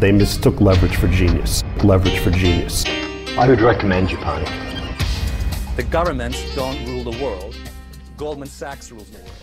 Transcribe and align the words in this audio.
They 0.00 0.12
mistook 0.12 0.60
leverage 0.62 0.96
for 0.96 1.08
genius. 1.08 1.62
Leverage 1.84 2.20
for 2.20 2.30
genius. 2.30 2.86
I 3.36 3.46
would 3.46 3.60
recommend 3.60 4.08
Japan. 4.08 4.44
The 5.76 5.82
governments 5.82 6.38
don't 6.54 6.78
rule 6.88 7.12
the 7.12 7.22
world. 7.24 7.54
Goldman 8.16 8.48
Sachs 8.48 8.90
rules 8.90 9.10
the 9.10 9.18
world. 9.18 9.36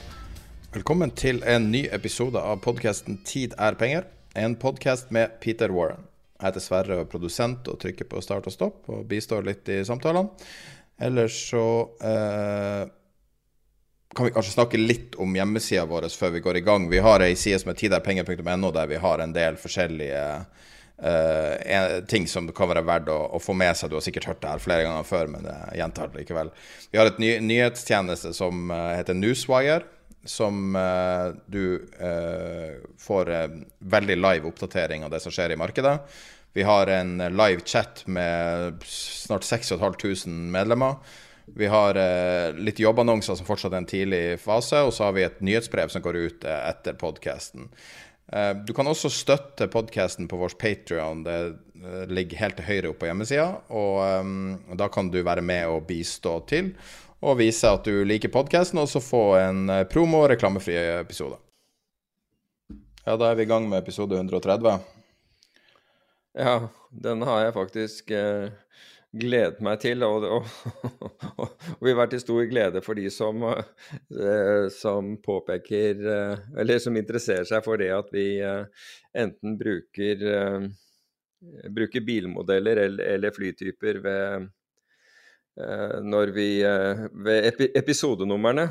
Velkommen 0.73 1.11
til 1.11 1.43
en 1.45 1.71
ny 1.71 1.87
episode 1.91 2.41
av 2.41 2.57
podkasten 2.61 3.21
'Tid 3.25 3.53
er 3.57 3.71
penger'. 3.71 4.03
En 4.35 4.55
podkast 4.55 5.11
med 5.11 5.27
Peter 5.41 5.69
Warren. 5.71 6.01
Jeg 6.41 6.47
heter 6.47 6.59
Sverre 6.59 6.93
og 6.93 6.99
er 6.99 7.11
produsent 7.11 7.67
og 7.67 7.79
trykker 7.79 8.05
på 8.09 8.21
start 8.21 8.47
og 8.47 8.51
stopp 8.51 8.89
og 8.89 9.05
bistår 9.05 9.45
litt 9.45 9.69
i 9.69 9.83
samtalene. 9.85 10.29
Ellers 10.99 11.37
så 11.49 11.89
eh, 12.01 12.89
kan 14.17 14.25
vi 14.25 14.31
kanskje 14.33 14.53
snakke 14.55 14.79
litt 14.81 15.15
om 15.21 15.35
hjemmesida 15.37 15.83
vår 15.85 16.07
før 16.09 16.31
vi 16.33 16.39
går 16.41 16.57
i 16.57 16.61
gang. 16.65 16.87
Vi 16.89 17.01
har 17.05 17.21
ei 17.21 17.35
side 17.37 17.59
som 17.61 17.69
er 17.69 17.77
tiderpenger.no, 17.77 18.71
der 18.73 18.87
vi 18.89 18.97
har 19.01 19.21
en 19.21 19.33
del 19.35 19.59
forskjellige 19.61 20.21
eh, 20.97 21.91
ting 22.09 22.25
som 22.29 22.47
kan 22.49 22.71
være 22.71 22.81
verdt 22.87 23.11
å, 23.13 23.17
å, 23.37 23.41
få 23.41 23.53
med 23.53 23.77
seg. 23.77 23.91
Du 23.91 23.99
har 23.99 24.05
sikkert 24.05 24.25
hørt 24.31 24.41
det 24.41 24.55
her 24.55 24.63
flere 24.63 24.87
ganger 24.87 25.05
før, 25.05 25.29
men 25.35 25.45
jeg 25.45 25.83
gjentar 25.83 26.09
det 26.09 26.23
likevel. 26.23 26.49
Vi 26.89 27.01
har 27.01 27.11
et 27.11 27.21
ny, 27.21 27.29
nyhetstjeneste 27.45 28.33
som 28.33 28.73
uh, 28.73 28.95
heter 28.97 29.19
Newswire. 29.19 29.83
Som 30.27 30.73
uh, 30.75 31.29
du 31.45 31.77
uh, 32.01 32.81
får 32.99 33.31
veldig 33.79 34.17
live 34.17 34.49
oppdatering 34.49 35.05
av 35.05 35.13
det 35.13 35.21
som 35.23 35.31
skjer 35.31 35.53
i 35.53 35.59
markedet. 35.61 35.93
Vi 36.57 36.65
har 36.65 36.89
en 36.89 37.21
live 37.21 37.61
chat 37.69 38.01
med 38.09 38.81
snart 38.89 39.45
6500 39.45 40.33
medlemmer. 40.57 40.97
Vi 41.55 41.67
har 41.71 41.95
eh, 41.95 42.53
litt 42.59 42.79
jobbannonser 42.79 43.37
som 43.39 43.47
fortsatt 43.47 43.71
er 43.73 43.81
en 43.81 43.87
tidlig 43.87 44.39
fase, 44.43 44.81
og 44.83 44.91
så 44.93 45.07
har 45.07 45.15
vi 45.15 45.23
et 45.23 45.39
nyhetsbrev 45.39 45.91
som 45.93 46.03
går 46.03 46.19
ut 46.19 46.45
eh, 46.47 46.59
etter 46.69 46.97
podkasten. 46.99 47.69
Eh, 48.27 48.51
du 48.67 48.73
kan 48.75 48.89
også 48.91 49.11
støtte 49.13 49.69
podkasten 49.71 50.27
på 50.27 50.39
vår 50.41 50.57
Patrion. 50.59 51.23
Det 51.23 51.37
eh, 51.45 52.03
ligger 52.11 52.43
helt 52.43 52.59
til 52.59 52.67
høyre 52.67 52.91
oppe 52.91 53.05
på 53.05 53.11
hjemmesida. 53.11 53.47
Og 53.71 54.03
eh, 54.03 54.75
da 54.81 54.89
kan 54.91 55.11
du 55.13 55.21
være 55.23 55.45
med 55.45 55.71
og 55.71 55.87
bistå 55.89 56.39
til 56.51 56.73
og 57.25 57.39
vise 57.39 57.65
at 57.65 57.87
du 57.87 58.03
liker 58.05 58.29
podkasten, 58.29 58.77
og 58.77 58.91
så 58.91 59.01
få 59.01 59.23
en 59.39 59.71
promo- 59.89 60.19
og 60.21 60.27
reklamefri 60.35 60.75
episode. 60.99 61.39
Ja, 63.07 63.15
da 63.17 63.31
er 63.31 63.39
vi 63.39 63.47
i 63.47 63.49
gang 63.49 63.65
med 63.65 63.79
episode 63.79 64.19
130. 64.19 64.75
Ja, 66.37 66.67
den 66.91 67.23
har 67.25 67.41
jeg 67.41 67.55
faktisk 67.55 68.11
eh, 68.13 68.51
gledet 69.15 69.61
meg 69.63 69.79
til. 69.81 70.03
Og, 70.07 70.25
og, 70.25 70.49
og, 71.41 71.53
og 71.77 71.85
vil 71.85 71.97
være 71.97 72.13
til 72.15 72.23
stor 72.23 72.49
glede 72.49 72.81
for 72.85 72.99
de 72.99 73.07
som, 73.13 73.43
eh, 73.47 74.67
som 74.73 75.15
påpeker 75.23 76.03
eh, 76.15 76.49
Eller 76.59 76.83
som 76.83 76.97
interesserer 76.99 77.47
seg 77.47 77.63
for 77.65 77.79
det 77.81 77.91
at 77.95 78.11
vi 78.13 78.27
eh, 78.43 78.89
enten 79.17 79.57
bruker, 79.59 80.27
bruker 81.73 82.05
bilmodeller 82.05 82.83
eller, 82.87 83.33
flytyper 83.33 84.03
ved 84.03 84.53
når 86.05 86.29
vi 86.35 86.61
Ved 86.61 87.63
episodenumrene. 87.73 88.67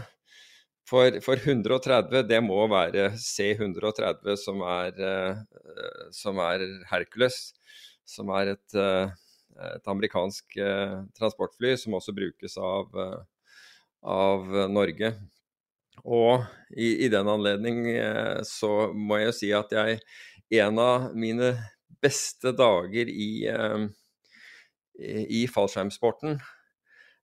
For, 0.86 1.16
for, 1.18 1.34
130, 1.34 2.20
det 2.28 2.38
må 2.46 2.60
være 2.70 3.08
C130 3.18 4.36
som 4.38 4.60
er, 4.62 5.00
som 6.14 6.38
er 6.38 6.62
Hercules. 6.92 7.40
Som 8.06 8.30
er 8.30 8.52
et 8.52 8.76
et 9.56 9.88
amerikansk 9.90 10.58
eh, 10.60 10.98
transportfly 11.16 11.74
som 11.80 11.96
også 11.96 12.14
brukes 12.16 12.56
av, 12.60 12.92
eh, 13.00 13.22
av 14.06 14.46
Norge. 14.72 15.12
Og 16.04 16.44
i, 16.76 17.06
i, 17.06 17.08
den 17.12 17.28
anledning 17.30 17.86
eh, 17.94 18.42
så 18.46 18.90
må 18.92 19.20
jeg 19.20 19.30
jo 19.30 19.36
si 19.40 19.52
at 19.56 19.72
jeg 19.72 20.00
En 20.46 20.76
av 20.78 21.08
mine 21.18 21.48
beste 21.98 22.52
dager 22.54 23.08
i, 23.10 23.48
i 24.94 25.40
fallskjermsporten 25.50 26.36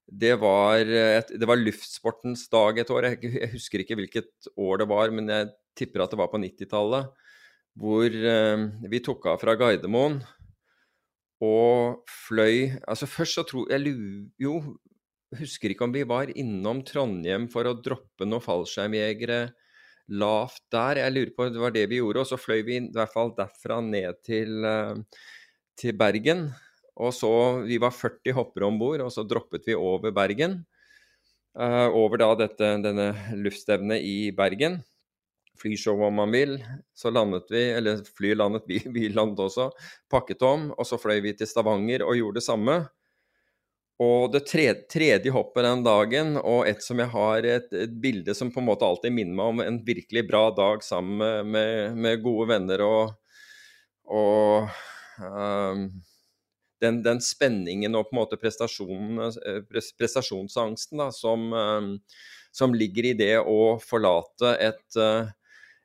det 0.04 0.34
var, 0.42 0.84
et, 0.84 1.32
det 1.32 1.48
var, 1.48 1.56
luftsportens 1.56 2.42
dag 2.52 2.82
et 2.82 2.92
år. 2.92 3.06
Jeg, 3.14 3.30
jeg, 3.30 3.48
husker 3.54 3.80
ikke 3.80 3.96
hvilket 3.96 4.50
år 4.60 4.82
det 4.82 4.88
var, 4.92 5.14
men 5.16 5.32
jeg 5.32 5.48
tipper 5.80 6.04
at 6.04 6.12
det 6.12 6.20
var 6.20 6.28
på 6.34 6.42
90-tallet. 6.42 7.16
Hvor 7.80 8.20
vi 8.92 9.02
tok 9.08 9.24
av 9.32 9.40
fra 9.40 9.56
Gardermoen 9.56 10.20
og 11.42 12.04
fløy 12.06 12.76
Altså 12.86 13.08
først 13.10 13.38
så 13.38 13.42
tror 13.48 13.70
jeg 13.72 13.94
Jo, 14.40 14.60
husker 15.34 15.72
ikke 15.72 15.86
om 15.86 15.94
vi 15.94 16.04
var 16.06 16.30
innom 16.30 16.84
Trondheim 16.86 17.48
for 17.50 17.66
å 17.66 17.76
droppe 17.82 18.26
noen 18.28 18.44
fallskjermjegere 18.44 19.48
lavt 20.14 20.60
der. 20.72 21.00
Jeg 21.00 21.14
lurer 21.14 21.32
på, 21.34 21.48
Det 21.50 21.60
var 21.60 21.72
det 21.74 21.88
vi 21.90 21.98
gjorde. 21.98 22.20
Og 22.20 22.28
så 22.28 22.38
fløy 22.38 22.62
vi 22.62 22.76
i 22.76 22.92
hvert 22.92 23.12
fall 23.12 23.32
derfra 23.34 23.80
ned 23.82 24.20
til, 24.22 24.64
eh, 24.64 24.94
til 25.76 25.96
Bergen. 25.96 26.52
Og 26.96 27.12
så, 27.12 27.64
Vi 27.66 27.78
var 27.78 27.90
40 27.90 28.32
hoppere 28.32 28.66
om 28.66 28.78
bord, 28.78 29.00
og 29.00 29.10
så 29.10 29.26
droppet 29.26 29.66
vi 29.66 29.74
over 29.74 30.12
Bergen. 30.12 30.66
Uh, 31.56 31.86
over 31.94 32.18
da 32.18 32.34
dette, 32.34 32.82
denne 32.82 33.14
luftstevnet 33.38 34.02
i 34.02 34.32
Bergen 34.34 34.82
flyshow 35.60 36.02
om 36.06 36.20
man 36.20 36.34
vil. 36.34 36.58
Så 36.94 37.10
landet 37.10 37.48
vi, 37.50 37.64
eller 37.78 38.02
fly 38.16 38.34
landet, 38.34 38.64
vi, 38.70 38.82
vi 38.84 39.08
landet 39.08 39.40
også, 39.46 39.70
pakket 40.10 40.42
om, 40.42 40.70
og 40.74 40.86
så 40.88 41.00
fløy 41.00 41.22
vi 41.24 41.34
til 41.38 41.50
Stavanger 41.50 42.06
og 42.06 42.18
gjorde 42.18 42.40
det 42.40 42.46
samme. 42.48 42.78
Og 44.02 44.32
det 44.34 44.40
tredje, 44.50 44.74
tredje 44.90 45.30
hoppet 45.30 45.62
den 45.62 45.84
dagen, 45.86 46.32
og 46.40 46.66
et 46.66 46.82
som 46.82 46.98
jeg 46.98 47.12
har 47.12 47.46
et, 47.46 47.68
et, 47.70 47.92
bilde 48.02 48.34
som 48.34 48.50
på 48.50 48.58
en 48.58 48.66
måte 48.66 48.86
alltid 48.86 49.14
minner 49.14 49.36
meg 49.38 49.52
om 49.52 49.62
en 49.62 49.78
virkelig 49.86 50.24
bra 50.26 50.48
dag 50.54 50.82
sammen 50.82 51.20
med, 51.20 51.52
med, 51.54 52.00
med 52.02 52.24
gode 52.24 52.48
venner 52.50 52.82
og, 52.82 53.12
og 54.10 54.66
um, 55.22 55.86
den, 56.82 57.00
den, 57.06 57.22
spenningen 57.22 57.94
og 57.94 58.08
på 58.08 58.16
en 58.16 58.22
måte 58.24 58.38
eh, 58.42 59.62
prestasjonsangsten 59.70 60.98
da, 60.98 61.08
som, 61.14 61.46
um, 61.54 61.94
som, 62.50 62.74
ligger 62.74 63.12
i 63.12 63.16
det 63.18 63.36
å 63.38 63.76
forlate 63.78 64.56
et 64.58 64.98
uh, 64.98 65.30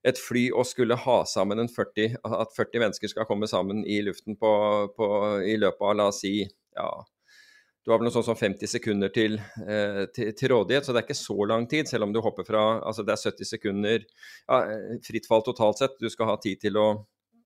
et 0.07 0.19
fly 0.19 0.47
å 0.55 0.63
skulle 0.67 0.95
ha 0.95 1.19
sammen 1.27 1.59
en 1.59 1.69
40, 1.71 2.19
at 2.23 2.53
40 2.55 2.83
mennesker 2.85 3.11
skal 3.11 3.27
komme 3.27 3.49
sammen 3.51 3.83
i 3.83 3.99
luften 4.05 4.37
på, 4.39 4.51
på, 4.95 5.07
i 5.43 5.57
løpet 5.59 5.83
av, 5.83 5.95
la 5.99 6.09
oss 6.13 6.21
si, 6.23 6.43
ja 6.77 6.89
Du 7.83 7.91
har 7.91 7.99
vel 7.99 8.09
noe 8.09 8.13
sånt 8.13 8.27
som 8.27 8.37
50 8.37 8.69
sekunder 8.69 9.11
til, 9.11 9.37
eh, 9.63 10.03
til, 10.15 10.31
til, 10.37 10.51
rådighet, 10.53 10.85
så 10.85 10.93
det 10.93 11.01
er 11.01 11.07
ikke 11.07 11.19
så 11.19 11.37
lang 11.51 11.67
tid, 11.67 11.87
selv 11.89 12.07
om 12.07 12.13
du 12.13 12.19
hopper 12.23 12.47
fra 12.47 12.63
Altså 12.79 13.03
det 13.07 13.15
er 13.15 13.23
70 13.31 13.49
sekunder 13.49 14.03
ja, 14.03 14.59
fritt 15.03 15.27
fall 15.27 15.45
totalt 15.47 15.79
sett. 15.79 15.95
Du 15.99 16.11
skal 16.11 16.29
ha 16.29 16.35
tid 16.43 16.59
til 16.61 16.77
å 16.77 16.87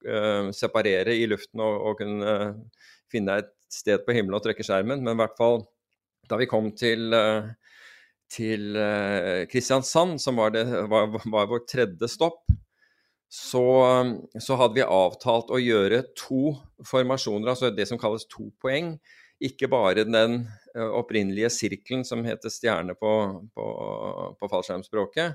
eh, 0.04 0.50
separere 0.54 1.14
i 1.16 1.28
luften 1.30 1.62
og, 1.64 1.78
og 1.88 2.02
kunne 2.02 2.34
finne 3.10 3.38
deg 3.38 3.46
et 3.46 3.54
sted 3.72 4.04
på 4.04 4.14
himmelen 4.14 4.36
og 4.38 4.44
trykke 4.44 4.66
skjermen, 4.66 5.02
men 5.02 5.14
i 5.14 5.22
hvert 5.22 5.38
fall 5.38 5.62
da 6.28 6.38
vi 6.40 6.50
kom 6.50 6.70
til 6.76 7.14
eh, 7.16 7.50
til 8.32 8.76
eh, 8.80 9.44
Kristiansand, 9.50 10.20
som 10.22 10.40
var, 10.40 10.54
det, 10.54 10.64
var, 10.90 11.10
var 11.12 11.50
vår 11.50 11.64
tredje 11.70 12.08
stopp, 12.10 12.44
så, 13.34 13.64
så, 14.38 14.56
hadde 14.60 14.76
vi 14.76 14.84
avtalt 14.86 15.50
å 15.50 15.58
gjøre 15.58 16.04
to 16.14 16.52
formasjoner, 16.86 17.50
altså 17.50 17.72
det 17.74 17.88
som 17.90 17.98
kalles 17.98 18.28
to 18.30 18.46
poeng, 18.62 18.92
ikke 19.42 19.66
bare 19.72 20.04
den 20.06 20.44
opprinnelige 20.74 21.50
sirkelen 21.50 22.04
som 22.06 22.22
heter 22.26 22.52
stjerne 22.52 22.94
på, 22.94 23.10
på, 23.56 23.66
på 24.38 24.50
fallskjermspråket. 24.52 25.34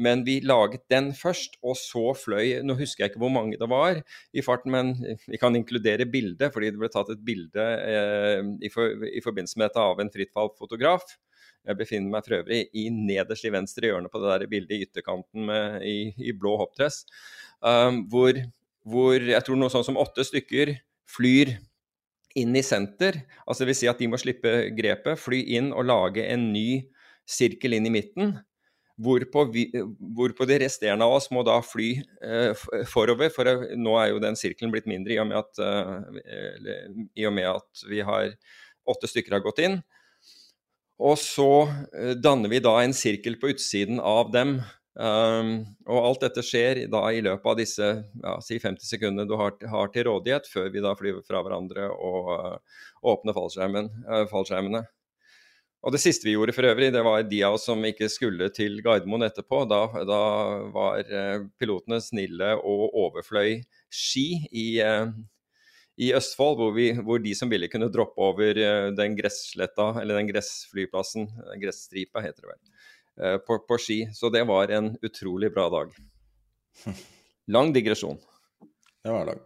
Men 0.00 0.22
vi 0.24 0.38
laget 0.46 0.86
den 0.90 1.10
først, 1.16 1.58
og 1.66 1.74
så 1.78 2.12
fløy 2.16 2.60
Nå 2.64 2.76
husker 2.78 3.04
jeg 3.04 3.12
ikke 3.12 3.22
hvor 3.24 3.32
mange 3.34 3.58
det 3.58 3.68
var 3.70 3.98
i 4.32 4.44
farten, 4.44 4.72
men 4.72 4.92
vi 5.26 5.40
kan 5.40 5.56
inkludere 5.58 6.06
bildet, 6.08 6.54
fordi 6.54 6.70
det 6.70 6.80
ble 6.80 6.90
tatt 6.92 7.10
et 7.12 7.24
bilde 7.26 7.64
eh, 7.64 8.44
i, 8.62 8.70
for, 8.72 8.94
i, 9.08 9.22
forbindelse 9.24 9.58
med 9.58 9.68
dette 9.68 9.82
av 9.82 10.00
en 10.00 10.12
frittfallfotograf. 10.14 11.04
Jeg 11.68 11.76
befinner 11.76 12.12
meg 12.12 12.24
for 12.24 12.38
øvrig 12.38 12.62
i 12.72 12.86
nederst 12.92 13.44
i 13.44 13.52
venstre 13.52 13.90
hjørne 13.90 14.10
på 14.12 14.20
det 14.22 14.30
der 14.32 14.50
bildet 14.50 14.76
i 14.76 14.86
ytterkanten 14.86 15.48
med, 15.50 15.82
i, 15.84 15.96
i, 16.16 16.32
blå 16.32 16.54
hoppdress, 16.60 17.02
um, 17.60 18.04
hvor, 18.10 18.38
hvor, 18.88 19.16
jeg 19.20 19.44
tror 19.44 19.60
noe 19.60 19.72
sånn 19.72 19.84
som 19.86 20.00
åtte 20.00 20.24
stykker 20.26 20.72
flyr 21.10 21.52
inn 22.38 22.56
i 22.56 22.62
senter. 22.64 23.20
Altså 23.44 23.64
det 23.64 23.72
vil 23.72 23.80
si 23.82 23.90
at 23.90 24.00
de 24.00 24.08
må 24.08 24.20
slippe 24.20 24.70
grepet, 24.76 25.20
fly 25.20 25.42
inn 25.58 25.72
og 25.74 25.88
lage 25.90 26.24
en 26.30 26.48
ny 26.54 26.86
sirkel 27.28 27.76
inn 27.76 27.90
i 27.90 27.92
midten. 27.92 28.38
Hvorpå, 29.00 29.46
vi, 29.52 29.64
hvorpå, 29.72 30.44
de 30.48 30.58
resterende 30.60 31.06
av 31.08 31.14
oss 31.16 31.30
må 31.32 31.40
da 31.46 31.56
fly 31.64 31.94
eh, 32.20 32.64
forover, 32.88 33.30
for 33.32 33.48
nå 33.76 33.94
er 33.96 34.10
jo 34.10 34.20
den 34.20 34.36
sirkelen 34.36 34.72
blitt 34.74 34.88
mindre 34.90 35.16
i 35.16 35.20
og, 35.22 35.30
med 35.30 35.38
at, 35.40 35.62
eh, 35.64 36.74
i 37.16 37.24
og 37.28 37.32
med 37.32 37.48
at 37.48 37.84
vi 37.88 38.02
har 38.04 38.34
åtte 38.90 39.08
stykker 39.08 39.38
har 39.38 39.44
gått 39.44 39.62
inn. 39.64 39.80
Og 41.00 41.16
så 41.18 41.48
eh, 41.96 42.12
danner 42.20 42.52
vi 42.52 42.60
da 42.62 42.76
en 42.82 42.94
sirkel 42.96 43.38
på 43.40 43.54
utsiden 43.54 44.00
av 44.04 44.30
dem. 44.34 44.58
Um, 45.00 45.52
og 45.86 45.98
alt 46.02 46.24
dette 46.26 46.42
skjer 46.44 46.82
da 46.92 47.04
i 47.14 47.22
løpet 47.24 47.46
av 47.46 47.56
disse 47.56 47.86
ja, 48.02 48.32
si 48.44 48.58
50 48.60 48.84
sekundene 48.84 49.24
du 49.28 49.36
har, 49.38 49.54
har, 49.70 49.92
til 49.94 50.08
rådighet, 50.10 50.48
før 50.50 50.66
vi 50.74 50.82
da 50.84 50.92
flyr 50.98 51.22
fra 51.24 51.40
hverandre 51.46 51.86
og 51.94 52.32
uh, 52.34 52.80
åpner 53.08 53.38
uh, 53.38 54.26
fallskjermene. 54.28 54.82
Og 55.80 55.94
det 55.94 56.02
siste 56.02 56.28
vi 56.28 56.34
gjorde 56.34 56.52
for 56.52 56.68
øvrig, 56.68 56.90
det 56.92 57.04
var 57.06 57.22
de 57.24 57.38
av 57.46 57.56
oss 57.56 57.64
som 57.70 57.80
ikke 57.86 58.10
skulle 58.12 58.50
til 58.52 58.82
Gardermoen 58.84 59.24
etterpå. 59.24 59.62
Da, 59.70 59.80
da 60.04 60.22
var 60.74 61.00
uh, 61.06 61.46
pilotene 61.56 62.02
snille 62.04 62.52
og 62.58 62.90
overfløy 63.06 63.62
Ski 63.88 64.26
i, 64.50 64.66
i 66.00 66.12
Østfold, 66.16 66.56
hvor, 66.60 66.70
vi, 66.76 66.90
hvor, 66.94 67.18
de 67.20 67.32
som 67.36 67.50
ville 67.50 67.68
kunne 67.68 67.90
droppe 67.92 68.22
over 68.22 68.56
den 68.96 69.16
gressletta, 69.18 69.90
eller 70.00 70.16
den 70.20 70.30
gressflyplassen, 70.30 71.26
gresstripa 71.60 72.22
heter 72.24 72.46
det 72.46 72.52
vel 72.54 72.62
Eh, 73.20 73.36
på, 73.38 73.58
på, 73.58 73.78
ski. 73.78 74.08
Så 74.14 74.30
det 74.30 74.44
var 74.48 74.68
en 74.68 74.94
utrolig 75.02 75.52
bra 75.52 75.68
dag. 75.70 75.92
Lang 77.54 77.72
digresjon. 77.72 78.18
Det 79.04 79.12
var 79.12 79.24
lang. 79.26 79.40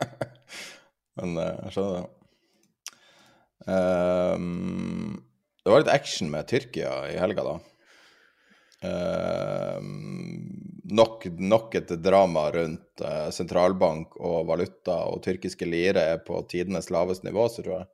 Men 1.20 1.36
jeg 1.36 1.74
skjønner 1.74 1.98
det. 1.98 2.06
Um, 3.60 5.18
det 5.60 5.72
var 5.72 5.82
litt 5.82 5.92
action 5.92 6.30
med 6.32 6.48
Tyrkia 6.48 6.94
i 7.12 7.18
helga, 7.20 7.44
da. 7.44 7.69
Uh, 8.80 9.76
nok, 10.90 11.26
nok, 11.36 11.74
et 11.76 11.90
drama 12.00 12.46
rundt 12.54 13.02
uh, 13.04 13.28
sentralbank 13.34 14.16
og 14.16 14.46
valuta, 14.48 15.02
og 15.10 15.20
tyrkiske 15.26 15.68
lire 15.68 16.04
er 16.14 16.22
på 16.24 16.40
tidenes 16.48 16.88
laveste 16.90 17.28
nivå, 17.28 17.48
så 17.52 17.64
tror 17.64 17.76
jeg. 17.82 17.90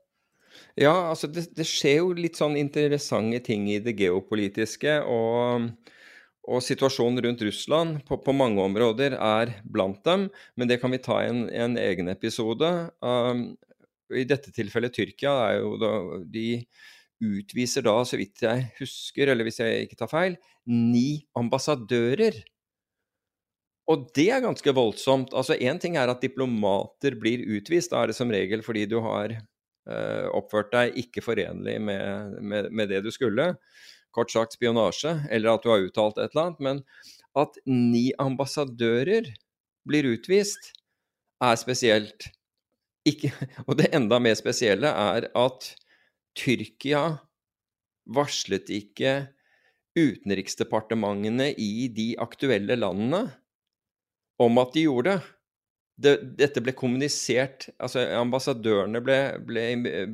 Ja, 0.76 0.94
altså 1.10 1.28
det, 1.32 1.48
det, 1.56 1.66
skjer 1.68 2.00
jo 2.02 2.14
litt 2.16 2.38
sånn 2.38 2.56
interessante 2.60 3.40
ting 3.44 3.66
i 3.72 3.80
det 3.82 3.96
geopolitiske. 3.98 4.98
Og, 5.08 5.68
og 6.46 6.64
situasjonen 6.64 7.22
rundt 7.24 7.44
Russland 7.46 8.02
på, 8.08 8.18
på, 8.22 8.34
mange 8.36 8.62
områder 8.64 9.16
er 9.16 9.56
blant 9.64 10.02
dem. 10.06 10.28
Men 10.56 10.70
det 10.70 10.80
kan 10.82 10.92
vi 10.92 11.02
ta 11.02 11.22
i 11.22 11.30
en, 11.32 11.46
en, 11.48 11.78
egen 11.80 12.12
episode. 12.12 12.70
Um, 13.00 13.48
I 14.12 14.26
dette 14.28 14.52
tilfellet 14.54 14.94
Tyrkia 14.96 15.34
er 15.48 15.62
jo 15.62 15.74
da 15.80 15.94
De 16.32 16.48
utviser 17.22 17.86
da, 17.86 17.96
så 18.04 18.18
vidt 18.20 18.44
jeg 18.44 18.68
husker, 18.80 19.32
eller 19.32 19.46
hvis 19.46 19.62
jeg 19.62 19.86
ikke 19.86 19.98
tar 20.02 20.10
feil, 20.10 20.36
ni 20.68 21.24
ambassadører. 21.38 22.38
Og 23.86 24.08
det 24.18 24.30
er 24.34 24.42
ganske 24.42 24.72
voldsomt. 24.74 25.34
Altså 25.36 25.54
Én 25.54 25.78
ting 25.80 25.96
er 25.96 26.10
at 26.10 26.24
diplomater 26.24 27.14
blir 27.20 27.44
utvist. 27.56 27.92
Da 27.92 28.02
er 28.02 28.10
det 28.10 28.18
som 28.18 28.32
regel 28.34 28.64
fordi 28.66 28.82
du 28.90 28.98
har 29.04 29.36
Eh, 29.86 30.26
oppført 30.34 30.72
deg 30.72 30.96
ikke 30.98 31.22
forenlig 31.22 31.76
med, 31.78 32.40
med, 32.42 32.72
med, 32.74 32.88
det 32.90 33.04
du 33.04 33.12
skulle, 33.14 33.52
kort 34.10 34.32
sagt 34.34 34.56
spionasje, 34.56 35.12
eller 35.30 35.52
at 35.52 35.62
du 35.62 35.70
har 35.70 35.84
uttalt 35.84 36.18
et 36.18 36.32
eller 36.34 36.48
annet, 36.48 36.64
men 36.66 36.80
at 37.38 37.58
ni 37.70 38.08
ambassadører 38.18 39.30
blir 39.86 40.08
utvist, 40.10 40.72
er 41.44 41.54
spesielt. 41.60 42.32
Ikke, 43.06 43.30
og 43.68 43.76
det 43.78 43.92
enda 43.94 44.18
mer 44.18 44.34
spesielle 44.34 44.90
er 44.90 45.28
at 45.38 45.68
Tyrkia 46.36 47.04
varslet 48.16 48.68
ikke 48.70 49.14
utenriksdepartementene 49.96 51.50
i 51.56 51.88
de 51.96 52.10
aktuelle 52.20 52.76
landene 52.78 53.24
om 54.42 54.60
at 54.60 54.74
de 54.76 54.84
gjorde 54.84 55.16
det 55.16 55.32
det, 55.96 56.16
dette 56.38 56.62
ble 56.64 56.74
kommunisert 56.76 57.70
Altså, 57.80 58.04
ambassadørene 58.18 59.00
ble, 59.04 59.18
ble, 59.48 59.64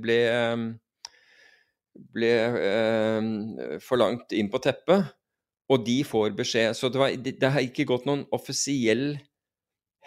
ble, 0.02 0.19
ehm, 0.30 0.69
ble 2.14 2.30
eh, 2.69 3.80
forlangt 3.82 4.34
inn 4.36 4.50
på 4.52 4.62
teppet, 4.62 5.10
og 5.72 5.84
de 5.86 5.98
får 6.06 6.36
beskjed. 6.38 6.76
Så 6.78 6.90
det, 6.92 7.00
var, 7.00 7.16
det, 7.16 7.36
det 7.40 7.50
har 7.54 7.66
ikke 7.66 7.88
gått 7.88 8.06
noen 8.08 8.24
offisiell 8.34 9.16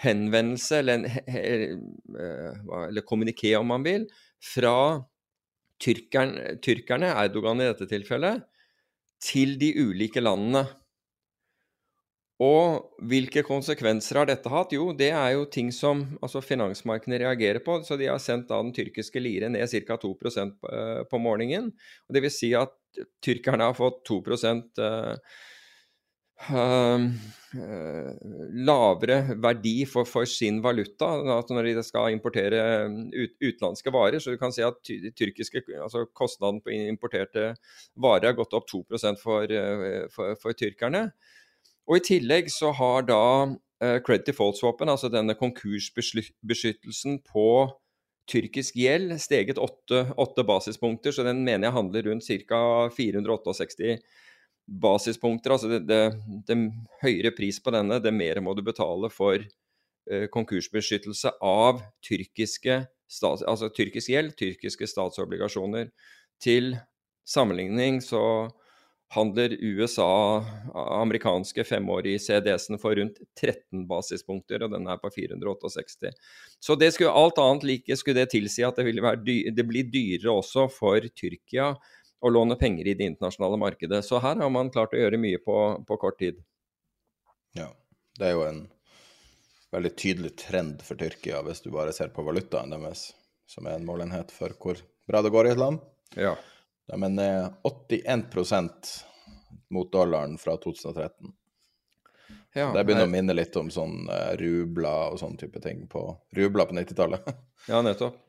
henvendelse, 0.04 0.82
eller, 0.82 1.06
en, 1.28 1.84
eh, 2.20 2.64
eller 2.86 3.06
kommuniké, 3.08 3.54
om 3.60 3.70
man 3.72 3.86
vil, 3.86 4.08
fra 4.44 4.76
tyrkerne, 5.82 6.56
tyrkerne, 6.64 7.12
Erdogan 7.26 7.62
i 7.62 7.70
dette 7.70 7.88
tilfellet, 7.90 8.44
til 9.24 9.56
de 9.62 9.72
ulike 9.82 10.24
landene. 10.24 10.66
Og 12.44 13.00
hvilke 13.08 13.46
konsekvenser 13.48 14.20
har 14.20 14.28
dette 14.28 14.52
hatt? 14.52 14.74
Jo, 14.76 14.90
det 14.92 15.14
er 15.16 15.38
jo 15.38 15.46
ting 15.48 15.70
som 15.72 16.02
altså 16.20 16.42
finansmarkedene 16.44 17.22
reagerer 17.24 17.62
på. 17.64 17.78
Så 17.88 17.96
de 18.00 18.10
har 18.12 18.20
sendt 18.20 18.50
da 18.50 18.60
den 18.60 18.74
tyrkiske 18.76 19.22
lire 19.24 19.48
ned 19.52 19.72
ca. 19.72 19.96
2 20.02 20.12
på, 20.20 20.34
på 21.12 21.22
morgenen. 21.24 21.72
Vil 22.12 22.32
si 22.34 22.52
at 22.60 22.76
tyrkerne 23.24 23.70
har 23.70 23.78
fått 23.78 24.04
2 24.08 24.20
uh, 24.20 24.36
uh, 24.84 25.16
lavere 28.68 29.36
verdi 29.40 29.86
for, 29.88 30.04
for, 30.04 30.28
sin 30.28 30.58
valuta 30.64 31.08
At 31.38 31.50
når 31.50 31.70
de 31.70 31.84
skal 31.88 32.12
importere 32.12 32.60
ut, 32.90 33.36
utenlandske 33.40 33.94
varer. 33.94 34.20
Så 34.20 34.34
du 34.34 34.38
kan 34.42 34.52
si 34.54 34.62
at 34.66 34.82
tyrkiske, 34.84 35.64
altså 35.82 36.06
kostnaden 36.14 36.62
på 36.62 36.74
importerte 36.76 37.54
varer 37.96 38.32
har 38.32 38.38
gått 38.38 38.54
opp 38.58 38.68
2 38.72 38.84
for, 39.22 39.48
uh, 39.48 40.08
for, 40.12 40.36
for 40.42 40.52
tyrkerne. 40.54 41.08
Og 41.88 41.98
i 41.98 42.06
tillegg 42.06 42.52
så 42.52 42.72
har 42.76 43.08
da 43.08 43.24
uh, 43.46 43.98
credit 44.06 44.28
default-swapen, 44.34 44.90
altså 44.90 45.10
denne 45.14 45.38
konkursbeskyttelsen 45.40 47.20
på 47.30 47.50
tyrkisk 48.26 48.76
gjeld, 48.76 49.20
steget 49.22 49.60
åtte 49.62 50.44
basispunkter, 50.44 51.14
så 51.14 51.24
den 51.28 51.44
mener 51.46 51.68
jeg 51.68 51.78
handler 51.78 52.08
rundt 52.10 52.26
ca. 52.26 52.90
468 52.90 54.00
basispunkter. 54.66 55.56
Altså 55.56 55.70
det, 55.70 55.84
det, 55.90 56.02
det, 56.48 56.58
høyere 57.04 57.34
pris 57.38 57.62
på 57.62 57.74
denne, 57.76 58.00
det 58.02 58.14
mer 58.14 58.42
må 58.44 58.56
du 58.58 58.64
betale 58.66 59.12
for 59.14 59.38
uh, 59.40 60.26
konkursbeskyttelse 60.34 61.36
av 61.46 61.84
tyrkiske 62.06 62.82
stats, 63.12 63.46
altså 63.46 63.70
tyrkisk 63.74 64.12
gjeld, 64.14 64.36
tyrkiske 64.40 64.90
statsobligasjoner. 64.90 65.92
Til 66.42 66.74
sammenligning 67.26 68.02
så 68.04 68.22
handler 69.14 69.54
USA 69.62 70.44
amerikanske 70.74 71.64
femårige 71.64 72.20
CDS-en 72.20 72.80
for 72.82 72.98
rundt 72.98 73.20
13 73.38 73.86
basispunkter, 73.88 74.66
og 74.66 74.74
den 74.74 74.90
er 74.90 74.98
på 75.00 75.12
468. 75.14 76.12
Så 76.60 76.76
det 76.80 76.92
skulle 76.96 77.14
alt 77.14 77.40
annet 77.42 77.68
like 77.70 77.98
skulle 78.00 78.24
det 78.24 78.34
tilsi 78.34 78.66
at 78.66 78.82
det, 78.82 78.96
dy 79.24 79.38
det 79.56 79.68
blir 79.68 79.92
dyrere 79.94 80.34
også 80.34 80.66
for 80.74 81.06
Tyrkia 81.14 81.76
å 82.26 82.32
låne 82.34 82.58
penger 82.58 82.88
i 82.88 82.96
det 82.98 83.06
internasjonale 83.12 83.60
markedet. 83.62 84.02
Så 84.06 84.20
her 84.24 84.40
har 84.42 84.50
man 84.54 84.72
klart 84.74 84.96
å 84.96 85.00
gjøre 85.00 85.22
mye 85.22 85.42
på, 85.44 85.58
på 85.86 85.98
kort 86.02 86.18
tid. 86.22 86.42
Ja, 87.56 87.70
det 88.20 88.32
er 88.32 88.36
jo 88.36 88.48
en 88.48 88.64
veldig 89.76 89.94
tydelig 90.00 90.34
trend 90.40 90.82
for 90.86 90.98
Tyrkia, 91.00 91.44
hvis 91.46 91.62
du 91.62 91.70
bare 91.74 91.94
ser 91.94 92.10
på 92.16 92.26
valutaen 92.26 92.74
deres, 92.74 93.10
som 93.50 93.68
er 93.68 93.78
en 93.78 93.88
målenhet 93.88 94.34
for 94.34 94.56
hvor 94.62 94.82
bra 95.06 95.22
det 95.22 95.34
går 95.36 95.50
i 95.50 95.54
et 95.54 95.62
land. 95.62 95.82
Ja. 96.18 96.34
De 96.90 96.98
er 96.98 97.14
ned 97.14 97.66
81% 97.68 98.94
mot 99.74 99.92
dollaren 99.94 100.38
fra 100.42 100.58
2013. 100.62 101.34
Ja, 102.56 102.70
det 102.72 102.86
begynner 102.86 103.04
jeg... 103.04 103.12
å 103.12 103.12
minne 103.12 103.36
litt 103.36 103.58
om 103.60 103.70
sånn 103.74 104.06
uh, 104.08 104.32
rubler 104.40 105.12
og 105.12 105.20
sånn 105.20 105.36
type 105.38 105.60
ting 105.62 105.84
på 105.92 106.08
rubler 106.38 106.70
på 106.70 106.78
90-tallet. 106.78 107.28
ja, 107.72 107.82
nettopp. 107.84 108.22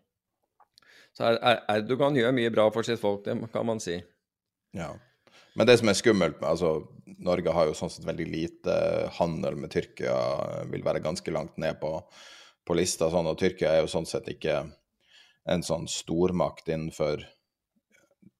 Så 1.17 1.33
Erdogan 1.73 2.17
gjør 2.19 2.35
mye 2.37 2.53
bra 2.53 2.67
for 2.75 2.85
sitt 2.85 3.01
folk, 3.01 3.25
det 3.25 3.39
kan 3.53 3.67
man 3.69 3.81
si. 3.81 3.97
Ja. 4.77 4.91
Men 5.57 5.69
det 5.69 5.79
som 5.81 5.89
er 5.89 5.97
skummelt 5.97 6.41
med 6.43 6.51
altså, 6.51 6.83
Norge 7.25 7.53
har 7.57 7.69
jo 7.69 7.77
sånn 7.77 7.93
sett 7.93 8.05
veldig 8.05 8.27
lite 8.29 8.75
handel 9.17 9.57
med 9.57 9.73
Tyrkia, 9.73 10.17
vil 10.69 10.85
være 10.85 11.01
ganske 11.05 11.33
langt 11.33 11.57
ned 11.63 11.79
på, 11.81 11.95
på 12.67 12.77
lista. 12.77 13.09
Sånn, 13.13 13.31
og 13.31 13.39
Tyrkia 13.41 13.73
er 13.73 13.85
jo 13.85 13.93
sånn 13.95 14.09
sett 14.09 14.29
ikke 14.29 14.59
en 15.49 15.65
sånn 15.65 15.89
stormakt 15.89 16.69
innenfor 16.69 17.25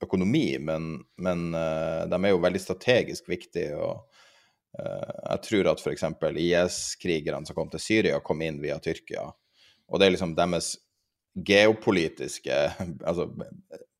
økonomi, 0.03 0.59
men, 0.61 0.99
men 1.23 1.49
uh, 1.57 2.05
de 2.11 2.19
er 2.19 2.35
jo 2.35 2.43
veldig 2.45 2.61
strategisk 2.61 3.31
viktige. 3.33 3.79
og 3.81 4.05
uh, 4.77 5.13
Jeg 5.31 5.45
tror 5.49 5.73
at 5.73 5.81
f.eks. 5.81 6.05
IS-krigerne 6.43 7.49
som 7.49 7.57
kom 7.57 7.73
til 7.73 7.81
Syria, 7.81 8.21
kom 8.21 8.45
inn 8.45 8.61
via 8.61 8.77
Tyrkia. 8.83 9.25
Og 9.87 10.03
det 10.03 10.09
er 10.11 10.17
liksom 10.19 10.37
deres 10.37 10.75
geopolitiske, 11.37 12.57
altså 13.05 13.29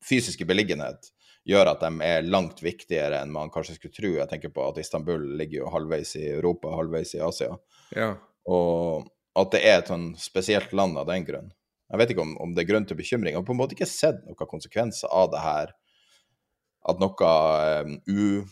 fysiske 0.05 0.45
beliggenhet, 0.47 1.11
gjør 1.47 1.71
at 1.71 1.83
de 1.85 2.03
er 2.03 2.25
langt 2.27 2.59
viktigere 2.63 3.21
enn 3.21 3.31
man 3.31 3.51
kanskje 3.53 3.77
skulle 3.77 3.95
tro. 3.95 4.13
Jeg 4.17 4.29
tenker 4.31 4.51
på 4.53 4.65
at 4.67 4.79
Istanbul 4.81 5.23
ligger 5.39 5.61
jo 5.61 5.71
halvveis 5.71 6.15
i 6.19 6.25
Europa, 6.33 6.73
halvveis 6.75 7.13
i 7.15 7.21
Asia. 7.23 7.53
Ja. 7.95 8.15
Og 8.51 9.07
at 9.37 9.53
det 9.53 9.61
er 9.63 9.79
et 9.79 9.91
sånn 9.91 10.09
spesielt 10.19 10.73
land 10.75 10.97
av 10.99 11.07
den 11.09 11.23
grunn. 11.27 11.51
Jeg 11.87 12.01
vet 12.01 12.11
ikke 12.11 12.25
om, 12.25 12.33
om 12.43 12.53
det 12.55 12.65
er 12.65 12.71
grunn 12.73 12.87
til 12.87 12.99
bekymring. 12.99 13.31
Jeg 13.31 13.39
har 13.39 13.47
på 13.47 13.55
en 13.55 13.61
måte 13.61 13.77
ikke 13.77 13.87
sett 13.87 14.19
noen 14.25 14.49
konsekvenser 14.49 15.11
av 15.13 15.29
det 15.31 15.43
her. 15.43 15.71
At 16.87 16.99
noe 16.99 17.31
um, 17.87 17.95
u, 18.07 18.43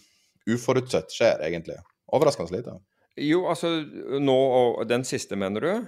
uforutsett 0.56 1.12
skjer, 1.12 1.44
egentlig. 1.44 1.76
Overraskende 2.16 2.56
lite. 2.56 2.78
Jo, 3.20 3.46
altså 3.52 3.72
nå 4.24 4.36
og 4.36 4.88
den 4.88 5.04
siste, 5.08 5.36
mener 5.40 5.64
du? 5.64 5.86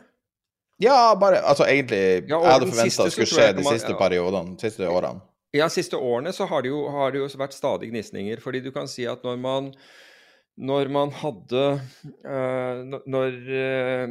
Ja, 0.83 1.15
bare 1.17 1.41
Altså 1.41 1.65
egentlig 1.65 2.27
Ja, 2.29 2.37
Jeg 2.43 2.53
hadde 2.53 2.67
forventa 2.69 3.07
det 3.07 3.13
skulle 3.15 3.31
skje 3.31 3.47
de 3.57 3.63
siste 3.65 3.93
ja. 3.93 3.97
periodene, 3.99 4.55
de 4.57 4.67
siste 4.69 4.89
årene. 4.89 5.23
Ja, 5.55 5.69
siste 5.71 5.97
årene 5.97 6.33
så 6.35 6.45
har 6.49 6.61
det, 6.61 6.69
jo, 6.69 6.83
har 6.91 7.13
det 7.13 7.21
jo 7.23 7.29
vært 7.39 7.55
stadig 7.55 7.89
gnisninger. 7.89 8.41
Fordi 8.43 8.61
du 8.61 8.69
kan 8.75 8.89
si 8.91 9.07
at 9.09 9.23
når 9.25 9.39
man, 9.41 9.71
når 10.59 10.91
man 10.93 11.13
hadde 11.15 11.63
uh, 12.27 12.99
når- 13.07 13.41
eh, 13.57 14.05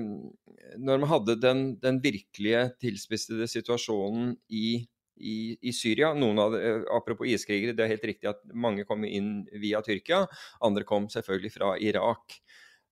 når 0.77 0.99
man 1.05 1.09
hadde 1.09 1.37
den, 1.41 1.63
den 1.81 2.01
virkelige 2.03 2.65
tilspissede 2.83 3.47
situasjonen 3.49 4.35
i, 4.51 4.81
i, 5.17 5.37
i 5.63 5.73
Syria 5.73 6.11
noen 6.19 6.41
av 6.43 6.57
eh, 6.59 6.83
Apropos 6.97 7.29
iskrigere, 7.31 7.77
det 7.77 7.85
er 7.85 7.95
helt 7.95 8.09
riktig 8.11 8.33
at 8.33 8.43
mange 8.53 8.85
kom 8.89 9.05
inn 9.07 9.45
via 9.63 9.85
Tyrkia. 9.87 10.25
Andre 10.67 10.85
kom 10.89 11.07
selvfølgelig 11.13 11.55
fra 11.55 11.77
Irak. 11.79 12.41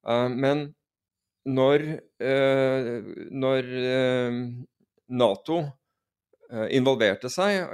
Men 0.04 0.68
når, 1.44 1.86
eh, 2.24 3.00
når 3.32 3.70
eh, 3.80 4.36
Nato 5.12 5.58
eh, 5.60 6.68
involverte 6.76 7.30
seg 7.32 7.66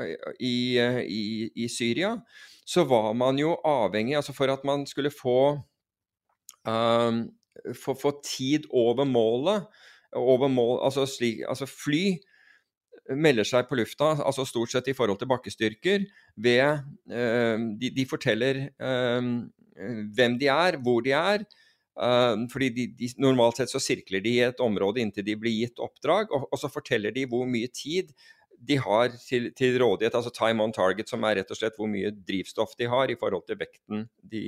i, 0.42 0.78
i, 0.78 1.24
i 1.54 1.68
Syria, 1.70 2.16
så 2.66 2.84
var 2.86 3.12
man 3.18 3.38
jo 3.38 3.56
avhengig 3.66 4.16
altså 4.18 4.34
For 4.34 4.50
at 4.52 4.64
man 4.66 4.84
skulle 4.86 5.10
få, 5.10 5.58
um, 6.66 7.22
få, 7.74 7.94
få 7.98 8.12
tid 8.26 8.68
over 8.70 9.04
målet 9.04 9.66
over 10.16 10.48
mål, 10.48 10.80
altså, 10.84 11.06
slik, 11.06 11.42
altså 11.48 11.66
Fly 11.70 12.18
melder 13.10 13.46
seg 13.46 13.66
på 13.66 13.78
lufta, 13.78 14.12
altså 14.22 14.44
stort 14.46 14.70
sett 14.70 14.90
i 14.90 14.94
forhold 14.94 15.18
til 15.18 15.30
bakkestyrker, 15.30 16.04
ved 16.38 16.82
um, 17.10 17.72
de, 17.80 17.90
de 17.94 18.06
forteller 18.06 18.68
um, 18.78 19.50
hvem 20.14 20.36
de 20.38 20.50
er, 20.50 20.78
hvor 20.82 21.02
de 21.02 21.14
er. 21.16 21.46
Eh, 21.99 22.35
fordi 22.52 22.68
de, 22.76 22.88
de, 22.99 23.12
Normalt 23.23 23.61
sett 23.61 23.73
så 23.73 23.82
sirkler 23.82 24.23
de 24.25 24.37
i 24.38 24.44
et 24.49 24.61
område 24.62 25.02
inntil 25.02 25.26
de 25.26 25.38
blir 25.40 25.56
gitt 25.64 25.82
oppdrag, 25.82 26.30
og, 26.37 26.47
og 26.50 26.61
så 26.61 26.70
forteller 26.73 27.14
de 27.16 27.26
hvor 27.30 27.49
mye 27.49 27.70
tid 27.75 28.12
de 28.61 28.76
har 28.76 29.09
til, 29.25 29.49
til 29.56 29.78
rådighet, 29.80 30.14
altså 30.14 30.32
time 30.37 30.62
on 30.62 30.73
target, 30.73 31.09
som 31.09 31.25
er 31.25 31.38
rett 31.40 31.52
og 31.52 31.56
slett 31.56 31.78
hvor 31.80 31.88
mye 31.88 32.12
drivstoff 32.12 32.76
de 32.78 32.90
har 32.92 33.11
i 33.11 33.16
forhold 33.16 33.47
til 33.49 33.59
vekten 33.61 34.04
de, 34.20 34.42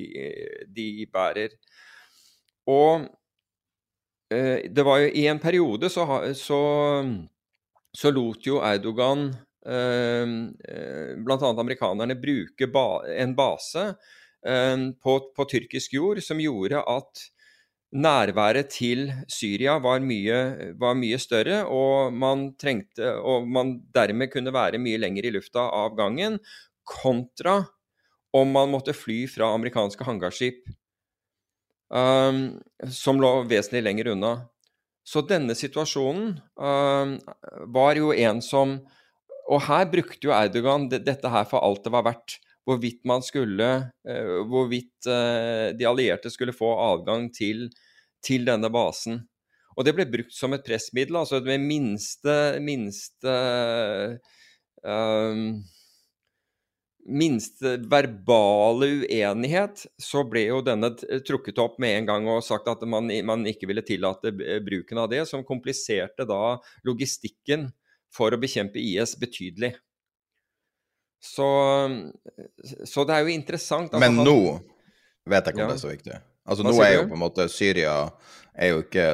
de 0.69 0.89
bærer. 1.13 1.55
Og 2.71 3.07
eh, 4.33 4.69
det 4.69 4.85
var 4.87 5.01
jo 5.03 5.09
i 5.17 5.25
en 5.33 5.41
periode 5.43 5.91
så, 5.91 6.05
så, 6.37 6.61
så 7.97 8.13
lot 8.13 8.47
jo 8.47 8.61
Erdogan 8.61 9.31
eh, 9.33 10.37
eh, 10.69 11.15
bl.a. 11.17 11.55
amerikanerne 11.65 12.19
bruke 12.21 12.69
en 13.17 13.35
base 13.39 13.89
på, 14.43 15.13
på 15.37 15.45
tyrkisk 15.47 15.93
jord 15.95 16.19
som 16.25 16.41
gjorde 16.43 16.81
at 16.91 17.21
nærværet 17.93 18.73
til 18.73 19.11
Syria 19.31 19.77
var 19.79 20.01
mye, 20.03 20.73
var 20.81 20.97
mye 20.99 21.19
større, 21.21 21.61
og 21.69 22.13
man 22.17 22.49
trengte 22.59 23.13
Og 23.21 23.47
man 23.47 23.77
dermed 23.95 24.33
kunne 24.33 24.55
være 24.55 24.81
mye 24.83 24.99
lenger 24.99 25.29
i 25.29 25.35
lufta 25.37 25.69
av 25.69 25.95
gangen, 25.97 26.41
kontra 26.83 27.61
om 28.33 28.49
man 28.51 28.73
måtte 28.73 28.97
fly 28.97 29.27
fra 29.29 29.53
amerikanske 29.55 30.05
hangarskip 30.09 30.65
um, 31.93 32.41
som 32.89 33.21
lå 33.21 33.35
vesentlig 33.51 33.85
lenger 33.85 34.13
unna. 34.15 34.33
Så 35.05 35.23
denne 35.27 35.55
situasjonen 35.59 36.39
um, 36.57 37.17
var 37.75 37.99
jo 37.99 38.13
en 38.15 38.43
som 38.43 38.81
Og 39.51 39.59
her 39.67 39.89
brukte 39.91 40.29
jo 40.29 40.31
Erdogan 40.33 40.85
dette 40.89 41.29
her 41.29 41.45
for 41.51 41.61
alt 41.67 41.83
det 41.85 41.91
var 41.93 42.05
verdt. 42.07 42.37
Hvorvidt 42.69 43.03
man 43.09 43.25
skulle 43.27 43.69
eh, 44.07 44.39
Hvorvidt 44.47 45.09
eh, 45.11 45.73
de 45.75 45.89
allierte 45.89 46.31
skulle 46.31 46.55
få 46.55 46.71
adgang 46.79 47.29
til, 47.35 47.67
til 48.25 48.47
denne 48.47 48.71
basen. 48.73 49.23
Og 49.77 49.87
det 49.87 49.95
ble 49.97 50.07
brukt 50.11 50.35
som 50.37 50.53
et 50.55 50.65
pressmiddel, 50.67 51.17
altså 51.23 51.41
med 51.47 51.63
minste 51.65 52.35
minste 52.61 53.37
um, 54.85 55.63
minste 57.09 57.77
verbale 57.91 58.89
uenighet, 59.03 59.87
så 59.99 60.23
ble 60.29 60.45
jo 60.47 60.61
denne 60.65 60.93
trukket 61.27 61.59
opp 61.59 61.81
med 61.83 61.97
en 61.97 62.11
gang 62.13 62.29
og 62.31 62.45
sagt 62.47 62.69
at 62.71 62.85
man, 62.87 63.11
man 63.27 63.47
ikke 63.49 63.67
ville 63.71 63.83
tillate 63.87 64.31
bruken 64.63 65.01
av 65.03 65.09
det, 65.11 65.25
som 65.31 65.47
kompliserte 65.47 66.27
da 66.29 66.59
logistikken 66.87 67.71
for 68.13 68.35
å 68.35 68.41
bekjempe 68.41 68.79
IS 68.79 69.17
betydelig. 69.19 69.75
Så, 71.23 71.47
så 72.85 73.05
det 73.07 73.15
er 73.15 73.23
jo 73.23 73.31
interessant 73.31 73.93
altså, 73.95 74.03
Men 74.03 74.25
nå 74.27 74.39
vet 75.31 75.47
jeg 75.47 75.55
ikke 75.55 75.61
om 75.61 75.69
Ja. 75.69 75.69
det 75.71 75.77
er 75.77 75.83
så 75.85 75.91
viktig. 75.93 76.17
Altså 76.43 76.65
Hva 76.67 76.73
Nå 76.73 76.83
er 76.83 76.95
jo 76.97 77.05
på 77.07 77.15
en 77.15 77.23
måte 77.23 77.45
Syria 77.53 77.93
er 78.59 78.73
jo 78.73 78.81
ikke 78.83 79.05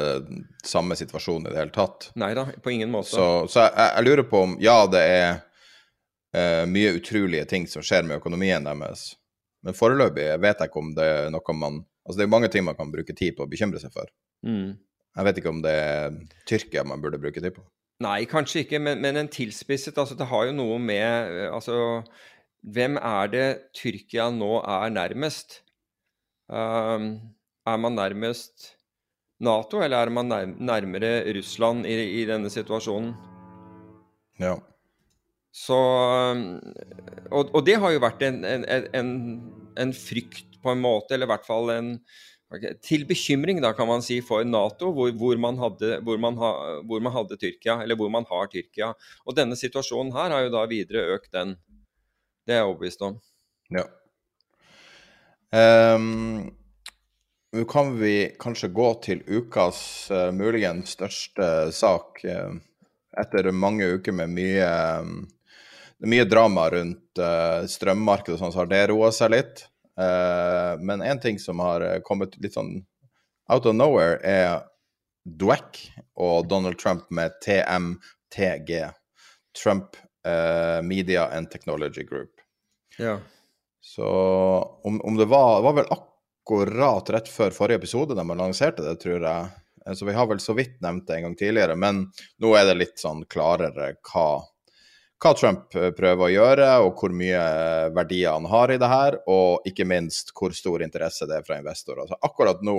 samme 0.64 0.96
situasjon 0.96 1.44
i 1.46 1.52
det 1.52 1.60
hele 1.60 1.74
tatt. 1.74 2.08
Nei 2.18 2.30
da, 2.34 2.46
på 2.64 2.72
ingen 2.72 2.90
måte. 2.90 3.12
Så, 3.12 3.26
så 3.52 3.66
jeg, 3.66 3.74
jeg 3.76 4.06
lurer 4.08 4.24
på 4.30 4.40
om 4.46 4.56
Ja, 4.64 4.78
det 4.90 5.04
er 5.04 5.28
uh, 5.36 6.64
mye 6.70 6.96
utrolige 6.96 7.44
ting 7.50 7.68
som 7.70 7.84
skjer 7.84 8.08
med 8.08 8.22
økonomien 8.22 8.64
deres, 8.64 9.12
men 9.62 9.76
foreløpig 9.76 10.30
vet 10.40 10.64
jeg 10.64 10.72
ikke 10.72 10.82
om 10.82 10.90
det 10.96 11.12
er 11.12 11.32
noe 11.34 11.60
man 11.60 11.82
Altså 12.08 12.22
det 12.22 12.24
er 12.24 12.32
mange 12.32 12.48
ting 12.48 12.64
man 12.64 12.76
kan 12.78 12.88
bruke 12.88 13.12
tid 13.12 13.34
på 13.36 13.44
å 13.44 13.50
bekymre 13.52 13.76
seg 13.82 13.92
for. 13.92 14.08
Mm. 14.40 14.78
Jeg 15.12 15.26
vet 15.26 15.40
ikke 15.42 15.50
om 15.52 15.58
det 15.60 15.74
er 15.76 16.14
Tyrkia 16.48 16.80
man 16.88 17.02
burde 17.04 17.20
bruke 17.20 17.42
tid 17.44 17.52
på. 17.52 17.60
Nei, 18.04 18.22
kanskje 18.30 18.62
ikke, 18.62 18.78
men, 18.82 19.00
men 19.02 19.18
en 19.18 19.30
tilspisset 19.30 19.96
altså 19.98 20.14
Det 20.18 20.28
har 20.30 20.44
jo 20.46 20.54
noe 20.54 20.76
med 20.78 21.32
eh, 21.34 21.48
Altså, 21.50 21.78
hvem 22.62 22.98
er 23.02 23.32
det 23.32 23.46
Tyrkia 23.74 24.28
nå 24.34 24.60
er 24.62 24.92
nærmest? 24.94 25.62
Um, 26.48 27.10
er 27.68 27.80
man 27.82 27.98
nærmest 27.98 28.72
Nato, 29.44 29.82
eller 29.82 30.06
er 30.06 30.10
man 30.10 30.32
nærmere 30.58 31.20
Russland 31.36 31.86
i, 31.86 31.94
i 32.22 32.24
denne 32.26 32.50
situasjonen? 32.50 33.12
Ja. 34.40 34.56
Så 35.54 35.76
og, 37.30 37.52
og 37.54 37.60
det 37.66 37.76
har 37.78 37.94
jo 37.94 38.02
vært 38.02 38.24
en, 38.26 38.40
en, 38.46 38.64
en, 38.66 39.12
en 39.78 39.94
frykt, 39.94 40.58
på 40.62 40.74
en 40.74 40.82
måte, 40.82 41.14
eller 41.14 41.28
i 41.28 41.32
hvert 41.32 41.46
fall 41.46 41.70
en 41.70 41.92
ok, 42.54 42.66
Til 42.84 43.06
bekymring, 43.08 43.62
da, 43.64 43.72
kan 43.76 43.88
man 43.90 44.04
si, 44.04 44.20
for 44.24 44.44
Nato, 44.44 44.92
hvor, 44.96 45.12
hvor, 45.20 45.38
man 45.40 45.58
hadde, 45.60 45.98
hvor, 46.06 46.20
man 46.22 46.38
ha, 46.40 46.52
hvor 46.88 47.02
man 47.04 47.14
hadde 47.14 47.38
Tyrkia, 47.40 47.80
eller 47.84 47.98
hvor 47.98 48.12
man 48.12 48.28
har 48.30 48.50
Tyrkia. 48.52 48.92
Og 49.26 49.36
denne 49.38 49.58
situasjonen 49.58 50.14
her 50.16 50.34
har 50.34 50.46
jo 50.46 50.54
da 50.56 50.66
videre 50.70 51.08
økt 51.16 51.32
den. 51.34 51.56
Det 52.46 52.56
er 52.56 52.62
jeg 52.62 52.70
overbevist 52.70 53.04
om. 53.04 53.18
Ja. 53.74 53.84
Ehm, 55.52 56.54
Nå 57.56 57.64
kan 57.64 57.94
vi 57.96 58.28
kanskje 58.40 58.68
gå 58.76 58.88
til 59.04 59.22
ukas 59.24 59.78
uh, 60.12 60.28
muligens 60.36 60.92
største 60.98 61.46
sak. 61.72 62.20
uh, 62.28 62.58
etter 63.16 63.50
mange 63.52 63.86
uker 63.96 64.12
med 64.12 64.34
mye, 64.36 64.68
um, 65.00 65.22
mye 66.04 66.26
drama 66.28 66.68
rundt 66.74 67.20
uh, 67.22 67.64
strømmarkedet 67.68 68.36
og 68.36 68.42
sånn, 68.42 68.54
så 68.54 68.62
har 68.62 68.70
det 68.70 68.82
roa 68.92 69.10
seg 69.14 69.32
litt. 69.34 69.64
Eh, 69.98 70.80
men 70.80 71.02
en 71.02 71.20
ting 71.20 71.38
som 71.38 71.58
har 71.58 71.80
eh, 71.80 72.00
kommet 72.04 72.36
litt 72.38 72.54
sånn 72.54 72.76
out 73.52 73.66
of 73.66 73.74
nowhere, 73.74 74.18
er 74.22 74.62
Dweck 75.24 75.80
og 76.20 76.48
Donald 76.48 76.78
Trump 76.78 77.08
med 77.10 77.34
TMTG. 77.44 78.90
Trump 79.62 79.96
eh, 80.26 80.82
Media 80.82 81.26
and 81.34 81.50
Technology 81.50 82.04
Group. 82.04 82.30
Ja. 82.98 83.18
Så 83.80 84.08
om, 84.84 85.00
om 85.00 85.16
det 85.16 85.24
var, 85.24 85.62
var 85.62 85.72
vel 85.80 85.90
akkurat 85.90 87.10
rett 87.10 87.28
før 87.28 87.54
forrige 87.54 87.82
episode 87.82 88.14
de 88.14 88.26
lanserte 88.36 88.84
det, 88.84 88.98
tror 89.02 89.24
jeg. 89.24 89.96
Så 89.96 90.04
vi 90.04 90.12
har 90.12 90.28
vel 90.28 90.40
så 90.40 90.52
vidt 90.52 90.82
nevnt 90.84 91.06
det 91.08 91.16
en 91.16 91.28
gang 91.28 91.36
tidligere, 91.38 91.74
men 91.80 92.02
nå 92.42 92.52
er 92.58 92.66
det 92.68 92.76
litt 92.76 93.00
sånn 93.00 93.22
klarere 93.30 93.94
hva, 94.10 94.42
hva 95.18 95.32
Trump 95.34 95.75
eh, 95.75 95.90
prøver 95.96 96.25
å 96.25 96.32
gjøre, 96.32 96.68
og 96.84 97.00
hvor 97.00 97.14
mye 97.14 97.38
eh, 97.38 97.88
verdier 97.94 98.37
han 98.37 98.46
har 98.50 98.72
i 98.72 98.78
det 98.80 98.90
her, 98.90 99.18
og 99.30 99.66
ikke 99.68 99.87
minst 99.88 100.30
hvor 100.37 100.54
stor 100.54 100.84
interesse 100.87 101.26
det 101.28 101.40
er 101.40 101.46
fra 101.46 101.58
investorer. 101.58 102.04
Altså 102.04 102.18
akkurat 102.28 102.62
nå, 102.66 102.78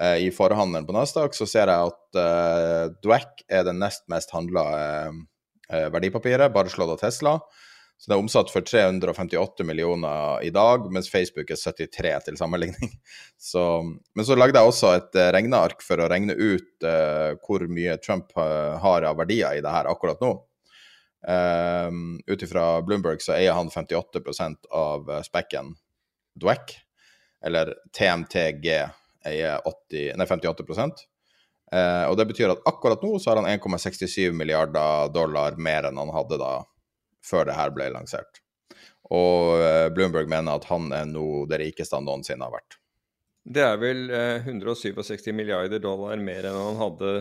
eh, 0.00 0.24
i 0.24 0.30
forhandelen 0.34 0.88
på 0.88 0.96
Nasdaq, 0.96 1.36
så 1.36 1.48
ser 1.48 1.72
jeg 1.72 1.92
at 1.92 2.22
eh, 2.22 2.94
Dweck 3.04 3.44
er 3.48 3.68
den 3.68 3.82
nest 3.82 4.06
mest 4.12 4.32
handla 4.34 4.64
eh, 4.72 5.86
verdipapiret, 5.92 6.52
bare 6.54 6.72
slått 6.72 6.96
av 6.96 7.04
Tesla. 7.04 7.38
Så 8.00 8.10
det 8.10 8.16
er 8.16 8.24
omsatt 8.24 8.50
for 8.50 8.66
358 8.66 9.64
millioner 9.64 10.42
i 10.42 10.50
dag, 10.52 10.88
mens 10.92 11.06
Facebook 11.12 11.52
er 11.54 11.60
73 11.60 12.10
til 12.26 12.40
sammenligning. 12.40 12.90
Så, 13.38 13.62
men 13.86 14.26
så 14.26 14.34
lagde 14.34 14.58
jeg 14.58 14.72
også 14.72 14.90
et 14.96 15.18
regneark 15.36 15.84
for 15.84 16.02
å 16.02 16.08
regne 16.10 16.34
ut 16.34 16.84
uh, 16.84 17.36
hvor 17.44 17.62
mye 17.70 17.94
Trump 18.02 18.34
uh, 18.34 18.74
har 18.82 19.06
av 19.06 19.20
verdier 19.22 19.54
i 19.54 19.62
det 19.62 19.72
her 19.72 19.86
akkurat 19.92 20.20
nå. 20.24 20.32
Uh, 21.24 21.88
Ut 22.28 22.42
ifra 22.44 22.82
Bloomberg 22.84 23.22
så 23.24 23.32
eier 23.36 23.56
han 23.56 23.70
58% 23.72 24.68
av 24.76 25.08
spekken 25.24 25.72
Dweck, 26.40 26.74
eller 27.44 27.74
TMTG 27.96 28.68
eier 29.24 29.60
80, 29.64 30.12
nei, 30.18 30.26
58 30.26 30.64
uh, 31.72 32.04
Og 32.10 32.16
det 32.18 32.28
betyr 32.30 32.54
at 32.54 32.64
akkurat 32.68 33.02
nå 33.02 33.18
så 33.18 33.32
har 33.32 33.42
han 33.42 33.50
1,67 33.50 34.32
milliarder 34.36 35.12
dollar 35.14 35.56
mer 35.56 35.88
enn 35.88 36.00
han 36.00 36.12
hadde 36.14 36.40
da 36.40 36.54
før 37.24 37.48
det 37.48 37.56
her 37.56 37.72
ble 37.72 37.88
lansert. 37.94 38.42
Og 39.12 39.60
uh, 39.60 39.88
Bloomberg 39.94 40.28
mener 40.30 40.58
at 40.58 40.68
han 40.68 40.90
er 40.92 41.06
nå 41.08 41.44
det 41.48 41.60
rikeste 41.62 41.96
han 41.96 42.08
noensinne 42.08 42.44
har 42.44 42.52
vært. 42.52 42.78
Det 43.44 43.64
er 43.64 43.80
vel 43.80 44.06
uh, 44.12 44.44
167 44.44 45.32
milliarder 45.36 45.80
dollar 45.82 46.20
mer 46.20 46.48
enn 46.48 46.60
han 46.60 46.80
hadde 46.80 47.14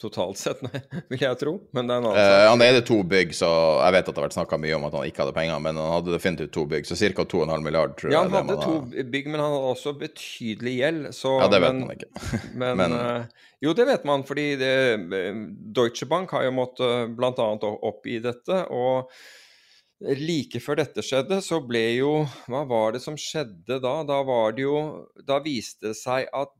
totalt 0.00 0.38
sett, 0.38 0.60
vil 1.10 1.22
jeg 1.22 1.38
tro. 1.40 1.54
Men 1.76 1.88
det 1.88 1.94
er 1.94 2.02
en 2.02 2.08
annen 2.10 2.20
eh, 2.20 2.48
Han 2.50 2.64
eide 2.64 2.82
to 2.86 2.98
bygg, 3.08 3.32
så 3.36 3.48
jeg 3.80 3.96
vet 3.96 4.02
at 4.04 4.12
det 4.12 4.20
har 4.20 4.26
vært 4.26 4.36
snakka 4.36 4.58
mye 4.60 4.76
om 4.76 4.84
at 4.88 4.96
han 4.98 5.08
ikke 5.08 5.24
hadde 5.24 5.36
penger, 5.36 5.62
men 5.64 5.80
han 5.80 5.94
hadde 5.94 6.14
definitivt 6.14 6.52
to 6.56 6.66
bygg, 6.70 6.88
så 6.88 6.98
ca. 7.00 7.24
2,5 7.24 7.64
milliarder, 7.64 7.96
tror 8.00 8.12
ja, 8.12 8.20
jeg. 8.20 8.28
Ja, 8.28 8.36
han 8.36 8.52
hadde 8.52 8.58
to 8.60 8.76
har... 8.76 9.08
bygg, 9.14 9.30
men 9.32 9.42
han 9.42 9.56
hadde 9.56 9.72
også 9.72 9.94
betydelig 10.02 10.76
gjeld. 10.80 11.08
Så, 11.16 11.32
ja, 11.40 11.48
det 11.52 11.62
vet 11.64 11.74
men, 11.74 11.82
man 11.86 11.96
ikke. 11.96 12.30
men, 12.62 12.82
men... 12.82 12.98
Uh, 13.00 13.48
jo, 13.64 13.72
det 13.72 13.88
vet 13.88 14.04
man, 14.04 14.26
fordi 14.28 14.46
det, 14.60 14.74
Deutsche 15.74 16.08
Bank 16.10 16.36
har 16.36 16.44
jo 16.44 16.52
måttet 16.58 17.16
bl.a. 17.16 17.48
oppgi 17.88 18.20
dette. 18.24 18.62
og 18.68 19.08
Like 20.20 20.60
før 20.60 20.82
dette 20.82 21.00
skjedde, 21.00 21.40
så 21.40 21.62
ble 21.64 21.80
jo 21.96 22.10
Hva 22.52 22.66
var 22.68 22.92
det 22.92 23.00
som 23.00 23.14
skjedde 23.16 23.78
da? 23.80 23.94
Da 24.04 24.18
var 24.28 24.52
det 24.52 24.66
jo 24.66 24.74
Da 25.24 25.38
viste 25.40 25.88
det 25.88 25.96
seg 25.96 26.28
at 26.36 26.52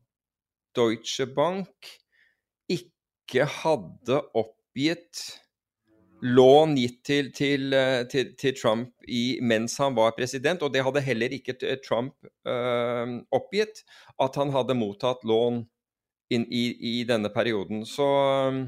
Deutsche 0.76 1.26
Bank 1.36 1.90
ikke 3.26 3.48
hadde 3.50 4.20
oppgitt 4.38 5.42
lån 6.22 6.76
gitt 6.78 7.00
til, 7.04 7.30
til, 7.34 7.74
til, 8.10 8.32
til 8.38 8.54
Trump 8.56 8.92
i, 9.04 9.38
mens 9.44 9.76
han 9.82 9.96
var 9.96 10.14
president, 10.16 10.62
og 10.62 10.72
det 10.72 10.84
hadde 10.86 11.04
heller 11.04 11.34
ikke 11.34 11.56
Trump 11.84 12.14
øh, 12.48 13.18
oppgitt, 13.36 13.82
at 14.22 14.38
han 14.40 14.52
hadde 14.54 14.78
mottatt 14.78 15.26
lån 15.28 15.64
inn, 16.32 16.46
i, 16.48 16.64
i, 17.00 17.04
denne 17.04 17.28
perioden. 17.34 17.84
Så 17.86 18.06
øh, 18.48 18.62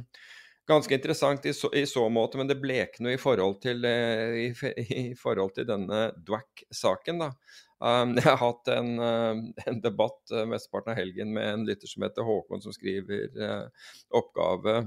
ganske 0.68 0.94
interessant 0.94 1.48
i 1.48 1.54
så, 1.56 1.70
i 1.72 1.86
så, 1.88 2.04
måte, 2.12 2.38
men 2.38 2.50
det 2.50 2.60
blekner 2.60 3.16
i 3.16 3.20
forhold 3.20 3.64
i, 3.64 4.52
i 4.84 5.14
forhold 5.16 5.56
til 5.56 5.70
denne 5.70 6.10
Dwack-saken. 6.20 7.24
da. 7.24 7.32
Um, 7.78 8.16
jeg 8.18 8.26
har 8.26 8.40
hatt 8.40 8.70
en, 8.74 8.96
uh, 8.98 9.42
en 9.70 9.80
debatt 9.84 10.34
uh, 10.34 10.44
mesteparten 10.50 10.94
av 10.94 10.98
helgen 10.98 11.30
med 11.36 11.46
en 11.52 11.68
lytter 11.68 11.90
som 11.90 12.04
heter 12.06 12.26
Håkon, 12.26 12.62
som 12.64 12.74
skriver 12.74 13.30
uh, 13.38 13.92
oppgave 14.18 14.80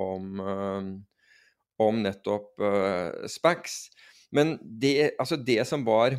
om, 0.00 0.40
om 1.78 1.98
nettopp 2.02 2.58
SPACs. 3.30 3.76
Men 4.34 4.56
det, 4.82 5.12
altså 5.22 5.36
det 5.38 5.60
som 5.70 5.84
var 5.86 6.16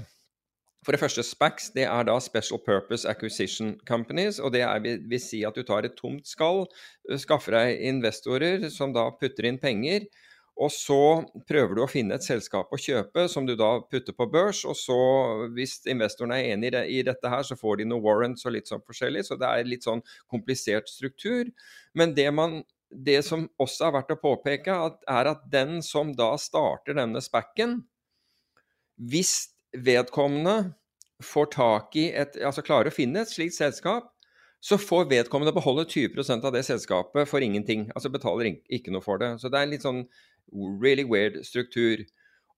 for 0.85 0.95
det 0.95 1.01
første, 1.01 1.25
SPACs 1.25 1.71
det 1.75 1.83
er 1.89 2.05
da 2.07 2.15
Special 2.21 2.61
Purpose 2.63 3.09
Acquisition 3.09 3.73
Companies. 3.89 4.37
og 4.39 4.53
Det 4.53 4.61
er, 4.61 4.79
vil, 4.79 5.01
vil 5.09 5.19
si 5.19 5.41
at 5.43 5.57
du 5.57 5.65
tar 5.67 5.83
et 5.83 5.97
tomt 5.99 6.23
skall, 6.29 6.63
skaffer 7.19 7.57
deg 7.57 7.81
investorer 7.89 8.69
som 8.71 8.93
da 8.95 9.09
putter 9.19 9.49
inn 9.49 9.59
penger. 9.59 10.05
Og 10.55 10.71
så 10.71 10.97
prøver 11.49 11.75
du 11.75 11.81
å 11.83 11.89
finne 11.91 12.15
et 12.15 12.23
selskap 12.23 12.71
å 12.71 12.79
kjøpe 12.79 13.25
som 13.31 13.47
du 13.47 13.57
da 13.59 13.73
putter 13.91 14.15
på 14.15 14.27
børs. 14.31 14.61
Og 14.63 14.77
så, 14.79 14.99
hvis 15.55 15.81
investorene 15.91 16.37
er 16.39 16.53
enig 16.53 16.71
i 16.95 17.01
dette 17.03 17.31
her, 17.31 17.43
så 17.43 17.57
får 17.59 17.81
de 17.81 17.89
noen 17.89 18.03
warrants 18.05 18.47
og 18.47 18.55
litt 18.55 18.71
sånn 18.71 18.83
forskjellig. 18.85 19.25
Så 19.27 19.35
det 19.41 19.49
er 19.49 19.67
litt 19.67 19.83
sånn 19.87 20.03
komplisert 20.31 20.87
struktur. 20.91 21.51
Men 21.91 22.15
det, 22.15 22.29
man, 22.31 22.61
det 22.87 23.19
som 23.27 23.49
også 23.59 23.89
er 23.89 23.97
verdt 23.97 24.15
å 24.15 24.21
påpeke, 24.21 24.79
er 25.11 25.31
at 25.33 25.43
den 25.51 25.81
som 25.83 26.15
da 26.15 26.31
starter 26.39 26.95
denne 27.01 27.23
spacken, 27.23 27.81
hvis 28.95 29.35
vedkommende 29.75 30.71
får 31.23 31.51
tak 31.51 31.95
i 31.99 32.09
et 32.15 32.35
Altså 32.43 32.63
klarer 32.63 32.91
å 32.91 32.95
finne 32.95 33.23
et 33.23 33.31
slikt 33.31 33.55
selskap, 33.57 34.07
så 34.65 34.79
får 34.81 35.09
vedkommende 35.11 35.53
beholde 35.53 35.83
20% 35.85 36.47
av 36.47 36.53
det 36.55 36.63
selskapet 36.65 37.29
for 37.29 37.43
ingenting. 37.43 37.85
Altså 37.93 38.09
betaler 38.09 38.55
ikke 38.73 38.93
noe 38.95 39.03
for 39.03 39.21
det. 39.21 39.35
Så 39.41 39.51
det 39.51 39.59
er 39.59 39.69
litt 39.69 39.85
sånn 39.85 40.05
really 40.53 41.05
weird 41.07 41.41
struktur. 41.45 42.05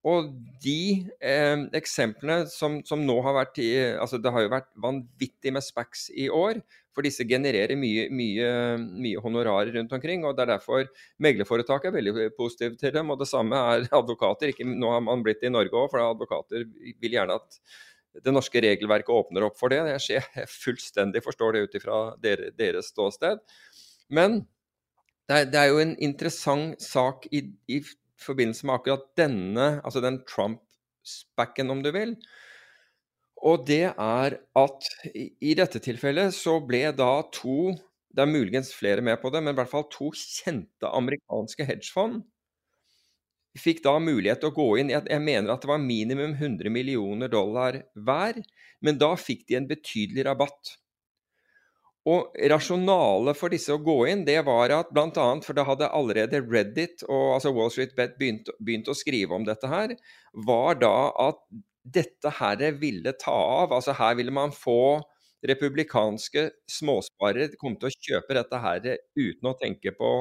Og 0.08 0.30
de 0.63 1.10
eh, 1.19 1.63
eksemplene 1.76 2.45
som, 2.52 2.80
som, 2.88 3.02
nå 3.04 3.17
har 3.26 3.36
vært 3.36 3.58
i 3.60 3.71
altså 3.97 4.19
Det 4.21 4.32
har 4.32 4.45
jo 4.45 4.52
vært 4.54 4.69
vanvittig 4.80 5.52
med 5.56 5.65
SPACs 5.65 6.08
i 6.15 6.30
år, 6.32 6.62
for 6.95 7.06
disse 7.06 7.26
genererer 7.30 7.78
mye, 7.78 8.08
mye, 8.13 8.52
mye 8.78 9.21
honorarer 9.21 9.73
rundt 9.76 9.91
omkring. 9.93 10.23
og 10.26 10.38
Det 10.38 10.45
er 10.45 10.54
derfor 10.56 10.88
meglerforetaket 11.21 11.91
er 11.91 11.97
veldig 11.97 12.30
positive 12.38 12.80
til 12.80 12.93
dem. 12.95 13.12
Og 13.13 13.19
det 13.21 13.30
samme 13.30 13.60
er 13.73 13.89
advokater. 14.00 14.54
Ikke, 14.54 14.65
nå 14.65 14.93
har 14.95 15.04
man 15.06 15.26
blitt 15.26 15.43
det 15.43 15.52
i 15.52 15.54
Norge 15.54 15.76
òg, 15.76 15.91
for 15.91 16.02
advokater 16.06 16.65
vil 16.65 17.17
gjerne 17.19 17.38
at 17.38 17.60
det 18.26 18.34
norske 18.34 18.62
regelverket 18.63 19.13
åpner 19.13 19.45
opp 19.45 19.60
for 19.60 19.73
det. 19.73 19.82
Jeg, 20.08 20.23
fullstendig 20.63 21.21
forstår 21.26 21.54
det 21.54 21.65
ut 21.67 21.78
ifra 21.78 22.00
deres 22.23 22.93
ståsted. 22.93 23.43
Men 24.13 24.41
det 25.27 25.37
er, 25.37 25.47
det 25.51 25.59
er, 25.59 25.71
jo 25.71 25.79
en 25.83 25.95
interessant 26.03 26.83
sak 26.83 27.27
i, 27.35 27.43
i 27.67 27.81
forbindelse 28.23 28.67
med 28.67 28.77
akkurat 28.77 29.07
denne, 29.19 29.67
altså 29.83 30.03
den 30.03 30.21
Trump-spacken, 30.29 31.71
om 31.73 31.83
du 31.83 31.91
vil. 31.95 32.15
Og 33.47 33.67
det 33.67 33.91
er 33.91 34.37
at 34.39 34.87
i, 35.11 35.27
i 35.51 35.53
dette 35.57 35.81
tilfellet 35.83 36.33
så 36.35 36.57
ble 36.63 36.87
da 36.95 37.11
to 37.35 37.75
det 38.17 38.23
er 38.23 38.31
muligens 38.31 38.71
flere 38.73 39.03
med 39.05 39.19
på 39.21 39.29
det, 39.29 39.43
men 39.43 39.53
i 39.53 39.59
hvert 39.59 39.69
fall 39.69 39.85
to 39.93 40.07
kjente 40.15 40.89
amerikanske 40.89 41.67
hedgefond 41.67 42.23
fikk 43.57 43.83
da 43.85 43.97
mulighet 44.01 44.41
til 44.41 44.51
å 44.51 44.55
gå 44.55 44.67
inn 44.81 44.91
Jeg 44.93 45.21
mener 45.23 45.53
at 45.53 45.63
det 45.63 45.69
var 45.69 45.81
minimum 45.81 46.35
100 46.35 46.71
millioner 46.73 47.31
dollar 47.31 47.81
hver, 47.95 48.39
men 48.85 48.99
da 49.01 49.13
fikk 49.19 49.47
de 49.49 49.57
en 49.59 49.69
betydelig 49.69 50.27
rabatt. 50.27 50.77
Og 52.07 52.37
rasjonalet 52.51 53.35
for 53.35 53.51
disse 53.51 53.73
å 53.73 53.81
gå 53.83 53.97
inn, 54.07 54.23
det 54.27 54.39
var 54.47 54.71
at 54.71 54.91
bl.a. 54.95 55.27
for 55.43 55.57
da 55.57 55.65
hadde 55.67 55.89
allerede 55.91 56.39
Reddit 56.45 57.03
og 57.09 57.33
altså 57.35 57.51
Wall 57.55 57.71
Street 57.73 57.97
Bet 57.97 58.15
begynt, 58.19 58.51
begynt, 58.63 58.87
å 58.87 58.95
skrive 58.95 59.35
om 59.35 59.47
dette 59.47 59.67
her, 59.67 59.95
var 60.47 60.79
da 60.79 60.95
at 61.27 61.41
dette 61.83 62.31
her 62.39 62.63
ville 62.79 63.11
ta 63.19 63.35
av. 63.35 63.75
Altså 63.75 63.95
her 63.97 64.15
ville 64.19 64.31
man 64.31 64.55
få 64.55 65.01
republikanske 65.47 66.47
småsparere 66.71 67.59
kom 67.59 67.75
til 67.77 67.89
å 67.91 67.95
kjøpe 68.07 68.37
dette 68.39 68.61
her 68.63 68.87
uten 69.17 69.51
å 69.51 69.57
tenke 69.59 69.93
på 69.95 70.11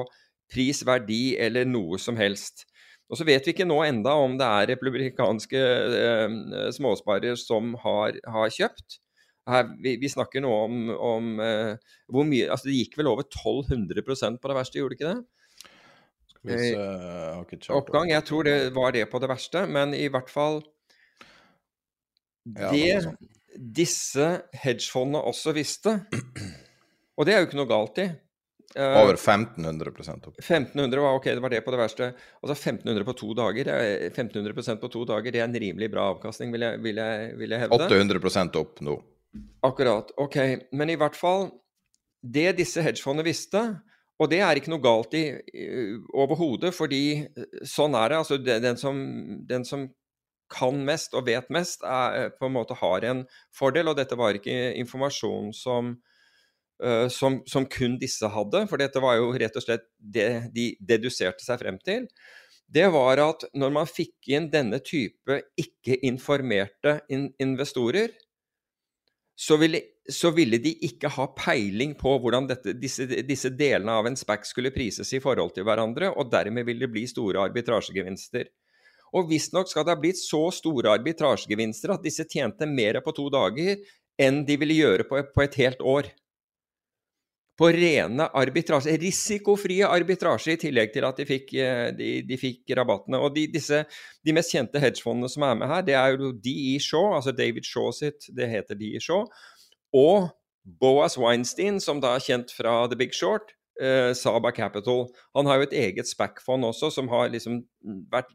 pris, 0.51 0.83
verdi 0.87 1.37
eller 1.39 1.67
noe 1.67 1.99
som 1.99 2.19
helst. 2.19 2.67
Og 3.07 3.19
så 3.19 3.25
vet 3.27 3.45
vi 3.47 3.55
ikke 3.55 3.67
nå 3.67 3.79
enda 3.85 4.13
om 4.19 4.35
det 4.39 4.47
er 4.47 4.71
republikanske 4.73 5.59
eh, 6.03 6.37
småsparere 6.75 7.39
som 7.39 7.75
har, 7.83 8.19
har 8.27 8.51
kjøpt. 8.51 8.99
Her, 9.47 9.69
vi, 9.83 9.95
vi, 10.01 10.09
snakker 10.11 10.43
nå 10.43 10.51
om, 10.51 10.79
om 10.91 11.27
uh, 11.39 11.95
hvor 12.11 12.27
mye 12.27 12.49
Altså 12.51 12.67
det 12.67 12.81
gikk 12.81 12.97
vel 12.99 13.07
over 13.13 13.23
1200% 13.27 14.41
på 14.43 14.51
det 14.51 14.57
verste, 14.57 14.81
gjorde 14.81 14.95
det 14.95 14.99
ikke 14.99 15.13
det? 15.13 15.37
Vi 16.47 16.57
se, 16.61 17.71
Oppgang. 17.75 18.11
Jeg 18.11 18.23
tror 18.27 18.47
det 18.47 18.57
var 18.75 18.93
det 18.95 19.07
på 19.11 19.19
det 19.23 19.31
verste, 19.31 19.65
men 19.71 19.95
i 19.97 20.05
hvert 20.11 20.29
fall 20.31 20.61
Det, 22.47 22.69
ja, 22.77 23.01
sånn. 23.03 23.17
disse 23.55 24.29
hedgefondene 24.55 25.23
også 25.27 25.51
visste, 25.57 25.97
og 27.17 27.27
det 27.27 27.35
er 27.35 27.41
jo 27.41 27.49
ikke 27.49 27.59
noe 27.59 27.71
galt 27.71 28.03
i 28.03 28.07
Uh, 28.75 28.99
Over 28.99 29.15
1500 29.15 29.89
opp. 30.27 30.35
1500 30.37 31.01
var 31.01 31.15
ok, 31.15 31.23
det 31.25 31.41
var 31.41 31.49
det 31.49 31.61
på 31.65 31.71
det 31.73 31.79
verste. 31.79 32.09
Altså 32.43 32.53
1500 32.53 33.05
på 33.07 33.13
to 33.17 33.29
dager, 33.33 33.69
1500% 34.11 34.81
på 34.81 34.89
to 34.91 35.05
dager, 35.07 35.33
det 35.33 35.39
er 35.39 35.47
en 35.47 35.55
rimelig 35.55 35.87
bra 35.93 36.09
avkastning, 36.11 36.51
vil 36.53 36.65
jeg, 36.67 36.81
vil 36.83 36.99
jeg, 37.01 37.31
vil 37.39 37.55
jeg 37.55 37.63
hevde. 37.63 37.87
800% 37.87 38.59
opp 38.59 38.83
nå. 38.85 38.97
Akkurat. 39.65 40.11
Ok. 40.17 40.37
Men 40.71 40.89
i 40.89 40.97
hvert 40.99 41.15
fall 41.17 41.49
Det 42.27 42.49
disse 42.57 42.81
hedgefondene 42.81 43.23
visste, 43.27 43.61
og 44.17 44.29
det 44.31 44.39
er 44.41 44.57
ikke 44.57 44.71
noe 44.73 44.81
galt 44.81 45.13
i 45.15 45.21
overhodet, 46.17 46.73
fordi 46.75 47.01
eh, 47.21 47.61
sånn 47.69 47.93
er 47.95 48.09
det. 48.09 48.17
Altså 48.17 48.39
den 48.41 48.79
som, 48.81 48.97
den 49.47 49.63
som 49.67 49.85
kan 50.51 50.79
mest 50.87 51.13
og 51.17 51.27
vet 51.27 51.49
mest, 51.53 51.85
er, 51.85 52.31
på 52.35 52.47
en 52.47 52.55
måte 52.55 52.77
har 52.79 53.05
en 53.07 53.23
fordel. 53.55 53.91
Og 53.91 53.99
dette 53.99 54.17
var 54.17 54.37
ikke 54.37 54.73
informasjon 54.81 55.53
som, 55.55 55.93
uh, 56.83 57.05
som, 57.13 57.41
som 57.47 57.67
kun 57.69 57.99
disse 58.01 58.27
hadde, 58.33 58.65
for 58.71 58.81
dette 58.81 59.03
var 59.03 59.19
jo 59.19 59.31
rett 59.37 59.59
og 59.59 59.67
slett 59.67 59.87
det 59.99 60.29
de 60.55 60.71
deduserte 60.79 61.45
seg 61.45 61.61
frem 61.61 61.79
til. 61.85 62.07
Det 62.67 62.87
var 62.91 63.21
at 63.23 63.45
når 63.55 63.75
man 63.75 63.87
fikk 63.87 64.31
inn 64.35 64.49
denne 64.51 64.81
type 64.83 65.41
ikke 65.59 66.01
informerte 66.07 66.97
in 67.13 67.29
investorer, 67.43 68.11
så 69.39 69.57
ville, 69.57 69.81
så 70.09 70.31
ville 70.33 70.57
de 70.57 70.71
ikke 70.87 71.11
ha 71.13 71.27
peiling 71.37 71.93
på 71.99 72.15
hvordan 72.23 72.47
dette, 72.49 72.73
disse, 72.81 73.05
disse, 73.05 73.51
delene 73.53 73.93
av 73.99 74.07
en 74.09 74.17
SPAC 74.17 74.49
skulle 74.49 74.73
prises 74.73 75.11
i 75.13 75.21
forhold 75.21 75.53
til 75.53 75.67
hverandre, 75.67 76.09
og 76.17 76.31
dermed 76.33 76.65
vil 76.65 76.81
det 76.81 76.89
bli 76.89 77.03
store 77.09 77.43
arbitrasjegevinster. 77.45 78.49
Og 79.13 79.29
visstnok 79.29 79.69
skal 79.69 79.85
det 79.85 79.93
ha 79.93 80.01
blitt 80.01 80.19
så 80.19 80.47
store 80.55 80.95
arbitrasjegevinster 80.97 81.93
at 81.93 82.03
disse 82.03 82.25
tjente 82.25 82.65
mer 82.65 82.97
på 83.05 83.13
to 83.15 83.27
dager 83.33 83.77
enn 84.17 84.41
de 84.47 84.57
ville 84.57 84.79
gjøre 84.79 85.05
på, 85.05 85.21
på 85.35 85.45
et 85.45 85.59
helt 85.61 85.85
år. 85.85 86.09
På 87.57 87.71
rene 87.73 88.27
arbitrasje, 88.37 88.93
risikofrie 89.01 89.87
arbitrasje, 89.89 90.53
i 90.53 90.61
tillegg 90.61 90.91
til 90.93 91.07
at 91.07 91.17
de 91.17 91.25
fikk, 91.25 91.53
eh, 91.57 91.87
de, 91.97 92.11
de 92.27 92.37
fikk 92.37 92.75
rabattene. 92.77 93.17
Og 93.17 93.33
de, 93.33 93.47
disse, 93.49 93.81
de 94.21 94.35
mest 94.37 94.53
kjente 94.53 94.81
hedgefondene 94.81 95.31
som 95.33 95.47
er 95.47 95.57
med 95.57 95.71
her, 95.71 95.85
det 95.87 95.97
er 95.97 96.13
jo 96.13 96.29
DE 96.31 96.77
Shaw, 96.83 97.15
altså 97.17 97.33
David 97.33 97.65
Shaw 97.65 97.89
sitt, 97.97 98.29
det 98.37 98.51
heter 98.51 98.77
DE 98.77 99.01
Shaw, 99.01 99.25
og 99.97 100.29
Boas 100.67 101.17
Weinstein, 101.17 101.81
som 101.81 102.01
da 102.03 102.13
er 102.13 102.25
kjent 102.27 102.53
fra 102.53 102.83
The 102.91 102.99
Big 102.99 103.15
Short, 103.15 103.56
eh, 103.81 104.11
Saba 104.17 104.51
Capital. 104.51 105.05
Han 105.37 105.49
har 105.49 105.59
jo 105.59 105.67
et 105.67 105.75
eget 105.77 106.09
SPAC-fond 106.09 106.65
også, 106.67 106.89
som 106.93 107.09
har 107.11 107.31
liksom 107.33 107.61
vært 108.11 108.33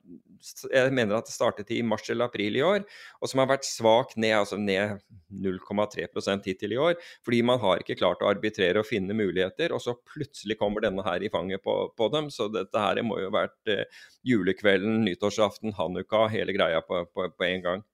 Jeg 0.72 0.90
mener 0.94 1.14
at 1.18 1.28
det 1.28 1.34
startet 1.34 1.68
i 1.70 1.82
mars 1.86 2.08
eller 2.10 2.26
april 2.26 2.56
i 2.58 2.62
år, 2.66 2.82
og 3.20 3.30
som 3.30 3.42
har 3.42 3.50
vært 3.50 3.66
svakt 3.68 4.16
ned, 4.16 4.34
altså 4.40 4.56
ned 4.58 4.98
0,3% 5.30 6.48
hittil 6.48 6.74
i 6.74 6.80
år. 6.82 6.96
Fordi 7.22 7.42
man 7.46 7.60
har 7.62 7.82
ikke 7.82 7.98
klart 8.00 8.24
å 8.24 8.30
arbitrere 8.32 8.82
og 8.82 8.88
finne 8.88 9.14
muligheter, 9.14 9.74
og 9.76 9.84
så 9.84 9.94
plutselig 10.14 10.58
kommer 10.58 10.82
denne 10.82 11.04
her 11.06 11.22
i 11.22 11.30
fanget 11.30 11.62
på, 11.62 11.76
på 11.94 12.10
dem. 12.14 12.30
Så 12.34 12.48
dette 12.50 12.82
her 12.82 13.02
må 13.06 13.20
jo 13.20 13.30
ha 13.30 13.36
vært 13.44 13.70
eh, 13.70 13.86
julekvelden, 14.26 15.04
nyttårsaften, 15.06 15.76
hanukka, 15.78 16.26
hele 16.32 16.56
greia 16.56 16.82
på, 16.86 17.04
på, 17.14 17.30
på 17.36 17.50
en 17.52 17.66
gang. 17.68 17.86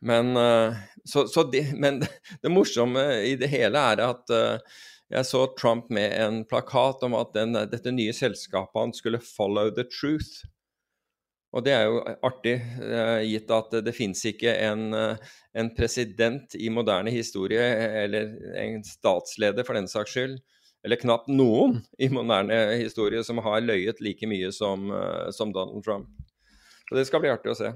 Men, 0.00 0.36
uh, 0.36 0.74
så, 1.04 1.28
så 1.28 1.42
de, 1.50 1.62
men, 1.74 2.02
det 2.42 2.52
morsomme 2.52 3.02
i 3.26 3.36
det 3.40 3.50
hele 3.52 3.80
er 3.92 4.02
at 4.04 4.34
uh, 4.34 4.82
jeg 5.12 5.26
så 5.28 5.44
Trump 5.54 5.90
med 5.94 6.12
en 6.18 6.42
plakat 6.48 7.02
om 7.06 7.14
at 7.14 7.32
den, 7.36 7.54
dette 7.70 7.92
nye 7.94 8.14
selskapet 8.16 8.80
han 8.80 8.94
skulle 8.94 9.22
'follow 9.22 9.70
the 9.70 9.84
truth'. 9.86 10.42
Og 11.54 11.64
det 11.64 11.72
er 11.72 11.86
jo 11.86 12.00
artig, 12.26 12.56
eh, 12.82 13.22
gitt 13.24 13.50
at 13.50 13.70
det 13.84 13.94
finnes 13.94 14.20
ikke 14.28 14.50
en, 14.66 14.92
eh, 14.94 15.16
en, 15.54 15.70
president 15.76 16.54
i 16.54 16.68
moderne 16.68 17.10
historie, 17.10 17.62
eller 18.04 18.34
en 18.60 18.82
statsleder 18.84 19.64
for 19.64 19.74
den 19.74 19.88
saks 19.88 20.10
skyld, 20.10 20.38
eller 20.84 21.00
knapt 21.00 21.28
noen 21.28 21.80
i 21.98 22.08
moderne 22.08 22.76
historie 22.76 23.22
som 23.24 23.38
har 23.38 23.60
løyet 23.60 24.00
like 24.00 24.26
mye 24.26 24.52
som, 24.52 24.90
eh, 24.90 25.30
som 25.30 25.52
Donald 25.52 25.84
Trump. 25.84 26.08
Så 26.90 26.96
det 26.96 27.06
skal 27.06 27.20
bli 27.20 27.30
artig 27.30 27.54
å 27.54 27.56
se. 27.56 27.72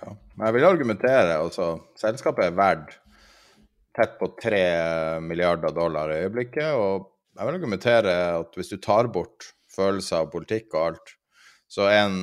Ja, 0.00 0.16
men 0.36 0.46
jeg 0.46 0.54
vil 0.54 0.64
argumentere, 0.64 1.36
altså. 1.36 1.82
Selskapet 1.96 2.46
er 2.46 2.56
verdt 2.56 2.98
tett 3.96 4.18
på 4.18 4.28
3 4.42 5.20
milliarder 5.20 5.74
dollar 5.74 6.10
i 6.12 6.22
øyeblikket. 6.24 6.72
Og 6.74 7.10
jeg 7.34 7.46
vil 7.46 7.58
argumentere 7.58 8.14
at 8.40 8.56
hvis 8.58 8.72
du 8.72 8.78
tar 8.82 9.10
bort 9.12 9.52
følelser 9.74 10.22
av 10.22 10.32
politikk 10.32 10.74
og 10.74 10.88
alt, 10.88 11.14
så 11.70 11.88
er 11.90 12.00
en 12.04 12.18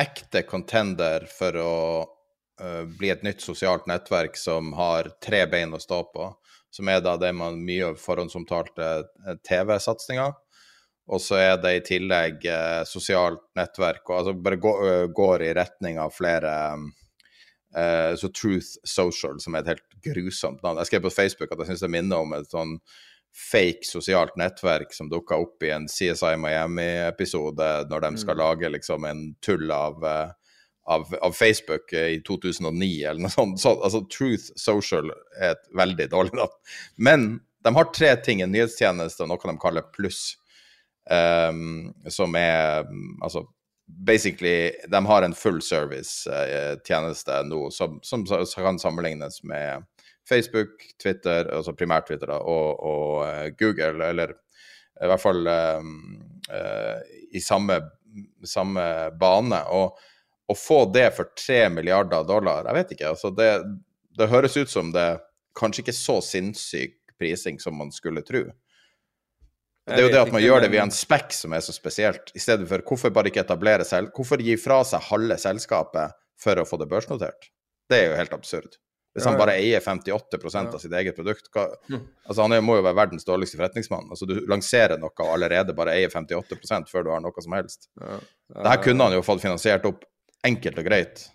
ekte 0.00 0.42
contender 0.48 1.26
for 1.32 1.56
å 1.60 1.76
uh, 2.04 2.84
bli 2.98 3.10
et 3.12 3.24
nytt 3.26 3.42
sosialt 3.44 3.88
nettverk 3.90 4.38
som 4.38 4.72
har 4.78 5.10
tre 5.24 5.44
bein 5.50 5.74
å 5.76 5.82
stå 5.82 6.02
på, 6.12 6.28
som 6.70 6.88
er 6.92 7.02
da 7.04 7.16
det 7.20 7.32
man 7.36 7.58
mye 7.66 7.94
forhåndsomtalte 7.98 8.88
eh, 9.00 9.38
TV-satsinger. 9.48 10.36
Og 11.10 11.18
så 11.18 11.40
er 11.40 11.56
det 11.58 11.72
i 11.74 11.84
tillegg 11.88 12.44
uh, 12.46 12.82
sosialt 12.86 13.42
nettverk, 13.58 14.04
og 14.08 14.20
altså 14.20 14.36
bare 14.38 14.60
gå, 14.62 14.74
går 15.16 15.46
i 15.48 15.54
retning 15.58 15.98
av 15.98 16.14
flere 16.14 16.52
um, 16.76 16.90
så 17.70 18.26
Truth 18.34 18.80
Social, 18.82 19.36
som 19.38 19.54
er 19.54 19.62
et 19.62 19.68
helt 19.70 19.89
grusomt 20.04 20.62
navn. 20.64 20.80
Jeg 20.80 20.90
skrev 20.90 21.06
på 21.06 21.14
Facebook 21.14 21.52
at 21.52 21.62
jeg 21.62 21.72
syns 21.72 21.84
det 21.84 21.92
minner 21.92 22.24
om 22.24 22.34
et 22.36 22.50
sånn 22.50 22.76
fake 23.30 23.86
sosialt 23.86 24.34
nettverk 24.40 24.94
som 24.94 25.10
dukka 25.10 25.38
opp 25.38 25.62
i 25.62 25.70
en 25.70 25.86
CSI 25.90 26.34
Miami-episode 26.40 27.68
når 27.90 28.06
de 28.06 28.10
skal 28.18 28.34
mm. 28.34 28.40
lage 28.42 28.72
liksom 28.74 29.06
en 29.06 29.22
tull 29.44 29.70
av, 29.70 30.02
uh, 30.02 30.32
av, 30.90 31.06
av, 31.22 31.36
Facebook 31.36 31.92
i 31.94 32.18
2009 32.26 32.90
eller 33.04 33.22
noe 33.22 33.30
sånt. 33.30 33.60
Så, 33.62 33.76
altså, 33.78 34.02
Truth 34.10 34.50
Social 34.58 35.12
er 35.38 35.54
et 35.54 35.70
veldig 35.78 36.10
dårlig 36.10 36.40
navn. 36.40 36.58
Men 36.98 37.30
de 37.64 37.74
har 37.76 37.92
tre 37.94 38.14
ting. 38.24 38.42
En 38.42 38.52
nyhetstjeneste 38.52 39.24
og 39.24 39.30
noe 39.30 39.52
de 39.52 39.56
kaller 39.62 39.86
pluss. 39.94 40.34
Um, 41.10 41.90
som 42.12 42.34
er 42.38 42.84
altså 43.24 43.46
basically 43.98 44.72
De 44.88 45.06
har 45.06 45.22
en 45.22 45.34
full 45.34 45.62
service-tjeneste 45.62 47.38
eh, 47.38 47.46
nå 47.46 47.70
som, 47.70 47.98
som, 48.02 48.26
kan 48.54 48.78
sammenlignes 48.78 49.42
med 49.42 49.84
Facebook, 50.28 50.70
Twitter, 51.02 51.48
altså 51.50 51.74
primært 51.74 52.06
Twitter, 52.06 52.30
og, 52.30 52.82
og 52.86 53.14
uh, 53.26 53.48
Google, 53.58 54.04
eller 54.06 54.34
i 55.00 55.08
hvert 55.10 55.22
fall 55.22 55.48
um, 55.48 55.96
uh, 56.52 57.00
i 57.34 57.40
samme, 57.42 57.80
samme 58.46 58.84
bane. 59.18 59.58
Og 59.74 59.98
å 60.50 60.56
få 60.58 60.84
det 60.94 61.08
for 61.16 61.32
tre 61.34 61.64
milliarder 61.72 62.22
dollar, 62.28 62.68
jeg 62.68 62.78
vet 62.78 62.94
ikke. 62.94 63.10
altså 63.10 63.32
det, 63.34 63.50
det 64.18 64.30
høres 64.30 64.54
ut 64.60 64.70
som 64.70 64.92
det 64.94 65.08
kanskje 65.58 65.86
ikke 65.86 65.98
så 65.98 66.20
sinnssyk 66.22 66.94
prising 67.18 67.58
som 67.62 67.76
man 67.78 67.90
skulle 67.94 68.22
tro. 68.26 68.46
Det 69.90 70.02
er 70.02 70.06
jo 70.06 70.12
det 70.14 70.20
at 70.22 70.34
man 70.34 70.42
gjør 70.44 70.64
det 70.64 70.70
via 70.72 70.84
en 70.86 70.94
spekk 70.94 71.32
som 71.36 71.54
er 71.56 71.64
så 71.64 71.74
spesielt, 71.74 72.30
i 72.34 72.42
stedet 72.42 72.68
for 72.70 72.84
hvorfor 72.86 73.14
bare 73.14 73.30
ikke 73.32 73.42
etablere 73.42 73.86
selv 73.86 74.12
Hvorfor 74.16 74.42
gi 74.42 74.54
fra 74.60 74.80
seg 74.86 75.02
halve 75.10 75.38
selskapet 75.40 76.16
for 76.40 76.60
å 76.60 76.66
få 76.68 76.78
det 76.80 76.88
børsnotert? 76.90 77.50
Det 77.90 77.98
er 77.98 78.12
jo 78.12 78.20
helt 78.20 78.36
absurd. 78.36 78.78
Hvis 79.10 79.26
han 79.26 79.34
bare 79.38 79.56
eier 79.58 79.82
58% 79.82 80.76
av 80.76 80.78
sitt 80.78 80.92
eget 80.94 81.16
produkt 81.16 81.48
hva, 81.50 81.64
hm. 81.90 82.02
altså 82.30 82.44
Han 82.46 82.54
må 82.62 82.76
jo 82.78 82.84
være 82.86 82.98
verdens 83.00 83.26
dårligste 83.26 83.58
forretningsmann. 83.58 84.06
Altså 84.14 84.28
Du 84.30 84.36
lanserer 84.50 85.00
noe 85.02 85.10
og 85.10 85.32
allerede 85.34 85.74
bare 85.76 85.96
eier 85.98 86.12
58% 86.14 86.90
før 86.92 87.06
du 87.06 87.10
har 87.16 87.24
noe 87.24 87.42
som 87.42 87.58
helst. 87.58 87.88
Ja. 87.98 88.20
Ja. 88.54 88.62
Det 88.62 88.72
her 88.74 88.82
kunne 88.86 89.08
han 89.08 89.18
jo 89.18 89.26
fått 89.26 89.42
finansiert 89.42 89.86
opp 89.90 90.06
enkelt 90.46 90.78
og 90.78 90.86
greit. 90.86 91.26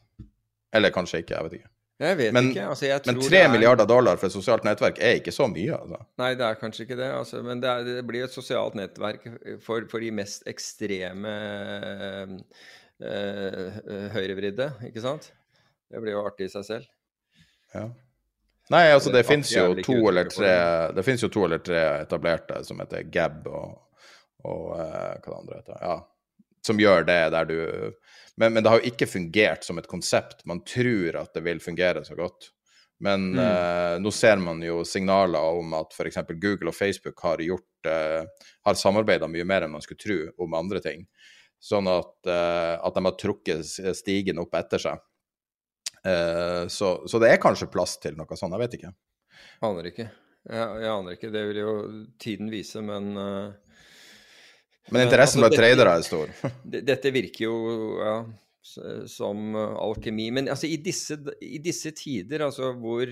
Eller 0.76 0.96
kanskje 0.96 1.24
ikke, 1.24 1.36
jeg 1.36 1.48
vet 1.50 1.58
ikke. 1.60 1.75
Jeg 2.00 2.18
vet 2.20 2.34
men, 2.36 2.50
ikke. 2.52 2.64
Altså, 2.68 2.86
jeg 2.90 3.04
men 3.08 3.20
3 3.24 3.38
er... 3.40 3.50
milliarder 3.54 3.88
dollar 3.88 4.20
for 4.20 4.28
et 4.28 4.36
sosialt 4.36 4.66
nettverk 4.68 4.98
er 5.00 5.22
ikke 5.22 5.32
så 5.32 5.48
mye, 5.48 5.78
altså. 5.78 6.00
Nei, 6.20 6.32
det 6.36 6.48
er 6.48 6.58
kanskje 6.60 6.84
ikke 6.84 6.98
det. 7.00 7.08
Altså, 7.16 7.44
men 7.46 7.62
det, 7.64 7.70
er, 7.72 7.86
det, 7.88 8.04
blir 8.08 8.26
et 8.26 8.36
sosialt 8.36 8.76
nettverk 8.76 9.24
for, 9.64 9.86
for 9.92 10.04
de 10.04 10.10
mest 10.16 10.44
ekstreme 10.52 11.36
øh, 11.96 12.34
øh, 13.00 14.10
høyrevridde, 14.18 14.74
ikke 14.90 15.06
sant? 15.06 15.32
Det 15.88 16.04
blir 16.04 16.18
jo 16.18 16.26
artig 16.28 16.50
i 16.50 16.52
seg 16.52 16.68
selv. 16.68 16.92
Ja. 17.76 17.86
Nei, 18.74 18.84
altså 18.90 19.12
det, 19.14 19.22
det 19.22 19.30
fins 19.30 19.52
jo 19.54 19.66
to 19.86 19.96
eller 20.10 20.30
tre 20.34 20.52
Det 20.98 21.04
jo 21.22 21.28
to 21.30 21.44
eller 21.46 21.60
tre 21.62 21.82
etablerte 22.02 22.64
som 22.66 22.80
heter 22.82 23.06
Gab 23.14 23.46
og, 23.46 23.76
og 24.42 24.72
uh, 24.74 24.80
hva 24.82 25.28
det 25.28 25.36
andre 25.38 25.60
heter. 25.60 25.80
Ja. 25.82 25.98
Som 26.66 26.82
gjør 26.82 27.06
det 27.06 27.22
der 27.36 27.50
du 27.50 27.58
men, 28.36 28.54
men, 28.54 28.64
det 28.64 28.70
har 28.70 28.82
jo 28.82 28.92
ikke 28.92 29.08
fungert 29.08 29.64
som 29.64 29.78
et 29.80 29.88
konsept. 29.88 30.44
Man 30.50 30.60
tror 30.68 31.22
at 31.22 31.32
det 31.38 31.44
vil 31.46 31.62
fungere 31.64 32.04
så 32.04 32.18
godt. 32.20 32.50
Men 33.00 33.32
mm. 33.32 33.40
eh, 33.40 33.94
nå 34.04 34.12
ser 34.12 34.40
man 34.44 34.62
jo 34.64 34.82
signaler 34.88 35.56
om 35.60 35.74
at 35.80 35.96
f.eks. 35.96 36.20
Google 36.36 36.72
og 36.72 36.76
Facebook 36.76 37.20
har 37.24 37.44
gjort 37.44 37.90
eh, 37.92 38.48
har 38.68 38.80
samarbeida 38.80 39.28
mye 39.32 39.48
mer 39.48 39.66
enn 39.66 39.74
man 39.76 39.84
skulle 39.84 40.04
tro 40.04 40.46
om 40.46 40.56
andre 40.60 40.84
ting. 40.84 41.08
Sånn 41.64 41.88
at, 41.92 42.16
eh, 42.28 42.76
at 42.76 42.96
de 42.96 43.04
har 43.08 43.18
trukket 43.20 43.96
stigen 43.98 44.40
opp 44.44 44.56
etter 44.60 44.84
seg. 44.90 45.04
Så, 46.06 46.88
så, 47.10 47.18
det 47.18 47.32
er 47.32 47.40
kanskje 47.42 47.66
plass 47.74 47.96
til 47.98 48.14
noe 48.14 48.36
sånt, 48.38 48.54
jeg 48.54 48.62
vet 48.62 48.76
ikke. 48.78 48.92
Aner 49.66 49.88
ikke. 49.90 50.04
Jeg, 50.46 50.76
jeg 50.84 50.92
aner 50.92 51.16
ikke. 51.16 51.32
Det 51.34 51.42
vil 51.48 51.58
jo 51.58 51.72
tiden 52.22 52.52
vise, 52.54 52.84
men 52.86 53.08
men 54.92 55.08
interessen 55.08 55.42
altså, 55.42 55.50
blant 55.50 55.60
tradere 55.60 55.94
er 55.98 56.06
stor. 56.06 56.34
dette 56.92 57.14
virker 57.16 57.48
jo 57.48 57.56
ja, 58.00 58.16
som 59.10 59.58
alkemi. 59.58 60.30
Men 60.36 60.52
altså, 60.54 60.70
i, 60.70 60.78
disse, 60.82 61.18
i 61.42 61.60
disse 61.64 61.94
tider 61.98 62.46
altså, 62.46 62.74
hvor 62.78 63.10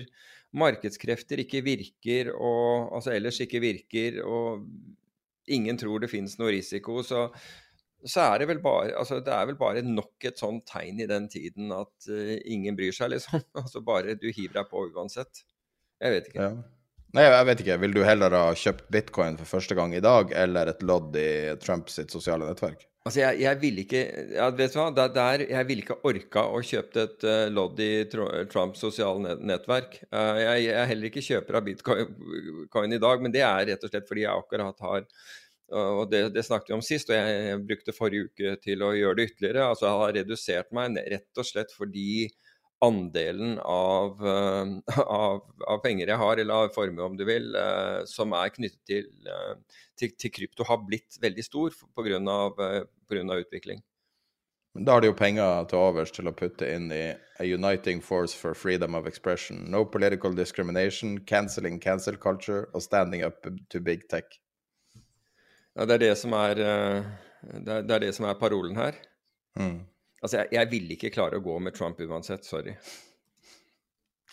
markedskrefter 0.54 1.42
ikke 1.42 1.64
virker, 1.66 2.30
og 2.34 2.94
altså 2.94 3.14
ellers 3.14 3.40
ikke 3.42 3.62
virker, 3.62 4.20
og 4.22 4.66
ingen 5.50 5.78
tror 5.80 6.02
det 6.02 6.12
finnes 6.12 6.36
noe 6.38 6.52
risiko, 6.54 7.00
så, 7.06 7.26
så 8.04 8.28
er 8.28 8.42
det 8.42 8.48
vel 8.52 8.62
bare 8.64 8.94
altså 9.00 9.18
det 9.24 9.32
er 9.34 9.48
vel 9.50 9.58
bare 9.60 9.82
nok 9.84 10.28
et 10.28 10.40
sånt 10.40 10.64
tegn 10.70 11.02
i 11.02 11.08
den 11.10 11.26
tiden 11.32 11.72
at 11.74 12.08
uh, 12.08 12.36
ingen 12.44 12.78
bryr 12.78 12.94
seg, 12.94 13.12
liksom. 13.16 13.42
Altså 13.64 13.82
bare 13.84 14.16
du 14.20 14.30
hiver 14.30 14.60
deg 14.60 14.70
på 14.70 14.86
uansett. 14.94 15.44
Jeg 16.02 16.16
vet 16.16 16.30
ikke. 16.30 16.48
Ja. 16.48 16.83
Nei, 17.14 17.28
jeg 17.28 17.46
vet 17.46 17.60
ikke. 17.62 17.76
Vil 17.84 17.94
du 17.94 18.00
heller 18.02 18.34
ha 18.34 18.48
kjøpt 18.58 18.88
bitcoin 18.92 19.38
for 19.38 19.56
første 19.56 19.76
gang 19.78 19.94
i 19.94 20.02
dag, 20.02 20.32
eller 20.34 20.72
et 20.72 20.82
lodd 20.82 21.14
i 21.18 21.54
Trumps 21.62 22.00
sosiale 22.10 22.48
nettverk? 22.48 22.88
Altså, 23.04 23.20
jeg, 23.20 23.42
jeg 23.44 23.60
ville 23.60 23.82
ikke 23.84 24.00
ja, 24.32 24.46
Vet 24.56 24.72
du 24.72 24.78
hva, 24.80 24.86
der, 24.96 25.10
der, 25.12 25.42
jeg 25.44 25.68
ville 25.68 25.84
ikke 25.84 25.98
orka 26.08 26.46
å 26.48 26.62
kjøpe 26.64 27.02
et 27.04 27.26
uh, 27.28 27.44
lodd 27.52 27.82
i 27.84 27.90
Trumps 28.08 28.82
sosiale 28.82 29.36
nettverk. 29.44 29.98
Uh, 30.08 30.40
jeg, 30.40 30.64
jeg, 30.64 30.74
er 30.80 30.90
heller 30.90 31.10
ikke 31.10 31.24
kjøper 31.28 31.60
av 31.60 31.68
bitcoin 31.68 32.96
i 32.96 33.02
dag, 33.06 33.22
men 33.22 33.34
det 33.34 33.44
er 33.46 33.68
rett 33.70 33.84
og 33.84 33.92
slett 33.92 34.08
fordi 34.10 34.24
jeg 34.24 34.44
akkurat 34.44 34.86
har 34.88 35.08
og 35.74 36.10
det, 36.10 36.26
det, 36.34 36.42
snakket 36.44 36.68
vi 36.70 36.74
om 36.76 36.82
sist, 36.84 37.08
og 37.08 37.16
jeg, 37.16 37.38
jeg, 37.48 37.60
brukte 37.66 37.94
forrige 37.96 38.28
uke 38.28 38.50
til 38.62 38.82
å 38.84 38.90
gjøre 38.94 39.16
det 39.18 39.24
ytterligere. 39.30 39.68
Altså 39.72 39.86
jeg 39.88 40.00
har 40.02 40.12
redusert 40.18 40.74
meg 40.76 40.98
rett 41.14 41.40
og 41.40 41.48
slett 41.48 41.72
fordi 41.74 42.28
andelen 42.84 43.56
av, 43.58 44.20
uh, 44.20 44.98
av, 45.04 45.40
av, 45.66 45.80
penger 45.84 46.12
jeg 46.12 46.20
har, 46.20 46.40
eller 46.40 46.66
av 46.66 46.74
formue 46.74 47.06
om 47.06 47.16
du 47.16 47.24
vil, 47.28 47.50
uh, 47.56 48.04
som 48.08 48.34
er 48.36 48.52
knyttet 48.54 48.82
til, 48.88 49.08
uh, 49.28 49.80
til, 49.98 50.12
til, 50.18 50.32
krypto, 50.34 50.66
har 50.68 50.82
blitt 50.84 51.18
veldig 51.22 51.46
stor 51.46 51.74
pga. 51.96 52.20
Utvikling. 53.14 53.82
Men 54.74 54.86
da 54.86 54.96
har 54.96 55.04
de 55.04 55.10
jo 55.12 55.16
penger 55.16 55.68
til 55.70 55.78
overs 55.78 56.10
til 56.10 56.26
å 56.26 56.34
putte 56.34 56.66
inn 56.66 56.88
i 56.92 57.04
A 57.14 57.46
Uniting 57.46 58.00
Force 58.02 58.34
for 58.34 58.58
Freedom 58.58 58.96
of 58.98 59.06
Expression, 59.06 59.60
No 59.70 59.84
Political 59.86 60.34
Discrimination, 60.34 61.20
Cancelling 61.30 61.78
Cancel 61.82 62.18
Culture 62.18 62.66
og 62.74 62.82
Standing 62.82 63.22
Up 63.22 63.46
to 63.70 63.80
Big 63.80 64.08
Tech. 64.10 64.40
Ja, 65.78 65.86
det 65.86 66.00
er 66.00 66.04
det 66.08 66.12
som 66.18 66.34
er, 66.38 66.58
det 66.58 67.70
er, 67.70 67.86
det 67.86 67.94
er, 67.94 68.02
det 68.08 68.14
som 68.18 68.26
er 68.26 68.38
parolen 68.40 68.74
her. 68.78 68.98
Mm. 69.58 69.84
Altså, 70.24 70.40
jeg, 70.40 70.50
jeg 70.56 70.70
ville 70.72 70.96
ikke 70.96 71.12
klare 71.12 71.38
å 71.38 71.44
gå 71.44 71.58
med 71.60 71.76
Trump 71.76 72.00
uansett. 72.00 72.46
Sorry. 72.48 72.72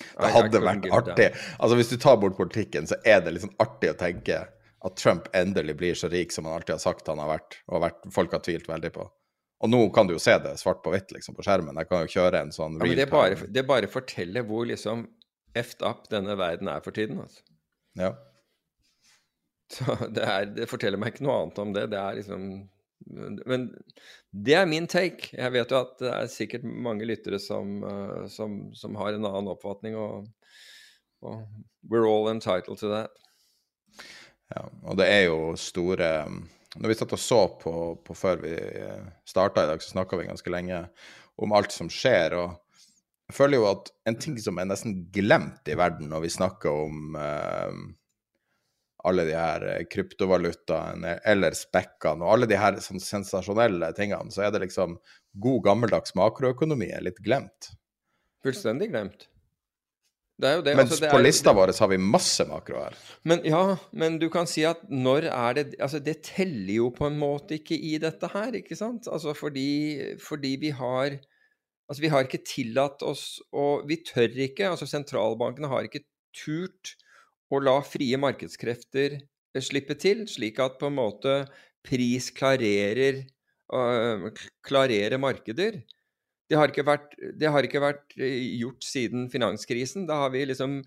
Det 0.02 0.32
hadde 0.34 0.62
vært 0.64 0.88
artig. 0.96 1.30
Altså, 1.60 1.78
Hvis 1.78 1.92
du 1.92 1.98
tar 2.02 2.18
bort 2.22 2.38
politikken, 2.40 2.88
så 2.90 2.98
er 3.04 3.20
det 3.26 3.36
liksom 3.36 3.52
artig 3.62 3.92
å 3.92 3.98
tenke 4.00 4.46
at 4.82 4.98
Trump 4.98 5.28
endelig 5.38 5.76
blir 5.78 5.98
så 5.98 6.10
rik 6.10 6.32
som 6.34 6.48
han 6.48 6.56
alltid 6.58 6.74
har 6.78 6.82
sagt 6.82 7.10
han 7.12 7.20
har 7.22 7.30
vært, 7.30 7.60
og 7.70 7.84
vært, 7.84 8.08
folk 8.16 8.32
har 8.34 8.42
tvilt 8.46 8.70
veldig 8.70 8.94
på. 8.96 9.06
Og 9.62 9.70
nå 9.70 9.82
kan 9.94 10.08
du 10.10 10.16
jo 10.16 10.22
se 10.22 10.34
det 10.42 10.56
svart 10.58 10.82
på 10.82 10.94
hvitt 10.94 11.12
liksom, 11.14 11.36
på 11.38 11.46
skjermen. 11.46 11.78
Jeg 11.78 11.90
kan 11.92 12.02
jo 12.02 12.14
kjøre 12.16 12.40
en 12.48 12.56
sånn 12.56 12.80
ja, 12.80 12.88
men 12.88 12.98
det 12.98 13.12
bare, 13.12 13.38
det 13.46 13.64
bare 13.70 13.90
forteller 13.92 14.48
hvor 14.48 14.66
liksom 14.66 15.06
effed 15.54 15.84
up 15.86 16.08
denne 16.10 16.34
verden 16.40 16.72
er 16.72 16.82
for 16.82 16.96
tiden. 16.96 17.20
altså. 17.22 17.44
Ja. 18.00 18.16
Så 19.72 19.98
det, 20.16 20.24
er, 20.26 20.50
det 20.56 20.70
forteller 20.72 21.02
meg 21.02 21.14
ikke 21.14 21.28
noe 21.28 21.44
annet 21.44 21.62
om 21.62 21.76
det. 21.78 21.86
Det 21.94 22.00
er 22.02 22.18
liksom 22.18 22.48
Men 23.10 23.68
det 24.32 24.56
er 24.58 24.70
min 24.70 24.88
take. 24.90 25.32
Jeg 25.34 25.54
vet 25.54 25.74
jo 25.74 25.80
at 25.80 25.98
det 26.02 26.14
er 26.14 26.32
sikkert 26.32 26.64
mange 26.64 27.08
lyttere 27.10 27.40
som, 27.42 27.82
uh, 27.84 28.28
som, 28.32 28.64
som 28.78 28.96
har 29.00 29.16
en 29.16 29.28
annen 29.28 29.52
oppfatning, 29.52 29.98
og, 29.98 30.30
og, 31.26 31.44
we're 31.90 32.08
all 32.08 32.30
entitled 32.32 32.78
to 32.80 32.92
that. 32.92 33.14
Ja, 34.52 34.68
og 34.84 34.98
det 35.00 35.08
er 35.10 35.24
jo 35.30 35.54
store 35.60 36.12
når 36.80 36.88
vi 36.88 36.96
satt 36.96 37.16
og 37.16 37.20
så 37.20 37.40
på, 37.60 37.72
på 38.06 38.16
før 38.16 38.44
vi 38.46 38.52
eh, 38.56 39.08
starta 39.28 39.66
i 39.66 39.68
dag, 39.68 39.82
så 39.84 39.92
snakka 39.92 40.20
vi 40.20 40.30
ganske 40.30 40.54
lenge 40.54 40.86
om 41.42 41.56
alt 41.56 41.74
som 41.76 41.90
skjer. 41.92 42.36
og 42.40 42.54
jeg 43.32 43.36
føler 43.36 43.60
jo 43.60 43.68
at 43.70 43.92
en 44.08 44.20
ting 44.20 44.38
som 44.44 44.60
er 44.60 44.70
nesten 44.70 45.02
glemt 45.16 45.68
i 45.72 45.76
verden 45.80 46.10
når 46.12 46.26
vi 46.26 46.32
snakker 46.32 46.86
om 46.86 47.18
eh, 47.20 47.76
alle 49.08 49.26
de 49.26 49.36
her 49.38 49.66
eh, 49.70 49.82
kryptovalutaene 49.90 51.18
eller 51.28 51.58
spekkene 51.58 52.26
og 52.26 52.36
alle 52.36 52.50
de 52.52 52.60
her 52.60 52.78
sånn 52.84 53.02
sensasjonelle 53.02 53.92
tingene, 53.98 54.34
så 54.34 54.46
er 54.46 54.54
det 54.54 54.66
liksom 54.68 54.98
god 55.42 55.66
gammeldags 55.66 56.16
makroøkonomi 56.20 56.92
er 56.94 57.06
litt 57.08 57.22
glemt. 57.24 57.72
Fullstendig 58.46 58.92
glemt. 58.92 59.28
Det 60.42 60.52
det, 60.66 60.74
Mens 60.74 60.96
altså, 60.96 61.10
på 61.12 61.20
er, 61.20 61.26
lista 61.28 61.54
vår 61.54 61.74
har 61.78 61.90
vi 61.92 61.98
masse 62.02 62.46
makro 62.50 62.80
her. 62.82 62.96
Men 63.30 63.44
ja, 63.46 63.62
men 63.94 64.18
du 64.22 64.26
kan 64.34 64.48
si 64.50 64.64
at 64.66 64.82
når 64.90 65.28
er 65.30 65.58
det 65.60 65.66
Altså, 65.78 66.00
det 66.02 66.24
teller 66.26 66.74
jo 66.80 66.88
på 66.96 67.06
en 67.06 67.20
måte 67.20 67.60
ikke 67.60 67.78
i 67.78 67.98
dette 68.02 68.30
her, 68.34 68.56
ikke 68.58 68.78
sant? 68.80 69.10
Altså 69.12 69.36
fordi, 69.38 70.16
fordi 70.22 70.56
vi 70.62 70.74
har 70.74 71.20
Altså, 71.92 72.02
vi 72.02 72.10
har 72.14 72.26
ikke 72.26 72.42
tillatt 72.48 73.04
oss 73.06 73.42
Og 73.54 73.86
vi 73.90 74.00
tør 74.08 74.34
ikke, 74.48 74.72
altså 74.72 74.88
sentralbankene 74.90 75.70
har 75.70 75.86
ikke 75.86 76.06
turt 76.34 76.96
å 77.52 77.62
la 77.64 77.78
frie 77.86 78.18
markedskrefter 78.22 79.18
eh, 79.20 79.64
slippe 79.64 79.98
til, 80.00 80.26
slik 80.30 80.62
at 80.64 80.80
på 80.80 80.90
en 80.92 81.00
måte 81.00 81.36
pris 81.86 82.30
klarerer, 82.38 83.24
klarerer 84.68 85.18
markeder. 85.18 85.80
Det 86.52 86.60
har, 86.60 86.74
vært, 86.84 87.16
det 87.40 87.50
har 87.50 87.66
ikke 87.66 87.82
vært, 87.82 88.06
eh, 88.20 88.42
gjort 88.60 88.84
siden 88.84 89.30
finanskrisen. 89.32 90.06
Da 90.10 90.26
har 90.26 90.34
vi 90.34 90.44
liksom 90.50 90.82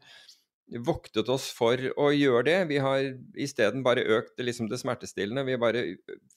voktet 0.85 1.29
oss 1.33 1.51
for 1.53 1.81
å 2.01 2.09
gjøre 2.13 2.45
det. 2.49 2.59
Vi 2.73 2.81
har 2.85 3.07
isteden 3.41 3.85
bare 3.85 4.05
økt 4.17 4.41
liksom 4.41 4.69
det 4.71 4.81
smertestillende. 4.81 5.45
Vi 5.45 5.57
har 5.57 5.63
bare 5.63 5.85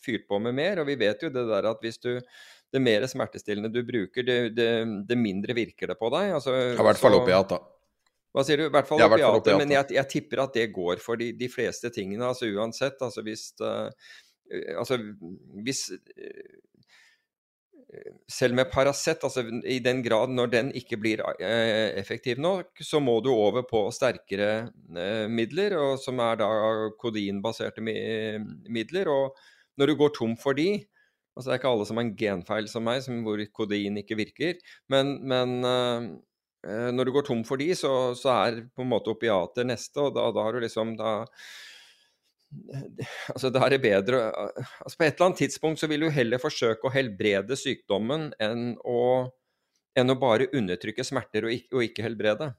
fyrt 0.03 0.27
på 0.27 0.39
med 0.43 0.55
mer. 0.55 0.81
Og 0.81 0.87
vi 0.87 0.97
vet 0.99 1.23
jo 1.23 1.31
det 1.31 1.43
der 1.47 1.67
at 1.69 1.83
hvis 1.83 1.99
du 2.03 2.13
det 2.73 2.81
mer 2.83 3.05
smertestillende 3.07 3.71
du 3.71 3.79
bruker, 3.87 4.25
det, 4.27 4.37
det, 4.57 4.69
det 5.07 5.19
mindre 5.19 5.55
virker 5.55 5.91
det 5.91 5.99
på 5.99 6.11
deg. 6.11 6.33
Altså, 6.35 6.55
I 6.73 6.87
hvert 6.87 6.99
fall 6.99 7.19
opiater. 7.19 7.63
Hva 8.37 8.45
sier 8.45 8.61
du? 8.61 8.67
I 8.67 8.73
hvert 8.75 8.85
fall 8.85 9.01
ja, 9.01 9.09
opiater. 9.09 9.57
Men 9.57 9.73
jeg, 9.73 9.89
jeg, 9.95 10.09
tipper 10.11 10.43
at 10.43 10.53
det 10.53 10.69
går 10.75 11.01
for 11.01 11.17
de, 11.17 11.31
de 11.33 11.49
fleste 11.49 11.89
tingene. 11.93 12.27
Altså 12.27 12.49
uansett. 12.53 13.01
Altså 13.01 13.25
hvis 13.25 13.49
uh, 13.63 13.89
Altså 14.77 14.99
hvis 15.65 15.81
uh, 15.91 16.53
selv 18.29 18.55
med 18.55 18.69
Paracet, 18.69 19.23
altså 19.25 19.41
i 19.65 19.79
den 19.83 20.03
grad 20.05 20.31
når 20.35 20.51
den 20.53 20.69
ikke 20.77 20.99
blir 21.01 21.23
uh, 21.25 21.89
effektiv 21.97 22.39
nok, 22.39 22.69
så 22.83 23.01
må 23.01 23.17
du 23.25 23.31
over 23.33 23.65
på 23.67 23.87
sterkere 23.95 24.69
midler, 25.31 25.75
og, 25.79 25.97
som 26.03 26.21
er 26.23 26.37
da 26.43 26.51
kodinbaserte 27.01 27.83
midler. 27.83 29.09
Og 29.09 29.33
når 29.81 29.91
du 29.91 29.97
går 30.03 30.13
tom 30.19 30.37
for 30.37 30.55
de 30.57 30.85
altså 31.37 31.51
Det 31.51 31.53
er 31.53 31.59
ikke 31.59 31.69
alle 31.69 31.85
som 31.85 31.99
har 31.99 32.05
en 32.07 32.15
genfeil 32.17 32.67
som 32.69 32.87
meg, 32.87 33.03
som 33.05 33.19
hvor 33.21 33.41
kodin 33.53 33.99
ikke 34.01 34.15
virker. 34.17 34.55
Men, 34.89 35.19
men 35.29 35.51
når 36.67 37.07
du 37.07 37.13
går 37.15 37.25
tom 37.27 37.45
for 37.47 37.61
de, 37.61 37.69
så, 37.77 37.91
så, 38.17 38.33
er 38.43 38.61
på 38.75 38.83
en 38.83 38.91
måte 38.91 39.13
opiater 39.13 39.67
neste, 39.67 40.01
og 40.03 40.15
da, 40.17 40.27
da 40.35 40.43
har 40.43 40.57
du 40.57 40.65
liksom 40.65 40.95
da 40.99 41.13
altså 43.33 43.49
da 43.51 43.65
er 43.65 43.73
det 43.75 43.81
bedre 43.83 44.19
altså 44.31 44.93
På 44.95 45.03
et 45.03 45.17
eller 45.17 45.25
annet 45.25 45.41
tidspunkt 45.41 45.81
så 45.81 45.89
vil 45.91 46.05
du 46.05 46.13
heller 46.15 46.39
forsøke 46.39 46.87
å 46.87 46.93
helbrede 46.93 47.57
sykdommen 47.59 48.29
enn 48.39 48.69
å, 48.87 49.01
enn 49.97 50.13
å 50.13 50.19
bare 50.19 50.47
undertrykke 50.55 51.03
smerter 51.03 51.49
og 51.49 51.55
ikke, 51.57 51.73
og 51.75 51.83
ikke, 51.89 52.05
helbrede. 52.05 52.51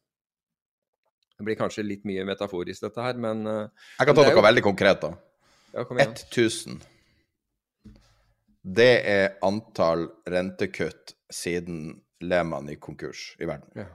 Det 1.38 1.46
blir 1.46 1.58
kanskje 1.58 1.86
litt 1.86 2.04
mye 2.08 2.26
metaforisk, 2.28 2.82
dette 2.84 3.04
her, 3.04 3.16
men 3.22 3.46
eh, 3.46 3.88
Jeg 4.00 4.10
kan 4.10 4.18
ta 4.18 4.26
noe 4.26 4.36
jo... 4.36 4.44
veldig 4.44 4.64
konkret, 4.66 5.04
da. 5.04 5.12
Ja, 5.72 5.84
1000. 5.84 6.80
Det 8.78 8.92
er 9.08 9.36
antall 9.46 10.08
rentekutt 10.28 11.14
siden 11.32 12.00
Lehman 12.20 12.68
i 12.70 12.76
konkurs 12.76 13.36
i 13.38 13.46
verden. 13.46 13.68
Ja. 13.74 13.86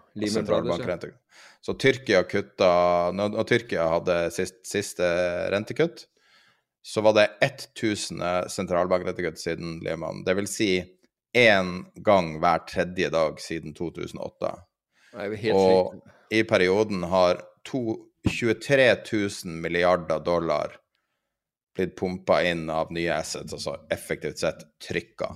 Så 1.64 1.74
Tyrkia 1.80 2.24
kutta 2.24 3.12
Når 3.16 3.44
Tyrkia 3.48 3.88
hadde 3.92 4.18
sist, 4.36 4.62
siste 4.68 5.08
rentekutt, 5.52 6.06
så 6.84 7.02
var 7.02 7.16
det 7.16 7.30
1000 7.42 8.50
sentralbankrentekkutt 8.52 9.40
siden 9.40 9.80
Lehman. 9.84 10.24
Det 10.28 10.36
vil 10.36 10.50
si 10.52 10.70
én 11.34 11.86
gang 11.96 12.38
hver 12.40 12.66
tredje 12.70 13.10
dag 13.10 13.40
siden 13.42 13.74
2008. 13.74 14.54
Og 15.54 15.96
i 16.34 16.44
perioden 16.44 17.04
har 17.08 17.42
to, 17.64 18.10
23 18.24 18.96
000 19.12 19.60
milliarder 19.64 20.20
dollar 20.24 20.78
blitt 21.76 21.96
pumpa 22.00 22.42
inn 22.46 22.70
av 22.70 22.92
nye 22.94 23.12
assets, 23.16 23.54
altså 23.54 23.78
effektivt 23.92 24.40
sett 24.40 24.62
trykka. 24.88 25.32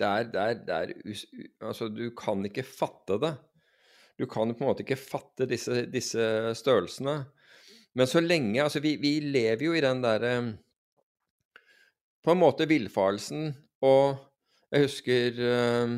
Det 0.00 0.08
er, 0.08 0.28
det 0.32 0.40
er, 0.40 0.60
det 0.64 0.76
er 0.76 1.68
Altså, 1.68 1.90
du 1.92 2.06
kan 2.16 2.44
ikke 2.48 2.64
fatte 2.66 3.18
det. 3.20 3.34
Du 4.20 4.26
kan 4.28 4.52
på 4.52 4.64
en 4.64 4.68
måte 4.68 4.84
ikke 4.84 5.00
fatte 5.00 5.48
disse, 5.48 5.84
disse 5.92 6.24
størrelsene. 6.58 7.22
Men 7.96 8.06
så 8.06 8.22
lenge 8.22 8.62
Altså, 8.62 8.82
vi, 8.84 8.96
vi 9.00 9.18
lever 9.24 9.64
jo 9.66 9.76
i 9.76 9.84
den 9.84 10.02
derre 10.04 10.34
På 12.24 12.34
en 12.34 12.42
måte 12.42 12.68
villfarelsen, 12.68 13.54
og 13.80 14.18
jeg 14.70 14.84
husker 14.84 15.40
uh, 15.40 15.94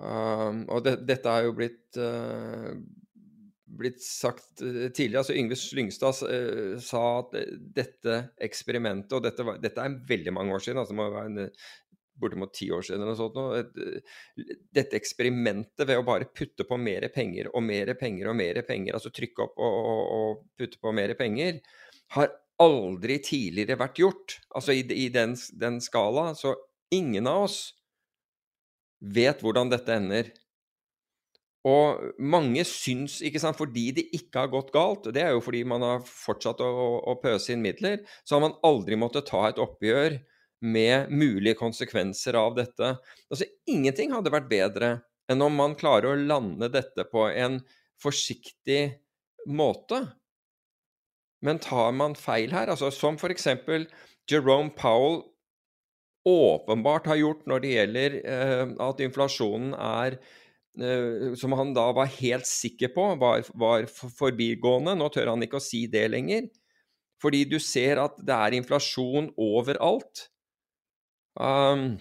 uh, 0.00 0.56
Og 0.72 0.80
det, 0.86 0.96
dette 1.06 1.30
er 1.30 1.46
jo 1.46 1.54
blitt 1.54 2.00
uh, 2.00 2.72
blitt 3.72 4.02
sagt 4.04 4.60
tidligere. 4.60 5.22
altså 5.22 5.36
Yngve 5.38 5.56
Slyngstad 5.56 6.18
sa 6.84 7.04
at 7.22 7.36
dette 7.76 8.18
eksperimentet 8.44 9.14
Og 9.16 9.22
dette, 9.24 9.46
var, 9.48 9.62
dette, 9.62 9.80
er 9.80 9.94
veldig 10.08 10.34
mange 10.36 10.52
år 10.52 10.60
siden, 10.60 10.80
altså 10.82 10.92
det 10.92 10.98
må 10.98 11.06
være 11.08 11.30
en 11.30 11.54
bortimot 12.20 12.52
ti 12.54 12.68
år 12.74 12.84
siden 12.86 13.02
eller 13.02 13.14
noe 13.14 13.20
sånt. 13.20 13.38
Eh, 13.56 14.58
dette 14.74 14.98
eksperimentet 14.98 15.86
ved 15.88 16.00
å 16.00 16.06
bare 16.06 16.30
putte 16.34 16.66
på 16.68 16.78
mer 16.80 17.08
penger 17.14 17.50
og 17.52 17.64
mer 17.66 17.94
penger 18.00 18.30
og 18.32 18.38
mer 18.38 18.62
penger, 18.68 18.98
altså 18.98 19.12
trykke 19.14 19.46
opp 19.46 19.58
og, 19.62 19.78
og, 19.94 20.02
og 20.18 20.44
putte 20.60 20.80
på 20.82 20.94
mer 20.96 21.14
penger, 21.18 21.62
har 22.16 22.32
aldri 22.62 23.18
tidligere 23.24 23.80
vært 23.80 24.02
gjort. 24.02 24.36
Altså 24.54 24.76
i, 24.76 24.84
i 24.84 25.08
den, 25.12 25.34
den 25.58 25.80
skala. 25.82 26.32
Så 26.38 26.54
ingen 26.92 27.28
av 27.30 27.46
oss 27.48 27.58
vet 29.02 29.42
hvordan 29.42 29.72
dette 29.72 29.96
ender. 29.96 30.30
Og 31.68 32.18
mange 32.18 32.64
syns, 32.66 33.20
ikke 33.22 33.38
sant, 33.42 33.58
fordi 33.58 33.92
det 33.94 34.08
ikke 34.18 34.44
har 34.44 34.50
gått 34.50 34.72
galt, 34.74 35.06
det 35.14 35.22
er 35.22 35.36
jo 35.36 35.42
fordi 35.44 35.62
man 35.68 35.84
har 35.86 36.00
fortsatt 36.02 36.58
å, 36.64 36.70
å 37.06 37.14
pøse 37.22 37.54
inn 37.54 37.62
midler, 37.62 38.00
så 38.26 38.36
har 38.36 38.48
man 38.48 38.56
aldri 38.66 38.98
måttet 38.98 39.28
ta 39.30 39.44
et 39.46 39.60
oppgjør 39.62 40.18
med 40.62 41.10
mulige 41.10 41.58
konsekvenser 41.58 42.38
av 42.38 42.56
dette. 42.58 42.94
Altså, 43.30 43.48
ingenting 43.66 44.14
hadde 44.14 44.32
vært 44.32 44.50
bedre 44.50 44.92
enn 45.30 45.42
om 45.42 45.54
man 45.58 45.76
klarer 45.78 46.12
å 46.12 46.18
lande 46.18 46.70
dette 46.72 47.06
på 47.10 47.26
en 47.30 47.60
forsiktig 48.02 48.82
måte. 49.50 50.04
Men 51.42 51.58
tar 51.62 51.90
man 51.98 52.14
feil 52.18 52.54
her, 52.54 52.70
altså 52.70 52.92
som 52.94 53.18
f.eks. 53.18 53.48
Jerome 54.30 54.70
Powell 54.78 55.22
åpenbart 56.28 57.08
har 57.10 57.18
gjort 57.18 57.48
når 57.50 57.62
det 57.64 57.72
gjelder 57.72 58.16
eh, 58.22 58.66
at 58.86 59.00
inflasjonen 59.02 59.72
er 59.74 60.14
eh, 60.78 61.32
Som 61.38 61.56
han 61.58 61.72
da 61.74 61.88
var 61.96 62.12
helt 62.20 62.46
sikker 62.46 62.92
på 62.94 63.08
var, 63.18 63.42
var 63.58 63.88
forbigående. 63.90 64.94
Nå 64.98 65.10
tør 65.10 65.32
han 65.34 65.42
ikke 65.42 65.58
å 65.58 65.64
si 65.64 65.88
det 65.90 66.06
lenger. 66.12 66.46
Fordi 67.22 67.42
du 67.50 67.58
ser 67.62 68.00
at 68.02 68.14
det 68.22 68.34
er 68.34 68.58
inflasjon 68.58 69.32
overalt. 69.38 70.28
Um, 71.40 71.96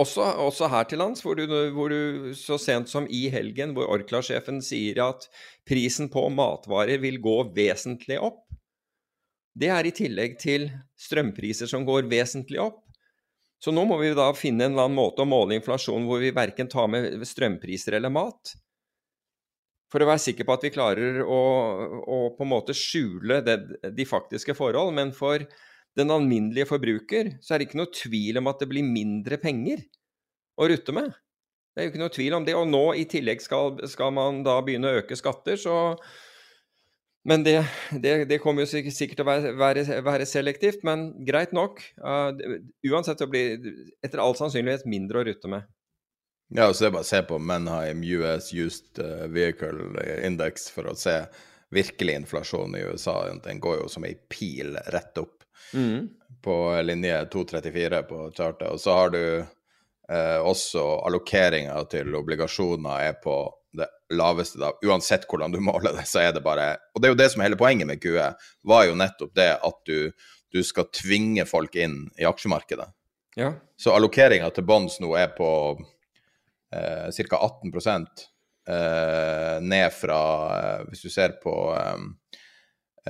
også, 0.00 0.24
også, 0.46 0.68
her 0.70 0.86
til 0.88 1.00
lands, 1.02 1.22
hvor 1.24 1.36
du, 1.36 1.44
hvor 1.74 1.90
du, 1.92 2.30
så 2.38 2.58
sent 2.60 2.88
som 2.88 3.08
i 3.10 3.26
helgen, 3.32 3.74
hvor 3.76 3.90
Orkla-sjefen 3.92 4.62
sier 4.64 5.02
at 5.04 5.26
prisen 5.68 6.08
på 6.12 6.28
matvarer 6.32 7.02
vil 7.02 7.18
gå 7.22 7.36
vesentlig 7.56 8.20
opp. 8.22 8.46
Det 9.60 9.68
er 9.74 9.86
i 9.86 9.92
tillegg 9.92 10.38
til 10.40 10.68
strømpriser 11.00 11.68
som 11.68 11.84
går 11.84 12.08
vesentlig 12.10 12.62
opp. 12.62 12.84
Så 13.60 13.74
nå 13.76 13.84
må 13.84 13.98
vi 14.00 14.14
da 14.16 14.30
finne 14.32 14.64
en 14.64 14.72
eller 14.72 14.88
annen 14.88 14.96
måte 14.96 15.24
å 15.24 15.28
måle 15.28 15.58
inflasjon 15.58 16.06
hvor 16.08 16.22
vi 16.22 16.32
verken 16.32 16.70
tar 16.70 16.88
med 16.88 17.20
strømpriser 17.28 17.98
eller 17.98 18.12
mat. 18.14 18.54
For 19.90 20.00
å 20.00 20.06
være 20.08 20.22
sikker 20.22 20.46
på 20.46 20.54
at 20.54 20.64
vi 20.64 20.72
klarer 20.72 21.18
å, 21.26 21.40
å 22.00 22.20
på 22.38 22.46
en 22.46 22.52
måte 22.54 22.76
skjule 22.78 23.40
det, 23.44 23.58
de 23.92 24.06
faktiske 24.06 24.54
forhold. 24.56 24.94
Men 24.96 25.10
for 25.12 25.44
den 25.98 26.12
alminnelige 26.14 26.68
forbruker 26.70 27.34
så 27.42 27.54
er 27.54 27.60
det 27.60 27.68
ikke 27.68 27.80
noe 27.80 27.94
tvil 27.94 28.38
om 28.40 28.50
at 28.50 28.62
det 28.62 28.70
blir 28.70 28.86
mindre 28.86 29.40
penger 29.42 29.82
å 30.60 30.68
rutte 30.70 30.94
med. 30.94 31.10
Det 31.70 31.82
er 31.82 31.86
jo 31.86 31.92
ikke 31.92 32.02
noe 32.02 32.14
tvil 32.14 32.36
om 32.36 32.46
det. 32.46 32.56
Og 32.58 32.66
nå 32.68 32.82
i 32.98 33.06
tillegg 33.10 33.42
skal, 33.42 33.78
skal 33.90 34.12
man 34.14 34.42
da 34.46 34.58
begynne 34.64 34.90
å 34.90 35.00
øke 35.02 35.18
skatter, 35.18 35.58
så 35.60 35.76
men 37.28 37.42
det, 37.44 37.58
det, 38.00 38.24
det, 38.30 38.38
kommer 38.40 38.64
jo 38.64 38.70
sikkert 38.80 39.18
til 39.18 39.24
å 39.26 39.28
være, 39.28 39.50
være, 39.60 39.82
være 40.06 40.26
selektivt, 40.28 40.86
men 40.88 41.10
greit 41.26 41.52
nok. 41.52 41.82
Uh, 42.00 42.32
uansett, 42.88 43.20
så 43.20 43.28
blir 43.28 43.60
etter 44.00 44.22
all 44.24 44.32
sannsynlighet 44.38 44.86
mindre 44.88 45.20
å 45.20 45.26
rutte 45.28 45.50
med. 45.52 45.68
Ja, 46.56 46.70
så 46.72 46.86
det 46.86 46.88
er 46.88 46.94
bare 46.96 47.06
å 47.06 47.10
se 47.10 47.20
på 47.28 47.38
Menheim 47.38 48.00
US 48.16 48.48
Used 48.50 48.98
eh, 48.98 49.28
Vehicle 49.30 49.84
Index 50.26 50.64
for 50.74 50.88
å 50.90 50.96
se 50.98 51.20
virkelig 51.70 52.16
inflasjon 52.24 52.74
i 52.74 52.80
USA. 52.88 53.20
Den 53.44 53.60
går 53.62 53.84
jo 53.84 53.92
som 53.92 54.08
ei 54.08 54.16
pil 54.32 54.74
rett 54.90 55.20
opp 55.22 55.39
mm. 55.74 56.08
på 56.44 56.56
linje 56.82 57.24
234 57.32 58.02
på 58.08 58.26
chartet. 58.36 58.68
Og 58.68 58.80
så 58.80 58.96
har 58.96 59.14
du 59.14 59.22
eh, 59.22 60.38
også 60.38 60.84
allokeringa 61.06 61.78
til 61.92 62.14
obligasjoner 62.18 63.08
er 63.10 63.18
på 63.22 63.38
det 63.76 63.86
laveste, 64.14 64.58
da. 64.58 64.72
Uansett 64.86 65.28
hvordan 65.30 65.52
du 65.52 65.60
måler 65.70 65.94
det, 65.96 66.06
så 66.10 66.24
er 66.24 66.34
det 66.34 66.44
bare 66.44 66.72
Og 66.94 67.02
det 67.02 67.08
er 67.08 67.14
jo 67.14 67.20
det 67.20 67.30
som 67.32 67.42
er 67.42 67.50
hele 67.50 67.60
poenget 67.60 67.90
med 67.90 68.02
QE, 68.02 68.32
var 68.66 68.86
jo 68.88 68.98
nettopp 68.98 69.34
det 69.38 69.52
at 69.56 69.80
du, 69.86 70.10
du 70.50 70.62
skal 70.66 70.90
tvinge 70.94 71.46
folk 71.48 71.76
inn 71.78 72.02
i 72.18 72.26
aksjemarkedet. 72.28 72.88
Ja. 73.38 73.54
Så 73.78 73.94
allokeringa 73.94 74.50
til 74.50 74.66
bonds 74.66 74.98
nå 75.00 75.12
er 75.16 75.30
på 75.36 75.50
eh, 76.74 77.08
ca. 77.14 77.38
18 77.38 77.70
eh, 78.68 79.60
ned 79.62 79.92
fra 79.94 80.22
eh, 80.56 80.88
Hvis 80.88 81.06
du 81.06 81.10
ser 81.10 81.38
på 81.42 81.54
eh, 81.76 81.96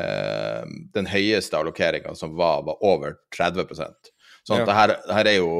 eh 0.01 0.51
den 0.95 1.09
høyeste 1.11 1.59
allokeringa 1.59 2.15
som 2.15 2.37
var, 2.39 2.63
var 2.67 2.81
over 2.85 3.19
30 3.37 3.69
Sånn 4.41 4.63
at 4.63 4.63
ja. 4.63 4.67
det, 4.67 4.77
her, 4.77 4.95
det 5.07 5.17
her 5.19 5.29
er 5.31 5.37
jo 5.39 5.55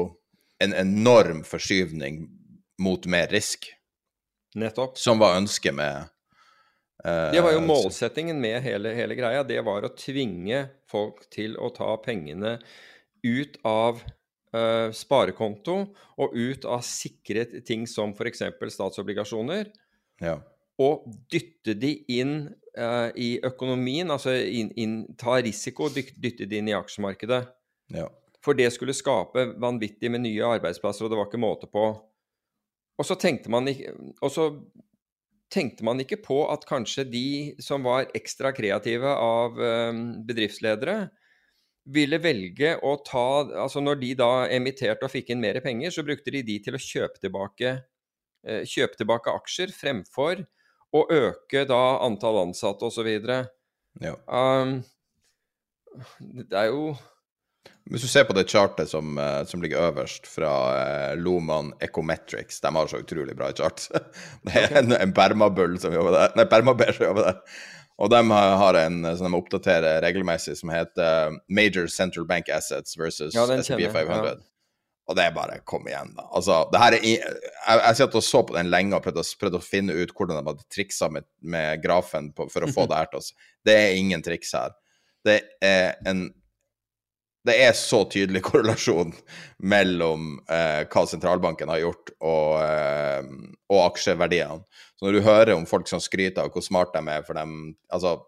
en 0.61 0.73
enorm 0.77 1.43
forskyvning 1.47 2.23
mot 2.81 3.05
mer 3.09 3.29
risk. 3.33 3.69
Nettopp. 4.57 4.97
Som 4.99 5.21
var 5.21 5.37
ønsket 5.39 5.75
med 5.77 6.09
uh, 7.05 7.29
Det 7.31 7.43
var 7.45 7.55
jo 7.55 7.61
målsettingen 7.63 8.41
med 8.41 8.59
hele, 8.65 8.93
hele, 8.97 9.15
greia. 9.17 9.45
Det 9.47 9.61
var 9.65 9.85
å 9.87 9.93
tvinge 9.95 10.65
folk 10.91 11.23
til 11.33 11.55
å 11.61 11.71
ta 11.73 11.93
pengene 12.03 12.57
ut 13.23 13.59
av 13.67 14.01
uh, 14.01 14.89
sparekonto 14.93 15.77
og 16.17 16.35
ut 16.35 16.67
av 16.67 16.83
sikre 16.85 17.45
ting 17.61 17.87
som 17.87 18.15
f.eks. 18.17 18.43
statsobligasjoner. 18.75 19.71
Ja. 20.21 20.39
Og 20.81 21.05
dytte 21.31 21.77
de 21.77 21.95
inn 22.11 22.49
uh, 22.77 23.09
i 23.15 23.35
økonomien, 23.45 24.11
altså 24.11 24.35
inn, 24.35 24.71
inn, 24.79 24.95
ta 25.19 25.39
risiko 25.41 25.89
og 25.89 25.97
dytte 25.97 26.47
det 26.47 26.61
inn 26.61 26.71
i 26.71 26.77
aksjemarkedet. 26.77 27.41
Ja. 27.95 28.07
For 28.41 28.57
det 28.57 28.71
skulle 28.73 28.95
skape 28.97 29.51
vanvittig 29.61 30.09
med 30.11 30.23
nye 30.25 30.47
arbeidsplasser, 30.57 31.05
og 31.05 31.13
det 31.13 31.19
var 31.19 31.29
ikke 31.29 31.41
måte 31.41 31.69
på. 31.69 31.89
Og 32.97 33.07
så 33.07 33.17
tenkte 33.19 33.51
man 33.53 33.69
ikke, 33.69 33.93
tenkte 35.53 35.85
man 35.85 36.01
ikke 36.01 36.19
på 36.23 36.43
at 36.53 36.65
kanskje 36.69 37.05
de 37.09 37.27
som 37.61 37.85
var 37.85 38.09
ekstra 38.17 38.53
kreative 38.55 39.13
av 39.13 39.57
ehm, 39.61 40.03
bedriftsledere, 40.27 41.11
ville 41.91 42.19
velge 42.21 42.75
å 42.85 42.91
ta 43.01 43.25
Altså 43.63 43.81
når 43.81 43.97
de 44.03 44.11
da 44.19 44.45
emitterte 44.53 45.07
og 45.07 45.09
fikk 45.09 45.31
inn 45.33 45.41
mer 45.41 45.57
penger, 45.65 45.89
så 45.89 46.05
brukte 46.05 46.33
de 46.33 46.43
de 46.45 46.59
til 46.61 46.77
å 46.77 46.81
kjøpe 46.81 47.17
tilbake, 47.23 47.71
uh, 48.45 48.61
kjøpe 48.69 48.99
tilbake 48.99 49.33
aksjer 49.33 49.73
fremfor 49.73 50.43
å 50.91 51.05
øke 51.07 51.65
da 51.69 51.81
antall 52.05 52.41
ansatte 52.45 52.89
osv. 52.89 53.07
Ja. 54.01 54.15
Um, 54.27 54.81
det 56.19 56.57
er 56.57 56.69
jo 56.71 56.91
hvis 57.91 58.05
du 58.05 58.07
ser 58.07 58.23
på 58.29 58.33
det 58.37 58.45
chartet 58.49 58.89
som, 58.91 59.17
uh, 59.17 59.41
som 59.49 59.61
ligger 59.61 59.89
øverst 59.89 60.27
fra 60.29 60.51
uh, 60.71 61.19
Loman 61.19 61.73
Ecometrics, 61.83 62.61
de 62.61 62.71
har 62.75 62.87
så 62.87 63.01
utrolig 63.01 63.35
bra 63.37 63.49
chart. 63.57 63.87
det 64.47 64.53
er 64.55 64.77
en, 64.79 64.93
en 64.95 65.13
permabull 65.17 65.75
som 65.81 65.93
jobber 65.93 66.15
der. 66.15 66.35
Nei, 66.37 66.45
permabear 66.49 66.95
som 66.95 67.09
jobber 67.09 67.27
der. 67.27 67.57
Og 68.01 68.09
de 68.09 68.21
har 68.31 68.77
en 68.79 69.03
som 69.17 69.27
de 69.27 69.37
oppdaterer 69.37 69.99
regelmessig, 70.01 70.55
som 70.57 70.71
heter 70.73 71.35
Major 71.53 71.89
Central 71.91 72.25
Bank 72.29 72.49
Assets 72.49 72.97
versus 72.97 73.35
ja, 73.37 73.45
SP 73.45 73.83
500. 73.91 74.31
Ja. 74.31 74.50
Og 75.11 75.17
det 75.17 75.27
er 75.27 75.35
bare 75.35 75.59
Kom 75.67 75.87
igjen, 75.89 76.13
da. 76.17 76.27
Altså, 76.31 76.63
det 76.71 76.81
her 76.81 76.97
er 76.97 77.05
Jeg, 77.05 77.37
jeg 77.67 77.97
satt 77.99 78.17
og 78.17 78.25
så 78.25 78.43
på 78.47 78.55
den 78.57 78.71
lenge 78.71 78.97
og 78.97 79.03
prøvde, 79.05 79.25
prøvde 79.39 79.59
å 79.59 79.65
finne 79.65 79.95
ut 79.97 80.13
hvordan 80.15 80.39
de 80.39 80.53
hadde 80.53 80.69
triksa 80.71 81.11
med, 81.11 81.27
med 81.43 81.81
grafen 81.83 82.31
på, 82.35 82.47
for 82.51 82.65
å 82.65 82.71
få 82.71 82.87
det 82.89 82.99
her 83.01 83.11
til 83.11 83.21
oss. 83.21 83.33
Det 83.65 83.75
er 83.77 83.97
ingen 83.99 84.23
triks 84.25 84.55
her. 84.57 84.77
Det 85.27 85.41
er 85.61 85.99
en 86.09 86.29
det 87.41 87.55
er 87.57 87.71
så 87.73 88.03
tydelig 88.05 88.43
korrelasjon 88.49 89.13
mellom 89.65 90.35
eh, 90.45 90.83
hva 90.85 91.05
sentralbanken 91.09 91.71
har 91.73 91.81
gjort, 91.81 92.11
og, 92.19 92.57
eh, 92.61 93.31
og, 93.71 93.79
aksjeverdiene. 93.87 94.61
Så 94.93 95.07
når 95.07 95.17
du 95.17 95.25
hører 95.25 95.55
om 95.55 95.65
folk 95.69 95.89
som 95.89 96.01
skryter 96.03 96.45
av 96.45 96.53
hvor 96.53 96.65
smart 96.65 96.93
de 96.93 97.01
er 97.09 97.25
for 97.25 97.37
dem 97.39 97.73
Altså, 97.89 98.19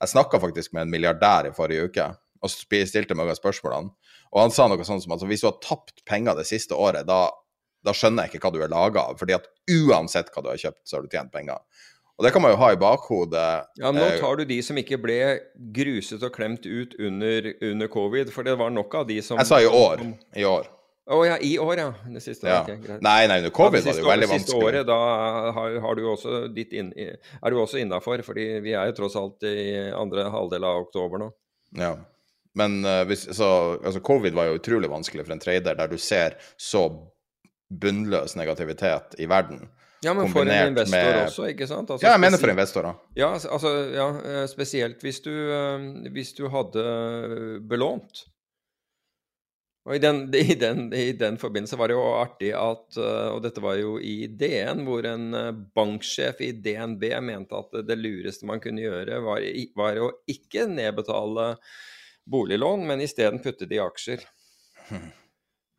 jeg 0.00 0.14
snakka 0.14 0.40
faktisk 0.40 0.72
med 0.72 0.86
en 0.86 0.94
milliardær 0.94 1.50
i 1.50 1.54
forrige 1.56 1.90
uke 1.90 2.08
og 2.44 2.52
stilte 2.52 3.16
mange 3.16 3.32
av 3.32 3.38
spørsmålene, 3.38 3.92
og 4.34 4.42
han 4.42 4.54
sa 4.54 4.66
noe 4.66 4.82
sånt 4.82 5.04
som 5.04 5.12
at 5.12 5.20
altså, 5.20 5.30
hvis 5.30 5.44
du 5.44 5.48
har 5.48 5.58
tapt 5.62 6.02
penger 6.08 6.34
det 6.38 6.46
siste 6.48 6.74
året, 6.74 7.06
da, 7.06 7.28
da 7.86 7.94
skjønner 7.94 8.26
jeg 8.26 8.34
ikke 8.34 8.48
hva 8.48 8.54
du 8.56 8.62
er 8.66 8.72
laga 8.72 9.08
av. 9.10 9.18
fordi 9.20 9.36
at 9.36 9.46
uansett 9.70 10.32
hva 10.34 10.42
du 10.42 10.50
har 10.50 10.60
kjøpt, 10.60 10.82
så 10.88 10.98
har 10.98 11.04
du 11.04 11.12
tjent 11.12 11.32
penger. 11.34 11.62
Og 12.14 12.26
det 12.26 12.30
kan 12.34 12.42
man 12.42 12.52
jo 12.54 12.58
ha 12.60 12.70
i 12.74 12.78
bakhodet. 12.78 13.48
Ja, 13.80 13.90
Nå 13.94 14.02
eh, 14.06 14.20
tar 14.22 14.38
du 14.38 14.44
de 14.46 14.60
som 14.62 14.78
ikke 14.78 14.98
ble 15.02 15.18
gruset 15.74 16.22
og 16.22 16.34
klemt 16.34 16.66
ut 16.66 16.94
under, 16.98 17.50
under 17.70 17.90
covid, 17.90 18.30
for 18.34 18.46
det 18.46 18.54
var 18.58 18.70
nok 18.74 18.94
av 19.02 19.08
de 19.10 19.18
som 19.22 19.38
Jeg 19.38 19.50
sa 19.50 19.58
i 19.62 19.70
år. 19.70 20.02
I 20.38 20.46
år. 20.46 20.70
Å 21.04 21.16
oh, 21.18 21.22
ja, 21.26 21.34
i 21.42 21.56
år, 21.60 21.74
ja. 21.76 21.88
Det 22.14 22.22
siste 22.24 22.48
ja. 22.48 22.62
Greit. 22.64 23.02
Nei, 23.04 23.26
nei, 23.28 23.40
under 23.42 23.52
covid 23.54 23.82
ja, 23.82 23.90
var 23.90 23.98
det 23.98 24.04
jo 24.04 24.08
veldig 24.08 24.28
vanskelig. 24.30 24.46
Det 24.46 24.54
siste 24.54 24.70
året, 24.70 24.86
da 24.88 24.98
har, 25.58 25.74
har 25.84 25.98
du 25.98 26.06
også 26.08 26.38
ditt 26.54 26.72
inn, 26.72 26.94
er 26.96 27.52
du 27.52 27.58
også 27.60 27.82
innafor, 27.82 28.22
fordi 28.24 28.46
vi 28.64 28.72
er 28.72 28.88
jo 28.88 28.96
tross 29.02 29.18
alt 29.20 29.44
i 29.50 29.66
andre 29.92 30.30
halvdel 30.32 30.64
av 30.70 30.86
oktober 30.86 31.20
nå. 31.26 31.28
Ja. 31.76 31.92
Men 32.58 32.84
uh, 32.86 33.02
hvis, 33.08 33.26
så, 33.34 33.48
altså, 33.80 34.02
covid 34.04 34.36
var 34.36 34.50
jo 34.50 34.60
utrolig 34.60 34.90
vanskelig 34.90 35.26
for 35.26 35.34
en 35.34 35.42
trader, 35.42 35.74
der 35.78 35.90
du 35.90 35.98
ser 35.98 36.38
så 36.60 36.86
bunnløs 37.80 38.36
negativitet 38.38 39.16
i 39.18 39.26
verden. 39.30 39.64
Ja, 40.04 40.12
men 40.14 40.28
for 40.28 40.44
en 40.44 40.68
investor 40.68 40.98
med... 40.98 41.22
også, 41.24 41.48
ikke 41.54 41.66
sant? 41.68 41.90
Altså, 41.90 42.06
ja, 42.06 42.12
jeg 42.12 42.20
mener 42.20 42.40
for 42.40 42.52
investorer. 42.52 43.00
Ja, 43.16 43.32
altså, 43.32 43.72
ja, 43.94 44.06
eh, 44.20 44.44
spesielt 44.50 45.02
hvis 45.04 45.22
du, 45.24 45.32
eh, 45.32 45.88
hvis 46.12 46.34
du 46.36 46.46
hadde 46.52 46.84
belånt. 47.70 48.26
Og 49.84 49.96
i 49.96 50.00
den, 50.00 50.26
i, 50.52 50.56
den, 50.60 50.86
i 50.92 51.12
den, 51.16 51.38
forbindelse 51.40 51.78
var 51.80 51.88
det 51.88 51.96
jo 51.96 52.04
artig 52.16 52.52
at 52.56 52.96
eh, 53.00 53.30
Og 53.34 53.42
dette 53.44 53.64
var 53.64 53.76
jo 53.80 53.96
i 54.00 54.28
DN, 54.28 54.84
hvor 54.84 55.08
en 55.08 55.26
banksjef 55.76 56.40
i 56.44 56.52
DNB 56.52 57.08
mente 57.24 57.56
at 57.56 57.80
det 57.88 57.98
lureste 58.00 58.48
man 58.48 58.62
kunne 58.64 58.84
gjøre, 58.84 59.22
var, 59.24 59.44
var 59.76 60.04
å 60.04 60.12
ikke 60.30 60.68
nedbetale 60.68 61.54
boliglån, 62.30 62.86
men 62.86 63.04
isteden 63.04 63.42
putte 63.42 63.68
det 63.68 63.78
i 63.78 63.84
aksjer. 63.84 64.24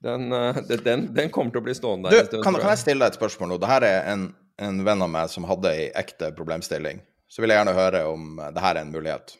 Den, 0.05 0.32
eh, 0.32 0.55
den, 0.55 1.13
den, 1.13 1.30
kommer 1.34 1.53
til 1.53 1.63
å 1.63 1.65
bli 1.65 1.74
stående 1.74 2.11
der. 2.11 2.28
Du, 2.30 2.41
kan, 2.43 2.53
kan, 2.59 2.69
jeg 2.76 2.84
stille 2.84 3.01
deg 3.01 3.15
et 3.15 3.19
spørsmål 3.19 3.53
nå? 3.53 3.59
Dette 3.63 3.89
er 3.89 4.09
en, 4.11 4.28
en 4.61 4.84
venn 4.86 5.01
av 5.01 5.09
meg 5.09 5.32
som 5.34 5.47
hadde 5.49 5.72
ei 5.74 5.88
ekte 5.97 6.30
problemstilling. 6.38 7.01
Så 7.32 7.41
vil 7.41 7.53
jeg 7.53 7.61
gjerne 7.61 7.74
høre 7.74 8.03
om 8.11 8.36
dette 8.38 8.69
er 8.69 8.82
en 8.84 8.93
mulighet. 8.93 9.34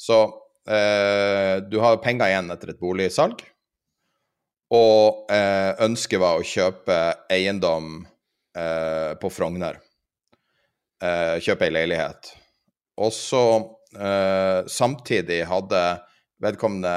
Så 0.00 0.18
eh, 0.66 1.60
du 1.62 1.78
har 1.84 2.00
penger 2.02 2.32
igjen 2.32 2.50
etter 2.50 2.74
et 2.74 2.82
boligsalg, 2.82 3.44
og 4.74 5.30
eh, 5.34 5.70
ønsket 5.86 6.22
var 6.22 6.40
å 6.40 6.46
kjøpe 6.46 6.98
eiendom 7.30 8.00
på 8.50 9.28
Frogner. 9.30 9.76
kjøpe 11.38 11.68
ei 11.68 11.70
leilighet. 11.70 12.32
Og 12.98 13.12
så 13.14 13.42
samtidig 14.66 15.44
hadde 15.46 15.82
vedkommende 16.44 16.94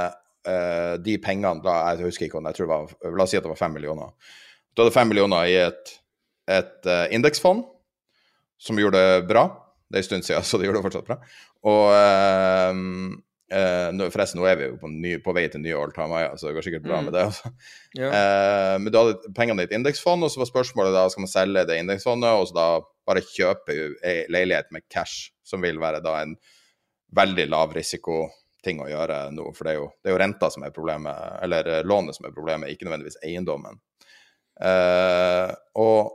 eh, 0.48 0.94
de 1.04 1.18
pengene 1.22 1.64
da, 1.64 1.80
Jeg 1.94 2.08
husker 2.08 2.28
ikke 2.28 2.40
om 2.40 2.48
jeg 2.50 2.60
tror 2.60 2.70
det 2.70 2.78
var 2.78 3.18
La 3.18 3.26
oss 3.26 3.34
si 3.34 3.40
at 3.40 3.46
det 3.46 3.52
var 3.52 3.60
fem 3.60 3.76
millioner. 3.76 4.14
Du 4.74 4.84
hadde 4.84 4.96
fem 4.96 5.12
millioner 5.12 5.50
i 5.50 5.58
et, 5.68 5.92
et 6.50 6.90
uh, 6.90 7.06
indeksfond 7.14 7.62
som 8.58 8.80
gjorde 8.80 8.98
det 8.98 9.28
bra. 9.30 9.46
Det 9.86 10.00
er 10.00 10.02
en 10.02 10.08
stund 10.08 10.26
siden, 10.26 10.46
så 10.48 10.58
det 10.58 10.66
gjorde 10.66 10.82
det 10.82 10.88
fortsatt 10.88 11.12
bra. 11.12 11.20
Og 11.70 11.84
uh, 11.94 12.74
forresten, 14.10 14.42
nå 14.42 14.48
er 14.50 14.58
vi 14.58 14.72
jo 14.72 14.80
på, 14.82 14.90
ny, 14.90 15.12
på 15.22 15.36
vei 15.38 15.46
til 15.52 15.62
nye 15.62 15.78
all 15.78 15.94
time 15.94 16.18
high, 16.18 16.34
så 16.40 16.50
det 16.50 16.56
går 16.56 16.66
sikkert 16.66 16.88
bra 16.88 17.04
mm. 17.04 17.06
med 17.06 17.14
det. 17.14 17.28
Altså. 17.30 17.52
Ja. 18.00 18.10
men 18.82 18.90
du 18.90 18.98
hadde 18.98 19.34
pengene 19.38 19.62
i 19.62 19.70
et 19.70 19.76
indeksfond, 19.78 20.26
og 20.26 20.34
så 20.34 20.42
var 20.42 20.50
spørsmålet 20.50 20.96
da 20.96 21.04
skal 21.14 21.28
man 21.28 21.30
selge 21.30 21.68
det 21.70 21.78
indeksfondet, 21.84 22.34
og 22.34 22.50
så 22.50 22.58
da 22.58 22.66
bare 23.06 23.22
kjøpe 23.28 23.76
leilighet 24.34 24.74
med 24.74 24.88
cash, 24.90 25.30
som 25.46 25.62
vil 25.62 25.78
være 25.84 26.02
da 26.02 26.16
en 26.24 26.34
veldig 27.14 27.46
lav 27.54 27.78
risiko 27.78 28.24
ting 28.64 28.82
å 28.82 28.90
gjøre 28.90 29.28
nå. 29.36 29.50
For 29.56 29.68
det 29.68 29.74
er, 29.74 29.80
jo, 29.82 29.88
det 30.02 30.12
er 30.12 30.16
jo 30.16 30.22
renta 30.24 30.50
som 30.54 30.66
er 30.66 30.76
problemet, 30.76 31.40
eller 31.44 31.70
eh, 31.70 31.86
lånet 31.88 32.18
som 32.18 32.28
er 32.28 32.36
problemet, 32.36 32.74
ikke 32.74 32.88
nødvendigvis 32.88 33.20
eiendommen. 33.26 33.80
Uh, 34.54 35.50
og 35.82 36.12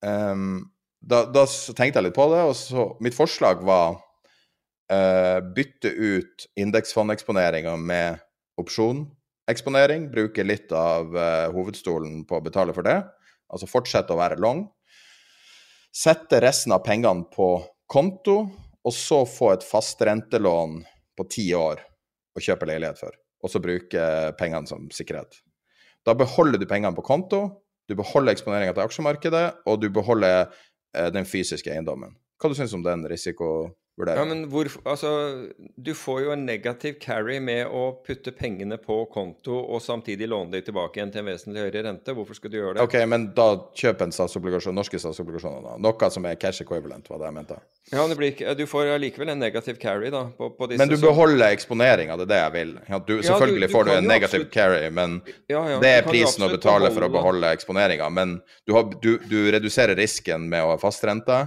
um, 0.00 0.62
da, 1.04 1.20
da, 1.28 1.44
tenkte 1.76 2.00
jeg 2.00 2.06
litt 2.06 2.16
på 2.16 2.26
det, 2.32 2.40
og 2.48 2.54
så 2.56 2.86
mitt 3.04 3.16
forslag 3.16 3.60
var 3.66 3.98
uh, 4.92 5.40
bytte 5.54 5.92
ut 5.92 6.46
indeksfondeksponeringa 6.60 7.76
med 7.76 8.22
opsjoneksponering. 8.60 10.08
Bruke 10.14 10.46
litt 10.46 10.72
av 10.72 11.12
uh, 11.12 11.52
hovedstolen 11.52 12.22
på 12.28 12.40
å 12.40 12.44
betale 12.44 12.76
for 12.76 12.88
det. 12.88 13.02
Altså 13.52 13.68
fortsette 13.68 14.16
å 14.16 14.20
være 14.20 14.40
long. 14.40 14.64
Sette 15.94 16.40
resten 16.42 16.74
av 16.74 16.82
pengene 16.86 17.28
på 17.30 17.58
konto, 17.90 18.38
og 18.84 18.92
så 18.96 19.22
få 19.28 19.52
et 19.54 19.64
fastrentelån 19.64 20.80
på 21.18 21.26
ti 21.30 21.48
år 21.56 21.82
å 22.34 22.42
kjøpe 22.42 22.68
leilighet 22.68 22.98
for, 23.00 23.14
og 23.44 23.52
så 23.52 23.62
bruke 23.62 24.06
pengene 24.38 24.70
som 24.70 24.88
sikkerhet. 24.94 25.38
Da 26.04 26.16
beholder 26.18 26.60
du 26.60 26.66
pengene 26.68 26.96
på 26.96 27.04
konto, 27.06 27.44
du 27.88 27.94
beholder 27.98 28.34
eksponeringa 28.34 28.74
til 28.74 28.84
aksjemarkedet, 28.84 29.44
og 29.68 29.80
du 29.82 29.90
beholder 29.92 30.46
eh, 30.96 31.10
den 31.14 31.26
fysiske 31.28 31.72
eiendommen. 31.72 32.16
Hva 32.40 32.50
du 32.50 32.56
syns 32.58 32.72
du 32.72 32.80
om 32.80 32.86
den 32.86 33.04
risiko 33.08 33.48
vurdere. 33.98 34.18
Ja, 34.18 34.24
men 34.28 34.44
hvor, 34.50 34.68
altså, 34.84 35.10
du 35.76 35.92
får 35.96 36.22
jo 36.24 36.32
en 36.34 36.44
negativ 36.46 36.98
carry 37.02 37.38
med 37.42 37.70
å 37.70 37.84
putte 38.06 38.32
pengene 38.34 38.78
på 38.82 39.00
konto 39.12 39.56
og 39.62 39.82
samtidig 39.82 40.28
låne 40.30 40.54
dem 40.54 40.64
tilbake 40.66 40.98
igjen 40.98 41.12
til 41.14 41.22
en 41.22 41.30
vesentlig 41.30 41.64
høyere 41.64 41.84
rente. 41.88 42.14
Hvorfor 42.16 42.38
skal 42.38 42.52
du 42.52 42.58
gjøre 42.58 42.76
det? 42.78 42.86
Ok, 42.86 42.98
Men 43.10 43.28
da 43.36 43.48
kjøp 43.78 44.04
en 44.06 44.14
statsobligasjon, 44.14 44.76
norske 44.76 45.00
statsobligasjoner, 45.00 45.64
da. 45.64 45.76
Noe 45.84 46.10
som 46.14 46.28
er 46.28 46.38
cash 46.40 46.64
equivalent, 46.64 47.08
var 47.10 47.22
det 47.22 47.30
jeg 47.30 47.38
mente. 47.38 47.58
Ja, 47.92 48.04
blir, 48.16 48.44
du 48.56 48.64
får 48.68 48.94
allikevel 48.94 49.34
en 49.34 49.42
negativ 49.42 49.80
carry, 49.82 50.10
da. 50.14 50.24
På, 50.38 50.50
på 50.56 50.70
men 50.72 50.88
du 50.90 50.96
beholder 51.02 51.50
eksponeringa, 51.52 52.16
det 52.20 52.28
er 52.28 52.32
det 52.32 52.40
jeg 52.40 52.54
vil. 52.58 52.76
Du, 53.04 53.16
selvfølgelig 53.22 53.68
du, 53.68 53.72
du 53.72 53.76
får 53.76 53.90
du 53.90 53.92
en 53.96 54.08
negativ 54.08 54.46
absolutt... 54.46 54.54
carry, 54.54 54.86
men 54.94 55.18
ja, 55.52 55.60
ja, 55.74 55.82
det 55.82 55.90
er 55.98 56.06
prisen 56.06 56.46
å 56.46 56.48
betale 56.52 56.88
beholde... 56.88 56.94
for 56.96 57.06
å 57.06 57.12
beholde 57.12 57.52
eksponeringa. 57.58 58.08
Men 58.14 58.38
har, 58.72 58.88
du 59.04 59.38
reduserer 59.52 59.94
risken 59.98 60.48
med 60.48 60.64
å 60.64 60.72
ha 60.72 60.80
fastrente. 60.80 61.44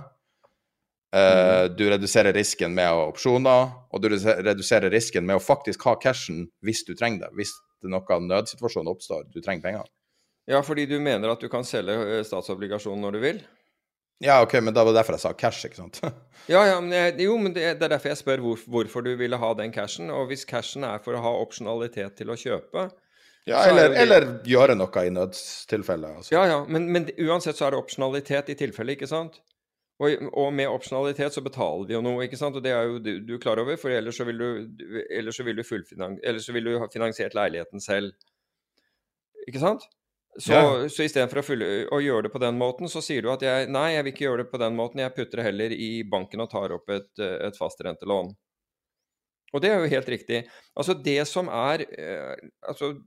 Uh, 1.17 1.65
du 1.73 1.87
reduserer 1.89 2.35
risken 2.35 2.75
med 2.77 2.91
å 2.91 3.01
ha 3.01 3.05
opsjoner, 3.09 3.71
og 3.89 4.03
du 4.03 4.11
reduserer 4.11 4.91
risken 4.93 5.25
med 5.25 5.39
å 5.39 5.43
faktisk 5.43 5.87
ha 5.87 5.95
cashen 6.01 6.45
hvis 6.65 6.83
du 6.85 6.93
trenger 6.93 7.25
det. 7.25 7.31
Hvis 7.39 7.55
det 7.81 7.91
noen 7.93 8.29
nødsituasjon 8.29 8.89
oppstår, 8.91 9.25
du 9.33 9.41
trenger 9.41 9.65
penger. 9.65 9.87
Ja, 10.47 10.61
fordi 10.63 10.85
du 10.87 10.97
mener 11.03 11.33
at 11.33 11.43
du 11.43 11.49
kan 11.51 11.65
selge 11.67 11.95
eh, 12.07 12.23
statsobligasjonen 12.25 13.03
når 13.03 13.17
du 13.17 13.23
vil? 13.23 13.39
Ja, 14.23 14.39
ok, 14.41 14.55
men 14.63 14.73
det 14.73 14.85
var 14.87 14.95
derfor 14.95 15.13
jeg 15.13 15.21
sa 15.21 15.33
cash, 15.37 15.65
ikke 15.67 15.77
sant? 15.77 15.99
ja, 16.53 16.61
ja, 16.65 16.77
men 16.81 16.93
jeg, 16.95 17.17
jo, 17.27 17.35
men 17.41 17.53
det, 17.53 17.65
det, 17.77 17.85
er 17.85 17.93
derfor 17.93 18.13
jeg 18.13 18.21
spør 18.21 18.45
hvor, 18.45 18.63
hvorfor 18.65 19.05
du 19.05 19.11
ville 19.19 19.37
ha 19.37 19.49
den 19.59 19.73
cashen. 19.75 20.09
Og 20.13 20.31
hvis 20.31 20.47
cashen 20.49 20.87
er 20.87 21.03
for 21.03 21.17
å 21.17 21.21
ha 21.21 21.33
opsjonalitet 21.43 22.17
til 22.21 22.33
å 22.33 22.39
kjøpe 22.39 22.87
Ja, 23.47 23.61
eller, 23.67 23.91
det... 23.93 23.99
eller 24.05 24.29
gjøre 24.47 24.77
noe 24.79 25.03
i 25.05 25.11
nødstilfelle. 25.13 26.15
Altså. 26.19 26.33
Ja, 26.33 26.47
ja, 26.49 26.63
men, 26.65 26.89
men 26.95 27.11
uansett 27.27 27.59
så 27.59 27.67
er 27.67 27.75
det 27.75 27.83
opsjonalitet 27.83 28.49
i 28.55 28.57
tilfelle, 28.57 28.97
ikke 28.97 29.11
sant? 29.11 29.37
Og, 29.97 30.27
og, 30.29 30.51
med 30.53 30.69
opsjonalitet 30.69 31.33
så 31.33 31.41
betaler 31.41 31.87
vi 31.89 31.95
jo 31.95 32.03
noe, 32.05 32.27
ikke 32.27 32.37
sant? 32.37 32.57
og 32.59 32.61
det 32.61 32.73
er 32.75 32.85
jo 32.85 32.99
du, 33.01 33.15
du 33.25 33.37
klar 33.41 33.57
over, 33.57 33.79
for 33.81 33.89
ellers 33.89 34.19
så 34.19 34.27
vil 34.27 34.37
du, 34.37 34.49
ellers 35.09 35.39
så 35.39 35.45
vil 35.47 35.57
du, 35.57 35.63
ellers 35.65 36.45
så 36.45 36.53
vil 36.53 36.69
du 36.69 36.75
ha 36.77 36.89
finansiert 36.93 37.37
leiligheten 37.37 37.81
selv. 37.81 38.13
Ikke 39.49 39.63
sant? 39.63 39.87
Så, 40.37 40.53
ja. 40.53 40.89
så 40.93 41.07
istedenfor 41.07 41.41
å, 41.41 41.69
å 41.97 42.01
gjøre 42.03 42.27
det 42.27 42.33
på 42.35 42.41
den 42.43 42.59
måten, 42.59 42.89
så 42.93 43.01
sier 43.01 43.25
du 43.25 43.31
at 43.33 43.41
jeg, 43.41 43.71
nei, 43.73 43.87
jeg 43.95 44.05
vil 44.05 44.13
ikke 44.13 44.27
gjøre 44.27 44.43
det 44.43 44.51
på 44.51 44.61
den 44.61 44.77
måten, 44.77 45.01
jeg 45.01 45.15
putter 45.15 45.41
det 45.41 45.47
heller 45.47 45.73
i 45.73 45.91
banken 46.05 46.45
og 46.45 46.51
tar 46.51 46.75
opp 46.77 46.93
et, 46.93 47.09
et 47.17 47.57
fastrentelån. 47.57 48.35
Og 49.55 49.63
det 49.63 49.71
er 49.71 49.81
jo 49.81 49.89
helt 49.95 50.11
riktig. 50.13 50.43
Altså 50.77 50.93
det 50.93 51.21
som 51.29 51.47
er 51.47 51.85
eh, 51.87 52.33
Altså 52.67 52.97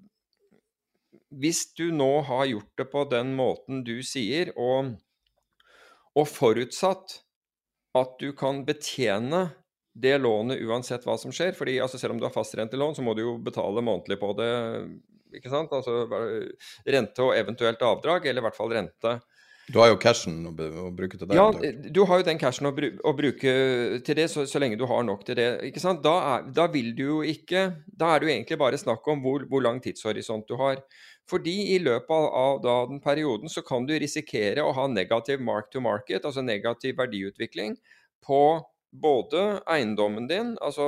hvis 1.31 1.69
du 1.79 1.91
nå 1.95 2.23
har 2.27 2.49
gjort 2.51 2.81
det 2.81 2.87
på 2.91 3.05
den 3.11 3.35
måten 3.39 3.85
du 3.87 4.01
sier, 4.03 4.51
og 4.59 4.97
og 6.19 6.29
forutsatt 6.29 7.21
at 7.99 8.15
du 8.23 8.31
kan 8.39 8.65
betjene 8.67 9.49
det 10.01 10.17
lånet 10.23 10.63
uansett 10.63 11.05
hva 11.07 11.17
som 11.19 11.33
skjer. 11.35 11.53
fordi 11.57 11.79
altså, 11.83 11.99
Selv 11.99 12.15
om 12.15 12.21
du 12.21 12.27
har 12.27 12.35
fastrentelån, 12.35 12.95
så 12.95 13.03
må 13.03 13.15
du 13.15 13.25
jo 13.25 13.39
betale 13.43 13.83
månedlig 13.83 14.21
på 14.21 14.33
det. 14.39 14.53
ikke 15.35 15.51
sant? 15.51 15.73
Altså 15.75 16.07
Rente 16.87 17.27
og 17.27 17.35
eventuelt 17.37 17.83
avdrag, 17.83 18.27
eller 18.27 18.43
i 18.43 18.49
hvert 18.49 18.59
fall 18.59 18.73
rente. 18.75 19.19
Du 19.71 19.79
har 19.79 19.91
jo 19.93 19.99
cashen 20.03 20.41
å, 20.49 20.53
bruke 20.95 21.19
til 21.19 21.29
det? 21.29 21.37
Ja, 21.37 21.47
du 21.95 22.01
har 22.09 22.21
jo 22.21 22.27
den 22.27 22.41
cashen 22.41 22.67
å, 22.67 22.73
å 22.75 23.13
bruke 23.15 23.53
til 24.07 24.19
det, 24.19 24.27
så, 24.33 24.43
så, 24.49 24.59
lenge 24.63 24.79
du 24.81 24.87
har 24.91 25.05
nok 25.07 25.23
til 25.27 25.39
det. 25.39 25.49
ikke 25.69 25.83
sant? 25.83 26.03
Da, 26.03 26.15
er, 26.33 26.49
da, 26.57 26.67
vil 26.73 26.91
du 26.97 27.05
jo 27.05 27.21
ikke 27.23 27.69
Da 27.87 28.11
er 28.11 28.21
det 28.21 28.27
jo 28.27 28.33
egentlig 28.35 28.59
bare 28.59 28.81
snakk 28.81 29.07
om 29.13 29.23
hvor, 29.23 29.45
hvor 29.51 29.63
lang 29.63 29.79
tidshorisont 29.85 30.49
du 30.51 30.57
har. 30.59 30.83
Fordi 31.31 31.57
i 31.77 31.79
løpet 31.83 32.11
av, 32.11 32.65
av 32.67 32.91
den 32.91 33.01
perioden 33.03 33.51
så 33.53 33.63
kan 33.67 33.87
du 33.87 33.95
risikere 33.99 34.65
å 34.67 34.75
ha 34.75 34.89
negativ 34.91 35.43
mark 35.45 35.71
to 35.71 35.83
market, 35.85 36.27
altså 36.27 36.43
negativ 36.43 36.99
verdiutvikling, 36.99 37.77
på 38.27 38.43
både 38.91 39.61
eiendommen 39.71 40.27
din, 40.31 40.57
altså 40.59 40.87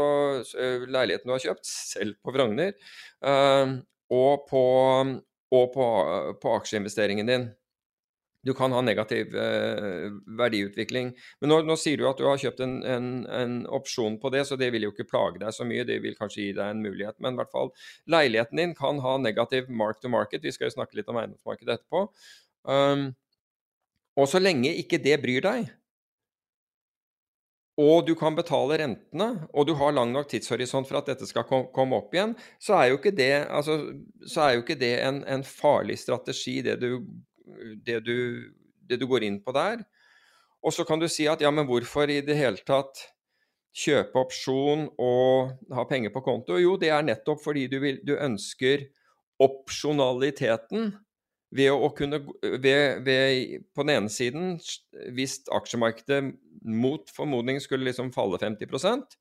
leiligheten 0.91 1.31
du 1.31 1.37
har 1.37 1.45
kjøpt, 1.45 1.69
selv 1.95 2.19
på 2.25 2.35
Frogner, 2.35 2.75
uh, 3.25 3.79
og 4.13 4.47
på, 4.51 4.65
og 5.55 5.67
på, 5.77 5.89
på 6.43 6.57
aksjeinvesteringen 6.59 7.31
din 7.31 7.51
du 8.43 8.53
kan 8.59 8.73
ha 8.75 8.81
negativ 8.83 9.37
eh, 9.39 10.09
verdiutvikling. 10.39 11.13
Men 11.41 11.53
nå, 11.53 11.61
nå, 11.69 11.77
sier 11.79 12.01
du 12.01 12.09
at 12.11 12.19
du 12.19 12.27
har 12.27 12.41
kjøpt 12.43 12.63
en, 12.65 12.77
en, 12.83 13.11
en, 13.31 13.59
opsjon 13.71 14.19
på 14.23 14.33
det, 14.35 14.43
så 14.49 14.59
det 14.59 14.73
vil 14.75 14.89
jo 14.89 14.93
ikke 14.95 15.07
plage 15.11 15.39
deg 15.43 15.55
så 15.55 15.67
mye. 15.69 15.87
Det 15.87 16.01
vil 16.03 16.17
kanskje 16.19 16.49
gi 16.49 16.55
deg 16.57 16.75
en 16.75 16.83
mulighet. 16.83 17.19
Men 17.23 17.37
i 17.37 17.43
hvert 17.43 17.53
fall, 17.55 17.71
leiligheten 18.11 18.59
din 18.59 18.75
kan 18.79 18.99
ha 19.05 19.15
negativ 19.23 19.71
mark 19.71 20.03
to 20.03 20.11
market. 20.11 20.43
Vi 20.43 20.55
skal 20.55 20.71
jo 20.71 20.77
snakke 20.77 20.99
litt 20.99 21.13
om 21.13 21.21
eiendomsmarkedet 21.23 21.79
etterpå. 21.79 22.09
Um, 22.67 23.13
og 24.19 24.29
så 24.29 24.43
lenge 24.43 24.75
ikke 24.83 25.01
det 25.03 25.21
bryr 25.23 25.47
deg, 25.47 25.71
og 27.81 28.05
du 28.05 28.13
kan 28.19 28.37
betale 28.37 28.77
rentene, 28.83 29.47
og 29.57 29.65
du 29.67 29.73
har 29.81 29.95
lang 29.97 30.11
nok 30.13 30.29
tidshorisont 30.29 30.89
for 30.89 30.99
at 31.01 31.09
dette 31.09 31.25
skal 31.29 31.47
komme 31.49 31.97
opp 31.97 32.13
igjen, 32.13 32.35
så 32.61 32.77
er 32.77 32.91
jo 32.91 32.99
ikke 32.99 33.15
det, 33.17 33.47
altså, 33.49 33.79
jo 34.29 34.61
ikke 34.61 34.77
det 34.77 34.93
en, 35.01 35.23
en 35.25 35.45
farlig 35.47 35.97
strategi, 36.03 36.61
det 36.67 36.77
du 36.83 36.99
det 37.85 38.03
du, 38.07 38.17
det 38.89 38.99
du 39.01 39.07
går 39.11 39.27
inn 39.29 39.41
på 39.45 39.55
der. 39.57 39.85
Og 40.63 40.75
så 40.75 40.87
kan 40.87 41.01
du 41.03 41.09
si 41.11 41.27
at 41.31 41.43
ja, 41.43 41.51
men 41.51 41.67
hvorfor 41.67 42.11
i 42.11 42.21
det 42.25 42.39
hele 42.39 42.63
tatt 42.67 43.01
kjøpe 43.73 44.21
opsjon 44.21 44.87
og 45.01 45.55
ha 45.75 45.85
penger 45.89 46.13
på 46.15 46.23
konto? 46.25 46.59
Jo, 46.61 46.77
det 46.79 46.93
er 46.93 47.07
nettopp 47.07 47.43
fordi 47.43 47.67
du, 47.73 47.79
vil, 47.83 48.03
du 48.07 48.15
ønsker 48.15 48.87
opsjonaliteten 49.43 50.93
ved 51.53 51.73
å 51.73 51.91
kunne 51.97 52.23
ved, 52.63 53.03
ved, 53.05 53.59
På 53.75 53.85
den 53.85 53.97
ene 53.97 54.13
siden, 54.13 54.55
hvis 55.13 55.41
aksjemarkedet 55.53 56.23
mot 56.63 57.11
formodning 57.13 57.61
skulle 57.61 57.89
liksom 57.89 58.13
falle 58.15 58.41
50% 58.41 59.19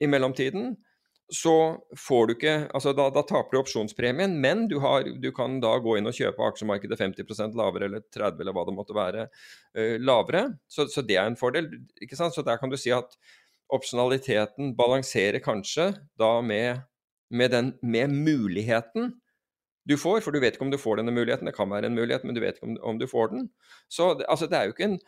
i 0.00 0.08
mellomtiden, 0.10 0.74
så 1.30 1.78
får 1.98 2.26
du 2.26 2.32
ikke 2.34 2.54
altså 2.74 2.92
da, 2.96 3.06
da, 3.14 3.22
taper 3.26 3.54
du 3.54 3.60
opsjonspremien, 3.60 4.32
men 4.42 4.64
du, 4.70 4.78
har, 4.82 5.06
du, 5.22 5.28
kan 5.34 5.60
da 5.62 5.76
gå 5.82 5.96
inn 5.98 6.10
og 6.10 6.16
kjøpe 6.16 6.42
aksjemarkedet 6.48 6.98
50% 6.98 7.54
lavere 7.58 7.86
eller 7.86 8.02
30 8.10 8.42
eller 8.42 8.56
hva 8.56 8.64
det 8.66 8.74
måtte 8.74 8.96
være 8.96 9.28
uh, 9.30 9.96
lavere. 10.02 10.42
Så, 10.66 10.88
så, 10.90 11.04
det 11.06 11.20
er 11.20 11.30
en 11.30 11.38
fordel. 11.38 11.70
ikke 12.02 12.18
sant? 12.18 12.34
Så 12.34 12.42
der 12.46 12.58
kan 12.60 12.72
du 12.72 12.78
si 12.80 12.90
at 12.94 13.14
opsjonaliteten 13.70 14.74
balanserer 14.78 15.38
kanskje 15.44 15.92
da 16.18 16.32
med, 16.42 16.82
med, 17.30 17.54
den, 17.54 17.72
med 17.82 18.10
muligheten 18.10 19.14
du 19.88 19.96
får, 19.98 20.20
for 20.24 20.34
du 20.34 20.42
vet 20.42 20.58
ikke 20.58 20.66
om 20.66 20.74
du 20.74 20.78
får 20.78 21.00
denne 21.00 21.14
muligheten. 21.14 21.48
Det 21.48 21.56
kan 21.56 21.70
være 21.70 21.88
en 21.88 21.96
mulighet, 21.96 22.26
men 22.26 22.36
du 22.36 22.42
vet 22.42 22.58
ikke 22.58 22.68
om, 22.68 22.76
om 22.92 22.98
du 23.00 23.06
får 23.10 23.32
den. 23.32 23.48
Så 23.88 24.12
altså, 24.28 24.50
det 24.50 24.58
er 24.58 24.68
jo 24.68 24.76
ikke 24.76 24.92
en 24.92 25.00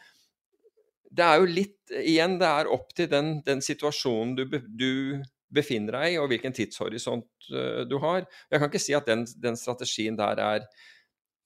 Det 1.13 1.25
er 1.27 1.43
jo 1.43 1.51
litt 1.51 1.93
Igjen, 1.93 2.39
det 2.41 2.49
er 2.49 2.71
opp 2.73 2.95
til 2.97 3.11
den, 3.11 3.43
den 3.45 3.61
situasjonen 3.61 4.33
du, 4.39 4.47
du 4.65 5.21
befinner 5.55 5.99
deg 5.99 6.15
i, 6.15 6.19
og 6.21 6.31
hvilken 6.33 6.55
tidshorisont 6.57 7.53
uh, 7.53 7.83
du 7.89 7.99
har. 8.03 8.25
Jeg 8.51 8.61
kan 8.61 8.71
ikke 8.71 8.83
si 8.83 8.97
at 8.97 9.09
den, 9.09 9.27
den 9.43 9.59
strategien 9.59 10.19
der 10.19 10.41
er, 10.43 10.67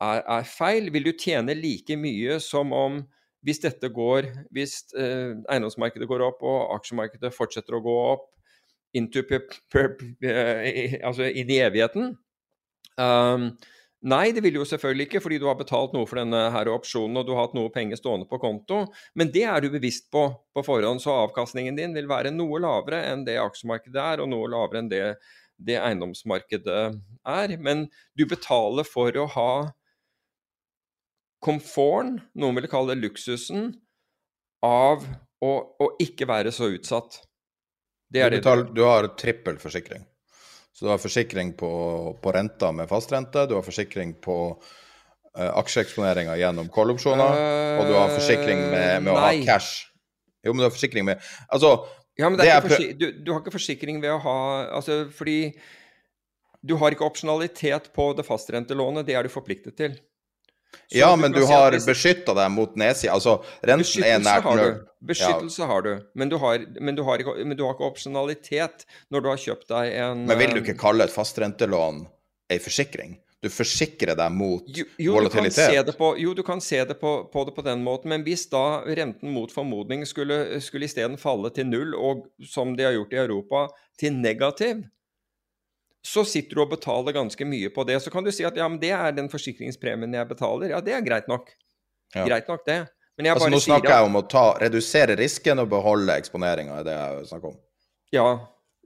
er, 0.00 0.22
er, 0.22 0.48
feil. 0.48 0.90
Vil 0.94 1.08
du 1.08 1.12
tjene 1.18 1.56
like 1.58 1.98
mye 2.00 2.40
som 2.42 2.74
om 2.76 3.02
hvis 3.46 3.62
dette 3.62 3.90
går, 3.94 4.30
hvis 4.54 4.80
uh, 4.98 5.38
eiendomsmarkedet 5.52 6.08
går 6.10 6.24
opp 6.26 6.42
og 6.46 6.76
aksjemarkedet 6.78 7.34
fortsetter 7.34 7.78
å 7.78 7.84
gå 7.84 7.96
opp 8.14 8.30
into 8.96 9.22
per, 9.28 9.44
per, 9.70 9.92
per, 10.22 10.64
altså 11.04 11.28
inn 11.28 11.50
i 11.52 11.60
evigheten? 11.62 12.14
Um, 12.96 13.50
nei, 14.08 14.30
det 14.34 14.42
vil 14.44 14.60
jo 14.60 14.66
selvfølgelig 14.68 15.08
ikke, 15.08 15.22
fordi 15.24 15.38
du 15.42 15.46
har 15.48 15.58
betalt 15.58 15.94
noe 15.96 16.06
for 16.08 16.20
denne 16.20 16.46
her 16.54 16.70
opsjonen 16.72 17.20
og 17.20 17.26
du 17.26 17.32
har 17.34 17.46
hatt 17.46 17.56
noe 17.58 17.72
penger 17.74 18.00
stående 18.00 18.28
på 18.30 18.40
konto. 18.42 18.84
Men 19.18 19.32
det 19.34 19.44
er 19.50 19.64
du 19.64 19.70
bevisst 19.74 20.08
på 20.14 20.28
på 20.56 20.64
forhånd, 20.64 21.02
så 21.04 21.14
avkastningen 21.26 21.76
din 21.76 21.96
vil 21.96 22.08
være 22.08 22.32
noe 22.34 22.60
lavere 22.62 23.02
enn 23.10 23.26
det 23.26 23.36
aksjemarkedet 23.42 24.00
er, 24.02 24.22
og 24.24 24.30
noe 24.32 24.48
lavere 24.48 24.80
enn 24.80 24.92
det, 24.92 25.02
det 25.60 25.76
eiendomsmarkedet 25.80 26.84
er. 27.28 27.56
Men 27.60 27.86
du 28.16 28.24
betaler 28.30 28.88
for 28.88 29.12
å 29.20 29.26
ha 29.36 29.50
komforten, 31.44 32.22
noen 32.34 32.56
ville 32.56 32.70
kalle 32.72 32.94
det 32.94 33.04
luksusen, 33.04 33.74
av 34.64 35.04
å, 35.44 35.52
å 35.52 35.92
ikke 36.02 36.28
være 36.28 36.52
så 36.54 36.70
utsatt. 36.72 37.20
Det 38.08 38.22
er 38.22 38.32
du, 38.32 38.38
betaler, 38.40 38.68
du 38.72 38.82
har 38.86 39.10
trippel 39.18 39.58
forsikring. 39.60 40.06
Så 40.76 40.84
du 40.84 40.90
har 40.92 41.00
forsikring 41.00 41.54
på, 41.56 41.70
på 42.20 42.32
renta 42.36 42.68
med 42.76 42.88
fastrente, 42.90 43.46
du 43.48 43.54
har 43.56 43.64
forsikring 43.64 44.10
på 44.20 44.36
uh, 44.52 45.52
aksjeeksponeringa 45.62 46.34
gjennom 46.36 46.68
call-opsjoner, 46.72 47.38
uh, 47.40 47.78
og 47.80 47.88
du 47.88 47.94
har 47.96 48.12
forsikring 48.12 48.60
med, 48.60 49.06
med 49.06 49.14
å 49.14 49.16
ha 49.22 49.30
cash. 49.46 49.86
Jo, 50.44 50.52
men 50.52 50.60
du 50.60 50.66
har 50.66 50.74
forsikring 50.74 51.08
med 51.08 51.22
Altså 51.48 51.70
Ja, 52.20 52.28
men 52.28 52.38
du, 52.38 53.06
du, 53.24 53.32
har 53.32 53.40
ikke 53.40 53.56
forsikring 53.56 53.98
ved 54.04 54.12
å 54.14 54.20
ha 54.22 54.36
Altså, 54.76 55.00
fordi 55.10 55.56
du 56.62 56.76
har 56.78 56.92
ikke 56.92 57.08
opsjonalitet 57.08 57.88
på 57.96 58.10
det 58.18 58.26
fastrentelånet, 58.28 59.06
det 59.08 59.16
er 59.16 59.26
du 59.26 59.32
forpliktet 59.32 59.76
til. 59.80 59.96
Så 60.86 60.98
ja, 60.98 61.08
men 61.18 61.32
du 61.34 61.42
har 61.48 61.74
beskytta 61.86 62.34
deg 62.36 62.50
mot 62.54 62.76
nedsida. 62.78 63.16
Altså, 63.16 63.40
renten 63.66 64.06
er 64.06 64.20
nært 64.22 64.46
null. 64.46 64.76
Beskyttelse 65.06 65.62
ja. 65.62 65.68
har 65.70 65.82
du, 65.82 65.92
men 66.18 66.30
du 66.30 66.36
har, 66.42 66.62
men, 66.80 66.96
du 66.96 67.02
har 67.06 67.22
ikke, 67.22 67.36
men 67.44 67.58
du 67.58 67.62
har, 67.66 67.74
ikke, 67.76 67.90
opsjonalitet 67.90 68.86
når 69.12 69.22
du 69.22 69.28
har 69.30 69.42
kjøpt 69.42 69.68
deg 69.70 69.92
en 70.02 70.24
Men 70.26 70.40
vil 70.40 70.56
du 70.56 70.62
ikke 70.62 70.78
kalle 70.80 71.06
et 71.06 71.14
fastrentelån 71.14 72.04
ei 72.50 72.58
forsikring? 72.62 73.18
Du 73.44 73.50
forsikrer 73.52 74.16
deg 74.16 74.32
mot 74.32 74.64
jo, 74.72 74.86
jo, 74.98 75.12
volatilitet? 75.18 75.76
Du 75.86 75.92
på, 75.98 76.14
jo, 76.18 76.32
du 76.34 76.42
kan 76.46 76.62
se 76.64 76.80
det 76.88 76.96
på, 76.98 77.12
på, 77.30 77.44
det 77.46 77.54
på 77.54 77.62
den 77.66 77.84
måten, 77.86 78.10
men 78.14 78.24
hvis 78.26 78.46
da 78.50 78.80
renten 78.86 79.30
mot 79.34 79.52
formodning 79.52 80.06
skulle, 80.08 80.58
skulle 80.64 80.88
isteden 80.88 81.18
falle 81.20 81.52
til 81.54 81.68
null, 81.68 81.94
og 81.94 82.24
som 82.48 82.72
de 82.78 82.88
har 82.88 82.96
gjort 82.96 83.14
i 83.14 83.20
Europa, 83.26 83.66
til 84.00 84.16
negativ, 84.16 84.82
så 86.06 86.22
sitter 86.28 86.58
du 86.58 86.62
og 86.62 86.70
betaler 86.70 87.14
ganske 87.16 87.46
mye 87.48 87.70
på 87.74 87.84
det. 87.88 87.98
Så 88.04 88.12
kan 88.14 88.26
du 88.26 88.30
si 88.34 88.46
at 88.46 88.58
ja, 88.58 88.68
men 88.70 88.78
det 88.82 88.92
er 88.94 89.14
den 89.16 89.30
forsikringspremien 89.32 90.14
jeg 90.14 90.28
betaler. 90.30 90.70
Ja, 90.76 90.82
det 90.84 90.94
er 90.94 91.02
greit 91.04 91.26
nok. 91.30 91.50
Ja. 92.14 92.26
Greit 92.28 92.50
nok, 92.50 92.62
det. 92.68 92.84
Men 93.16 93.28
jeg 93.28 93.34
altså, 93.34 93.46
bare 93.46 93.54
nå 93.56 93.62
snakker 93.64 93.94
jeg 93.94 94.10
om 94.10 94.18
å 94.20 94.22
ta, 94.28 94.44
redusere 94.60 95.16
risken 95.18 95.62
og 95.62 95.70
beholde 95.72 96.14
eksponeringa, 96.20 96.82
er 96.82 96.86
det 96.86 96.94
jeg 96.94 97.28
snakker 97.32 97.54
om. 97.54 97.58
Ja. 98.14 98.26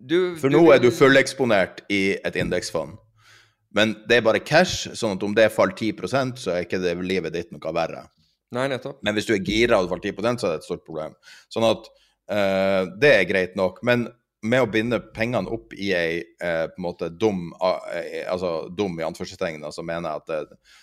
Du, 0.00 0.16
For 0.40 0.52
nå 0.52 0.62
er 0.72 0.80
du 0.80 0.88
fulleksponert 0.94 1.82
i 1.92 2.16
et 2.24 2.38
indeksfond. 2.40 2.96
Men 3.76 3.92
det 4.08 4.18
er 4.18 4.24
bare 4.26 4.40
cash, 4.42 4.88
sånn 4.96 5.18
at 5.18 5.26
om 5.26 5.34
det 5.36 5.50
faller 5.54 5.76
10% 5.76 6.40
så 6.40 6.54
er 6.54 6.64
ikke 6.64 6.80
det 6.82 6.94
livet 7.04 7.34
ditt 7.36 7.52
noe 7.54 7.74
verre. 7.74 8.06
Nei, 8.54 8.64
nettopp. 8.72 8.98
Men 9.06 9.14
hvis 9.14 9.28
du 9.28 9.34
er 9.36 9.44
gira 9.46 9.78
og 9.78 9.90
faller 9.92 10.08
10 10.10 10.40
så 10.40 10.48
er 10.48 10.54
det 10.54 10.62
et 10.62 10.66
stort 10.70 10.86
problem. 10.86 11.12
Sånn 11.52 11.68
at 11.68 11.90
uh, 12.32 12.88
det 13.02 13.12
er 13.18 13.28
greit 13.28 13.54
nok. 13.60 13.78
Men 13.86 14.08
med 14.42 14.64
å 14.64 14.68
binde 14.70 15.00
pengene 15.14 15.52
opp 15.52 15.74
i 15.76 15.92
ei 15.96 16.20
eh, 16.20 16.66
på 16.70 16.80
en 16.80 16.86
måte 16.86 17.10
dum 17.12 17.50
eh, 17.60 18.22
altså 18.30 18.70
dum 18.72 18.96
i 19.00 19.04
anførselstegn, 19.04 19.64
altså 19.66 19.84
mener 19.84 20.08
jeg 20.08 20.22
at 20.22 20.30
det, 20.30 20.40
eh, 20.40 20.78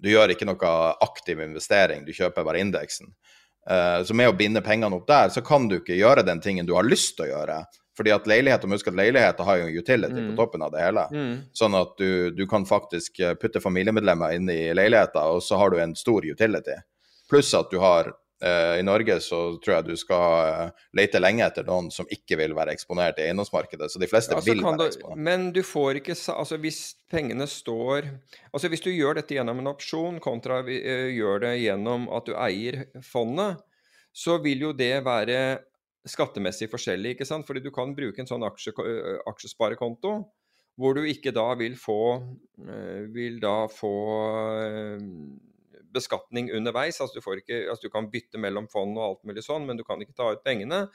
du 0.00 0.08
gjør 0.08 0.32
ikke 0.32 0.48
noe 0.48 0.70
aktiv 1.04 1.40
investering, 1.44 2.06
du 2.06 2.14
kjøper 2.16 2.44
bare 2.46 2.60
indeksen. 2.62 3.10
Eh, 3.70 4.02
så 4.04 4.16
med 4.16 4.30
å 4.30 4.36
binde 4.36 4.62
pengene 4.64 4.96
opp 4.96 5.06
der, 5.08 5.28
så 5.32 5.42
kan 5.44 5.68
du 5.68 5.76
ikke 5.80 5.98
gjøre 5.98 6.24
den 6.26 6.40
tingen 6.40 6.68
du 6.68 6.74
har 6.76 6.88
lyst 6.88 7.18
til 7.18 7.28
å 7.28 7.32
gjøre. 7.34 7.58
Fordi 7.98 8.14
at 8.14 8.28
leilighet, 8.30 8.64
og 8.64 8.72
husk 8.72 8.88
at 8.88 8.96
leiligheter 8.96 9.44
har 9.44 9.58
jo 9.60 9.82
utility 9.82 10.16
mm. 10.16 10.30
på 10.30 10.38
toppen 10.38 10.64
av 10.64 10.72
det 10.72 10.80
hele. 10.80 11.04
Mm. 11.12 11.34
Sånn 11.56 11.76
at 11.76 11.92
du, 12.00 12.30
du, 12.32 12.46
kan 12.48 12.64
faktisk 12.68 13.20
eh, 13.20 13.34
putte 13.36 13.60
familiemedlemmer 13.60 14.38
inn 14.38 14.48
i 14.48 14.60
leiligheter, 14.76 15.34
og 15.36 15.44
så 15.44 15.58
har 15.60 15.72
du 15.72 15.80
en 15.82 15.92
stor 15.98 16.24
utility. 16.24 16.78
Pluss 17.30 17.52
at 17.58 17.68
du 17.72 17.76
har 17.82 18.14
I 18.40 18.82
Norge 18.86 19.18
så 19.20 19.38
tror 19.60 19.74
jeg 19.74 19.84
du 19.90 19.98
skal 20.00 20.70
uh, 20.70 20.84
lete 20.96 21.20
lenge 21.20 21.44
etter 21.44 21.66
noen 21.68 21.90
som 21.92 22.08
ikke 22.08 22.38
vil 22.40 22.54
være 22.56 22.72
eksponert 22.72 23.20
i 23.20 23.26
eiendomsmarkedet. 23.26 23.90
Så 23.92 24.00
de 24.00 24.08
fleste 24.08 24.32
ja, 24.32 24.40
vil 24.46 24.62
være 24.64 24.78
du, 24.80 24.84
eksponert. 24.86 25.20
Men 25.28 25.50
du 25.52 25.60
får 25.66 26.00
ikke 26.00 26.16
Altså 26.32 26.56
hvis 26.62 26.78
pengene 27.12 27.44
står 27.50 28.08
Altså 28.48 28.70
hvis 28.72 28.84
du 28.86 28.88
gjør 28.94 29.18
dette 29.20 29.36
gjennom 29.36 29.60
en 29.60 29.72
opsjon 29.74 30.16
kontra 30.24 30.62
uh, 30.64 30.72
gjør 31.12 31.44
det 31.44 31.54
gjennom 31.66 32.08
at 32.16 32.30
du 32.30 32.32
eier 32.38 32.86
fondet, 33.04 33.60
så 34.16 34.38
vil 34.40 34.64
jo 34.70 34.72
det 34.72 34.94
være 35.04 35.60
skattemessig 36.08 36.70
forskjellig, 36.72 37.14
ikke 37.14 37.28
sant. 37.28 37.44
Fordi 37.46 37.60
du 37.60 37.68
kan 37.74 37.92
bruke 37.94 38.24
en 38.24 38.30
sånn 38.30 38.46
aksje, 38.48 38.72
aksjesparekonto 39.28 40.16
hvor 40.80 40.96
du 40.96 41.04
ikke 41.04 41.32
da 41.36 41.50
vil 41.60 41.76
få 41.76 42.00
Vil 43.12 43.40
da 43.42 43.68
få 43.68 43.94
beskatning 45.94 46.50
underveis. 46.56 47.00
altså 47.00 47.20
Du, 47.20 47.36
ikke, 47.36 47.64
altså 47.70 47.88
du 47.88 47.92
kan 47.92 48.10
bytte 48.10 48.38
mellom 48.38 48.68
fond 48.68 48.96
og 48.98 49.04
alt 49.04 49.28
mulig 49.28 49.44
sånn, 49.46 49.66
men 49.68 49.78
du 49.78 49.84
kan 49.84 50.00
ikke 50.02 50.16
ta 50.16 50.30
ut 50.32 50.44
pengene. 50.46 50.86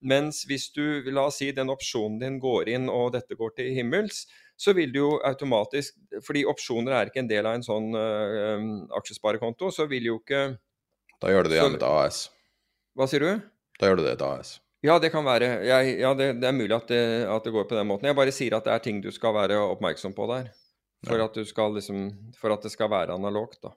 Mens 0.00 0.44
hvis 0.48 0.70
du, 0.74 1.04
la 1.10 1.28
oss 1.28 1.40
si 1.42 1.50
den 1.52 1.72
opsjonen 1.72 2.18
din 2.22 2.40
går 2.42 2.70
inn 2.76 2.90
og 2.92 3.12
dette 3.16 3.38
går 3.38 3.56
til 3.58 3.72
himmels, 3.76 4.24
så 4.56 4.74
vil 4.76 4.92
du 4.94 5.00
jo 5.00 5.08
automatisk 5.26 5.96
Fordi 6.22 6.44
opsjoner 6.46 6.94
er 6.94 7.08
ikke 7.10 7.24
en 7.24 7.30
del 7.30 7.42
av 7.42 7.56
en 7.56 7.64
sånn 7.66 7.88
uh, 7.90 8.66
aksjesparekonto, 9.00 9.72
så 9.74 9.88
vil 9.90 10.12
jo 10.12 10.20
ikke 10.20 10.44
Da 11.18 11.32
gjør 11.32 11.46
du 11.46 11.50
det 11.50 11.58
gjennom 11.58 11.80
et 11.80 11.88
AS. 11.88 12.28
Hva 12.94 13.08
sier 13.10 13.24
du? 13.24 13.42
Da 13.80 13.90
gjør 13.90 13.98
du 13.98 14.04
det 14.06 14.14
et 14.14 14.22
AS. 14.22 14.60
Ja, 14.84 14.98
det 15.00 15.10
kan 15.14 15.24
være. 15.24 15.48
Jeg, 15.64 15.94
ja, 16.02 16.10
det, 16.14 16.26
det, 16.42 16.48
er 16.50 16.56
mulig 16.56 16.74
at 16.76 16.90
det, 16.92 17.00
at 17.24 17.46
det, 17.46 17.54
går 17.54 17.64
på 17.70 17.76
den 17.78 17.88
måten. 17.88 18.10
Jeg 18.10 18.18
bare 18.18 18.34
sier 18.36 18.58
at 18.58 18.66
det 18.66 18.74
er 18.74 18.82
ting 18.84 19.00
du 19.02 19.08
skal 19.14 19.32
være 19.34 19.56
oppmerksom 19.72 20.12
på 20.14 20.28
der. 20.28 20.50
For, 21.08 21.20
ja. 21.20 21.24
at, 21.24 21.38
liksom, 21.74 22.04
for 22.36 22.52
at 22.52 22.64
det 22.64 22.72
skal 22.72 22.90
være 22.92 23.16
analogt, 23.16 23.62
da. 23.64 23.72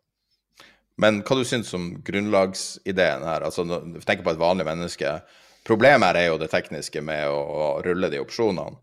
Men 1.02 1.22
hva 1.22 1.38
du 1.38 1.46
syns 1.46 1.74
om 1.78 1.92
grunnlagsideen 2.06 3.26
her? 3.28 3.46
Altså, 3.46 3.66
Tenk 4.06 4.24
på 4.26 4.34
et 4.34 4.42
vanlig 4.42 4.66
menneske. 4.66 5.20
Problemet 5.68 6.10
her 6.10 6.22
er 6.24 6.28
jo 6.32 6.42
det 6.42 6.50
tekniske 6.50 7.04
med 7.06 7.28
å, 7.30 7.38
å 7.38 7.66
rulle 7.86 8.10
de 8.10 8.22
opsjonene 8.24 8.80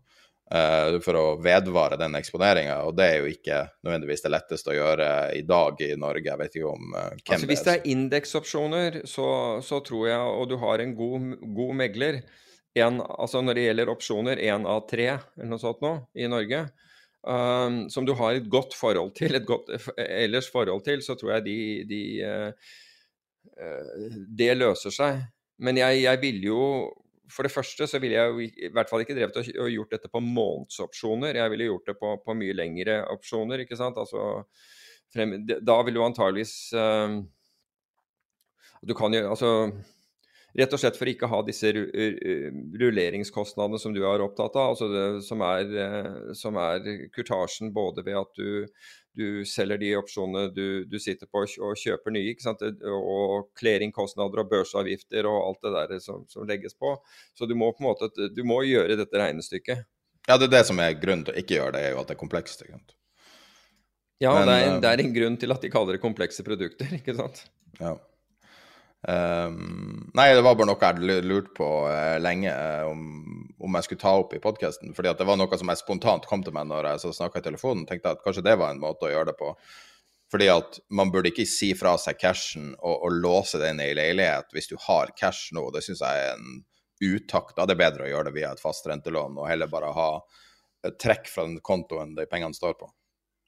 uh, 0.53 0.95
for 1.03 1.19
å 1.19 1.25
vedvare 1.41 1.97
den 1.99 2.15
eksponeringa, 2.19 2.77
og 2.85 2.95
det 2.99 3.07
er 3.09 3.17
jo 3.23 3.33
ikke 3.33 3.59
nødvendigvis 3.83 4.25
det 4.25 4.31
letteste 4.31 4.71
å 4.71 4.77
gjøre 4.77 5.09
i 5.35 5.43
dag 5.49 5.81
i 5.81 5.91
Norge. 5.99 6.29
Jeg 6.29 6.41
vet 6.43 6.57
ikke 6.59 6.71
om 6.71 6.95
uh, 6.95 7.09
hvem 7.17 7.35
altså, 7.35 7.51
Hvis 7.51 7.65
det 7.65 7.75
er 7.75 7.91
indeksopsjoner, 7.95 9.01
så, 9.09 9.29
så, 9.65 9.81
tror 9.85 10.07
jeg, 10.11 10.33
og 10.39 10.49
du 10.51 10.57
har 10.61 10.83
en 10.83 10.95
god, 10.97 11.29
god 11.59 11.77
megler 11.83 12.23
en, 12.75 12.99
altså 12.99 13.39
Når 13.39 13.55
det 13.55 13.61
gjelder 13.69 13.89
opsjoner, 13.93 14.39
én 14.43 14.65
av 14.67 14.81
tre 14.89 15.05
eller 15.07 15.47
noe 15.47 15.61
sånt 15.61 15.79
nå 15.79 15.93
i 16.19 16.27
Norge, 16.27 16.65
um, 17.25 17.77
som 17.89 18.05
du 18.05 18.13
har 18.17 18.37
et 18.37 18.49
godt 18.49 18.75
forhold 18.77 19.13
til, 19.17 19.35
et 19.35 19.45
godt 19.47 19.71
ellers 19.97 20.49
forhold 20.51 20.83
til, 20.85 21.01
så 21.05 21.15
tror 21.17 21.35
jeg 21.35 21.45
de, 21.45 21.57
de 21.89 22.01
uh, 22.25 22.51
Det 24.39 24.51
løser 24.57 24.93
seg. 24.93 25.23
Men 25.63 25.77
jeg, 25.79 26.01
jeg 26.03 26.19
ville 26.21 26.49
jo 26.49 26.61
For 27.31 27.47
det 27.47 27.53
første 27.53 27.87
så 27.87 27.99
ville 28.01 28.17
jeg 28.17 28.31
jo 28.31 28.39
i 28.43 28.71
hvert 28.73 28.89
fall 28.89 29.01
ikke 29.01 29.15
drevet 29.17 29.37
og 29.57 29.69
gjort 29.71 29.93
dette 29.95 30.09
på 30.11 30.21
månedsopsjoner. 30.21 31.39
Jeg 31.39 31.51
ville 31.53 31.69
gjort 31.71 31.87
det 31.89 31.95
på, 31.97 32.11
på 32.21 32.35
mye 32.37 32.53
lengre 32.53 32.99
opsjoner, 33.09 33.63
ikke 33.63 33.77
sant. 33.79 33.97
Altså, 33.97 34.43
frem, 35.13 35.39
da 35.45 35.79
vil 35.87 35.97
du 35.97 36.03
antageligvis 36.05 36.53
uh, 36.77 37.17
Du 38.85 38.93
kan 38.93 39.13
jo 39.13 39.25
Altså 39.31 39.51
Rett 40.55 40.71
og 40.71 40.79
slett 40.79 40.95
for 40.95 41.03
ikke 41.11 41.27
å 41.27 41.33
ha 41.33 41.41
disse 41.43 41.67
rulleringskostnadene 41.75 43.75
som 43.81 43.91
du 43.95 44.05
er 44.07 44.21
opptatt 44.23 44.55
av, 44.55 44.69
altså 44.71 44.87
det, 44.87 45.01
som, 45.27 45.41
er, 45.43 45.65
eh, 45.83 46.31
som 46.37 46.55
er 46.61 47.09
kurtasjen 47.15 47.73
både 47.75 48.03
ved 48.05 48.15
at 48.21 48.31
du, 48.39 48.67
du 49.19 49.43
selger 49.49 49.77
de 49.81 49.89
opsjonene 49.99 50.53
du, 50.55 50.85
du, 50.87 50.97
sitter 51.01 51.27
på 51.27 51.43
og 51.43 51.81
kjøper 51.81 52.11
nye, 52.15 52.31
ikke 52.31 52.47
sant? 52.47 52.63
og 52.87 53.51
clearingkostnader 53.59 54.39
og 54.45 54.51
børsavgifter 54.53 55.27
og 55.27 55.37
alt 55.41 55.61
det 55.67 55.73
der 55.75 55.91
som, 56.03 56.19
som, 56.31 56.47
legges 56.47 56.75
på. 56.79 56.89
Så 57.35 57.43
du 57.51 57.55
må 57.59 57.67
på 57.75 57.83
en 57.83 57.89
måte, 57.89 58.07
du 58.31 58.43
må 58.47 58.57
gjøre 58.63 58.99
dette 59.01 59.19
regnestykket. 59.19 59.83
Ja, 60.25 60.39
det 60.39 60.47
er 60.47 60.55
det 60.55 60.65
som 60.71 60.79
er 60.79 60.95
grunnen 60.97 61.25
til 61.27 61.35
å 61.35 61.39
ikke 61.43 61.59
gjøre 61.59 61.75
det, 61.75 61.83
er 61.83 61.91
jo 61.97 62.01
at 62.01 62.09
det 62.09 62.15
er 62.15 62.23
komplekst. 62.23 62.63
ikke 62.63 62.79
sant? 62.79 62.91
Ja, 64.23 64.31
Men, 64.39 64.47
det, 64.47 64.55
er, 64.55 64.71
en, 64.71 64.81
det 64.81 64.89
er 64.93 64.99
en 65.03 65.15
grunn 65.19 65.35
til 65.43 65.51
at 65.51 65.61
de 65.67 65.73
kaller 65.73 65.93
det 65.97 66.03
komplekse 66.03 66.43
produkter, 66.47 66.87
ikke 67.01 67.19
sant? 67.19 67.37
Ja. 67.81 67.97
Um, 69.07 70.09
nei, 70.17 70.31
det 70.33 70.41
var 70.41 70.55
bare 70.57 70.65
noe 70.65 70.79
jeg 70.81 70.95
hadde 70.95 71.17
lurt 71.29 71.51
på 71.53 71.65
uh, 71.85 72.15
lenge 72.17 72.49
uh, 72.49 72.87
om, 72.89 73.03
om, 73.61 73.75
jeg 73.77 73.85
skulle 73.85 74.01
ta 74.01 74.13
opp 74.17 74.33
i 74.33 74.41
podkasten. 74.41 74.95
fordi 74.97 75.11
det 75.13 75.27
var 75.29 75.37
noe 75.37 75.59
som 75.61 75.69
jeg 75.69 75.81
spontant 75.83 76.25
kom 76.25 76.41
til 76.45 76.55
meg 76.55 76.65
når 76.71 76.89
jeg 76.89 77.13
snakka 77.13 77.43
i 77.43 77.45
telefonen. 77.45 77.85
tenkte 77.85 78.15
at 78.15 78.23
kanskje 78.25 78.45
det 78.47 78.55
var 78.57 78.73
en 78.73 78.81
måte 78.81 79.05
å 79.05 79.11
gjøre 79.11 79.29
det 79.29 79.37
på. 79.41 79.51
Fordi 80.33 80.47
at 80.49 80.79
man 80.89 81.11
burde 81.13 81.29
ikke 81.29 81.45
si 81.45 81.69
fra 81.77 81.93
seg 82.01 82.17
cashen 82.17 82.71
og, 82.79 82.95
og 83.05 83.19
låse 83.21 83.61
den 83.61 83.83
i 83.83 83.91
leilighet 83.93 84.49
hvis 84.55 84.71
du 84.71 84.75
har 84.87 85.13
cash 85.19 85.53
nå. 85.53 85.67
Det 85.75 85.85
syns 85.85 86.01
jeg 86.01 86.25
er 86.25 86.33
en 86.39 86.65
utakt. 87.05 87.53
Da 87.59 87.69
det 87.69 87.77
er 87.77 87.83
bedre 87.85 88.07
å 88.07 88.09
gjøre 88.09 88.31
det 88.31 88.39
via 88.39 88.55
et 88.55 88.63
fast 88.63 88.89
rentelån 88.89 89.37
og 89.37 89.49
heller 89.51 89.69
bare 89.69 89.93
ha 89.93 90.09
trekk 91.01 91.29
fra 91.29 91.45
den 91.45 91.59
kontoen 91.65 92.17
de 92.17 92.25
pengene 92.29 92.57
står 92.57 92.73
på. 92.79 92.89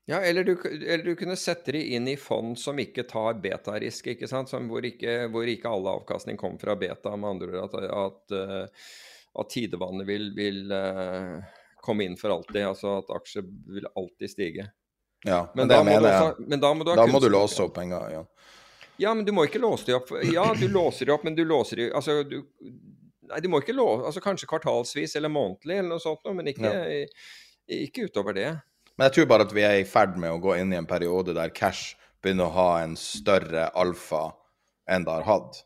Ja, 0.09 0.21
eller 0.23 0.43
du, 0.47 0.53
eller 0.63 1.03
du, 1.03 1.15
kunne 1.19 1.35
sette 1.35 1.73
de 1.75 1.81
inn 1.97 2.05
i 2.07 2.15
fond 2.15 2.53
som 2.59 2.77
ikke 2.79 3.03
tar 3.03 3.41
betarisk, 3.43 4.05
ikke 4.07 4.27
sant? 4.31 4.47
Som 4.47 4.69
hvor, 4.71 4.85
ikke, 4.87 5.25
hvor 5.33 5.49
ikke 5.51 5.67
alle 5.67 5.97
avkastning 5.99 6.39
kommer 6.39 6.61
fra 6.61 6.77
beta. 6.79 7.11
Med 7.19 7.33
andre 7.33 7.49
ord 7.59 7.75
at, 7.75 7.89
at, 7.91 8.77
at 9.41 9.49
tidevannet 9.51 10.07
vil, 10.07 10.29
vil 10.37 10.71
uh, 10.71 11.43
komme 11.83 12.07
inn 12.07 12.15
for 12.15 12.37
alltid. 12.37 12.61
Altså 12.69 13.01
at 13.01 13.11
aksjer 13.17 13.49
vil 13.75 13.89
alltid 13.91 14.31
stige. 14.31 14.69
Ja, 15.25 15.41
men, 15.51 15.65
men 15.65 15.73
det 15.73 15.81
mener 15.89 16.09
jeg. 16.09 16.21
Også, 16.29 16.47
men 16.53 16.63
da 16.63 16.71
må 16.73 16.87
du, 16.87 16.93
da 16.95 17.07
må 17.11 17.19
du 17.19 17.27
låse 17.33 17.67
opp 17.67 17.81
en 17.83 17.91
gang. 17.97 18.07
Ja. 18.13 18.23
ja, 19.09 19.13
men 19.13 19.27
du 19.27 19.33
må 19.35 19.43
ikke 19.49 19.59
låse 19.59 19.89
de 19.89 19.97
opp. 19.97 20.13
Ja, 20.31 20.47
du 20.55 20.67
låser 20.71 21.11
de 21.11 21.15
opp, 21.17 21.27
men 21.27 21.35
du 21.35 21.43
låser 21.43 21.83
de 21.83 21.89
Altså, 21.91 22.21
du, 22.23 22.45
Nei, 23.27 23.41
du 23.43 23.49
må 23.51 23.59
ikke 23.59 23.75
låse 23.75 24.07
altså 24.07 24.21
Kanskje 24.23 24.47
kvartalsvis 24.47 25.17
eller 25.19 25.27
månedlig 25.27 25.81
eller 25.81 25.97
noe 25.97 25.99
sånt, 25.99 26.23
men 26.31 26.47
ikke, 26.47 26.71
ja. 26.71 27.01
ikke 27.75 28.07
utover 28.07 28.37
det. 28.37 28.51
Men 28.97 29.07
jeg 29.07 29.13
tror 29.15 29.29
bare 29.29 29.45
at 29.45 29.53
vi 29.53 29.63
er 29.65 29.79
i 29.79 29.85
ferd 29.87 30.17
med 30.17 30.33
å 30.33 30.41
gå 30.41 30.55
inn 30.57 30.73
i 30.73 30.79
en 30.79 30.89
periode 30.89 31.35
der 31.37 31.53
cash 31.53 31.93
begynner 32.23 32.49
å 32.49 32.55
ha 32.55 32.69
en 32.81 32.95
større 32.97 33.69
alfa 33.77 34.31
enn 34.89 35.05
det 35.05 35.13
har 35.19 35.27
hatt. 35.27 35.61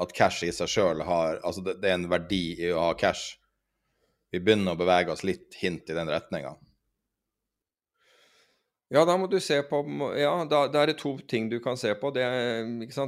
At 0.00 0.14
cash 0.16 0.46
i 0.46 0.52
seg 0.54 0.70
sjøl 0.72 1.04
har 1.04 1.42
Altså, 1.44 1.60
det, 1.66 1.76
det, 1.82 1.90
er 1.90 1.98
en 1.98 2.08
verdi 2.08 2.44
i 2.56 2.72
å 2.72 2.86
ha 2.88 2.96
cash. 2.96 3.36
Vi 4.32 4.40
begynner 4.40 4.72
å 4.72 4.80
bevege 4.80 5.12
oss 5.12 5.26
litt 5.26 5.58
hint 5.60 5.90
i 5.90 5.96
den 5.96 6.08
retninga. 6.08 6.54
Ja, 8.90 9.04
da 9.06 9.14
må 9.20 9.28
du 9.30 9.36
se 9.44 9.60
på 9.62 9.84
Ja, 10.18 10.32
da, 10.50 10.64
da, 10.66 10.80
er 10.80 10.90
det 10.90 10.98
to 10.98 11.12
ting 11.28 11.50
du 11.50 11.60
kan 11.62 11.76
se 11.78 11.92
på. 11.94 12.10
Det, 12.16 12.24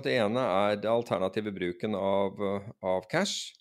det 0.05 0.13
ene 0.15 0.45
er 0.45 0.77
det 0.83 0.91
alternative 0.91 1.55
bruken 1.55 1.97
av, 1.99 2.39
av 2.85 3.09
cash. 3.11 3.55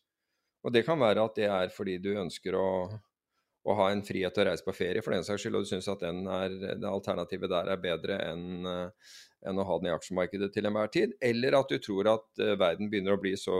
Og 0.62 0.76
det 0.76 0.84
kan 0.86 0.99
være 1.01 1.24
at 1.24 1.39
det 1.39 1.47
er 1.49 1.72
fordi 1.74 1.97
du 2.03 2.12
ønsker 2.20 2.57
å, 2.59 2.68
å 3.62 3.76
ha 3.78 3.91
en 3.93 4.01
frihet 4.05 4.34
til 4.34 4.43
å 4.43 4.49
reise 4.49 4.66
på 4.66 4.74
ferie 4.74 5.03
for 5.05 5.14
den 5.14 5.26
saks 5.26 5.43
skyld, 5.43 5.59
og 5.59 5.66
du 5.66 5.70
syns 5.70 5.89
at 5.91 6.05
er, 6.07 6.55
det 6.82 6.89
alternativet 6.89 7.51
der 7.51 7.70
er 7.74 7.84
bedre 7.84 8.18
enn 8.32 8.72
enn 9.47 9.57
å 9.57 9.66
ha 9.66 9.78
den 9.80 9.89
i 9.89 9.93
aksjemarkedet 9.95 10.51
til 10.53 10.68
enhver 10.70 10.91
tid. 10.93 11.16
Eller 11.24 11.57
at 11.57 11.72
du 11.72 11.80
tror 11.82 12.09
at 12.14 12.28
uh, 12.41 12.53
verden 12.59 12.91
begynner 12.91 13.16
å 13.16 13.22
bli, 13.22 13.34
så, 13.39 13.55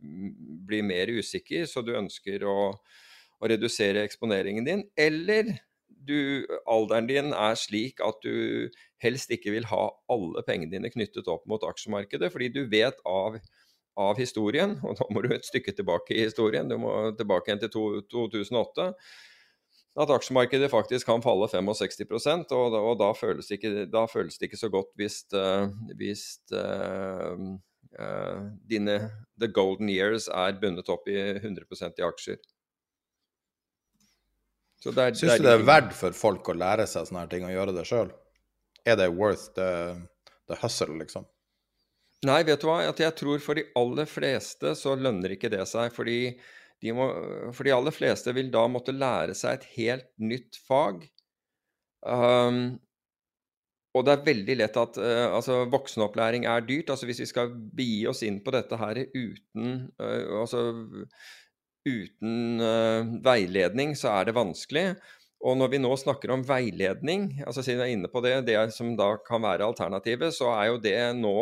bli 0.00 0.82
mer 0.84 1.12
usikker, 1.16 1.66
så 1.68 1.84
du 1.84 1.94
ønsker 1.96 2.44
å, 2.48 2.58
å, 2.76 3.48
redusere 3.50 4.04
eksponeringen 4.04 4.68
din. 4.68 4.84
Eller 5.00 5.54
du, 5.88 6.46
alderen 6.68 7.08
din 7.08 7.32
er 7.36 7.56
slik 7.60 8.00
at 8.04 8.20
du 8.24 8.68
helst 9.00 9.32
ikke 9.32 9.54
vil 9.56 9.68
ha 9.72 9.86
alle 10.12 10.44
pengene 10.46 10.72
dine 10.74 10.92
knyttet 10.92 11.28
opp 11.32 11.46
mot 11.48 11.64
aksjemarkedet, 11.64 12.32
fordi 12.32 12.52
du 12.52 12.62
vet 12.68 13.00
av 13.08 13.40
av 14.00 14.20
historien, 14.20 14.76
og 14.86 14.96
da 14.98 15.06
må 15.12 15.22
du 15.24 15.32
et 15.34 15.46
stykke 15.46 15.74
tilbake 15.76 16.16
i 16.16 16.24
historien, 16.26 16.68
du 16.70 16.78
må 16.80 16.94
tilbake 17.18 17.50
igjen 17.50 17.64
til 17.64 17.72
to, 17.74 17.84
2008, 18.12 18.90
at 20.00 20.12
aksjemarkedet 20.14 20.70
faktisk 20.70 21.08
kan 21.08 21.22
falle 21.24 21.48
65 21.50 21.98
og, 22.54 22.68
da, 22.72 22.78
og 22.78 22.94
da, 23.00 23.10
føles 23.16 23.50
ikke, 23.50 23.88
da, 23.90 24.04
føles 24.10 24.38
det 24.38 24.48
ikke 24.48 24.60
så 24.60 24.70
godt 24.72 24.92
hvis, 25.00 25.24
uh, 25.34 25.66
hvis 25.98 26.22
uh, 26.54 27.34
uh, 27.98 28.46
dine 28.70 28.96
the 29.40 29.50
golden 29.50 29.90
years 29.90 30.28
er 30.28 30.56
bundet 30.62 30.88
opp 30.92 31.10
i 31.10 31.18
100% 31.40 31.98
i 31.98 32.06
aksjer. 32.06 32.40
Så 34.80 34.94
det 34.96 35.10
Syns 35.18 35.42
du 35.42 35.44
det 35.44 35.58
er 35.58 35.66
verdt 35.66 35.92
for 35.92 36.16
folk 36.16 36.48
å 36.48 36.56
lære 36.56 36.86
seg 36.88 37.08
sånne 37.08 37.26
her 37.26 37.34
ting 37.34 37.44
og 37.44 37.52
gjøre 37.52 37.76
det 37.76 37.84
sjøl? 37.90 38.14
Er 38.88 38.96
det 38.96 39.10
worth 39.12 39.50
the, 39.58 39.98
the 40.48 40.56
hustle, 40.62 40.94
liksom? 41.02 41.26
Nei, 42.28 42.42
vet 42.44 42.60
du 42.60 42.68
hva. 42.68 42.82
At 42.84 43.00
jeg 43.00 43.16
tror 43.16 43.40
for 43.40 43.56
de 43.56 43.64
aller 43.78 44.08
fleste 44.08 44.74
så 44.76 44.96
lønner 44.98 45.36
ikke 45.36 45.52
det 45.52 45.64
seg. 45.70 45.92
Fordi 45.96 46.18
de, 46.80 46.92
må, 46.96 47.08
for 47.56 47.66
de 47.66 47.74
aller 47.76 47.94
fleste 47.94 48.34
vil 48.36 48.52
da 48.52 48.66
måtte 48.68 48.96
lære 48.96 49.36
seg 49.38 49.58
et 49.58 49.66
helt 49.78 50.10
nytt 50.20 50.60
fag. 50.66 51.06
Um, 52.04 52.78
og 53.96 54.04
det 54.06 54.12
er 54.14 54.26
veldig 54.28 54.56
lett 54.60 54.76
at 54.80 54.98
uh, 55.00 55.36
altså, 55.36 55.62
voksenopplæring 55.72 56.46
er 56.48 56.64
dyrt. 56.66 56.92
altså 56.92 57.08
Hvis 57.08 57.22
vi 57.24 57.30
skal 57.32 57.54
begi 57.56 58.04
oss 58.10 58.22
inn 58.26 58.40
på 58.44 58.52
dette 58.54 58.78
her 58.80 59.00
uten, 59.16 59.88
uh, 60.00 60.42
altså, 60.42 60.66
uten 61.88 62.60
uh, 62.60 63.16
veiledning, 63.24 63.96
så 63.98 64.12
er 64.18 64.28
det 64.28 64.36
vanskelig. 64.36 64.86
Og 65.40 65.56
når 65.56 65.72
vi 65.72 65.80
nå 65.80 65.90
snakker 65.96 66.34
om 66.34 66.44
veiledning, 66.44 67.30
altså 67.46 67.64
siden 67.64 67.80
jeg 67.80 67.94
er 67.94 67.96
inne 67.96 68.12
på 68.12 68.20
det, 68.24 68.34
det 68.44 68.60
som 68.76 68.92
da 68.96 69.14
kan 69.24 69.40
være 69.40 69.64
alternativet, 69.72 70.36
så 70.36 70.52
er 70.52 70.68
jo 70.68 70.80
det 70.84 70.98
nå 71.16 71.36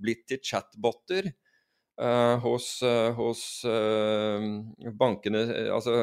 blitt 0.00 0.26
til 0.28 0.42
chatboter 0.44 1.30
uh, 2.02 2.36
hos, 2.44 2.82
uh, 2.82 3.10
hos 3.16 3.64
uh, 3.68 4.92
bankene, 4.98 5.44
altså 5.74 5.94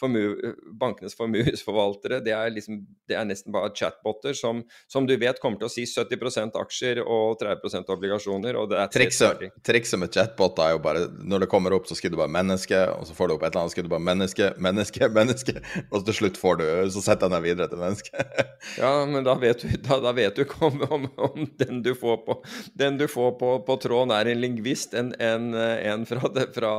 formu, 0.00 0.54
bankenes 0.80 1.16
formuesforvaltere. 1.18 2.20
Det 2.24 2.36
liksom, 2.54 2.80
det 3.08 3.16
er 3.18 3.26
nesten 3.28 3.54
bare 3.54 3.72
chatboter 3.76 4.36
som, 4.36 4.62
som, 4.90 5.06
du 5.08 5.16
vet 5.18 5.40
kommer 5.42 5.60
til 5.60 5.68
å 5.68 5.72
si 5.72 5.84
70% 5.88 6.58
aksjer 6.60 7.02
og 7.04 7.38
30% 7.42 7.92
obligasjoner. 7.94 8.58
og 8.58 8.70
det 8.72 8.86
Trikset, 8.94 9.48
trikset 9.66 10.00
med 10.00 10.14
chatboter 10.14 10.68
er 10.68 10.76
jo 10.76 10.82
bare 10.84 11.06
når 11.18 11.44
det 11.44 11.50
kommer 11.52 11.74
opp, 11.76 11.88
så 11.88 11.96
skriver 11.98 12.16
du 12.16 12.22
bare 12.22 12.34
'menneske', 12.34 12.82
og 12.94 13.06
så 13.08 13.16
får 13.16 13.28
du 13.28 13.34
opp 13.34 13.42
et 13.42 13.52
eller 13.52 13.62
annet, 13.62 13.72
så 13.72 13.76
skriver 13.76 13.88
du 13.88 13.94
bare 13.96 14.06
'menneske', 14.06 14.50
'menneske', 14.58 15.10
'menneske', 15.16 15.56
og 15.90 16.04
til 16.06 16.18
slutt 16.20 16.40
får 16.40 16.60
du, 16.60 16.66
så 16.94 17.04
setter 17.04 17.28
den 17.28 17.38
deg 17.38 17.48
videre 17.48 17.68
til 17.68 17.82
'menneske'. 17.82 18.24
ja, 18.82 18.92
men 19.06 19.24
da 19.24 19.34
vet 19.34 19.62
du, 19.62 19.68
da, 19.88 20.00
da 20.04 20.12
vet 20.12 20.36
du 20.36 20.44
om, 20.60 20.82
om, 20.90 21.08
om, 21.16 21.46
den 21.58 21.82
du 21.82 21.94
får 21.94 22.22
på, 22.26 22.38
den 22.78 22.98
du 22.98 23.06
får 23.10 23.36
på, 23.40 23.54
på 23.66 23.78
tråden 23.82 24.14
er 24.14 24.30
en 24.30 24.40
lingvist, 24.40 24.94
en, 24.98 25.12
en, 25.22 25.52
en 25.54 26.06
fra, 26.08 26.30
fra, 26.54 26.72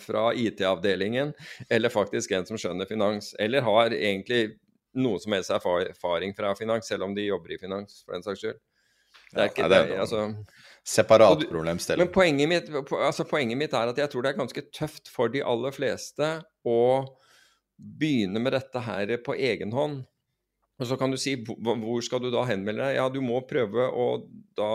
fra 0.00 0.26
IT-avdelingen, 0.38 1.32
eller 1.68 1.92
faktisk 1.92 2.34
en 2.36 2.48
som 2.48 2.60
skjønner 2.60 2.88
finans, 2.90 3.32
eller 3.40 3.64
har 3.66 3.96
egentlig 3.96 4.58
noe 5.00 5.20
som 5.22 5.32
helst 5.32 5.52
erfaring 5.54 6.34
fra 6.36 6.52
finans, 6.58 6.88
selv 6.88 7.08
om 7.08 7.16
de 7.16 7.24
jobber 7.30 7.54
i 7.56 7.60
finans, 7.60 8.02
for 8.04 8.16
den 8.16 8.26
saks 8.26 8.44
skyld. 8.44 8.60
Det 9.32 9.40
er 9.40 9.48
ikke 9.48 9.64
ja, 9.64 9.68
det, 9.72 9.98
altså, 10.00 10.22
Separat 10.84 11.44
problemstilling. 11.48 12.04
Men 12.04 12.12
poenget 12.12 12.48
mitt, 12.50 12.70
altså 12.92 13.24
poenget 13.28 13.58
mitt 13.60 13.74
er 13.76 13.92
at 13.92 14.00
jeg 14.00 14.12
tror 14.12 14.24
det 14.24 14.32
er 14.32 14.40
ganske 14.40 14.64
tøft 14.74 15.08
for 15.12 15.32
de 15.32 15.44
aller 15.46 15.72
fleste 15.74 16.30
å 16.68 16.80
begynne 17.76 18.42
med 18.42 18.54
dette 18.56 18.82
her 18.84 19.14
på 19.24 19.36
egen 19.38 19.72
hånd. 19.72 20.02
Og 20.80 20.88
så 20.88 20.98
kan 20.98 21.12
du 21.12 21.18
si 21.20 21.36
hvor 21.46 22.02
skal 22.04 22.22
du 22.24 22.30
da 22.32 22.44
henmelde 22.48 22.82
deg? 22.82 22.98
Ja, 22.98 23.06
du 23.12 23.20
må 23.24 23.40
prøve 23.48 23.86
å 23.88 24.08
da 24.58 24.72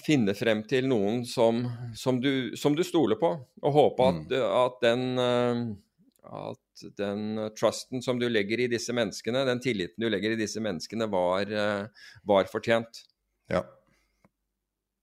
finne 0.00 0.34
frem 0.38 0.62
til 0.68 0.88
noen 0.88 1.22
som, 1.28 1.64
som, 1.98 2.20
du, 2.22 2.56
som 2.56 2.76
du, 2.76 2.84
stoler 2.86 3.18
på, 3.20 3.32
og 3.62 3.74
håpe 3.76 4.08
at, 4.08 4.20
mm. 4.30 4.44
at 4.62 4.78
den 4.84 5.08
eh, 5.20 5.64
at 6.22 6.84
den 6.96 7.50
trusten 7.58 8.02
som 8.02 8.18
du 8.18 8.28
legger 8.30 8.62
i 8.62 8.70
disse 8.70 8.94
menneskene, 8.94 9.44
den 9.46 9.60
tilliten 9.62 10.02
du 10.02 10.08
legger 10.10 10.34
i 10.34 10.38
disse 10.40 10.62
menneskene, 10.62 11.08
var, 11.10 11.50
eh, 11.50 12.06
var 12.22 12.50
fortjent. 12.50 13.02
Ja. 13.50 13.64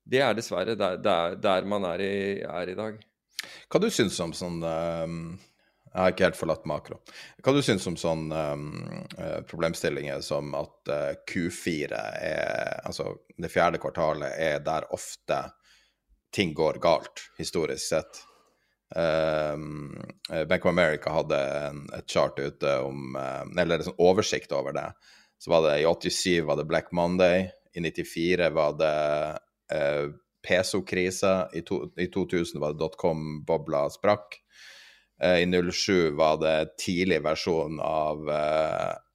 Det 0.10 0.24
er 0.26 0.34
dessverre 0.34 0.76
der, 0.80 0.98
der, 1.04 1.36
der 1.38 1.68
man 1.70 1.86
er 1.92 2.02
i, 2.02 2.16
er 2.42 2.72
i, 2.72 2.78
dag. 2.78 2.98
Hva 3.70 3.82
du 3.84 3.90
syns 3.94 4.18
om 4.24 4.34
sånn 4.34 4.64
um, 4.64 5.20
Jeg 5.90 6.02
har 6.02 6.14
ikke 6.14 6.28
helt 6.28 6.38
forlatt 6.38 6.68
makro. 6.70 7.00
Hva 7.42 7.54
du 7.56 7.64
syns 7.66 7.88
om 7.90 7.96
sånn 7.98 8.28
um, 8.30 8.66
problemstillinger 9.50 10.22
som 10.26 10.54
at 10.58 10.92
uh, 10.92 11.14
Q4 11.30 12.02
er 12.22 12.84
Altså 12.86 13.16
det 13.40 13.50
fjerde 13.50 13.82
kvartalet 13.82 14.36
er 14.38 14.62
der 14.66 14.86
ofte 14.94 15.42
ting 16.36 16.54
går 16.54 16.78
galt, 16.84 17.24
historisk 17.40 17.88
sett. 17.88 18.22
Um, 18.96 19.98
Bank 20.30 20.66
of 20.66 20.70
America 20.70 21.14
hadde 21.14 21.38
en, 21.38 21.84
et 21.94 22.10
chart 22.10 22.40
ute 22.40 22.72
om 22.82 23.14
uh, 23.14 23.46
Eller 23.62 23.78
en 23.78 23.90
sånn 23.90 24.02
oversikt 24.02 24.54
over 24.56 24.74
det. 24.78 24.88
Så 25.40 25.54
var 25.54 25.66
det 25.68 25.80
i 25.82 25.88
87 25.88 26.46
var 26.48 26.60
det 26.60 26.68
Black 26.70 26.92
Monday. 26.92 27.48
I 27.74 27.82
94 27.86 28.50
var 28.54 28.78
det 28.80 28.96
uh, 29.74 30.10
peso-krise. 30.46 31.34
I, 31.54 31.64
I, 32.02 32.10
2000 32.14 32.60
var 32.62 32.74
det 32.74 32.82
dotcom-bobla 32.82 33.88
sprakk. 33.94 34.40
Uh, 35.24 35.38
I 35.42 35.72
07 35.72 36.16
var 36.18 36.40
det 36.42 36.78
tidlig 36.80 37.22
versjon 37.26 37.80
av, 37.84 38.30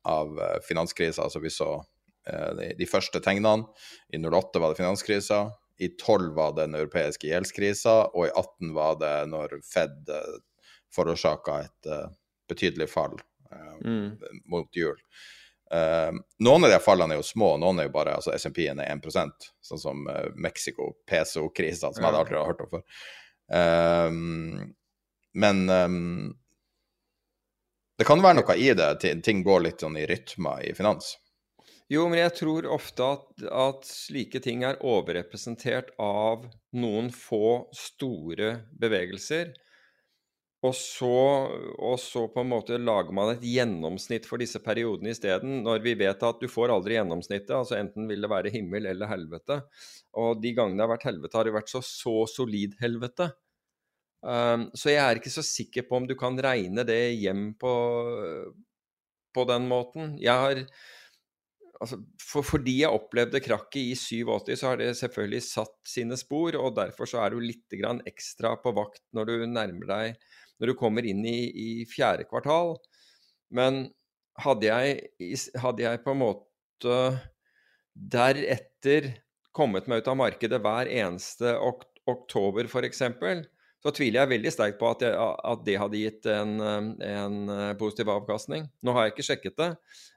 av 0.04 0.40
finanskrisa, 0.68 1.22
altså 1.24 1.40
vi 1.40 1.52
så 1.52 1.76
de, 2.24 2.70
de, 2.78 2.86
første 2.88 3.20
tegnene. 3.20 3.66
I 4.12 4.20
08 4.20 4.60
var 4.60 4.72
det 4.72 4.80
finanskrisa. 4.80 5.42
I 5.80 5.90
12 6.00 6.30
var 6.36 6.54
det 6.54 6.68
den 6.68 6.78
europeiske 6.78 7.28
gjeldskrisa, 7.28 7.96
og 8.14 8.28
i 8.28 8.32
18 8.32 8.74
var 8.76 8.96
det 9.00 9.14
når 9.28 9.58
Fed 9.66 10.12
eh, 10.12 10.36
forårsaka 10.94 11.56
et 11.64 11.88
betydelig 12.48 12.86
fall 12.92 13.16
mm. 13.82 14.14
mot 14.52 14.76
jul. 14.76 14.94
Noen 15.74 16.66
av 16.68 16.70
de 16.70 16.78
fallene 16.84 17.16
er 17.16 17.18
jo 17.18 17.26
små, 17.26 17.54
noen 17.58 17.82
er 17.82 17.88
jo 17.88 17.94
bare 17.96 18.14
altså 18.20 18.34
SMP-en 18.36 18.78
er 18.84 18.92
1 18.94 19.08
sånn 19.64 19.80
som 19.82 20.06
Mexico, 20.38 20.92
peso-krisa, 21.08 21.90
som 21.90 22.04
jeg 22.04 22.20
aldri 22.20 22.38
har 22.38 22.46
hørt 22.52 22.62
om 22.62 22.70
før. 22.76 22.84
Uh, 23.50 24.70
men 25.34 25.66
um, 25.70 26.32
det 27.98 28.06
kan 28.08 28.22
være 28.22 28.40
noe 28.40 28.56
i 28.58 28.70
det, 28.74 29.20
ting 29.26 29.44
går 29.46 29.66
litt 29.68 29.84
sånn 29.84 29.98
i 30.00 30.06
rytmer 30.10 30.64
i 30.66 30.72
finans. 30.74 31.14
Jo, 31.92 32.06
men 32.08 32.18
jeg 32.22 32.32
tror 32.38 32.66
ofte 32.72 33.06
at, 33.16 33.26
at, 33.44 33.84
slike 33.86 34.40
ting 34.42 34.64
er 34.64 34.80
overrepresentert 34.80 35.92
av 36.00 36.46
noen 36.74 37.10
få 37.12 37.68
store 37.76 38.54
bevegelser. 38.80 39.52
Og 40.64 40.72
så, 40.72 41.12
og 41.76 41.98
så 42.00 42.22
på 42.32 42.40
en 42.40 42.48
måte 42.54 42.78
lager 42.80 43.12
man 43.14 43.34
et 43.34 43.44
gjennomsnitt 43.44 44.24
for 44.24 44.40
disse 44.40 44.62
periodene 44.64 45.12
isteden, 45.12 45.58
når 45.66 45.84
vi 45.84 45.92
vet 46.00 46.24
at 46.24 46.40
du 46.40 46.48
får 46.48 46.72
aldri 46.72 46.96
gjennomsnittet. 46.96 47.52
altså 47.52 47.76
Enten 47.76 48.08
vil 48.08 48.24
det 48.24 48.32
være 48.32 48.54
himmel 48.54 48.88
eller 48.94 49.12
helvete. 49.12 49.60
Og 50.16 50.40
de 50.40 50.54
gangene 50.56 50.80
det 50.80 50.86
har 50.86 50.94
vært 50.96 51.08
helvete, 51.10 51.36
har 51.36 51.46
det 51.46 51.58
vært 51.58 51.74
så, 51.74 51.84
så 51.84 52.24
solid 52.32 52.78
helvete 52.80 53.28
Um, 54.24 54.70
så 54.72 54.88
jeg 54.88 55.02
er 55.04 55.18
ikke 55.20 55.32
så 55.32 55.42
sikker 55.44 55.84
på 55.84 55.98
om 55.98 56.06
du 56.08 56.14
kan 56.16 56.38
regne 56.40 56.80
det 56.88 57.12
hjem 57.20 57.50
på, 57.60 57.72
på 59.36 59.44
den 59.50 59.66
måten. 59.68 60.14
Jeg 60.22 60.40
har 60.40 60.62
altså, 61.82 61.98
for, 62.22 62.46
Fordi 62.54 62.78
jeg 62.80 62.96
opplevde 62.96 63.42
krakket 63.44 63.82
i 63.82 63.98
87, 63.98 64.54
så 64.56 64.70
har 64.70 64.80
det 64.80 64.94
selvfølgelig 64.96 65.42
satt 65.44 65.76
sine 65.88 66.16
spor, 66.16 66.56
og 66.56 66.72
derfor 66.78 67.10
så 67.10 67.20
er 67.20 67.34
du 67.34 67.44
litt 67.44 67.76
ekstra 68.08 68.56
på 68.62 68.72
vakt 68.72 69.04
når 69.12 69.28
du 69.28 69.46
nærmer 69.46 69.92
deg 69.92 70.16
Når 70.56 70.72
du 70.72 70.78
kommer 70.78 71.04
inn 71.04 71.20
i, 71.26 71.50
i 71.50 71.70
fjerde 71.84 72.24
kvartal. 72.30 72.78
Men 73.52 73.90
hadde 74.40 74.66
jeg, 74.66 75.36
hadde 75.60 75.84
jeg 75.84 76.02
på 76.02 76.14
en 76.14 76.22
måte 76.24 77.00
deretter 77.94 79.12
kommet 79.54 79.86
meg 79.86 80.00
ut 80.00 80.08
av 80.10 80.16
markedet 80.18 80.58
hver 80.64 80.88
eneste 80.90 81.52
ok 81.60 81.84
oktober 82.10 82.66
f.eks., 82.68 83.00
så 83.84 83.92
tviler 83.92 84.22
jeg 84.22 84.32
veldig 84.32 84.52
sterkt 84.54 84.78
på 84.80 84.88
at 84.88 85.02
det, 85.04 85.10
at 85.12 85.64
det 85.66 85.76
hadde 85.76 86.00
gitt 86.00 86.28
en, 86.32 86.54
en, 87.04 87.34
positiv 87.76 88.08
avkastning. 88.14 88.64
Nå 88.80 88.94
har 88.96 89.06
jeg 89.06 89.12
ikke 89.14 89.26
sjekket 89.26 89.58
det, 89.60 89.70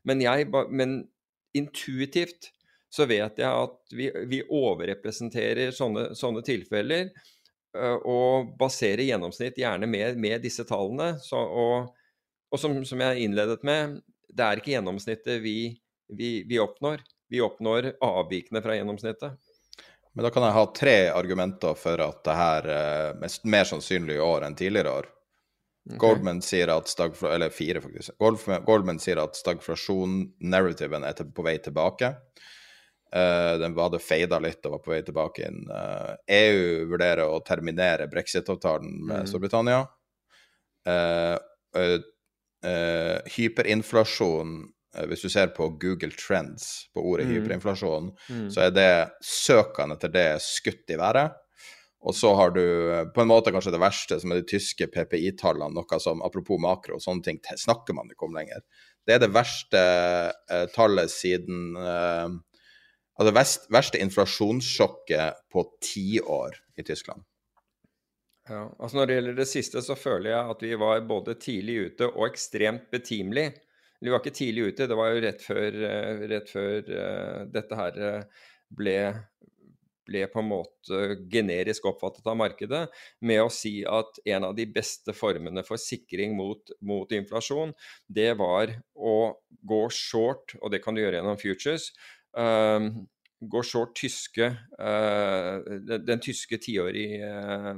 men, 0.08 0.24
jeg, 0.24 0.48
men 0.72 1.02
intuitivt 1.58 2.54
så 2.94 3.06
vet 3.10 3.42
jeg 3.42 3.48
at 3.48 3.96
vi, 3.96 4.08
vi 4.32 4.40
overrepresenterer 4.44 5.74
sånne, 5.76 6.14
sånne, 6.16 6.44
tilfeller, 6.48 7.12
og 8.08 8.54
baserer 8.58 9.04
gjennomsnitt 9.06 9.60
gjerne 9.60 9.90
med, 9.90 10.16
med 10.18 10.42
disse 10.42 10.64
tallene. 10.66 11.18
Så, 11.22 11.38
og, 11.38 11.92
og 12.50 12.62
som, 12.62 12.80
som, 12.88 13.04
jeg 13.04 13.28
innledet 13.28 13.60
med, 13.68 14.00
det 14.32 14.46
er 14.46 14.62
ikke 14.62 14.74
gjennomsnittet 14.74 15.44
vi, 15.44 15.58
vi, 16.08 16.32
vi 16.48 16.62
oppnår. 16.64 17.04
Vi 17.28 17.44
oppnår 17.44 17.92
avvikene 18.02 18.64
fra 18.64 18.78
gjennomsnittet. 18.78 19.36
Men 20.18 20.26
da 20.26 20.32
kan 20.34 20.48
jeg 20.48 20.56
ha 20.56 20.62
tre 20.74 20.96
argumenter 21.14 21.76
for 21.78 22.02
at 22.02 22.24
det 22.26 22.36
her 22.40 22.68
er 22.74 23.20
eh, 23.22 23.34
mer 23.54 23.68
sannsynlig 23.70 24.16
i 24.18 24.24
år 24.26 24.48
enn 24.48 24.56
tidligere 24.58 24.94
år. 24.98 25.10
Okay. 25.86 26.00
Goldman 26.02 26.40
sier 26.42 26.72
at 26.74 26.90
stagfla, 26.90 27.36
eller 27.36 27.54
fire 27.54 27.84
faktisk, 27.84 28.16
Goldman 28.66 28.98
sier 29.00 29.22
at 29.22 29.38
stagflasjon-narrativen 29.38 31.06
er 31.06 31.22
på 31.22 31.46
vei 31.46 31.54
tilbake. 31.62 32.10
Uh, 33.14 33.54
den 33.62 33.78
hadde 33.78 34.02
fada 34.04 34.40
litt 34.44 34.66
og 34.66 34.74
var 34.74 34.82
på 34.84 34.92
vei 34.96 35.00
tilbake 35.06 35.46
inn. 35.46 35.62
Uh, 35.70 36.18
EU 36.34 36.90
vurderer 36.90 37.30
å 37.30 37.38
terminere 37.46 38.10
brexit-avtalen 38.10 38.98
med 38.98 39.22
mm. 39.22 39.30
Storbritannia. 39.30 39.86
Uh, 40.90 41.38
hyperinflasjon 43.38 44.58
Eh, 44.66 44.77
hvis 45.10 45.26
du 45.26 45.30
ser 45.30 45.52
på 45.56 45.70
Google 45.82 46.14
Trends 46.18 46.88
på 46.94 47.04
ordet 47.06 47.28
mm. 47.28 47.34
hyperinflasjon, 47.36 48.10
mm. 48.30 48.48
så 48.54 48.68
er 48.68 48.74
det 48.76 48.92
søkene 49.24 49.98
etter 49.98 50.14
det 50.14 50.30
skutt 50.44 50.94
i 50.94 50.98
været. 51.00 51.36
Og 52.08 52.16
så 52.16 52.34
har 52.36 52.52
du 52.56 52.64
eh, 52.94 53.06
på 53.14 53.24
en 53.24 53.30
måte 53.30 53.52
kanskje 53.54 53.74
det 53.74 53.82
verste, 53.82 54.20
som 54.22 54.32
er 54.32 54.42
de 54.42 54.50
tyske 54.50 54.88
PPI-tallene, 54.94 55.74
noe 55.76 56.02
som 56.02 56.22
apropos 56.26 56.62
makro, 56.62 56.98
og 56.98 57.04
sånne 57.04 57.26
ting 57.26 57.40
snakker 57.42 57.98
man 57.98 58.12
ikke 58.14 58.28
om 58.30 58.38
lenger. 58.38 58.62
Det 59.08 59.18
er 59.18 59.24
det 59.24 59.34
verste 59.34 59.82
eh, 60.52 60.68
tallet 60.76 61.14
siden 61.14 61.80
eh, 61.80 62.38
Altså 63.18 63.32
vest, 63.34 63.64
verste 63.74 63.98
inflasjonssjokket 63.98 65.40
på 65.50 65.64
tiår 65.82 66.60
i 66.78 66.84
Tyskland. 66.86 67.24
Ja, 68.46 68.68
altså 68.78 69.00
Når 69.00 69.08
det 69.10 69.16
gjelder 69.16 69.38
det 69.40 69.48
siste, 69.50 69.82
så 69.82 69.96
føler 69.98 70.30
jeg 70.36 70.52
at 70.54 70.62
vi 70.62 70.78
var 70.78 71.02
både 71.10 71.34
tidlig 71.42 71.80
ute 71.88 72.12
og 72.12 72.28
ekstremt 72.28 72.86
betimelig 72.94 73.48
vi 74.00 74.12
var 74.14 74.22
ikke 74.22 74.36
tidlig 74.36 74.72
ute, 74.72 74.88
det 74.90 74.98
var 74.98 75.12
jo 75.12 75.24
rett 75.26 75.42
før, 75.42 75.80
eh, 75.88 76.22
rett 76.30 76.52
før 76.52 76.92
uh, 76.92 77.42
dette 77.50 77.80
her 77.80 77.98
eh, 77.98 78.46
ble, 78.78 78.96
ble 80.08 80.24
på 80.32 80.42
en 80.44 80.50
måte 80.52 81.02
generisk 81.32 81.88
oppfattet 81.90 82.30
av 82.30 82.38
markedet, 82.38 82.84
med 83.26 83.42
å 83.42 83.52
si 83.54 83.80
at 83.90 84.22
en 84.30 84.50
av 84.52 84.56
de 84.58 84.68
beste 84.70 85.16
formene 85.18 85.66
for 85.66 85.82
sikring 85.82 86.38
mot, 86.38 86.74
mot 86.86 87.12
inflasjon, 87.18 87.74
det 88.06 88.36
var 88.40 88.76
å 88.94 89.18
gå 89.68 89.84
short, 89.94 90.58
og 90.62 90.74
det 90.74 90.84
kan 90.84 90.96
du 90.96 91.02
gjøre 91.02 91.22
gjennom 91.22 91.40
futures. 91.42 91.90
Um, 92.38 93.08
gå 93.38 93.62
short 93.66 93.96
tyske, 93.98 94.52
uh, 94.78 95.58
den, 95.66 96.06
den, 96.06 96.22
tyske 96.22 96.58
tiårige 96.62 97.26
uh, 97.26 97.74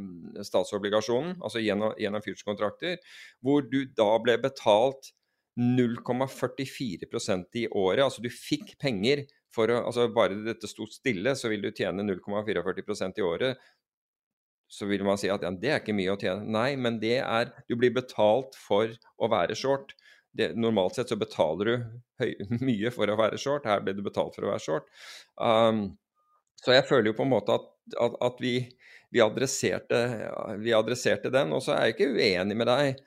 statsobligasjonen, 0.47 1.37
altså 1.39 1.63
gjennom, 1.63 1.95
gjennom 1.99 2.23
future-kontrakter, 2.23 2.99
hvor 3.43 3.63
du 3.67 3.81
da 3.95 4.11
ble 4.23 4.37
betalt 4.43 5.13
0,44% 5.59 7.45
i 7.53 7.67
året. 7.67 8.03
Altså 8.03 8.23
du 8.23 8.29
fikk 8.31 8.77
penger 8.79 9.25
for 9.53 9.71
å 9.71 9.81
altså 9.89 10.07
Bare 10.13 10.37
dette 10.45 10.69
sto 10.69 10.87
stille, 10.89 11.35
så 11.35 11.49
vil 11.51 11.63
du 11.65 11.71
tjene 11.75 12.05
0,44% 12.05 13.19
i 13.19 13.25
året. 13.25 13.63
Så 14.69 14.85
vil 14.85 15.03
man 15.03 15.17
si 15.17 15.31
at 15.33 15.43
ja, 15.43 15.51
det 15.51 15.71
er 15.71 15.81
ikke 15.81 15.97
mye 15.97 16.13
å 16.13 16.19
tjene. 16.21 16.45
Nei, 16.45 16.75
men 16.77 16.99
det 17.01 17.17
er 17.23 17.51
Du 17.67 17.75
blir 17.75 17.95
betalt 17.95 18.55
for 18.59 18.93
å 19.17 19.31
være 19.31 19.57
short. 19.57 19.95
Det, 20.31 20.53
normalt 20.53 20.95
sett 20.95 21.09
så 21.09 21.17
betaler 21.17 21.65
du 21.65 21.75
høy, 22.21 22.35
mye 22.69 22.93
for 22.93 23.09
å 23.09 23.17
være 23.19 23.41
short. 23.41 23.67
Her 23.67 23.81
ble 23.83 23.97
du 23.97 24.03
betalt 24.05 24.37
for 24.37 24.45
å 24.45 24.53
være 24.53 24.63
short. 24.63 24.87
Um, 25.41 25.97
så 26.61 26.75
jeg 26.75 26.85
føler 26.87 27.09
jo 27.09 27.17
på 27.17 27.25
en 27.25 27.33
måte 27.33 27.55
at, 27.55 27.65
at, 27.97 28.19
at 28.29 28.41
vi, 28.43 28.53
vi, 29.09 29.23
adresserte, 29.25 30.03
vi 30.61 30.75
adresserte 30.77 31.33
den. 31.33 31.55
Og 31.55 31.65
så 31.65 31.75
er 31.75 31.89
jeg 31.89 31.97
ikke 31.97 32.13
uenig 32.13 32.59
med 32.59 32.69
deg 32.69 33.01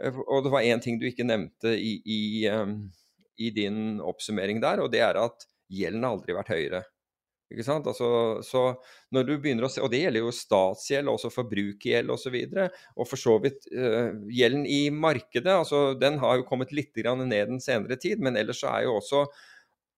og 0.00 0.44
det 0.44 0.52
var 0.52 0.64
én 0.64 0.80
ting 0.82 0.98
du 1.00 1.06
ikke 1.08 1.26
nevnte 1.26 1.74
i, 1.76 1.98
i, 2.04 2.20
i, 2.46 3.50
din 3.56 4.00
oppsummering 4.00 4.62
der, 4.62 4.80
og 4.80 4.92
det 4.92 5.02
er 5.04 5.18
at 5.20 5.44
gjelden 5.70 6.06
har 6.06 6.16
aldri 6.16 6.36
vært 6.36 6.52
høyere. 6.54 6.82
Ikke 7.50 7.66
sant? 7.66 7.88
Altså, 7.90 8.08
så 8.46 8.62
når 9.10 9.26
du 9.26 9.32
begynner 9.42 9.66
å 9.66 9.70
se, 9.72 9.82
Og 9.82 9.90
det 9.90 10.04
gjelder 10.04 10.22
jo 10.22 10.34
statsgjeld, 10.34 11.10
også 11.10 11.32
forbrukergjeld 11.34 12.12
osv. 12.14 12.36
Og, 12.36 12.52
så 12.54 12.66
og 12.94 13.08
for 13.10 13.18
så 13.18 13.34
vidt 13.42 13.66
uh, 13.74 14.12
gjelden 14.30 14.62
i 14.70 14.84
markedet. 14.94 15.50
altså 15.50 15.96
Den 15.98 16.20
har 16.22 16.38
jo 16.38 16.46
kommet 16.46 16.70
litt 16.70 16.94
ned 16.94 17.50
den 17.50 17.60
senere 17.60 17.98
tid, 17.98 18.22
men 18.22 18.38
ellers 18.38 18.62
er 18.62 18.86
jo 18.86 19.00
også 19.00 19.24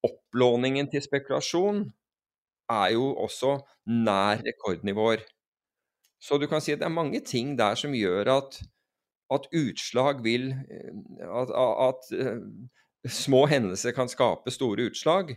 opplåningen 0.03 0.89
til 0.91 1.05
spekulasjon 1.05 1.85
er 2.73 2.95
jo 2.97 3.13
også 3.21 3.59
nær 3.87 4.41
rekordnivåer. 4.47 5.23
Så 6.23 6.39
du 6.39 6.47
kan 6.47 6.63
si 6.63 6.73
at 6.73 6.81
det 6.81 6.87
er 6.87 6.95
mange 6.95 7.21
ting 7.27 7.57
der 7.59 7.77
som 7.79 7.95
gjør 7.95 8.31
at 8.39 8.61
at 9.35 9.49
utslag 9.57 10.23
vil 10.25 10.51
eh, 10.53 10.93
At, 11.29 11.51
at 11.55 12.13
uh, 12.19 12.43
små 13.09 13.47
hendelser 13.51 13.95
kan 13.97 14.11
skape 14.11 14.53
store 14.55 14.91
utslag. 14.91 15.35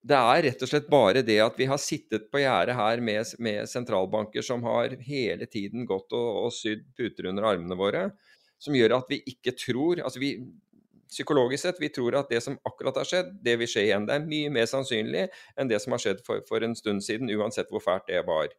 Det 0.00 0.16
er 0.16 0.42
rett 0.46 0.62
og 0.64 0.70
slett 0.70 0.88
bare 0.88 1.20
det 1.26 1.36
at 1.44 1.58
vi 1.60 1.66
har 1.68 1.80
sittet 1.80 2.30
på 2.32 2.40
gjerdet 2.40 2.76
her 2.78 3.02
med, 3.04 3.34
med, 3.38 3.68
sentralbanker 3.68 4.44
som 4.44 4.64
har 4.64 4.96
hele 5.04 5.44
tiden 5.44 5.84
gått 5.88 6.14
og, 6.16 6.46
og 6.46 6.54
sydd 6.56 6.86
puter 6.96 7.28
under 7.28 7.50
armene 7.50 7.76
våre, 7.76 8.06
som 8.60 8.76
gjør 8.76 8.96
at 8.96 9.12
vi 9.12 9.20
ikke 9.34 9.56
tror 9.60 10.00
altså 10.00 10.22
vi, 10.22 10.34
Psykologisk 11.10 11.64
sett 11.64 11.80
vi 11.82 11.88
tror 11.90 12.14
at 12.20 12.28
det 12.30 12.38
som 12.44 12.54
akkurat 12.62 13.00
har 13.00 13.08
skjedd, 13.08 13.32
det 13.42 13.56
vil 13.58 13.66
skje 13.66 13.82
igjen. 13.88 14.04
Det 14.06 14.14
er 14.14 14.28
mye 14.30 14.50
mer 14.54 14.68
sannsynlig 14.70 15.24
enn 15.58 15.70
det 15.70 15.80
som 15.82 15.96
har 15.96 16.02
skjedd 16.04 16.20
for, 16.22 16.38
for 16.46 16.62
en 16.62 16.76
stund 16.78 17.02
siden, 17.02 17.32
uansett 17.34 17.66
hvor 17.74 17.82
fælt 17.82 18.06
det 18.06 18.20
var. 18.28 18.52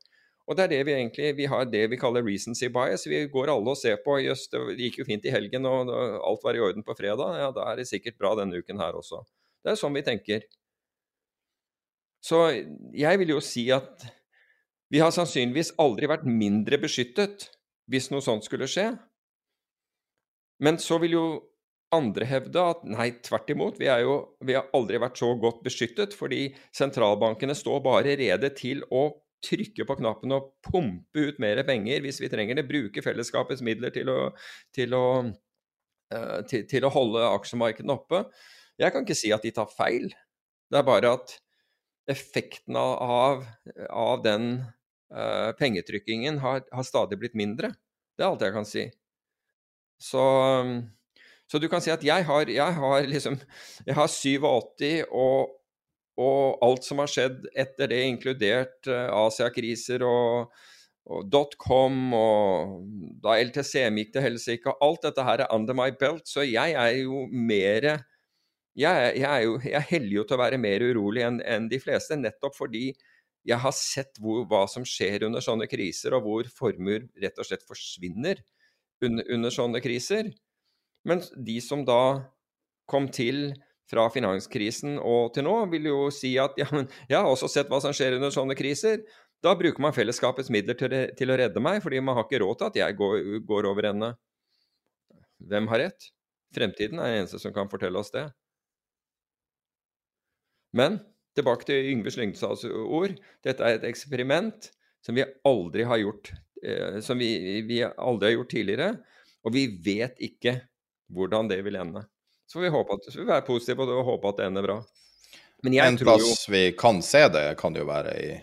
Og 0.51 0.57
det 0.57 0.65
er 0.65 0.71
det 0.73 0.81
vi 0.83 0.95
egentlig 0.97 1.29
Vi 1.37 1.47
har 1.47 1.67
det 1.71 1.85
vi 1.93 1.99
kaller 1.99 2.25
recency 2.27 2.67
bias. 2.67 3.05
Vi 3.07 3.23
går 3.31 3.53
alle 3.53 3.71
og 3.71 3.79
ser 3.79 4.01
på 4.03 4.17
Jøss, 4.19 4.49
det 4.51 4.75
gikk 4.75 4.99
jo 4.99 5.07
fint 5.07 5.23
i 5.23 5.31
helgen, 5.31 5.63
og 5.65 5.91
alt 5.95 6.43
var 6.43 6.57
i 6.57 6.63
orden 6.63 6.83
på 6.83 6.95
fredag. 6.97 7.37
Ja, 7.39 7.51
da 7.55 7.69
er 7.71 7.79
det 7.79 7.87
sikkert 7.87 8.19
bra 8.19 8.33
denne 8.35 8.59
uken 8.59 8.81
her 8.81 8.97
også. 8.99 9.23
Det 9.63 9.71
er 9.71 9.79
sånn 9.79 9.95
vi 9.95 10.03
tenker. 10.03 10.43
Så 12.21 12.43
jeg 12.93 13.21
vil 13.21 13.31
jo 13.33 13.39
si 13.41 13.69
at 13.73 14.03
vi 14.91 14.99
har 14.99 15.13
sannsynligvis 15.15 15.71
aldri 15.79 16.09
vært 16.11 16.27
mindre 16.27 16.81
beskyttet 16.81 17.47
hvis 17.89 18.11
noe 18.11 18.23
sånt 18.23 18.43
skulle 18.45 18.67
skje. 18.69 18.91
Men 20.61 20.77
så 20.83 20.99
vil 21.01 21.15
jo 21.15 21.25
andre 21.95 22.27
hevde 22.27 22.61
at 22.73 22.83
nei, 22.87 23.09
tvert 23.23 23.49
imot, 23.51 23.79
vi, 23.79 23.87
jo, 24.03 24.19
vi 24.43 24.55
har 24.55 24.69
aldri 24.75 24.99
vært 25.01 25.19
så 25.19 25.31
godt 25.39 25.63
beskyttet, 25.65 26.13
fordi 26.15 26.51
sentralbankene 26.75 27.55
står 27.57 27.81
bare 27.83 28.15
rede 28.19 28.51
til 28.55 28.83
å 28.91 29.09
trykke 29.45 29.85
på 29.87 29.97
knappen 29.99 30.33
og 30.35 30.51
pumpe 30.65 31.27
ut 31.27 31.39
mer 31.41 31.61
penger 31.67 32.03
hvis 32.05 32.21
vi 32.21 32.29
trenger 32.31 32.59
det. 32.59 32.67
Bruke 32.69 33.03
fellesskapets 33.03 33.63
midler 33.65 33.93
til 33.93 34.11
å, 34.11 34.19
til 34.75 34.95
å, 34.97 35.05
uh, 36.13 36.39
til, 36.49 36.65
til 36.69 36.87
å 36.87 36.93
holde 36.93 37.29
aksjemarkedene 37.31 37.95
oppe. 37.95 38.25
Jeg 38.81 38.93
kan 38.93 39.05
ikke 39.05 39.17
si 39.17 39.33
at 39.33 39.45
de 39.45 39.53
tar 39.55 39.69
feil. 39.71 40.09
Det 40.71 40.79
er 40.79 40.87
bare 40.87 41.15
at 41.17 41.35
effekten 42.09 42.77
av, 42.79 43.43
av 43.89 44.23
den 44.25 44.47
uh, 45.13 45.51
pengetrykkingen 45.59 46.39
har, 46.41 46.63
har, 46.71 46.87
stadig 46.87 47.19
blitt 47.21 47.37
mindre. 47.37 47.73
Det 48.17 48.25
er 48.25 48.31
alt 48.31 48.45
jeg 48.45 48.55
kan 48.55 48.67
si. 48.67 48.87
Så, 50.01 50.23
så 51.45 51.61
du 51.61 51.67
kan 51.69 51.83
si 51.83 51.93
at 51.93 52.03
jeg 52.05 52.25
har, 52.25 52.49
jeg 52.49 52.73
har 52.73 53.03
liksom 53.05 53.35
Jeg 53.85 53.93
har 53.93 54.07
87 54.09 55.03
og 55.13 55.60
og 56.19 56.59
alt 56.65 56.85
som 56.85 56.99
har 57.01 57.09
skjedd 57.09 57.47
etter 57.55 57.91
det, 57.91 58.01
inkludert 58.09 58.89
uh, 58.89 59.07
Asia-kriser 59.25 60.03
og, 60.05 60.51
og 61.11 61.27
dotcom 61.31 62.13
og 62.17 62.81
da 63.23 63.37
LTCM 63.39 64.01
gikk 64.01 64.15
til 64.15 64.25
helsike. 64.27 64.75
Alt 64.83 65.07
dette 65.07 65.25
her 65.25 65.45
er 65.45 65.55
under 65.55 65.77
my 65.77 65.89
belt, 65.97 66.27
så 66.29 66.45
jeg 66.45 66.75
er 66.75 66.97
jo 67.01 67.25
mer 67.31 67.93
jeg, 68.79 69.15
jeg, 69.19 69.43
jo, 69.43 69.57
jeg 69.67 69.87
heller 69.89 70.13
jo 70.15 70.23
til 70.23 70.37
å 70.37 70.41
være 70.45 70.59
mer 70.61 70.83
urolig 70.85 71.25
enn 71.27 71.41
en 71.43 71.65
de 71.71 71.79
fleste, 71.81 72.15
nettopp 72.15 72.55
fordi 72.55 72.91
Jeg 73.41 73.57
har 73.57 73.73
sett 73.73 74.19
hvor, 74.21 74.43
hva 74.45 74.67
som 74.69 74.83
skjer 74.85 75.23
under 75.25 75.41
sånne 75.41 75.65
kriser, 75.65 76.13
og 76.13 76.27
hvor 76.27 76.49
formuer 76.53 77.07
rett 77.23 77.39
og 77.41 77.47
slett 77.47 77.63
forsvinner 77.65 78.37
under, 79.01 79.25
under 79.33 79.49
sånne 79.49 79.81
kriser. 79.81 80.29
Men 81.09 81.23
de 81.33 81.55
som 81.65 81.81
da 81.81 82.21
kom 82.85 83.07
til 83.09 83.55
fra 83.89 84.07
finanskrisen 84.13 84.97
og 84.99 85.33
til 85.35 85.45
nå, 85.47 85.55
vil 85.71 85.89
jo 85.89 85.99
si 86.13 86.35
at 86.39 86.55
ja, 86.59 86.67
men 86.71 86.87
jeg 87.09 87.17
har 87.17 87.27
også 87.27 87.49
sett 87.51 87.71
hva 87.71 87.81
som 87.83 87.95
skjer 87.95 88.17
under 88.19 88.33
sånne 88.33 88.55
kriser. 88.59 89.01
Da 89.41 89.55
bruker 89.57 89.81
man 89.81 89.95
fellesskapets 89.95 90.51
midler 90.53 90.77
til, 90.77 90.93
til 91.17 91.33
å 91.33 91.37
redde 91.39 91.63
meg, 91.63 91.81
fordi 91.83 92.01
man 92.03 92.17
har 92.17 92.27
ikke 92.27 92.43
råd 92.43 92.59
til 92.59 92.69
at 92.69 92.81
jeg 92.83 92.97
går, 92.99 93.21
går 93.49 93.67
over 93.71 93.89
ende. 93.89 94.11
Hvem 95.49 95.69
har 95.71 95.87
rett? 95.87 96.11
Fremtiden 96.53 96.99
er 96.99 97.09
den 97.09 97.23
eneste 97.23 97.39
som 97.41 97.53
kan 97.55 97.71
fortelle 97.71 97.99
oss 97.99 98.13
det. 98.13 98.27
Men 100.77 100.99
tilbake 101.35 101.67
til 101.67 101.89
Yngve 101.91 102.13
Slyngstads 102.13 102.67
ord. 102.69 103.15
Dette 103.43 103.65
er 103.65 103.79
et 103.79 103.87
eksperiment 103.89 104.69
som 105.01 105.17
vi 105.17 105.25
aldri 105.47 105.87
har 105.87 105.99
gjort, 106.03 106.31
eh, 106.63 106.99
som 107.03 107.19
vi, 107.19 107.63
vi 107.67 107.81
aldri 107.83 108.29
har 108.29 108.37
gjort 108.37 108.53
tidligere. 108.53 108.89
Og 109.41 109.55
vi 109.55 109.65
vet 109.83 110.19
ikke 110.21 110.59
hvordan 111.11 111.49
det 111.49 111.63
vil 111.65 111.79
ende. 111.81 112.05
Så 112.51 112.57
får 112.57 112.63
vi, 112.65 112.69
håpe 112.73 112.95
at, 112.97 113.05
vi 113.15 113.23
være 113.23 113.43
positive 113.47 113.85
og 113.87 114.03
håpe 114.03 114.27
at 114.27 114.39
det 114.41 114.45
ender 114.49 114.65
bra. 114.65 114.73
Men 115.63 115.75
en 115.85 115.97
plass 116.01 116.25
jo... 116.25 116.51
vi 116.51 116.63
kan 116.75 116.97
se 116.99 117.21
det, 117.31 117.45
kan 117.61 117.77
jo 117.79 117.85
være 117.87 118.15
i 118.19 118.33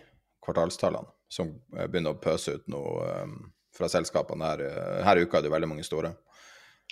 kvartalstallene, 0.47 1.11
som 1.29 1.51
begynner 1.75 2.17
å 2.17 2.23
pøse 2.23 2.55
ut 2.57 2.71
noe 2.73 3.05
um, 3.05 3.35
fra 3.77 3.91
selskapene. 3.93 4.49
Her, 4.49 4.65
her 5.05 5.21
uka 5.21 5.43
er 5.43 5.45
det 5.45 5.53
veldig 5.53 5.69
mange 5.75 5.85
store. 5.85 6.15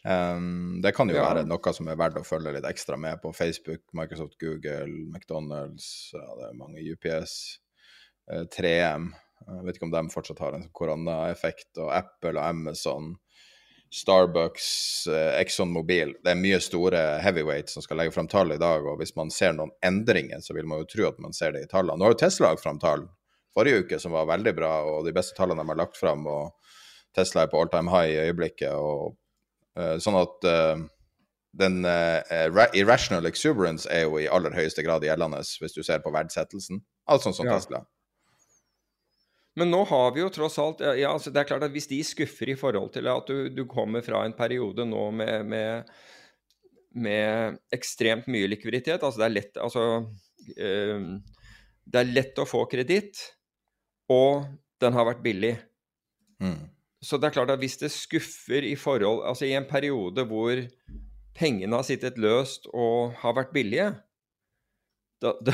Um, 0.04 0.82
det 0.84 0.92
kan 0.92 1.08
jo 1.08 1.16
ja. 1.16 1.24
være 1.24 1.46
noe 1.48 1.72
som 1.72 1.88
er 1.88 1.96
verdt 1.96 2.20
å 2.20 2.28
følge 2.28 2.52
litt 2.58 2.68
ekstra 2.68 3.00
med 3.00 3.24
på 3.24 3.32
Facebook, 3.32 3.86
Microsoft, 3.96 4.36
Google, 4.42 4.84
McDonald's, 5.08 6.10
ja, 6.12 6.26
det 6.36 6.50
er 6.50 6.60
mange 6.60 6.84
UPS, 6.84 7.38
uh, 8.28 8.44
3M. 8.52 9.08
Jeg 9.46 9.64
vet 9.64 9.80
ikke 9.80 9.88
om 9.88 9.96
de 9.96 10.04
fortsatt 10.12 10.44
har 10.44 10.60
en 10.60 10.68
koronaeffekt, 10.76 11.72
og 11.80 11.96
Apple 11.96 12.36
og 12.36 12.44
Amazon. 12.44 13.14
Starbucks, 13.92 15.06
eh, 15.06 15.40
Exxon 15.40 15.70
Mobil. 15.72 16.14
Det 16.24 16.32
er 16.32 16.40
mye 16.40 16.58
store 16.60 17.02
heavyweights 17.22 17.76
som 17.76 17.84
skal 17.84 18.00
legge 18.00 18.14
fram 18.14 18.28
tall 18.28 18.52
i 18.52 18.58
dag. 18.60 18.84
og 18.86 18.98
Hvis 19.00 19.14
man 19.16 19.30
ser 19.30 19.54
noen 19.56 19.70
endringer, 19.84 20.42
så 20.42 20.56
vil 20.56 20.66
man 20.66 20.82
jo 20.82 20.90
tro 20.90 21.06
at 21.08 21.20
man 21.22 21.36
ser 21.36 21.54
det 21.54 21.64
i 21.64 21.70
tallene. 21.70 21.98
Nå 21.98 22.08
har 22.08 22.16
jo 22.16 22.24
Tesla 22.24 22.50
lagt 22.50 22.64
fram 22.64 22.80
tall 22.82 23.06
forrige 23.56 23.84
uke 23.86 24.00
som 24.00 24.12
var 24.12 24.28
veldig 24.28 24.52
bra, 24.56 24.72
og 24.84 25.06
de 25.06 25.14
beste 25.16 25.36
tallene 25.36 25.62
de 25.62 25.72
har 25.72 25.80
lagt 25.80 25.96
fram. 25.96 26.26
og 26.26 26.52
Tesla 27.16 27.46
er 27.46 27.52
på 27.52 27.60
all 27.60 27.72
time 27.72 27.92
high 27.92 28.12
i 28.12 28.20
øyeblikket. 28.28 28.72
og 28.74 29.16
uh, 29.78 29.96
Sånn 30.02 30.18
at 30.20 30.48
uh, 30.50 30.84
den 31.56 31.80
uh, 31.88 32.66
irrational 32.76 33.26
exuberance 33.30 33.88
er 33.88 34.04
jo 34.04 34.20
i 34.20 34.28
aller 34.28 34.52
høyeste 34.52 34.84
grad 34.84 35.06
gjeldende 35.06 35.40
hvis 35.40 35.76
du 35.76 35.82
ser 35.86 36.04
på 36.04 36.12
verdsettelsen. 36.12 36.82
alt 37.08 37.24
sånn 37.24 37.36
som 37.36 37.48
ja. 37.48 37.56
Tesla. 37.56 37.86
Men 39.56 39.72
nå 39.72 39.80
har 39.88 40.10
vi 40.12 40.20
jo 40.20 40.28
tross 40.32 40.58
alt 40.60 40.82
ja, 40.84 41.08
altså 41.14 41.32
Det 41.32 41.40
er 41.40 41.48
klart 41.48 41.64
at 41.64 41.72
hvis 41.72 41.88
de 41.88 42.02
skuffer 42.04 42.52
i 42.52 42.58
forhold 42.60 42.92
til 42.96 43.08
at 43.08 43.30
du, 43.30 43.48
du 43.48 43.64
kommer 43.68 44.04
fra 44.04 44.24
en 44.26 44.36
periode 44.36 44.84
nå 44.88 45.06
med, 45.16 45.48
med, 45.48 45.96
med, 46.92 47.56
ekstremt 47.74 48.28
mye 48.32 48.50
likviditet 48.52 49.00
altså 49.00 49.22
Det 49.22 49.28
er 49.28 49.36
lett, 49.38 49.56
altså, 49.56 49.86
øh, 50.56 51.08
det 51.86 52.02
er 52.02 52.12
lett 52.12 52.40
å 52.42 52.48
få 52.48 52.64
kreditt, 52.66 53.20
og 54.10 54.48
den 54.82 54.96
har 54.96 55.06
vært 55.06 55.20
billig. 55.22 55.52
Mm. 56.42 56.66
Så 56.98 57.18
det 57.20 57.28
er 57.28 57.36
klart 57.36 57.52
at 57.54 57.60
hvis 57.62 57.78
det 57.78 57.92
skuffer 57.94 58.64
i 58.66 58.74
forhold 58.76 59.22
Altså 59.28 59.46
i 59.46 59.54
en 59.54 59.68
periode 59.68 60.24
hvor 60.26 60.58
pengene 61.36 61.78
har 61.78 61.86
sittet 61.86 62.18
løst 62.18 62.66
og 62.72 63.14
har 63.20 63.36
vært 63.36 63.54
billige, 63.54 63.92
da, 65.22 65.32
da, 65.40 65.52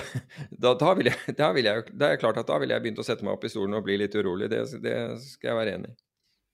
da, 0.51 0.73
da, 0.75 0.95
jeg, 1.07 1.35
da 1.39 1.51
vil 1.55 1.69
jeg, 1.69 1.85
det 1.99 2.09
er 2.09 2.21
klart 2.21 2.41
at 2.41 2.49
da 2.51 2.59
ville 2.63 2.75
jeg 2.75 2.85
begynt 2.85 3.03
å 3.03 3.07
sette 3.07 3.27
meg 3.27 3.37
opp 3.37 3.45
i 3.47 3.53
stolen 3.53 3.79
og 3.79 3.85
bli 3.87 3.99
litt 4.01 4.17
urolig. 4.19 4.51
Det, 4.51 4.65
det, 4.83 4.97
skal 5.23 5.53
jeg 5.53 5.61
være 5.61 5.77
enig 5.79 5.93
i. 5.93 5.99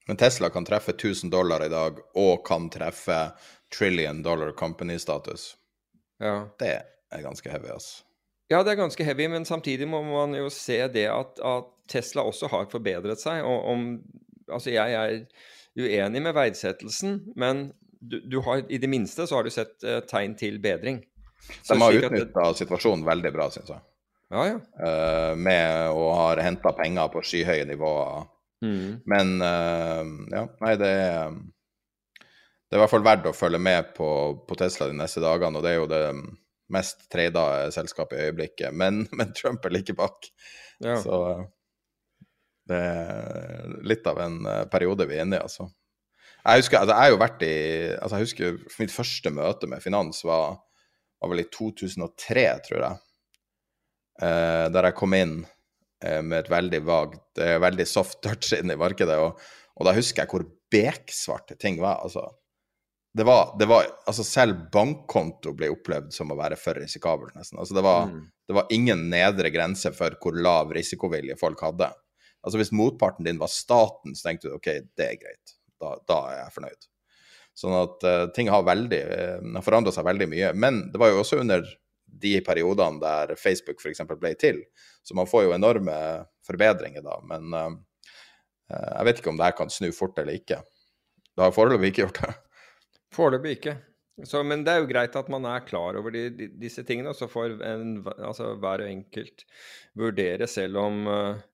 Men 0.08 0.16
Tesla 0.20 0.48
kan 0.52 0.64
treffe 0.64 0.94
1000 0.94 1.32
dollar 1.32 1.64
i 1.66 1.70
dag, 1.72 1.98
og 2.16 2.44
kan 2.48 2.70
treffe 2.72 3.18
trillion 3.74 4.22
dollar 4.24 4.54
company-status. 4.56 5.50
Ja. 6.24 6.46
Det 6.60 6.74
er 7.12 7.24
ganske 7.24 7.52
heavy, 7.52 7.68
altså. 7.74 8.04
Ja, 8.48 8.62
det 8.64 8.72
er 8.72 8.80
ganske 8.80 9.04
heavy, 9.04 9.26
men 9.28 9.44
samtidig 9.44 9.84
må 9.88 10.00
man 10.06 10.32
jo 10.32 10.48
se 10.52 10.80
det 10.88 11.04
at, 11.12 11.36
at 11.44 11.68
Tesla 11.92 12.24
også 12.24 12.48
har 12.48 12.70
forbedret 12.72 13.20
seg. 13.20 13.42
Og 13.44 13.68
om, 13.74 13.84
altså 14.48 14.72
jeg 14.72 14.96
er 14.96 15.18
uenig 15.76 16.22
med 16.24 16.36
verdsettelsen, 16.36 17.20
men 17.36 17.68
du, 18.00 18.16
du 18.24 18.40
har, 18.46 18.64
i 18.72 18.80
det 18.80 18.88
minste 18.88 19.26
så 19.28 19.36
har 19.36 19.44
du 19.44 19.52
sett 19.52 19.76
uh, 19.84 20.00
tegn 20.08 20.38
til 20.40 20.56
bedring. 20.64 21.02
De 21.68 21.78
har 21.80 22.00
utnytta 22.00 22.48
situasjonen 22.58 23.06
veldig 23.06 23.32
bra, 23.34 23.48
syns 23.52 23.70
jeg. 23.72 23.84
Ja, 24.28 24.42
ja. 24.44 24.58
Uh, 24.76 25.36
med 25.40 25.94
å 25.96 26.08
ha 26.12 26.26
henta 26.44 26.74
penger 26.76 27.08
på 27.12 27.22
skyhøye 27.24 27.64
nivåer. 27.68 28.26
Mm. 28.64 28.98
Men 29.08 29.38
uh, 29.40 30.02
ja, 30.34 30.44
nei, 30.64 30.74
det 30.80 30.90
er 30.90 31.36
Det 32.68 32.74
er 32.74 32.80
i 32.80 32.82
hvert 32.82 32.92
fall 32.92 33.06
verdt 33.06 33.28
å 33.30 33.36
følge 33.36 33.60
med 33.62 33.94
på, 33.96 34.08
på 34.44 34.56
Tesla 34.60 34.90
de 34.90 34.96
neste 34.98 35.22
dagene, 35.24 35.56
og 35.56 35.64
det 35.64 35.70
er 35.72 35.78
jo 35.78 35.88
det 35.88 36.02
mest 36.68 37.06
trada 37.08 37.70
selskapet 37.72 38.18
i 38.18 38.26
øyeblikket. 38.28 38.74
Men, 38.76 39.06
men, 39.16 39.32
Trump 39.36 39.64
er 39.64 39.72
like 39.72 39.96
bak. 39.96 40.28
Ja. 40.84 40.98
Så 41.00 41.16
det 42.68 42.78
er 42.78 43.76
litt 43.88 44.06
av 44.10 44.20
en 44.20 44.42
eh, 44.44 44.64
periode 44.68 45.08
vi 45.08 45.16
er 45.16 45.24
inne 45.24 45.38
i, 45.38 45.42
altså. 45.42 45.70
Jeg 46.44 46.62
husker, 46.62 46.82
altså, 46.82 46.94
jeg 46.94 47.00
har 47.00 47.12
jo 47.12 47.20
vært 47.20 47.42
i 47.44 47.54
altså, 47.96 48.18
jeg 48.18 48.26
husker 48.28 48.58
Mitt 48.78 48.92
første 48.94 49.32
møte 49.34 49.68
med 49.68 49.82
finans 49.84 50.20
var 50.24 50.60
var 51.20 51.32
vel 51.32 51.42
i 51.42 51.48
2003, 51.54 52.46
tror 52.68 52.84
jeg. 52.84 52.98
Eh, 54.22 54.66
der 54.74 54.88
jeg 54.88 54.98
kom 54.98 55.14
inn 55.14 55.38
eh, 56.04 56.20
med 56.22 56.40
et 56.40 56.50
veldig 56.50 56.82
vagt, 56.86 57.38
eh, 57.42 57.56
veldig 57.62 57.86
soft 57.86 58.20
touch 58.24 58.52
inn 58.56 58.72
i 58.74 58.78
markedet. 58.78 59.18
Og, 59.22 59.38
og, 59.76 59.86
da 59.86 59.94
husker 59.96 60.24
jeg 60.24 60.32
hvor 60.32 60.46
beksvarte 60.72 61.58
ting 61.58 61.78
var. 61.82 62.02
Altså, 62.06 62.26
det 63.18 63.26
var, 63.26 63.54
det 63.58 63.66
var, 63.70 63.86
altså 64.06 64.26
selv 64.26 64.66
bankkonto 64.74 65.54
ble 65.58 65.70
opplevd 65.72 66.12
som 66.14 66.30
å 66.30 66.38
være 66.38 66.58
for 66.60 66.78
risikabel, 66.78 67.32
nesten. 67.34 67.58
Altså 67.58 67.78
det, 67.78 67.86
var, 67.86 68.10
mm. 68.10 68.26
det 68.50 68.58
var 68.58 68.74
ingen 68.74 69.08
nedre 69.10 69.50
grense 69.54 69.94
for 69.96 70.18
hvor 70.22 70.36
lav 70.38 70.74
risikovilje 70.76 71.38
folk 71.40 71.62
hadde. 71.64 71.90
Altså 72.44 72.60
Hvis 72.60 72.74
motparten 72.76 73.26
din 73.26 73.40
var 73.40 73.50
staten, 73.50 74.14
så 74.14 74.28
tenkte 74.28 74.50
du 74.50 74.58
OK, 74.58 74.70
det 74.98 75.08
er 75.08 75.18
greit. 75.18 75.56
Da, 75.78 75.96
da 76.06 76.20
er 76.30 76.40
jeg 76.42 76.54
fornøyd. 76.54 76.88
Sånn 77.58 77.74
at 77.74 78.06
uh, 78.06 78.24
ting 78.34 78.50
har 78.52 78.66
veldig 78.66 79.00
uh, 79.08 79.36
eh, 79.42 79.62
forandra 79.66 79.90
seg 79.94 80.06
veldig 80.06 80.28
mye. 80.30 80.52
Men 80.54 80.84
det 80.92 81.00
var 81.02 81.10
jo 81.10 81.22
også 81.24 81.40
under 81.42 81.66
de 82.18 82.38
periodene 82.46 83.02
der 83.02 83.34
Facebook 83.38 83.82
f.eks. 83.82 84.04
ble 84.14 84.32
til. 84.38 84.62
Så 85.02 85.16
man 85.18 85.28
får 85.28 85.48
jo 85.48 85.56
enorme 85.56 85.96
forbedringer 86.46 87.02
da. 87.02 87.18
Men 87.26 87.56
uh, 87.56 87.74
jeg 88.70 89.08
vet 89.08 89.22
ikke 89.22 89.32
om 89.32 89.40
det 89.40 89.50
her 89.50 89.58
kan 89.58 89.72
snu 89.72 89.90
fort 89.96 90.20
eller 90.22 90.38
ikke. 90.38 90.62
Det 91.34 91.44
har 91.44 91.54
foreløpig 91.54 91.92
ikke 91.92 92.06
gjort 92.06 92.22
det. 92.22 92.32
Foreløpig 93.14 93.58
ikke. 93.58 93.76
Så, 94.26 94.42
men 94.42 94.64
det 94.66 94.72
er 94.72 94.80
jo 94.82 94.88
greit 94.90 95.14
at 95.18 95.28
man 95.30 95.44
er 95.46 95.66
klar 95.66 95.98
over 95.98 96.14
de, 96.14 96.24
de, 96.34 96.48
disse 96.58 96.82
tingene, 96.86 97.12
så 97.14 97.28
får 97.30 97.58
en, 97.62 97.92
altså, 98.16 98.52
hver 98.58 98.82
enkelt 98.88 99.44
vurdere 99.98 100.48
selv 100.50 100.80
om 100.82 101.04
uh, 101.06 101.44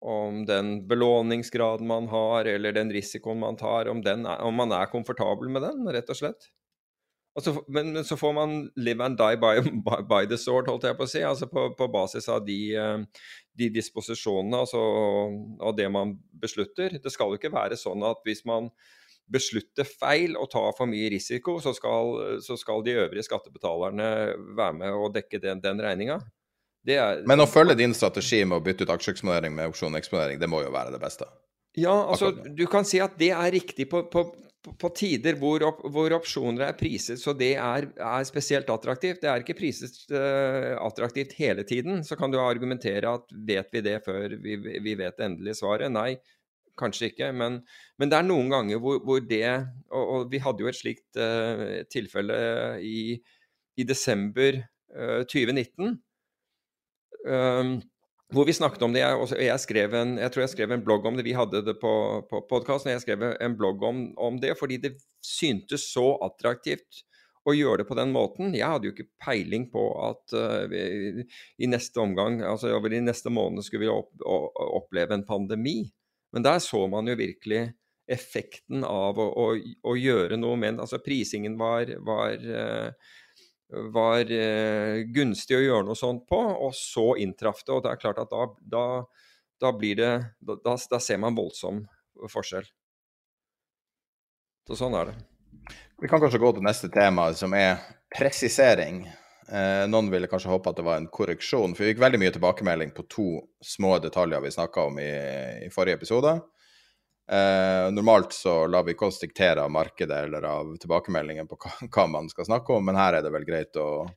om 0.00 0.44
den 0.46 0.88
belåningsgraden 0.88 1.86
man 1.86 2.08
har, 2.08 2.44
eller 2.44 2.72
den 2.72 2.92
risikoen 2.92 3.40
man 3.42 3.56
tar, 3.60 3.88
om, 3.88 4.00
er, 4.06 4.40
om, 4.40 4.54
man 4.56 4.72
er 4.72 4.88
komfortabel 4.92 5.52
med 5.52 5.62
den, 5.66 5.84
rett 5.92 6.08
og 6.08 6.16
slett. 6.16 6.48
Altså, 7.36 7.52
men, 7.68 7.92
men, 7.94 8.04
så 8.04 8.16
får 8.18 8.32
man 8.34 8.54
live 8.80 9.04
and 9.04 9.18
die 9.20 9.36
by, 9.40 9.60
by, 9.86 10.00
by, 10.08 10.24
the 10.30 10.38
sword, 10.40 10.70
holdt 10.72 10.88
jeg 10.88 10.96
på 10.98 11.06
å 11.06 11.10
si. 11.12 11.20
Altså 11.26 11.50
på, 11.52 11.68
på 11.78 11.90
basis 11.92 12.30
av 12.32 12.42
de, 12.46 12.58
eh, 12.74 13.26
de 13.60 13.68
disposisjonene 13.76 14.64
altså, 14.64 14.80
og 15.60 15.76
det 15.78 15.90
man 15.92 16.16
beslutter. 16.42 16.96
Det 16.96 17.12
skal 17.12 17.30
jo 17.30 17.40
ikke 17.40 17.52
være 17.54 17.78
sånn 17.78 18.02
at 18.08 18.24
hvis 18.26 18.42
man 18.48 18.72
beslutter 19.30 19.86
feil 19.86 20.34
og 20.34 20.48
tar 20.50 20.72
for 20.74 20.90
mye 20.90 21.12
risiko, 21.12 21.60
så 21.62 21.70
skal, 21.76 22.40
så 22.42 22.56
skal 22.58 22.82
de 22.82 22.96
øvrige 23.04 23.28
skattebetalerne 23.28 24.08
være 24.58 24.74
med 24.80 24.96
og 24.96 25.12
dekke 25.14 25.38
den, 25.44 25.62
den 25.62 25.82
regninga. 25.84 26.18
Er, 26.88 27.24
Men 27.28 27.42
å 27.42 27.48
følge 27.48 27.76
din 27.76 27.92
strategi 27.96 28.40
med 28.48 28.56
å 28.56 28.64
bytte 28.64 28.86
ut 28.86 28.92
aksjeeksponering 28.94 29.52
med 29.52 29.72
opsjoneksponering, 29.72 30.40
det 30.40 30.48
må 30.48 30.62
jo 30.64 30.72
være 30.72 30.94
det 30.94 31.00
beste? 31.02 31.28
Ja, 31.78 31.92
altså 32.10 32.32
du 32.32 32.64
kan 32.70 32.86
si 32.88 33.02
at 33.02 33.18
det 33.20 33.30
er 33.36 33.52
riktig 33.52 33.86
på, 33.92 34.02
på, 34.10 34.24
på 34.80 34.90
tider 34.96 35.36
hvor, 35.38 35.62
hvor, 35.92 36.16
opsjoner 36.16 36.66
er 36.66 36.78
priset 36.78 37.20
så 37.20 37.34
det 37.36 37.52
er, 37.60 37.86
er, 37.94 38.24
spesielt 38.26 38.72
attraktivt. 38.72 39.20
Det 39.22 39.30
er 39.30 39.44
ikke 39.44 39.58
priset 39.60 40.00
uh, 40.14 40.80
attraktivt 40.82 41.36
hele 41.38 41.66
tiden. 41.68 42.02
Så 42.06 42.18
kan 42.18 42.32
du 42.32 42.40
argumentere 42.40 43.12
at 43.12 43.30
vet 43.30 43.70
vi 43.76 43.84
det 43.86 44.00
før 44.08 44.34
vi, 44.40 44.56
vi 44.58 44.96
vet 44.98 45.20
det 45.20 45.28
endelige 45.28 45.60
svaret? 45.60 45.92
Nei, 45.92 46.16
kanskje 46.80 47.12
ikke. 47.12 47.30
Men, 47.36 47.60
men, 48.00 48.10
det 48.10 48.18
er 48.18 48.26
noen 48.26 48.50
ganger 48.50 48.82
hvor, 48.82 48.98
hvor 49.04 49.22
det 49.22 49.44
og, 49.92 50.02
og, 50.02 50.28
vi 50.32 50.42
hadde 50.42 50.64
jo 50.64 50.72
et 50.72 50.80
slikt 50.80 51.20
uh, 51.20 51.84
tilfelle 51.92 52.38
i, 52.82 53.00
i 53.76 53.86
desember 53.86 54.64
uh, 54.96 55.20
2019 55.28 55.92
Um, 55.92 56.00
hvor 58.30 58.46
vi 58.46 58.54
snakket 58.54 58.82
om 58.86 58.94
det. 58.94 59.02
Jeg, 59.02 59.42
jeg, 59.42 59.60
skrev 59.64 59.94
en, 59.98 60.16
jeg 60.20 60.32
tror 60.32 60.44
jeg 60.44 60.52
skrev 60.54 60.74
en 60.74 60.84
blogg 60.86 61.06
om 61.08 61.18
det. 61.18 61.26
Vi 61.26 61.36
hadde 61.36 61.62
det 61.66 61.76
på, 61.82 61.92
på 62.30 62.42
podkasten. 62.50 62.92
Jeg 62.94 63.04
skrev 63.04 63.24
en 63.32 63.56
blogg 63.58 63.82
om, 63.86 64.04
om, 64.18 64.38
det 64.42 64.56
fordi 64.58 64.78
det 64.82 64.94
syntes 65.26 65.88
så 65.90 66.12
attraktivt 66.24 67.02
å 67.48 67.54
gjøre 67.56 67.82
det 67.82 67.88
på 67.88 67.96
den 67.98 68.12
måten. 68.14 68.54
Jeg 68.54 68.68
hadde 68.68 68.88
jo 68.88 68.94
ikke 68.94 69.10
peiling 69.24 69.66
på 69.72 69.82
at 70.06 70.36
uh, 70.36 70.64
vi, 70.70 71.24
i 71.58 71.70
neste 71.70 72.02
omgang, 72.02 72.42
altså 72.46 72.74
over 72.76 72.92
i 72.94 73.02
neste 73.02 73.32
måned, 73.32 73.64
skulle 73.66 73.86
vi 73.86 73.92
opp, 73.92 74.12
oppleve 74.20 75.16
en 75.16 75.26
pandemi. 75.26 75.82
Men 76.34 76.46
der 76.46 76.60
så 76.62 76.84
man 76.90 77.08
jo 77.10 77.18
virkelig 77.18 77.70
effekten 78.10 78.84
av 78.86 79.18
å, 79.22 79.26
å, 79.38 79.46
å 79.86 79.92
gjøre 79.94 80.34
noe 80.38 80.58
med 80.58 80.80
Altså 80.82 80.98
prisingen 81.02 81.54
var, 81.58 81.90
var, 82.06 82.36
uh, 82.42 83.16
var 83.94 84.30
uh, 84.30 85.00
gunstig 85.14 85.58
å 85.58 85.62
gjøre 85.62 85.86
noe 85.86 85.98
sånt 85.98 86.26
på, 86.28 86.38
og 86.38 86.74
så 86.76 87.12
inntraff 87.22 87.62
det. 87.64 87.74
Og 87.76 87.84
det 87.84 87.92
er 87.92 88.02
klart 88.02 88.20
at 88.22 88.32
da, 88.32 88.48
da, 88.74 88.84
da 89.62 89.72
blir 89.76 89.98
det 90.00 90.12
da, 90.40 90.76
da 90.76 91.00
ser 91.02 91.20
man 91.22 91.38
voldsom 91.38 91.84
forskjell. 92.30 92.66
Så 94.68 94.78
sånn 94.78 94.94
er 94.98 95.10
det. 95.10 95.16
Vi 96.00 96.08
kan 96.08 96.20
kanskje 96.22 96.40
gå 96.40 96.52
til 96.56 96.64
neste 96.64 96.88
tema, 96.92 97.30
som 97.36 97.54
er 97.56 97.80
presisering. 98.16 99.02
Eh, 99.50 99.84
noen 99.90 100.10
ville 100.12 100.28
kanskje 100.30 100.52
håpe 100.52 100.70
at 100.70 100.78
det 100.78 100.84
var 100.86 101.00
en 101.00 101.08
korreksjon, 101.10 101.74
for 101.74 101.84
vi 101.84 101.90
fikk 101.92 102.02
veldig 102.04 102.20
mye 102.22 102.34
tilbakemelding 102.36 102.92
på 102.94 103.04
to 103.10 103.26
små 103.66 103.96
detaljer 104.02 104.44
vi 104.44 104.52
snakka 104.54 104.86
om 104.86 105.00
i, 105.02 105.10
i, 105.66 105.70
forrige 105.74 105.98
episode. 105.98 106.36
Eh, 107.30 107.90
normalt 107.92 108.32
så 108.32 108.66
lar 108.66 108.82
vi 108.82 108.94
oss 108.94 109.20
diktere 109.20 109.62
av 109.62 109.70
markedet 109.70 110.24
eller 110.24 110.42
av 110.42 110.72
tilbakemeldingen 110.82 111.46
på 111.46 111.58
hva, 111.62 112.06
man 112.10 112.26
skal 112.32 112.48
snakke 112.48 112.74
om, 112.74 112.88
men 112.88 112.98
her 112.98 113.14
er 113.14 113.22
det 113.22 113.30
vel 113.30 113.46
greit 113.46 113.78
å, 113.78 114.08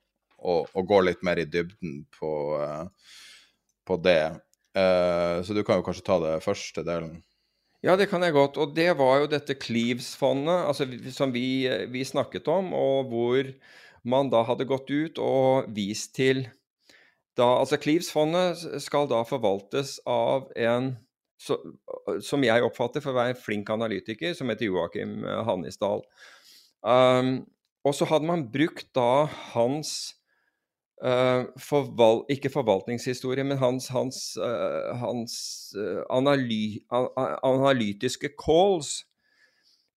å, 0.42 0.56
å 0.66 0.84
gå 0.90 1.02
litt 1.06 1.22
mer 1.22 1.38
i 1.38 1.46
dybden 1.46 2.00
på, 2.18 2.32
uh, 2.58 3.14
på 3.86 4.00
det. 4.02 4.34
Eh, 4.74 5.44
så 5.46 5.54
du 5.54 5.62
kan 5.62 5.78
jo 5.78 5.86
kanskje 5.86 6.08
ta 6.08 6.18
det 6.24 6.40
første 6.42 6.82
delen. 6.88 7.22
Ja, 7.86 7.94
det 8.00 8.10
kan 8.10 8.26
jeg 8.26 8.34
godt. 8.34 8.58
Og 8.58 8.74
det 8.74 8.90
var 8.98 9.22
jo 9.22 9.30
dette 9.30 9.60
Cleaves-fondet 9.62 10.66
altså, 10.72 10.90
som 11.14 11.36
vi, 11.36 11.68
vi, 11.94 12.02
snakket 12.08 12.50
om, 12.50 12.74
og 12.74 13.14
hvor 13.14 13.54
man 14.10 14.34
da 14.34 14.42
hadde 14.48 14.66
gått 14.68 14.90
ut 14.90 15.22
og 15.22 15.70
vist 15.76 16.16
til 16.18 16.48
da, 17.38 17.60
Altså 17.60 17.78
Cleaves-fondet 17.78 18.82
skal 18.82 19.06
da 19.12 19.22
forvaltes 19.28 20.00
av 20.10 20.50
en 20.58 20.96
så, 21.40 21.58
som 22.24 22.44
jeg 22.46 22.64
oppfatter 22.66 23.04
for 23.04 23.12
å 23.14 23.20
være 23.20 23.36
en 23.36 23.42
flink 23.42 23.70
analytiker, 23.74 24.36
som 24.38 24.52
heter 24.52 24.70
Joakim 24.70 25.22
Hannisdal. 25.48 26.04
Um, 26.84 27.36
og 27.84 27.96
så 27.98 28.08
hadde 28.08 28.28
man 28.30 28.50
brukt 28.52 28.90
da 28.96 29.26
hans 29.54 30.14
Uh, 31.04 31.50
forval 31.60 32.22
ikke 32.32 32.48
forvaltningshistorie, 32.54 33.44
men 33.44 33.58
hans, 33.60 33.90
hans, 33.92 34.38
uh, 34.40 34.94
hans 35.02 35.34
uh, 35.76 36.00
analy 36.08 36.80
analytiske 37.44 38.30
calls 38.40 39.02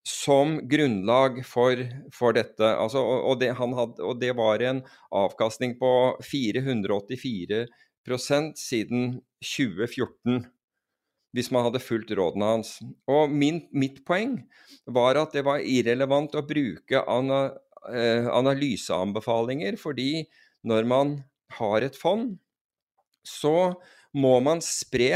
som 0.06 0.56
grunnlag 0.66 1.46
for, 1.46 1.76
for 2.14 2.34
dette. 2.34 2.66
Altså, 2.66 2.98
og, 2.98 3.22
og, 3.30 3.38
det 3.38 3.52
hadde, 3.58 4.02
og, 4.02 4.20
det 4.22 4.36
var 4.38 4.62
en 4.66 4.82
avkastning 5.14 5.78
på 5.78 6.18
484% 6.26 7.66
siden 8.58 9.20
2014. 9.42 10.46
Hvis 11.36 11.52
man 11.52 11.66
hadde 11.66 11.82
fulgt 11.84 12.14
rådene 12.16 12.48
hans. 12.54 12.78
Og 13.12 13.28
min, 13.28 13.60
mitt 13.76 14.00
poeng 14.08 14.38
var 14.88 15.20
at 15.20 15.36
det 15.36 15.44
var 15.44 15.60
irrelevant 15.60 16.34
å 16.38 16.44
bruke 16.46 17.02
ana, 17.04 17.50
analyseanbefalinger, 17.86 19.76
fordi 19.78 20.24
når 20.66 20.88
man 20.88 21.12
har 21.60 21.84
et 21.86 21.96
fond, 21.98 22.34
så 23.26 23.74
må 24.16 24.38
man 24.44 24.62
spre 24.64 25.10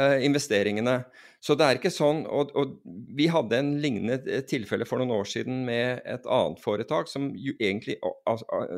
eh, 0.00 0.18
investeringene. 0.26 1.02
Så 1.42 1.56
det 1.58 1.66
er 1.66 1.78
ikke 1.78 1.90
sånn 1.90 2.22
og, 2.30 2.52
og, 2.58 2.76
vi 3.18 3.26
hadde 3.30 3.58
en 3.58 3.72
lignende 3.82 4.20
eh, 4.30 4.44
tilfelle 4.48 4.86
for 4.88 5.02
noen 5.02 5.14
år 5.16 5.28
siden 5.28 5.64
med 5.66 6.02
et 6.08 6.26
annet 6.30 6.62
foretak 6.62 7.10
som 7.10 7.32
egentlig 7.52 7.98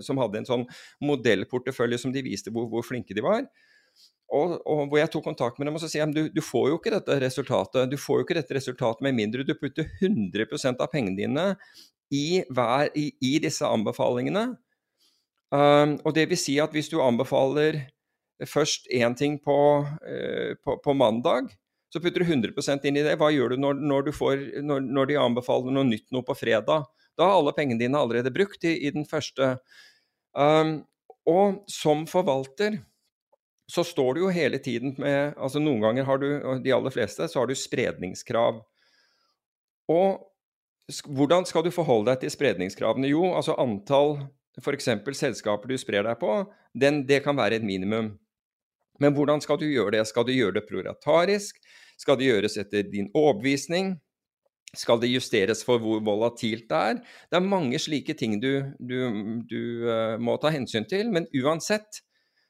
som 0.04 0.20
hadde 0.22 0.40
en 0.40 0.48
sånn 0.48 0.66
modellportefølje 1.04 2.00
som 2.00 2.14
de 2.14 2.24
viste 2.24 2.52
hvor, 2.54 2.70
hvor 2.72 2.86
flinke 2.86 3.16
de 3.16 3.24
var. 3.24 3.44
Og, 4.34 4.56
og, 4.66 4.86
hvor 4.88 4.98
jeg 4.98 5.10
tok 5.12 5.26
kontakt 5.28 5.58
med 5.60 5.68
dem 5.68 5.76
og 5.78 5.82
så 5.82 5.88
sier 5.90 6.10
du, 6.10 6.24
du 6.32 6.40
får 6.42 6.70
jo 6.72 6.78
ikke 6.80 6.94
dette 6.96 7.18
resultatet. 7.22 7.90
Du 7.92 7.98
får 8.00 8.20
jo 8.20 8.26
ikke 8.26 8.38
dette 8.40 8.56
resultatet 8.56 9.04
med 9.04 9.16
mindre 9.16 9.46
du 9.46 9.52
putter 9.58 9.90
100 10.00 10.72
av 10.72 10.88
pengene 10.90 11.18
dine 11.18 11.48
i, 12.14 12.42
hver, 12.50 12.90
i, 12.98 13.10
i 13.22 13.36
disse 13.42 13.66
anbefalingene. 13.68 14.48
Um, 15.54 15.98
og 16.02 16.14
det 16.16 16.26
vil 16.30 16.40
si 16.40 16.56
at 16.62 16.72
hvis 16.74 16.90
du 16.90 16.98
anbefaler 17.04 17.84
først 18.48 18.88
én 18.90 19.14
ting 19.14 19.36
på, 19.42 19.58
uh, 19.84 20.50
på, 20.64 20.78
på, 20.82 20.96
mandag, 20.98 21.52
så 21.92 22.02
putter 22.02 22.24
du 22.24 22.32
100 22.32 22.88
inn 22.88 22.98
i 22.98 23.04
det. 23.06 23.18
Hva 23.20 23.30
gjør 23.30 23.54
du 23.54 23.62
når, 23.62 23.78
når, 23.78 24.08
du 24.08 24.16
får, 24.16 24.42
når, 24.66 24.88
når, 24.88 25.12
de 25.12 25.20
anbefaler 25.20 25.76
noe 25.76 25.86
nytt 25.86 26.08
noe 26.14 26.26
på 26.26 26.34
fredag? 26.38 26.88
Da 27.14 27.28
har 27.28 27.38
alle 27.38 27.54
pengene 27.54 27.78
dine 27.78 28.00
allerede 28.00 28.34
brukt 28.34 28.66
i, 28.66 28.74
i 28.88 28.90
den 28.94 29.06
første. 29.06 29.54
Um, 30.34 30.80
og 31.30 31.62
som 31.70 32.02
forvalter 32.10 32.80
så 33.70 33.84
står 33.86 34.14
du 34.14 34.20
jo 34.26 34.30
hele 34.34 34.58
tiden 34.60 34.92
med 35.00 35.34
altså 35.40 35.60
Noen 35.62 35.80
ganger 35.80 36.04
har 36.04 36.20
du, 36.20 36.28
de 36.64 36.72
aller 36.74 36.92
fleste, 36.92 37.28
så 37.28 37.40
har 37.40 37.48
du 37.48 37.56
spredningskrav. 37.56 38.60
Og 39.92 40.24
hvordan 41.08 41.46
skal 41.48 41.64
du 41.64 41.72
forholde 41.72 42.12
deg 42.12 42.24
til 42.24 42.34
spredningskravene? 42.34 43.08
Jo, 43.08 43.30
altså 43.32 43.56
antall 43.60 44.18
f.eks. 44.60 44.90
selskaper 45.18 45.70
du 45.70 45.78
sprer 45.80 46.04
deg 46.06 46.20
på, 46.20 46.44
den, 46.76 47.02
det 47.08 47.22
kan 47.24 47.36
være 47.36 47.58
et 47.58 47.66
minimum. 47.66 48.12
Men 49.02 49.14
hvordan 49.16 49.40
skal 49.42 49.58
du 49.58 49.66
gjøre 49.66 49.96
det? 49.96 50.04
Skal 50.06 50.26
du 50.28 50.34
gjøre 50.34 50.60
det 50.60 50.68
proratarisk? 50.68 51.56
Skal 51.98 52.18
det 52.18 52.28
gjøres 52.28 52.58
etter 52.60 52.86
din 52.86 53.08
overbevisning? 53.16 53.96
Skal 54.74 55.00
det 55.02 55.10
justeres 55.10 55.62
for 55.66 55.82
hvor 55.82 56.02
volatilt 56.04 56.68
det 56.70 56.78
er? 56.92 57.00
Det 57.30 57.38
er 57.38 57.46
mange 57.46 57.78
slike 57.78 58.14
ting 58.18 58.40
du, 58.42 58.52
du, 58.78 58.98
du 59.50 59.60
uh, 59.86 60.14
må 60.18 60.36
ta 60.42 60.50
hensyn 60.54 60.86
til, 60.90 61.10
men 61.14 61.28
uansett 61.42 62.02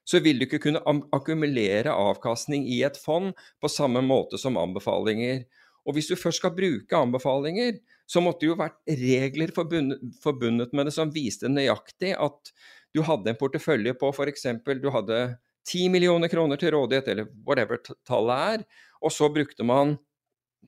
så 0.05 0.20
vil 0.24 0.40
du 0.40 0.46
ikke 0.46 0.62
kunne 0.66 0.82
akkumulere 1.16 1.92
avkastning 1.92 2.66
i 2.68 2.82
et 2.86 2.98
fond 3.00 3.32
på 3.61 3.70
samme 3.72 4.02
måte 4.05 4.40
som 4.40 4.59
anbefalinger. 4.61 5.44
Og 5.84 5.96
hvis 5.96 6.09
du 6.09 6.16
først 6.16 6.40
skal 6.40 6.55
bruke 6.57 6.96
anbefalinger, 6.96 7.78
så 8.09 8.20
måtte 8.24 8.44
det 8.44 8.52
jo 8.52 8.61
vært 8.61 8.78
regler 9.00 9.52
forbundet, 9.55 10.72
med 10.72 10.88
det 10.88 10.94
som 10.96 11.12
viste 11.12 11.50
nøyaktig 11.50 12.14
at 12.16 12.52
du 12.94 13.02
hadde 13.05 13.32
en 13.32 13.40
portefølje 13.40 13.96
på 13.98 14.12
f.eks. 14.12 14.46
du 14.80 14.90
hadde 14.94 15.20
10 15.68 15.88
millioner 15.92 16.28
kroner 16.28 16.61
til 16.61 16.74
rådighet, 16.76 17.09
eller 17.09 17.30
whatever 17.46 17.80
tallet 18.07 18.57
er, 18.57 18.64
og 19.00 19.12
så 19.12 19.30
brukte 19.32 19.64
man 19.64 19.96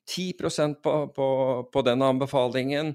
10% 0.09 0.81
på, 0.85 0.95
på, 1.17 1.29
på 1.73 1.83
den 1.83 2.03
anbefalingen. 2.05 2.95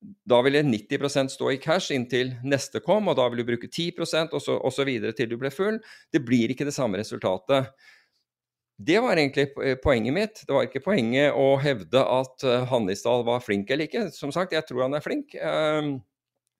Da 0.00 0.38
ville 0.40 0.62
90% 0.64 1.28
stå 1.34 1.50
i 1.52 1.58
cash 1.60 1.92
inntil 1.92 2.32
neste 2.46 2.80
kom, 2.80 3.10
og 3.12 3.18
da 3.18 3.26
vil 3.28 3.42
du 3.42 3.48
bruke 3.50 3.68
10% 3.68 4.32
og 4.32 4.40
så, 4.40 4.56
og 4.56 4.72
så 4.72 4.86
videre 4.88 5.12
til 5.16 5.28
du 5.28 5.36
ble 5.40 5.50
full. 5.52 5.76
Det 6.12 6.22
blir 6.24 6.52
ikke 6.52 6.64
det 6.68 6.76
samme 6.76 7.00
resultatet. 7.00 7.68
Det 8.80 8.96
var 9.04 9.18
egentlig 9.18 9.50
eh, 9.60 9.76
poenget 9.76 10.16
mitt. 10.16 10.40
Det 10.46 10.56
var 10.56 10.64
ikke 10.64 10.80
poenget 10.86 11.36
å 11.36 11.50
hevde 11.60 12.00
at 12.00 12.46
eh, 12.48 12.64
Hannisdal 12.70 13.26
var 13.28 13.42
flink 13.44 13.68
eller 13.68 13.90
ikke. 13.90 14.06
Som 14.14 14.32
sagt, 14.32 14.56
jeg 14.56 14.64
tror 14.68 14.86
han 14.86 14.96
er 14.96 15.04
flink. 15.04 15.36
Ehm, 15.36 15.98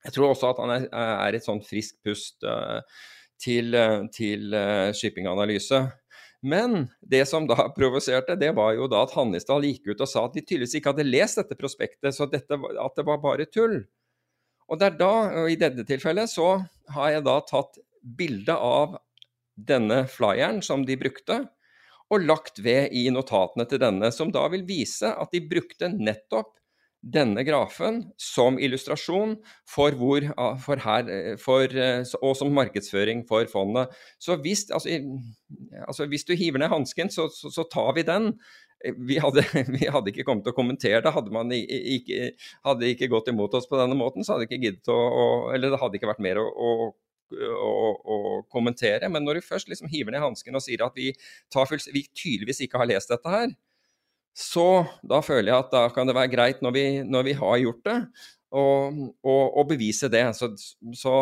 jeg 0.04 0.16
tror 0.16 0.34
også 0.34 0.50
at 0.52 0.60
han 0.60 0.74
er 0.84 1.36
et 1.36 1.46
sånn 1.46 1.62
friskt 1.64 1.96
pust 2.04 2.44
eh, 2.44 3.00
til, 3.40 3.72
til 4.12 4.52
shippinganalyse. 4.96 5.80
Men 6.40 6.88
det 7.00 7.26
som 7.28 7.46
da 7.48 7.68
provoserte, 7.76 8.36
det 8.40 8.52
var 8.56 8.74
jo 8.78 8.88
da 8.90 9.04
at 9.04 9.14
Hannisdal 9.16 9.66
gikk 9.68 9.92
ut 9.92 10.00
og 10.00 10.08
sa 10.08 10.24
at 10.26 10.36
de 10.36 10.44
tydeligvis 10.44 10.78
ikke 10.78 10.94
hadde 10.94 11.08
lest 11.08 11.40
dette 11.40 11.58
prospektet, 11.58 12.14
så 12.16 12.28
dette, 12.30 12.56
at 12.56 12.96
det 12.96 13.06
var 13.06 13.22
bare 13.22 13.48
tull. 13.50 13.82
Og 14.70 14.80
det 14.80 14.92
er 14.92 14.98
da, 15.00 15.14
og 15.42 15.50
i 15.50 15.58
dette 15.58 15.84
tilfellet, 15.86 16.30
så 16.30 16.60
har 16.94 17.14
jeg 17.16 17.26
da 17.26 17.38
tatt 17.46 17.80
bilde 18.00 18.54
av 18.54 19.00
denne 19.60 20.04
flyeren 20.08 20.62
som 20.64 20.86
de 20.88 20.96
brukte, 21.00 21.42
og 22.10 22.24
lagt 22.26 22.58
ved 22.62 22.94
i 22.96 23.04
notatene 23.12 23.66
til 23.70 23.82
denne, 23.82 24.08
som 24.14 24.32
da 24.34 24.46
vil 24.50 24.64
vise 24.66 25.10
at 25.10 25.34
de 25.34 25.42
brukte 25.46 25.90
nettopp 25.92 26.56
denne 27.00 27.44
grafen 27.46 28.02
som 28.20 28.58
illustrasjon 28.60 29.36
for 29.68 29.96
hvor, 29.96 30.26
for 30.60 30.82
her, 30.84 31.10
for, 31.40 31.76
og 32.20 32.34
som 32.36 32.52
markedsføring 32.56 33.24
for 33.28 33.48
fondet. 33.52 33.94
Så 34.20 34.36
hvis, 34.44 34.66
altså, 34.70 34.98
altså 35.86 36.08
hvis 36.10 36.26
du 36.28 36.34
hiver 36.36 36.60
ned 36.60 36.72
hansken, 36.72 37.12
så, 37.12 37.30
så, 37.32 37.52
så, 37.52 37.64
tar 37.72 37.94
vi 37.96 38.04
den. 38.04 38.34
Vi 39.08 39.16
hadde, 39.20 39.44
vi 39.76 39.88
hadde, 39.88 40.12
ikke 40.12 40.26
kommet 40.28 40.44
til 40.44 40.54
å 40.54 40.58
kommentere 40.58 41.02
det. 41.04 41.14
Hadde 41.16 41.32
man 41.34 41.52
ikke, 41.56 42.32
hadde 42.68 42.92
ikke 42.92 43.10
gått 43.12 43.32
imot 43.32 43.56
oss 43.56 43.68
på 43.70 43.80
denne 43.80 43.96
måten, 43.96 44.24
så 44.24 44.36
hadde 44.36 44.48
ikke 44.48 44.60
giddet 44.60 44.92
å, 44.92 44.98
å 44.98 45.24
Eller 45.54 45.72
det 45.72 45.80
hadde 45.80 46.00
ikke 46.00 46.12
vært 46.12 46.26
mer 46.26 46.42
å, 46.42 46.50
å 46.50 46.72
å, 47.30 47.72
å, 48.02 48.16
kommentere. 48.50 49.08
Men 49.12 49.22
når 49.22 49.38
du 49.38 49.46
først 49.46 49.70
liksom 49.70 49.90
hiver 49.92 50.14
ned 50.14 50.24
hansken 50.24 50.56
og 50.58 50.64
sier 50.64 50.82
at 50.82 50.96
vi, 50.98 51.12
vi, 51.94 52.04
tydeligvis 52.10 52.64
ikke 52.66 52.80
har 52.80 52.90
lest 52.90 53.12
dette 53.12 53.30
her, 53.30 53.52
så 54.36 54.84
da 55.02 55.20
føler 55.24 55.52
jeg 55.52 55.66
at 55.66 55.72
da 55.74 55.84
kan 55.94 56.08
det 56.08 56.16
være 56.16 56.32
greit, 56.32 56.62
når 56.64 56.74
vi, 56.76 56.84
når 57.04 57.26
vi 57.26 57.36
har 57.38 57.60
gjort 57.64 57.84
det, 57.88 57.98
å 58.50 59.64
bevise 59.68 60.10
det. 60.10 60.24
Så, 60.38 60.50
så, 60.98 61.14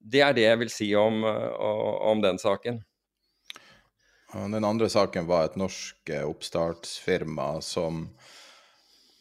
det 0.00 0.22
er 0.22 0.36
det 0.36 0.46
jeg 0.46 0.60
vil 0.60 0.72
si 0.72 0.90
om, 0.98 1.24
om 1.24 2.22
den 2.22 2.38
saken. 2.42 2.82
Den 4.30 4.64
andre 4.64 4.86
saken 4.90 5.26
var 5.26 5.48
et 5.48 5.56
norsk 5.58 6.10
eh, 6.12 6.22
oppstartsfirma 6.22 7.56
som, 7.66 8.04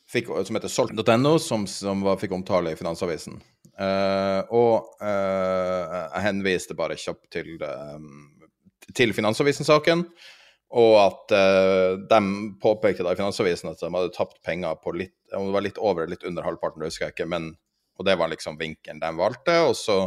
fikk, 0.10 0.30
som 0.46 0.58
heter 0.58 0.70
Solgt.no, 0.70 1.38
som, 1.42 1.66
som 1.70 2.04
var, 2.06 2.20
fikk 2.22 2.36
omtale 2.38 2.76
i 2.76 2.78
Finansavisen. 2.78 3.40
Uh, 3.80 4.44
og 4.54 4.90
uh, 5.00 5.86
jeg 5.88 6.26
henviste 6.26 6.76
bare 6.78 6.98
kjapt 7.00 7.30
til, 7.32 7.56
um, 7.64 8.28
til 8.94 9.16
Finansavisen-saken. 9.16 10.04
Og 10.78 10.96
at 11.02 11.34
uh, 11.34 11.96
de 12.10 12.20
påpekte 12.62 13.06
da 13.06 13.16
i 13.16 13.18
Finansavisen 13.18 13.72
at 13.72 13.82
de 13.82 13.90
hadde 13.90 14.14
tapt 14.14 14.38
penger 14.46 14.78
på 14.84 14.94
litt 14.98 15.16
om 15.34 15.48
det 15.48 15.56
var 15.56 15.66
litt 15.66 15.80
over 15.82 16.04
eller 16.04 16.16
litt 16.16 16.28
under 16.30 16.46
halvparten, 16.46 16.82
det 16.82 16.92
husker 16.92 17.08
jeg 17.08 17.16
ikke. 17.18 17.30
men 17.30 17.56
Og 18.00 18.06
det 18.06 18.18
var 18.18 18.30
liksom 18.32 18.58
vinkelen 18.60 19.02
de 19.02 19.10
valgte. 19.18 19.56
Og 19.68 19.76
så 19.78 19.98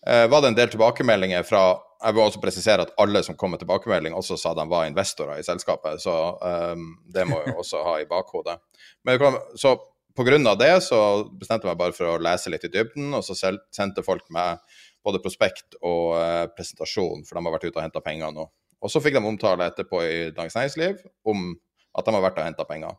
var 0.00 0.40
det 0.40 0.48
en 0.48 0.56
del 0.56 0.70
tilbakemeldinger 0.72 1.42
fra 1.44 1.74
Jeg 2.00 2.14
vil 2.16 2.22
også 2.24 2.40
presisere 2.40 2.86
at 2.86 2.94
alle 2.96 3.20
som 3.20 3.36
kom 3.36 3.50
med 3.52 3.60
tilbakemelding, 3.60 4.14
også 4.16 4.38
sa 4.40 4.54
de 4.56 4.64
var 4.70 4.86
investorer 4.88 5.36
i 5.36 5.44
selskapet. 5.44 6.00
Så 6.00 6.14
um, 6.40 6.86
det 7.12 7.26
må 7.28 7.42
vi 7.44 7.52
også 7.52 7.82
ha 7.84 7.98
i 8.00 8.08
bakhodet. 8.08 8.56
Men 9.04 9.20
så 9.60 9.74
pga. 10.16 10.54
det 10.54 10.82
så 10.82 11.28
bestemte 11.38 11.66
jeg 11.66 11.74
meg 11.74 11.82
bare 11.82 11.92
for 11.92 12.14
å 12.14 12.22
lese 12.22 12.48
litt 12.48 12.64
i 12.64 12.72
dybden, 12.72 13.12
og 13.14 13.24
så 13.24 13.36
sendte 13.36 14.06
folk 14.06 14.24
meg 14.30 14.58
både 15.04 15.20
prospekt 15.20 15.76
og 15.80 16.16
uh, 16.16 16.46
presentasjon, 16.56 17.24
for 17.24 17.36
de 17.36 17.44
har 17.44 17.54
vært 17.58 17.68
ute 17.68 17.76
og 17.76 17.84
henta 17.84 18.00
penger 18.00 18.32
nå. 18.32 18.48
Og 18.80 18.92
så 18.92 19.02
fikk 19.02 19.18
de 19.18 19.24
omtale 19.28 19.66
etterpå 19.68 20.00
i 20.06 20.14
Dagens 20.36 20.56
Næringsliv 20.56 21.02
om 21.28 21.52
at 21.98 22.06
de 22.06 22.14
har 22.14 22.24
vært 22.24 22.38
og 22.40 22.46
henta 22.46 22.66
penger. 22.68 22.96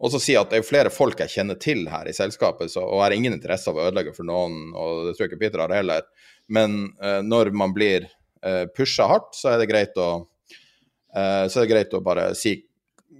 Og 0.00 0.14
så 0.14 0.20
si 0.22 0.36
at 0.38 0.48
det 0.52 0.60
er 0.60 0.64
flere 0.64 0.92
folk 0.92 1.18
jeg 1.20 1.34
kjenner 1.34 1.58
til 1.60 1.84
her 1.92 2.08
i 2.08 2.16
selskapet, 2.16 2.72
så, 2.72 2.86
og 2.86 3.02
har 3.04 3.12
ingen 3.12 3.36
interesse 3.36 3.68
av 3.68 3.76
å 3.76 3.90
ødelegge 3.90 4.14
for 4.16 4.24
noen, 4.24 4.70
og 4.72 5.10
det 5.10 5.16
tror 5.16 5.26
jeg 5.26 5.32
ikke 5.32 5.42
Peter 5.42 5.60
har 5.66 5.74
heller. 5.76 6.06
Men 6.48 6.78
uh, 7.02 7.20
når 7.20 7.52
man 7.52 7.74
blir 7.76 8.06
uh, 8.46 8.64
pusha 8.72 9.10
hardt, 9.10 9.34
så 9.36 9.52
er 9.52 9.66
å 10.00 10.08
uh, 10.24 11.44
så 11.50 11.60
er 11.60 11.66
det 11.66 11.72
greit 11.74 11.96
å 11.96 12.00
bare 12.04 12.30
si 12.38 12.56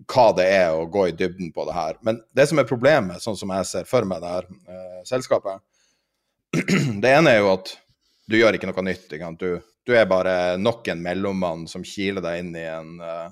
hva 0.09 0.31
det 0.37 0.47
er 0.49 0.73
å 0.75 0.87
gå 0.91 1.09
i 1.09 1.17
dybden 1.17 1.51
på 1.55 1.65
det 1.69 1.75
her. 1.77 1.99
Men 2.07 2.21
det 2.37 2.47
som 2.49 2.61
er 2.61 2.69
problemet, 2.69 3.23
sånn 3.23 3.39
som 3.39 3.53
jeg 3.55 3.69
ser 3.69 3.89
for 3.89 4.07
meg 4.09 4.23
det 4.23 4.33
her 4.33 4.47
eh, 4.49 5.01
selskapet, 5.09 5.61
det 7.03 7.11
ene 7.11 7.35
er 7.35 7.43
jo 7.43 7.53
at 7.53 7.75
du 8.31 8.39
gjør 8.39 8.57
ikke 8.57 8.71
noe 8.71 8.87
nytt. 8.87 9.11
Ikke 9.13 9.31
du, 9.41 9.51
du, 9.87 9.95
er 9.97 10.09
bare 10.11 10.57
nok 10.61 10.89
en 10.93 11.03
mellommann 11.03 11.67
som 11.71 11.85
kiler 11.87 12.23
deg 12.25 12.43
inn 12.43 12.51
i 12.59 12.67
en 12.69 12.99
uh, 13.03 13.31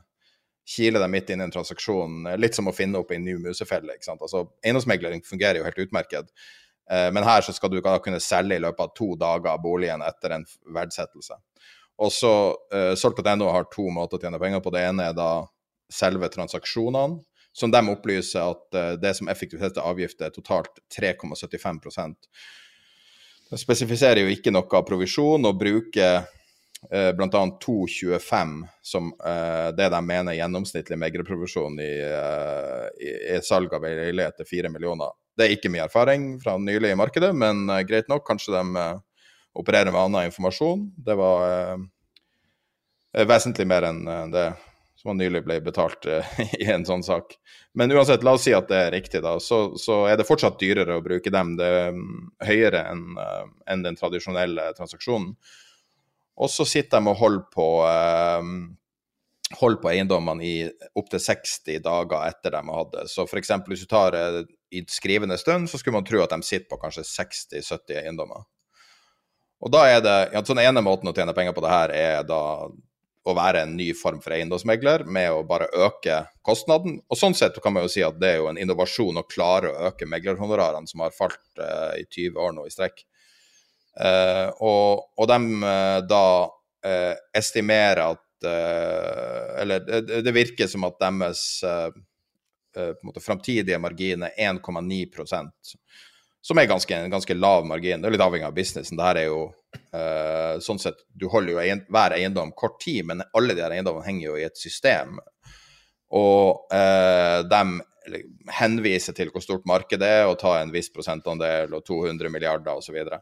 kiler 0.68 1.00
deg 1.00 1.12
midt 1.12 1.30
inn 1.32 1.42
i 1.42 1.46
en 1.46 1.52
transaksjon. 1.52 2.24
Litt 2.40 2.56
som 2.58 2.68
å 2.68 2.76
finne 2.76 3.00
opp 3.00 3.12
i 3.12 3.18
en 3.18 3.24
ny 3.24 3.36
musefelle. 3.40 3.94
ikke 3.96 4.08
sant? 4.10 4.24
Altså, 4.24 4.44
Eiendomsmegling 4.64 5.24
fungerer 5.26 5.60
jo 5.60 5.66
helt 5.66 5.84
utmerket. 5.86 6.32
Uh, 6.90 7.08
men 7.14 7.24
her 7.24 7.44
så 7.44 7.54
skal 7.56 7.72
du 7.72 7.80
kunne 7.82 8.20
selge 8.24 8.56
i 8.56 8.64
løpet 8.64 8.84
av 8.84 8.92
to 8.96 9.12
dager 9.20 9.60
boligen 9.62 10.04
etter 10.04 10.36
en 10.36 10.46
verdsettelse. 10.74 11.38
Og 11.98 12.12
så 12.14 12.34
uh, 12.74 12.92
Solgt.no 12.98 13.50
har 13.52 13.68
to 13.72 13.88
måter 13.92 14.18
å 14.18 14.22
tjene 14.22 14.40
penger 14.40 14.62
på. 14.64 14.72
Det 14.74 14.84
ene 14.86 15.10
er 15.10 15.16
da 15.16 15.32
selve 15.92 16.28
transaksjonene, 16.32 17.22
som 17.56 17.72
de 17.72 17.80
opplyser 17.90 18.44
at 18.44 18.78
uh, 18.78 18.94
det 19.00 19.14
som 19.18 19.28
effektivitet 19.32 19.72
heter 19.72 19.88
avgift, 19.88 20.20
er 20.22 20.34
totalt 20.34 20.80
3,75% 20.94 22.16
De 23.48 23.58
spesifiserer 23.58 24.22
jo 24.22 24.34
ikke 24.34 24.52
noe 24.52 24.68
av 24.68 24.84
provisjon, 24.86 25.48
og 25.48 25.60
bruker 25.60 26.28
uh, 26.94 27.12
bl.a. 27.12 27.58
2,25 27.66 28.62
som 28.82 29.12
uh, 29.24 29.68
det 29.76 29.88
de 29.92 30.00
mener 30.04 30.38
gjennomsnittlig 30.38 30.98
meglerprovisjon 30.98 31.80
i, 31.82 31.92
uh, 32.06 32.86
i, 33.02 33.12
i 33.34 33.40
salg 33.44 33.74
av 33.74 33.86
leilighet 33.86 34.40
til 34.40 34.50
4 34.52 34.72
millioner. 34.74 35.12
Det 35.38 35.46
er 35.46 35.54
ikke 35.54 35.70
mye 35.72 35.86
erfaring 35.86 36.30
fra 36.42 36.56
nylig 36.58 36.92
i 36.94 36.98
markedet, 36.98 37.34
men 37.36 37.66
uh, 37.70 37.82
greit 37.86 38.10
nok. 38.10 38.26
Kanskje 38.28 38.56
de 38.56 38.86
opererer 39.58 39.92
med 39.92 40.00
annen 40.00 40.30
informasjon. 40.30 40.88
Det 41.02 41.14
var 41.18 41.80
vesentlig 43.26 43.64
mer 43.66 43.88
enn 43.88 44.04
det 44.30 44.44
som 44.98 45.16
nylig 45.18 45.40
ble 45.46 45.56
betalt 45.64 46.06
i 46.60 46.68
en 46.70 46.84
sånn 46.86 47.02
sak. 47.06 47.34
Men 47.78 47.90
uansett, 47.94 48.22
la 48.26 48.34
oss 48.36 48.44
si 48.46 48.54
at 48.54 48.68
det 48.70 48.78
er 48.84 48.94
riktig, 48.94 49.22
da. 49.24 49.36
Så, 49.42 49.78
så 49.78 50.04
er 50.10 50.18
det 50.18 50.26
fortsatt 50.28 50.60
dyrere 50.60 50.98
å 50.98 51.02
bruke 51.02 51.32
dem. 51.32 51.56
Det 51.58 51.68
er 51.80 51.96
um, 51.96 52.28
høyere 52.44 52.84
enn 52.92 53.04
en 53.18 53.84
den 53.86 53.98
tradisjonelle 53.98 54.72
transaksjonen. 54.78 55.32
Og 56.38 56.50
så 56.52 56.66
sitter 56.68 57.00
de 57.00 57.10
og 57.10 57.18
holder 57.18 57.46
på 57.54 57.68
eh, 57.88 58.50
holder 59.56 59.80
på 59.82 59.90
eiendommene 59.90 60.44
i 60.44 60.54
opptil 60.98 61.22
60 61.22 61.80
dager 61.84 62.26
etter 62.28 62.54
de 62.54 62.62
har 62.68 62.82
hatt 62.82 62.94
det. 62.94 63.06
Så 63.10 63.24
f.eks. 63.24 63.54
hvis 63.66 63.84
du 63.84 63.90
tar 63.90 64.16
i 64.70 64.84
skrivende 64.92 65.38
stund, 65.40 65.70
så 65.70 65.80
skulle 65.80 65.96
man 65.96 66.06
tro 66.06 66.20
at 66.22 66.34
de 66.34 66.44
sitter 66.44 66.68
på 66.68 66.80
kanskje 66.82 67.06
60-70 67.08 68.02
eiendommer. 68.02 68.44
Og 69.64 69.72
da 69.74 69.86
er 69.90 70.02
det, 70.04 70.18
ja, 70.34 70.42
sånn 70.46 70.60
ene 70.62 70.84
måten 70.84 71.10
å 71.10 71.14
tjene 71.16 71.34
penger 71.34 71.56
på 71.56 71.64
det 71.64 71.72
her, 71.72 71.94
er 71.96 72.26
da 72.28 72.68
å 73.28 73.34
være 73.36 73.64
en 73.64 73.74
ny 73.76 73.90
form 73.96 74.20
for 74.24 74.32
eiendomsmegler 74.36 75.02
med 75.04 75.32
å 75.34 75.42
bare 75.48 75.68
øke 75.86 76.22
kostnaden. 76.46 77.00
Og 77.10 77.18
sånn 77.18 77.36
sett 77.36 77.58
kan 77.64 77.74
man 77.74 77.84
jo 77.84 77.92
si 77.92 78.04
at 78.04 78.16
det 78.20 78.30
er 78.34 78.38
jo 78.42 78.48
en 78.52 78.60
innovasjon 78.60 79.20
å 79.20 79.26
klare 79.28 79.72
å 79.72 79.90
øke 79.90 80.08
meglerhonorarene, 80.08 80.88
som 80.88 81.02
har 81.04 81.16
falt 81.16 81.40
eh, 81.60 82.04
i 82.04 82.06
20 82.06 82.38
år 82.44 82.54
nå 82.56 82.68
i 82.68 82.72
strekk. 82.72 83.02
Uh, 83.98 84.48
og, 84.62 85.08
og 85.18 85.30
de 85.30 85.38
uh, 85.64 85.98
da 86.06 86.24
estimerer 87.34 88.04
at 88.04 88.44
Eller 89.58 89.82
det, 89.82 90.20
det, 90.22 90.32
virker 90.32 90.68
som 90.70 90.84
at 90.86 90.94
deres 91.02 91.40
uh, 91.66 93.18
framtidige 93.18 93.80
margin 93.82 94.22
er 94.22 94.36
1,9% 94.54 95.50
som 96.48 96.58
er 96.58 96.68
ganske, 96.70 96.96
en 96.96 97.10
ganske 97.10 97.34
lav 97.34 97.66
margin. 97.66 98.00
Det 98.00 98.08
er 98.08 98.14
litt 98.14 98.24
avhengig 98.24 98.46
av 98.46 98.54
businessen. 98.56 98.96
Det 98.96 99.04
her 99.04 99.20
er 99.20 99.26
jo 99.28 99.40
eh, 99.92 100.54
sånn 100.64 100.80
sett 100.80 101.02
Du 101.12 101.26
holder 101.28 101.54
jo 101.54 101.60
eiend 101.60 101.90
hver 101.92 102.14
eiendom 102.16 102.54
kort 102.56 102.78
tid, 102.80 103.04
men 103.10 103.24
alle 103.36 103.56
de 103.56 103.64
her 103.64 103.74
eiendommene 103.74 104.06
henger 104.06 104.30
jo 104.30 104.38
i 104.38 104.46
et 104.46 104.60
system. 104.60 105.18
Og 106.16 106.72
eh, 106.72 107.42
de 107.44 107.62
henviser 108.56 109.16
til 109.16 109.28
hvor 109.34 109.44
stort 109.44 109.66
markedet 109.68 110.08
er, 110.08 110.26
og 110.30 110.38
tar 110.40 110.62
en 110.62 110.72
viss 110.72 110.88
prosentandel 110.94 111.74
og 111.76 111.84
200 111.84 112.32
milliarder 112.32 112.78
osv. 112.78 112.88
Så, 112.88 112.96
videre. 112.96 113.20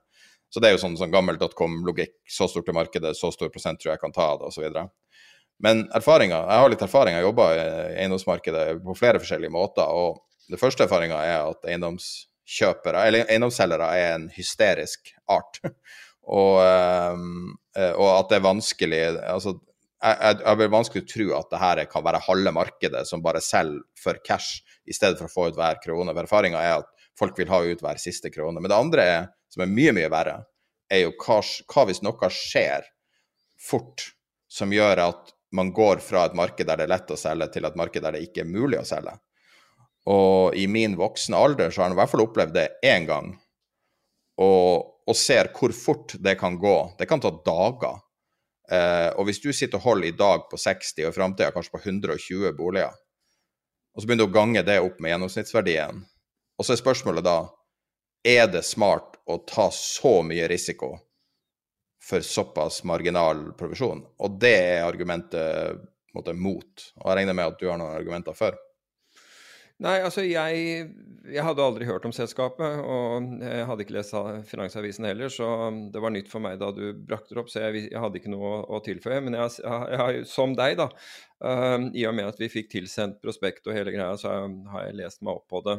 Så 0.56 0.60
det 0.62 0.70
er 0.70 0.72
jo 0.72 0.80
sånn, 0.80 0.94
sånn 0.96 1.12
gammel 1.12 1.36
dotcom-logikk. 1.36 2.14
Så 2.32 2.46
stort 2.48 2.70
er 2.72 2.76
markedet, 2.78 3.10
så 3.18 3.28
stor 3.34 3.50
prosent 3.52 3.76
tror 3.82 3.92
jeg 3.92 4.00
kan 4.00 4.14
ta 4.14 4.30
det, 4.40 4.48
osv. 4.48 4.78
Men 5.60 5.82
erfaringa 5.96 6.38
Jeg 6.38 6.62
har 6.62 6.72
litt 6.72 6.84
erfaring, 6.86 7.12
jeg 7.12 7.20
har 7.20 7.26
jobba 7.28 7.48
i 7.52 7.66
eiendomsmarkedet 8.04 8.62
på 8.86 8.94
flere 8.96 9.20
forskjellige 9.20 9.52
måter. 9.52 9.84
og 9.84 10.22
det 10.48 10.60
første 10.62 10.86
erfaringa 10.86 11.18
er 11.28 11.50
at 11.50 11.68
eiendomskjøpere, 11.68 13.04
eller 13.04 13.28
eiendomsselgere, 13.28 13.90
er 14.00 14.14
en 14.14 14.26
hysterisk 14.32 15.12
art. 15.28 15.60
og, 16.40 16.56
um, 16.64 17.52
og, 17.92 18.08
at 18.14 18.32
det 18.32 18.40
er 18.40 18.48
vanskelig 18.48 19.00
altså, 19.20 19.58
jeg, 20.00 20.38
jeg 20.40 20.60
vil 20.62 20.72
vanskelig 20.72 21.04
tro 21.12 21.28
at 21.36 21.52
det 21.52 21.60
her 21.60 21.84
kan 21.92 22.08
være 22.08 22.24
halve 22.30 22.56
markedet 22.56 23.04
som 23.08 23.24
bare 23.24 23.44
selger 23.44 23.84
for 24.00 24.24
cash 24.24 24.64
i 24.88 24.96
stedet 24.96 25.20
for 25.20 25.28
å 25.28 25.34
få 25.34 25.50
ut 25.50 25.60
hver 25.60 25.84
krone. 25.84 26.16
For 26.16 26.24
erfaringa 26.24 26.64
er 26.64 26.78
at 26.80 26.92
folk 27.18 27.36
vil 27.38 27.50
ha 27.52 27.62
ut 27.64 27.82
hver 27.84 28.00
siste 28.00 28.30
krone. 28.32 28.60
Men 28.60 28.70
det 28.70 28.78
andre, 28.78 29.06
er, 29.06 29.28
som 29.56 29.64
er 29.64 29.72
mye, 29.72 29.94
mye 29.96 30.12
verre, 30.12 30.36
er 30.92 31.06
jo 31.06 31.14
hva, 31.16 31.40
hva 31.40 31.84
hvis 31.88 32.02
noe 32.04 32.28
skjer 32.30 32.84
fort 33.56 34.10
som 34.52 34.72
gjør 34.72 35.00
at 35.06 35.32
man 35.56 35.70
går 35.72 36.02
fra 36.04 36.26
et 36.26 36.36
marked 36.36 36.68
der 36.68 36.76
det 36.76 36.84
er 36.84 36.92
lett 36.92 37.10
å 37.10 37.16
selge, 37.16 37.48
til 37.54 37.64
et 37.64 37.78
marked 37.78 38.04
der 38.04 38.18
det 38.18 38.26
ikke 38.26 38.44
er 38.44 38.50
mulig 38.50 38.82
å 38.82 38.86
selge. 38.86 39.14
Og 40.12 40.54
i 40.54 40.66
min 40.70 40.98
voksne 40.98 41.38
alder 41.40 41.72
så 41.72 41.80
har 41.80 41.88
han 41.88 41.96
i 41.96 42.00
hvert 42.02 42.12
fall 42.12 42.26
opplevd 42.26 42.52
det 42.54 42.66
én 42.84 43.08
gang. 43.08 43.32
Og, 44.36 44.84
og, 45.08 45.16
ser 45.16 45.48
hvor 45.56 45.72
fort 45.72 46.12
det 46.20 46.36
kan 46.38 46.58
gå. 46.60 46.76
Det 46.98 47.08
kan 47.08 47.22
ta 47.22 47.32
dager. 47.32 48.02
Eh, 48.68 49.08
og 49.16 49.26
hvis 49.26 49.40
du 49.40 49.48
sitter 49.54 49.80
og 49.80 49.86
holder 49.86 50.10
i 50.10 50.18
dag 50.18 50.44
på 50.50 50.60
60, 50.60 51.06
og 51.06 51.08
i 51.08 51.16
framtida 51.16 51.54
kanskje 51.54 51.72
på 51.72 51.82
120 51.82 52.52
boliger, 52.58 52.92
og 53.96 54.02
så 54.02 54.04
begynner 54.04 54.28
du 54.28 54.28
å 54.28 54.36
gange 54.36 54.62
det 54.66 54.76
opp 54.84 55.00
med 55.00 55.14
gjennomsnittsverdien, 55.14 56.02
og 56.56 56.66
så 56.66 56.74
er 56.74 56.82
spørsmålet 56.82 57.24
da 57.24 57.38
er 58.26 58.46
det 58.50 58.64
smart 58.66 59.20
å 59.26 59.38
ta 59.46 59.68
så 59.74 60.18
mye 60.26 60.48
risiko 60.50 60.94
for 62.02 62.22
såpass 62.26 62.82
marginal 62.86 63.52
provisjon? 63.58 64.04
Og 64.22 64.38
det 64.42 64.56
er 64.58 64.86
argumentet 64.86 65.84
måte, 66.16 66.36
mot. 66.36 66.88
Og 67.02 67.10
jeg 67.10 67.20
regner 67.20 67.36
med 67.36 67.52
at 67.52 67.60
du 67.60 67.68
har 67.70 67.80
noen 67.80 67.96
argumenter 67.96 68.36
for. 68.36 68.56
Nei, 69.84 69.98
altså 70.00 70.22
jeg, 70.24 70.60
jeg, 71.28 71.42
hadde 71.44 71.60
aldri 71.60 71.84
hørt 71.84 72.06
om 72.08 72.12
selskapet, 72.16 72.78
og 72.80 73.26
jeg 73.44 73.66
hadde 73.68 73.84
ikke 73.84 73.96
lest 73.98 74.14
Finansavisen 74.48 75.04
heller, 75.04 75.28
så 75.28 75.50
det 75.92 76.00
var 76.00 76.14
nytt 76.14 76.30
for 76.32 76.40
meg 76.40 76.56
da 76.62 76.70
du 76.72 76.94
brakte 76.96 77.34
det 77.36 77.42
opp, 77.42 77.50
så 77.52 77.66
jeg, 77.66 77.90
jeg 77.90 78.00
hadde 78.00 78.16
ikke 78.22 78.32
noe 78.32 78.54
å, 78.54 78.62
å 78.72 78.80
tilføye. 78.86 79.20
Men 79.26 79.36
jeg, 79.36 79.58
jeg, 79.92 80.22
som 80.30 80.56
deg, 80.56 80.78
da, 80.80 80.88
uh, 81.44 81.90
i 81.92 82.06
og 82.08 82.16
med 82.16 82.30
at 82.30 82.40
vi 82.40 82.48
fikk 82.54 82.72
tilsendt 82.72 83.20
prospekt 83.20 83.68
og 83.68 83.76
hele 83.76 83.92
greia, 83.92 84.16
så 84.16 84.32
har 84.72 84.88
jeg 84.88 84.96
lest 85.02 85.20
meg 85.20 85.36
opp 85.36 85.44
på 85.52 85.60
det. 85.68 85.76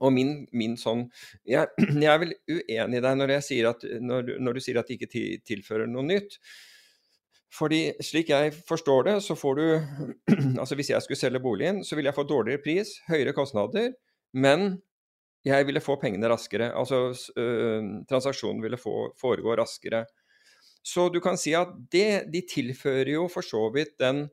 Og 0.00 0.12
min, 0.16 0.34
min 0.56 0.76
sånn 0.80 1.06
jeg, 1.48 1.68
jeg, 2.02 2.08
er 2.08 2.20
vel 2.22 2.34
uenig 2.48 3.00
i 3.00 3.04
deg 3.04 3.20
når, 3.20 3.36
at, 3.70 3.86
når, 4.00 4.34
når, 4.40 4.56
du 4.56 4.64
sier 4.64 4.80
at 4.80 4.90
det 4.90 4.98
ikke 4.98 5.40
tilfører 5.46 5.90
noe 5.90 6.06
nytt. 6.08 6.38
Fordi 7.50 7.80
slik 8.04 8.30
jeg 8.30 8.54
forstår 8.66 9.08
det, 9.08 9.16
så 9.26 9.36
får 9.38 9.58
du 9.58 9.66
Altså 10.60 10.78
hvis 10.78 10.92
jeg 10.92 11.04
skulle 11.04 11.20
selge 11.20 11.42
boligen, 11.42 11.82
så 11.84 11.98
ville 11.98 12.12
jeg 12.12 12.18
få 12.18 12.28
dårligere 12.28 12.62
pris, 12.64 12.94
høyere 13.10 13.34
kostnader, 13.36 13.92
men 14.32 14.78
jeg 15.46 15.66
ville 15.66 15.80
få 15.82 15.96
pengene 16.00 16.28
raskere. 16.28 16.70
Altså 16.76 17.10
øh, 17.40 18.04
transaksjonen 18.08 18.62
ville 18.62 18.80
få, 18.80 19.12
foregå 19.20 19.56
raskere. 19.56 20.04
Så 20.84 21.08
du 21.12 21.20
kan 21.20 21.38
si 21.40 21.52
at 21.56 21.72
det, 21.92 22.30
de 22.32 22.42
tilfører 22.48 23.14
jo 23.14 23.26
for 23.32 23.44
så 23.44 23.66
vidt 23.74 23.96
den 24.00 24.26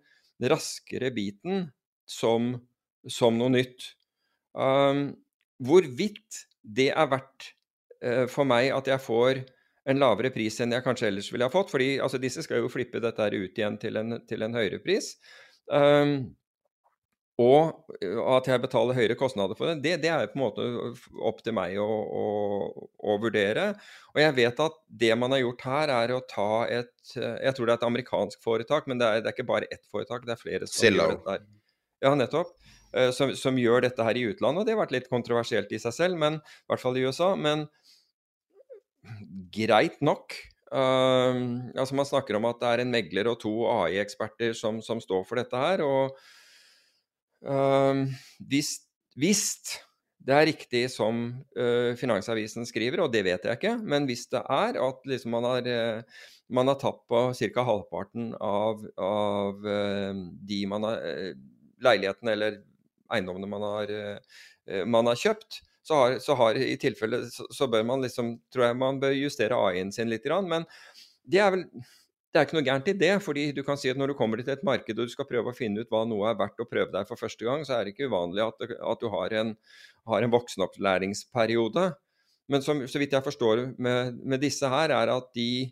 raskere 0.52 1.12
biten 1.16 1.70
som, 2.08 2.54
som 3.10 3.40
noe 3.40 3.52
nytt. 3.52 3.94
Um, 4.58 5.10
hvorvidt 5.64 6.44
det 6.62 6.90
er 6.92 7.12
verdt 7.12 7.52
eh, 8.04 8.26
for 8.32 8.48
meg 8.50 8.72
at 8.76 8.90
jeg 8.92 9.04
får 9.04 9.44
en 9.88 10.02
lavere 10.02 10.34
pris 10.36 10.60
enn 10.62 10.76
jeg 10.76 10.84
kanskje 10.84 11.08
ellers 11.10 11.30
ville 11.32 11.48
ha 11.48 11.54
fått. 11.54 11.72
fordi 11.72 11.96
altså, 12.04 12.20
disse 12.22 12.44
skal 12.44 12.64
jo 12.64 12.72
flippe 12.72 13.02
dette 13.04 13.24
her 13.24 13.38
ut 13.38 13.62
igjen 13.62 13.80
til 13.80 14.00
en, 14.02 14.20
til 14.28 14.44
en 14.44 14.58
høyere 14.58 14.82
pris. 14.84 15.14
Um, 15.72 16.36
og 17.38 17.92
at 18.02 18.48
jeg 18.50 18.62
betaler 18.64 18.98
høyere 18.98 19.16
kostnader 19.18 19.58
for 19.58 19.70
det, 19.70 19.84
det, 19.84 19.92
det 20.02 20.10
er 20.10 20.30
på 20.32 20.40
en 20.40 20.42
måte 20.42 20.64
opp 21.30 21.44
til 21.46 21.54
meg 21.54 21.76
å, 21.78 21.86
å, 21.86 22.24
å, 22.98 23.18
vurdere. 23.22 23.68
Og 24.16 24.22
jeg 24.24 24.36
vet 24.40 24.64
at 24.66 24.80
det 25.04 25.12
man 25.22 25.36
har 25.36 25.44
gjort 25.44 25.68
her, 25.70 25.94
er 26.00 26.16
å 26.16 26.24
ta 26.26 26.66
et 26.66 27.14
Jeg 27.14 27.54
tror 27.54 27.70
det 27.70 27.76
er 27.76 27.78
et 27.78 27.86
amerikansk 27.92 28.42
foretak, 28.44 28.90
men 28.90 28.98
det 28.98 29.08
er, 29.12 29.22
det 29.22 29.30
er 29.30 29.38
ikke 29.38 29.52
bare 29.54 29.70
ett 29.70 29.86
foretak, 29.94 30.26
det 30.26 30.34
er 30.34 30.42
flere 30.42 30.66
som 30.66 30.82
Zillow. 30.82 31.12
gjør 31.12 31.20
dette 31.20 31.36
her. 31.36 31.46
Ja, 32.08 32.16
nettopp. 32.18 32.58
Eh, 32.96 33.10
som, 33.16 33.34
som, 33.36 33.58
gjør 33.60 33.84
dette 33.84 34.06
her 34.06 34.20
i 34.20 34.28
utlandet. 34.32 34.62
og 34.62 34.68
Det 34.68 34.76
har 34.76 34.84
vært 34.86 34.96
litt 34.96 35.10
kontroversielt 35.12 35.74
i 35.76 35.82
seg 35.82 35.96
selv, 35.96 36.20
men 36.22 36.40
i 36.40 36.72
hvert 36.72 36.84
fall 36.84 37.00
i 37.00 37.04
USA. 37.08 37.34
Men 37.40 37.68
greit 39.54 40.00
nok. 40.04 40.36
Uh, 40.68 41.72
altså 41.80 41.96
Man 41.96 42.08
snakker 42.08 42.36
om 42.36 42.48
at 42.50 42.60
det 42.60 42.70
er 42.70 42.82
en 42.84 42.92
megler 42.92 43.30
og 43.32 43.38
to 43.40 43.54
AI-eksperter 43.72 44.52
som, 44.58 44.82
som, 44.84 45.00
står 45.00 45.24
for 45.28 45.40
dette 45.40 45.62
her. 45.62 45.84
og 45.84 46.18
uh, 47.48 48.04
hvis, 48.52 48.74
hvis, 49.16 49.46
det 50.28 50.36
er 50.36 50.50
riktig 50.50 50.82
som 50.92 51.30
uh, 51.56 51.96
Finansavisen 51.96 52.68
skriver, 52.68 53.00
og 53.00 53.14
det 53.14 53.24
vet 53.30 53.48
jeg 53.48 53.62
ikke, 53.62 53.78
men 53.80 54.10
hvis 54.10 54.26
det 54.34 54.44
er 54.44 54.80
at 54.84 55.08
liksom 55.08 55.38
man, 55.38 55.48
har, 55.48 55.70
uh, 55.72 56.26
man 56.52 56.68
har 56.68 56.82
tatt 56.82 57.00
på 57.08 57.22
ca. 57.32 57.68
halvparten 57.70 58.34
av, 58.36 58.84
av 59.00 59.70
de 60.52 60.60
man 60.68 60.84
har, 60.84 61.00
leilighetene 61.84 62.36
eller 62.36 62.60
eiendommene 63.14 63.50
man 63.50 63.66
har, 63.66 63.94
man 64.86 65.08
har 65.10 65.20
kjøpt, 65.20 65.62
så 65.88 66.00
har, 66.02 66.18
så 66.20 66.36
har 66.36 66.58
i 66.60 66.76
tilfelle 66.80 67.22
så, 67.32 67.46
så, 67.54 67.68
bør 67.72 67.86
man 67.88 68.04
liksom 68.04 68.34
Tror 68.54 68.66
jeg 68.68 68.80
man 68.80 69.00
bør 69.00 69.16
justere 69.16 69.56
AI-en 69.56 69.94
sin 69.96 70.10
litt. 70.12 70.26
Men 70.44 70.66
det 71.24 71.40
er 71.44 71.54
vel 71.54 71.64
det 72.28 72.42
er 72.42 72.48
ikke 72.48 72.58
noe 72.58 72.68
gærent 72.68 72.90
i 72.92 72.98
det. 73.00 73.14
fordi 73.24 73.46
du 73.56 73.64
kan 73.66 73.80
si 73.80 73.90
at 73.90 73.98
når 73.98 74.12
du 74.12 74.18
kommer 74.20 74.38
til 74.42 74.54
et 74.54 74.66
marked 74.68 75.00
og 75.00 75.08
du 75.08 75.14
skal 75.14 75.26
prøve 75.30 75.50
å 75.50 75.56
finne 75.56 75.82
ut 75.82 75.90
hva 75.90 76.04
noe 76.06 76.28
er 76.30 76.38
verdt 76.38 76.60
å 76.62 76.68
prøve 76.70 76.92
deg 76.94 77.08
for 77.08 77.20
første 77.20 77.48
gang, 77.48 77.64
så 77.66 77.78
er 77.78 77.86
det 77.86 77.96
ikke 77.96 78.12
uvanlig 78.12 78.44
at, 78.44 78.68
at 78.92 79.02
du 79.02 79.08
har 79.14 79.34
en, 79.40 79.56
har 80.12 80.26
en 80.26 80.34
voksenopplæringsperiode. 80.36 81.88
Men 82.52 82.64
som, 82.64 82.84
så 82.88 83.02
vidt 83.02 83.16
jeg 83.16 83.26
forstår 83.26 83.64
med, 83.82 84.20
med 84.22 84.44
disse 84.44 84.70
her, 84.70 84.94
er 84.94 85.12
at 85.16 85.32
de, 85.36 85.72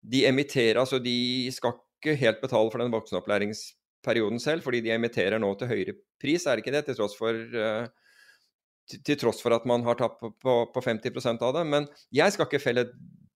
de 0.00 0.24
emitterer 0.26 0.80
Altså 0.80 1.02
de 1.02 1.50
skal 1.54 1.76
ikke 1.76 2.16
helt 2.18 2.40
betale 2.42 2.72
for 2.72 2.82
den 2.82 2.94
voksenopplæringsperioden 2.94 3.81
selv, 4.04 4.62
fordi 4.62 4.80
de 4.82 4.94
emitterer 4.94 5.38
nå 5.38 5.54
til 5.58 5.68
høyere 5.68 5.94
pris, 6.20 6.46
er 6.46 6.56
det 6.56 6.64
ikke 6.64 6.74
det? 6.74 6.84
Til 6.86 6.98
tross 6.98 7.16
for 7.18 7.32
uh, 7.32 7.86
til 8.90 9.18
tross 9.20 9.40
for 9.42 9.54
at 9.54 9.64
man 9.68 9.84
har 9.86 9.96
tapt 10.00 10.20
på, 10.20 10.32
på, 10.42 10.58
på 10.74 10.82
50% 10.84 11.42
av 11.42 11.54
det. 11.56 11.64
Men 11.68 11.88
jeg 12.14 12.34
skal 12.34 12.48
ikke 12.48 12.62
felle 12.62 12.88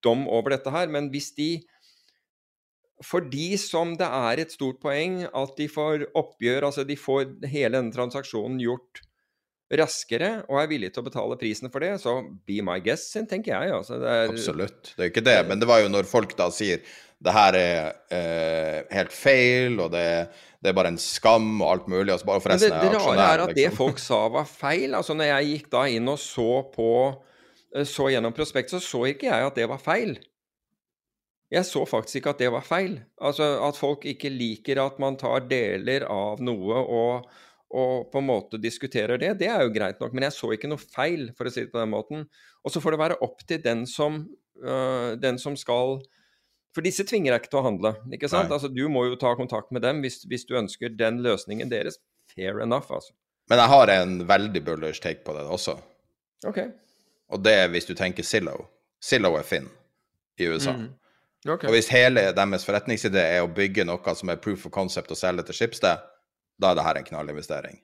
dom 0.04 0.26
over 0.28 0.56
dette 0.56 0.72
her. 0.72 0.90
Men 0.92 1.10
hvis 1.14 1.32
de 1.38 1.50
For 3.04 3.20
de 3.20 3.58
som 3.60 3.90
det 4.00 4.06
er 4.08 4.40
et 4.40 4.52
stort 4.54 4.78
poeng 4.80 5.26
at 5.28 5.50
de 5.58 5.66
får 5.68 6.06
oppgjør, 6.16 6.64
altså 6.64 6.84
de 6.88 6.96
får 6.96 7.26
hele 7.44 7.76
denne 7.76 7.92
transaksjonen 7.92 8.56
gjort 8.62 9.02
raskere 9.76 10.46
og 10.46 10.60
er 10.62 10.68
villige 10.70 10.94
til 10.94 11.02
å 11.02 11.06
betale 11.08 11.36
prisen 11.36 11.68
for 11.74 11.84
det, 11.84 11.96
så 12.00 12.22
be 12.48 12.62
my 12.64 12.78
guest 12.80 13.12
tenker 13.28 13.52
jeg. 13.52 13.74
Altså, 13.74 13.98
det 14.00 14.14
er, 14.14 14.30
Absolutt. 14.32 14.94
Det 14.94 15.04
er 15.04 15.10
ikke 15.10 15.26
det. 15.26 15.36
Men 15.50 15.60
det 15.60 15.68
var 15.68 15.82
jo 15.82 15.90
når 15.92 16.08
folk 16.08 16.32
da 16.38 16.48
sier 16.54 16.80
det 17.24 17.32
her 17.32 17.56
er 17.56 17.78
eh, 18.12 18.82
helt 18.92 19.14
feil, 19.14 19.78
og 19.80 19.92
det, 19.94 20.04
det, 20.60 20.70
er 20.70 20.76
bare 20.76 20.92
en 20.92 21.00
skam 21.00 21.62
og 21.62 21.70
alt 21.70 21.88
mulig. 21.88 22.10
Altså 22.12 22.28
bare 22.28 22.42
Men 22.44 22.60
det, 22.60 22.70
det 22.70 22.92
rare 22.92 23.16
er 23.16 23.44
at 23.46 23.52
liksom. 23.52 23.56
det 23.56 23.76
folk 23.76 24.00
sa 24.02 24.20
var 24.32 24.48
feil. 24.50 24.94
Altså 24.94 25.16
når 25.16 25.30
jeg 25.30 25.50
gikk 25.52 25.70
da 25.72 25.86
inn 25.88 26.12
og 26.12 26.20
så 26.20 26.50
på 26.74 26.90
eh, 27.74 27.86
så 27.88 28.10
gjennom 28.12 28.36
prospekt, 28.36 28.74
så 28.74 28.82
så 28.84 29.06
ikke 29.08 29.30
jeg 29.30 29.48
at 29.48 29.56
det 29.56 29.68
var 29.70 29.80
feil. 29.80 30.18
Jeg 31.52 31.62
så 31.64 31.84
faktisk 31.86 32.20
ikke 32.20 32.34
at 32.34 32.42
det 32.42 32.50
var 32.52 32.64
feil. 32.66 32.98
Altså 33.22 33.48
At 33.64 33.78
folk 33.78 34.04
ikke 34.04 34.32
liker 34.32 34.82
at 34.82 34.98
man 35.00 35.16
tar 35.16 35.46
deler 35.48 36.04
av 36.10 36.42
noe 36.44 36.80
og, 36.82 37.28
og 37.70 38.10
på 38.10 38.20
en 38.20 38.28
måte 38.28 38.60
diskuterer 38.60 39.20
det, 39.22 39.36
det 39.40 39.48
er 39.52 39.62
jo 39.62 39.72
greit 39.72 40.02
nok. 40.02 40.12
Men 40.12 40.26
jeg 40.26 40.36
så 40.36 40.50
ikke 40.52 40.68
noe 40.68 40.82
feil, 40.82 41.30
for 41.38 41.48
å 41.48 41.54
si 41.54 41.64
det 41.64 41.72
på 41.72 41.80
den 41.80 41.94
måten. 41.94 42.26
Og 42.66 42.74
så 42.74 42.82
får 42.82 42.96
det 42.96 43.00
være 43.04 43.18
opp 43.24 43.46
til 43.46 43.62
den 43.62 43.86
som, 43.88 44.24
øh, 44.60 45.14
den 45.22 45.38
som 45.38 45.56
skal 45.56 46.00
for 46.76 46.84
disse 46.84 47.06
tvinger 47.08 47.32
deg 47.32 47.40
ikke 47.40 47.54
til 47.54 47.62
å 47.62 47.64
handle. 47.64 47.94
ikke 48.12 48.28
sant? 48.28 48.52
Altså, 48.52 48.68
Du 48.68 48.84
må 48.92 49.06
jo 49.06 49.16
ta 49.16 49.32
kontakt 49.38 49.72
med 49.72 49.80
dem 49.82 50.02
hvis, 50.04 50.20
hvis, 50.28 50.44
du 50.44 50.58
ønsker 50.60 50.92
den 50.92 51.22
løsningen 51.24 51.72
deres. 51.72 51.96
Fair 52.34 52.60
enough, 52.60 52.90
altså. 52.92 53.14
Men 53.48 53.62
jeg 53.62 53.72
har 53.72 53.92
en 53.94 54.16
veldig 54.28 54.62
bullish 54.66 55.00
take 55.00 55.24
på 55.24 55.32
det 55.32 55.46
også. 55.48 55.78
Ok. 56.44 56.58
Og 57.32 57.40
det 57.42 57.54
er 57.62 57.70
hvis 57.72 57.86
du 57.88 57.94
tenker 57.96 58.26
Zillow. 58.26 58.66
Zillow 59.00 59.38
er 59.38 59.46
Finn 59.46 59.70
i 60.36 60.48
USA. 60.50 60.74
Mm. 60.76 60.90
Okay. 61.46 61.70
Og 61.70 61.76
hvis 61.76 61.88
hele 61.94 62.26
deres 62.36 62.66
forretningsidé 62.66 63.22
er 63.38 63.44
å 63.44 63.52
bygge 63.54 63.86
noe 63.86 64.14
som 64.18 64.32
er 64.34 64.42
proof 64.42 64.66
of 64.66 64.74
concept 64.74 65.14
og 65.14 65.20
selge 65.20 65.46
til 65.46 65.60
Schibsted, 65.60 66.02
da 66.58 66.72
er 66.72 66.80
dette 66.80 67.00
en 67.00 67.08
knallinvestering. 67.12 67.78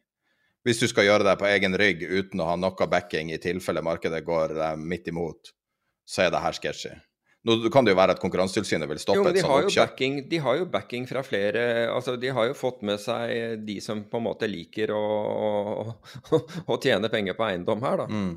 Hvis 0.67 0.83
du 0.83 0.89
skal 0.91 1.07
gjøre 1.07 1.27
det 1.31 1.39
på 1.41 1.49
egen 1.49 1.79
rygg 1.79 2.05
uten 2.05 2.43
å 2.43 2.51
ha 2.51 2.59
noe 2.59 2.91
backing 2.91 3.33
i 3.33 3.41
tilfelle 3.43 3.83
markedet 3.83 4.21
går 4.27 4.59
midt 4.77 5.09
imot, 5.09 5.55
så 6.05 6.27
er 6.27 6.35
det 6.35 6.43
her 6.43 6.59
sketchy. 6.59 6.93
Nå 7.43 7.57
kan 7.75 7.83
det 7.83 7.91
jo 7.91 7.99
være 7.99 8.15
at 8.15 8.21
Konkurransetilsynet 8.23 8.87
vil 8.87 9.01
stoppe 9.03 9.25
jo, 9.25 9.33
et 9.33 9.43
sånt 9.43 9.67
oppkjøp. 9.67 10.29
de 10.31 10.39
har 10.45 10.61
jo 10.61 10.69
backing 10.71 11.09
fra 11.11 11.25
flere 11.27 11.89
altså 11.91 12.15
De 12.21 12.31
har 12.31 12.47
jo 12.47 12.55
fått 12.55 12.85
med 12.87 13.03
seg 13.03 13.65
de 13.67 13.81
som 13.83 14.05
på 14.07 14.21
en 14.21 14.29
måte 14.29 14.47
liker 14.47 14.95
å, 14.95 15.03
å, 15.91 16.41
å 16.71 16.79
tjene 16.79 17.11
penger 17.11 17.35
på 17.39 17.49
eiendom 17.49 17.83
her, 17.83 18.05
da. 18.05 18.07
Mm. 18.07 18.33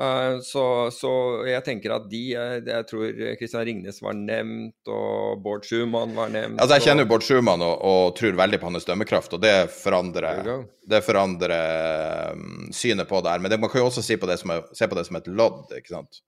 Uh, 0.00 0.38
så, 0.40 0.62
så, 0.94 1.10
jeg 1.44 1.60
tenker 1.66 1.92
at 1.92 2.06
de 2.08 2.20
Jeg 2.32 2.84
tror 2.88 3.18
Kristian 3.36 3.66
Ringnes 3.66 3.98
var 4.00 4.14
nevnt, 4.16 4.78
og 4.88 5.42
Bård 5.44 5.66
Schumann 5.68 6.14
var 6.16 6.30
nevnt. 6.32 6.56
Altså 6.62 6.78
Jeg 6.78 6.86
kjenner 6.86 7.04
jo 7.04 7.10
Bård 7.10 7.26
Schumann 7.26 7.64
og, 7.66 7.74
og, 7.84 8.14
tror 8.16 8.38
veldig 8.38 8.60
på 8.62 8.70
hans 8.70 8.88
dømmekraft, 8.88 9.34
og 9.36 9.42
det 9.42 9.54
forandrer, 9.74 10.54
det 10.88 11.02
forandrer 11.04 12.32
um, 12.32 12.70
synet 12.72 13.10
på 13.10 13.20
det 13.20 13.34
her. 13.34 13.44
Men 13.44 13.52
det, 13.52 13.60
man 13.60 13.72
kan 13.72 13.82
jo 13.82 13.90
også 13.90 14.06
si 14.06 14.16
på, 14.16 14.30
er, 14.30 14.40
se 14.72 14.88
på 14.88 14.96
det 14.96 15.04
som 15.10 15.20
et 15.20 15.28
lodd, 15.28 15.66
ikke 15.76 15.98
sant. 15.98 16.22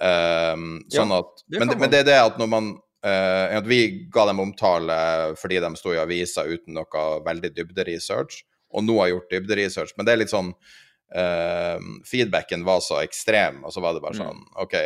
Um, 0.00 0.78
sånn 0.88 1.10
ja, 1.12 1.18
at, 1.20 1.42
men, 1.52 1.74
men, 1.76 1.90
det 1.92 1.98
er 2.02 2.06
det 2.08 2.20
at 2.22 2.38
når 2.40 2.46
man 2.48 2.68
uh, 3.04 3.58
At 3.58 3.66
vi 3.68 4.08
ga 4.08 4.22
dem 4.30 4.38
omtale 4.40 4.94
fordi 5.36 5.58
de 5.60 5.68
sto 5.76 5.92
i 5.92 5.98
avisa 6.00 6.46
uten 6.48 6.78
noe 6.78 7.02
veldig 7.26 7.50
dybderesearch, 7.52 8.38
og 8.72 8.86
nå 8.86 8.96
har 9.02 9.10
gjort 9.12 9.34
dybderesearch, 9.34 9.92
men 9.98 10.08
det 10.08 10.14
er 10.14 10.22
litt 10.22 10.32
sånn 10.32 10.54
uh, 10.54 11.76
Feedbacken 12.08 12.64
var 12.64 12.80
så 12.86 13.02
ekstrem, 13.02 13.60
og 13.64 13.74
så 13.74 13.84
var 13.84 13.96
det 13.96 14.04
bare 14.06 14.16
mm. 14.16 14.22
sånn 14.24 14.44
OK, 14.64 14.78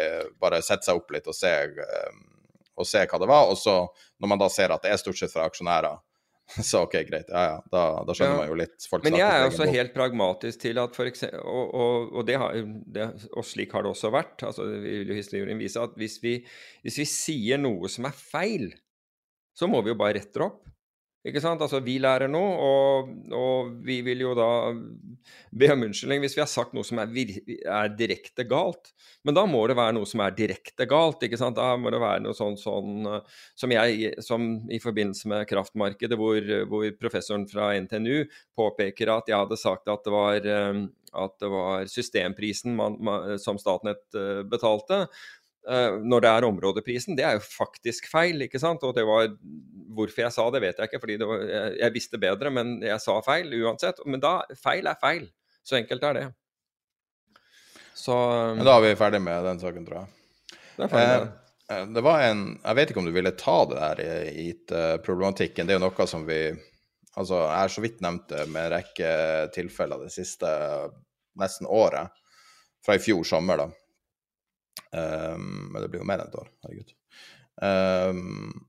bare 0.42 0.62
sette 0.66 0.88
seg 0.88 0.98
opp 0.98 1.14
litt 1.14 1.30
og 1.30 1.38
se, 1.38 1.52
uh, 1.78 2.18
og 2.74 2.90
se 2.90 3.04
hva 3.06 3.22
det 3.22 3.30
var. 3.30 3.52
Og 3.52 3.60
så, 3.60 3.76
når 4.18 4.34
man 4.34 4.42
da 4.42 4.50
ser 4.50 4.74
at 4.74 4.82
det 4.82 4.94
er 4.94 5.02
stort 5.02 5.20
sett 5.20 5.34
fra 5.34 5.46
aksjonærer, 5.46 6.00
Så 6.70 6.82
ok, 6.84 6.92
greit. 7.08 7.30
Ja, 7.32 7.42
ja. 7.48 7.56
Da, 7.72 7.82
da 8.04 8.14
skjønner 8.16 8.34
ja. 8.34 8.40
man 8.42 8.50
jo 8.50 8.58
litt. 8.60 8.88
Men 9.06 9.16
jeg 9.16 9.24
er 9.24 9.46
også 9.48 9.68
helt 9.70 9.94
pragmatisk 9.96 10.60
til 10.66 10.80
at 10.82 10.96
for 10.96 11.08
eksempel, 11.08 11.40
og, 11.40 11.72
og, 11.72 12.12
og, 12.12 12.26
det 12.28 12.36
har, 12.40 12.58
det, 12.96 13.08
og, 13.32 13.46
slik 13.48 13.72
har 13.74 13.86
det 13.86 13.94
også 13.94 14.12
vært. 14.14 14.44
altså 14.50 14.68
vil 14.84 15.12
jo 15.12 15.18
Historien 15.18 15.60
vise 15.60 15.80
at 15.80 15.96
hvis 16.00 16.18
vi, 16.22 16.36
hvis 16.84 17.00
vi 17.00 17.08
sier 17.08 17.60
noe 17.60 17.90
som 17.92 18.08
er 18.10 18.16
feil, 18.18 18.68
så 19.56 19.70
må 19.70 19.80
vi 19.86 19.94
jo 19.94 19.98
bare 19.98 20.18
rette 20.18 20.36
det 20.36 20.46
opp. 20.46 20.60
Ikke 21.24 21.40
sant? 21.40 21.62
Altså, 21.64 21.80
Vi 21.80 21.96
lærer 22.02 22.28
noe, 22.28 22.52
og, 22.60 23.12
og, 23.32 23.70
vi 23.84 24.00
vil 24.04 24.26
jo 24.26 24.34
da 24.36 24.48
be 25.56 25.70
om 25.72 25.86
unnskyldning 25.86 26.20
hvis 26.20 26.34
vi 26.36 26.42
har 26.42 26.50
sagt 26.50 26.74
noe 26.76 26.84
som 26.84 27.00
er, 27.00 27.14
er, 27.14 27.92
direkte 27.96 28.44
galt. 28.48 28.92
Men 29.24 29.38
da 29.38 29.46
må 29.48 29.62
det 29.70 29.78
være 29.78 29.94
noe 29.96 30.08
som 30.08 30.20
er 30.20 30.36
direkte 30.36 30.84
galt. 30.90 31.24
ikke 31.24 31.40
sant? 31.40 31.56
Da 31.56 31.78
må 31.80 31.92
det 31.94 32.02
være 32.02 32.20
noe 32.26 32.36
sånn, 32.36 32.58
sånn 32.60 33.08
som 33.56 33.72
jeg, 33.72 34.12
som 34.24 34.44
i 34.68 34.80
forbindelse 34.82 35.30
med 35.32 35.46
kraftmarkedet, 35.48 36.18
hvor, 36.20 36.50
hvor, 36.68 36.90
professoren 37.00 37.48
fra 37.48 37.72
NTNU 37.80 38.26
påpeker 38.58 39.14
at 39.14 39.32
jeg 39.32 39.40
hadde 39.46 39.60
sagt 39.60 39.88
at 39.88 40.04
det 40.04 40.12
var, 40.12 40.50
at 41.24 41.40
det 41.40 41.50
var 41.56 41.88
systemprisen 41.88 42.76
man, 42.76 43.00
man, 43.00 43.38
som 43.40 43.56
Statnett 43.60 44.04
eh, 44.18 44.44
betalte. 44.44 45.06
Uh, 45.64 45.96
når 46.04 46.20
det 46.20 46.30
er 46.30 46.44
områdeprisen. 46.44 47.16
Det 47.16 47.24
er 47.24 47.38
jo 47.38 47.44
faktisk 47.44 48.10
feil, 48.12 48.42
ikke 48.44 48.60
sant. 48.60 48.82
Og 48.84 48.92
det 48.96 49.06
var 49.08 49.30
Hvorfor 49.94 50.24
jeg 50.24 50.34
sa 50.34 50.44
det, 50.50 50.58
vet 50.64 50.80
jeg 50.80 50.90
ikke, 50.90 50.98
fordi 50.98 51.16
var, 51.20 51.42
jeg, 51.46 51.74
jeg, 51.78 51.92
visste 51.94 52.18
bedre, 52.18 52.50
men 52.50 52.72
jeg 52.82 52.98
sa 52.98 53.14
feil 53.22 53.52
uansett. 53.62 54.00
Men 54.10 54.18
da 54.20 54.40
Feil 54.58 54.88
er 54.90 54.98
feil. 54.98 55.28
Så 55.62 55.78
enkelt 55.78 56.02
er 56.04 56.16
det. 56.18 56.24
Så 57.94 58.16
Men 58.58 58.66
Da 58.66 58.74
er 58.74 58.82
vi 58.88 58.96
ferdig 58.98 59.20
med 59.22 59.46
den 59.46 59.62
saken, 59.62 59.86
tror 59.86 60.00
jeg. 60.00 60.58
Det 60.74 60.84
er 60.88 60.90
ferdig. 60.90 61.30
Eh, 61.70 61.84
det 61.94 62.02
var 62.04 62.24
en 62.26 62.42
Jeg 62.58 62.76
vet 62.76 62.90
ikke 62.90 63.00
om 63.00 63.06
du 63.06 63.14
ville 63.14 63.32
ta 63.38 63.54
det 63.70 63.78
der 63.78 64.02
IT-problematikken. 64.42 65.64
Det 65.64 65.76
er 65.76 65.80
jo 65.80 65.86
noe 65.86 66.08
som 66.10 66.26
vi 66.28 66.42
Altså, 67.14 67.38
jeg 67.38 67.60
har 67.60 67.70
så 67.70 67.84
vidt 67.84 68.02
nevnt 68.02 68.26
det 68.28 68.48
med 68.50 68.66
en 68.66 68.72
rekke 68.74 69.08
tilfeller 69.54 70.02
det 70.02 70.10
siste 70.10 70.50
nesten 71.38 71.70
året. 71.70 72.10
Fra 72.84 72.98
i 72.98 73.02
fjor 73.02 73.22
sommer, 73.22 73.62
da 73.62 73.68
Um, 74.94 75.72
men 75.72 75.82
det 75.82 75.88
blir 75.88 76.02
jo 76.02 76.06
mer 76.08 76.22
enn 76.22 76.30
et 76.30 76.38
år. 76.38 76.50
Herregud. 76.66 76.94
Um, 77.62 78.66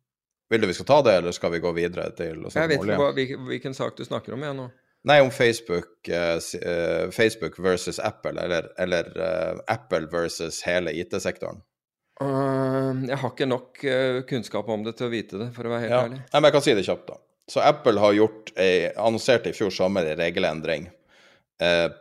vil 0.50 0.62
du 0.62 0.70
vi 0.70 0.78
skal 0.78 0.90
ta 0.90 0.98
det, 1.06 1.14
eller 1.20 1.36
skal 1.36 1.54
vi 1.56 1.62
gå 1.62 1.72
videre 1.78 2.10
til 2.18 2.44
Jeg 2.54 2.72
vet 2.72 2.82
ikke 2.82 2.98
hva, 3.02 3.12
hvilken 3.50 3.78
sak 3.78 3.98
du 3.98 4.06
snakker 4.06 4.36
om, 4.38 4.46
jeg 4.46 4.58
nå. 4.58 4.68
Nei, 5.06 5.20
om 5.22 5.30
Facebook 5.34 6.10
uh, 6.10 6.40
Facebook 7.14 7.60
versus 7.62 8.00
Apple, 8.02 8.42
eller, 8.42 8.72
eller 8.82 9.10
uh, 9.18 9.62
Apple 9.70 10.10
versus 10.12 10.64
hele 10.66 10.94
IT-sektoren? 10.94 11.64
jeg 12.16 13.18
har 13.20 13.32
ikke 13.34 13.44
nok 13.44 13.82
kunnskap 14.30 14.70
om 14.72 14.86
det 14.86 14.94
til 14.96 15.10
å 15.10 15.12
vite 15.12 15.36
det, 15.36 15.50
for 15.52 15.68
å 15.68 15.72
være 15.74 15.82
helt 15.84 15.92
ja. 15.92 15.98
ærlig. 16.06 16.20
Nei, 16.22 16.40
men 16.40 16.48
jeg 16.48 16.56
kan 16.56 16.64
si 16.64 16.76
det 16.78 16.86
kjapt, 16.88 17.10
da. 17.10 17.18
Så 17.52 17.60
Apple 17.60 18.00
har 18.00 18.14
gjort 18.16 18.54
ei, 18.56 18.86
annonserte 18.96 19.52
i 19.52 19.58
fjor 19.58 19.74
sommer 19.76 20.08
en 20.08 20.22
regelendring 20.22 20.88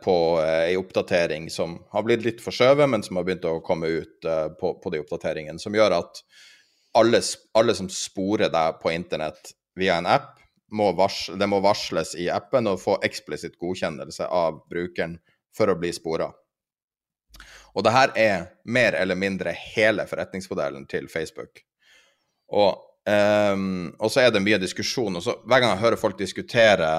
på 0.03 0.15
ei 0.43 0.75
oppdatering 0.77 1.49
som 1.49 1.77
har 1.91 2.03
blitt 2.03 2.25
litt 2.25 2.41
forskjøvet, 2.43 2.89
men 2.91 3.03
som 3.03 3.19
har 3.19 3.27
begynt 3.27 3.45
å 3.47 3.61
komme 3.63 3.87
ut 3.87 4.27
eh, 4.27 4.47
på, 4.59 4.73
på, 4.83 4.91
de 4.91 4.99
oppdateringene. 4.99 5.61
Som 5.61 5.77
gjør 5.77 5.95
at 6.01 6.23
alle, 6.99 7.21
alle, 7.55 7.75
som 7.77 7.87
sporer 7.91 8.51
deg 8.51 8.81
på 8.81 8.91
internett 8.91 9.53
via 9.79 9.99
en 9.99 10.09
app, 10.11 10.33
må 10.75 10.89
varsle, 10.97 11.37
det 11.39 11.47
må 11.47 11.61
varsles 11.63 12.15
i 12.19 12.27
appen 12.33 12.67
og 12.67 12.81
få 12.81 12.97
eksplisitt 13.05 13.55
godkjennelse 13.61 14.27
av 14.27 14.63
brukeren 14.71 15.19
for 15.55 15.71
å 15.71 15.77
bli 15.79 15.93
spora. 15.95 16.31
Og 17.75 17.83
det 17.83 17.91
her 17.91 18.11
er 18.19 18.43
mer 18.71 18.95
eller 18.97 19.19
mindre 19.19 19.53
hele 19.75 20.05
forretningsmodellen 20.07 20.87
til 20.91 21.07
Facebook. 21.11 21.61
Og, 22.55 22.79
um, 23.07 23.91
så 24.07 24.23
er 24.23 24.31
det 24.31 24.43
mye 24.43 24.59
diskusjon. 24.59 25.15
og 25.15 25.23
så 25.23 25.35
Hver 25.43 25.61
gang 25.61 25.75
jeg 25.75 25.83
hører 25.83 25.99
folk 25.99 26.17
diskutere 26.19 26.89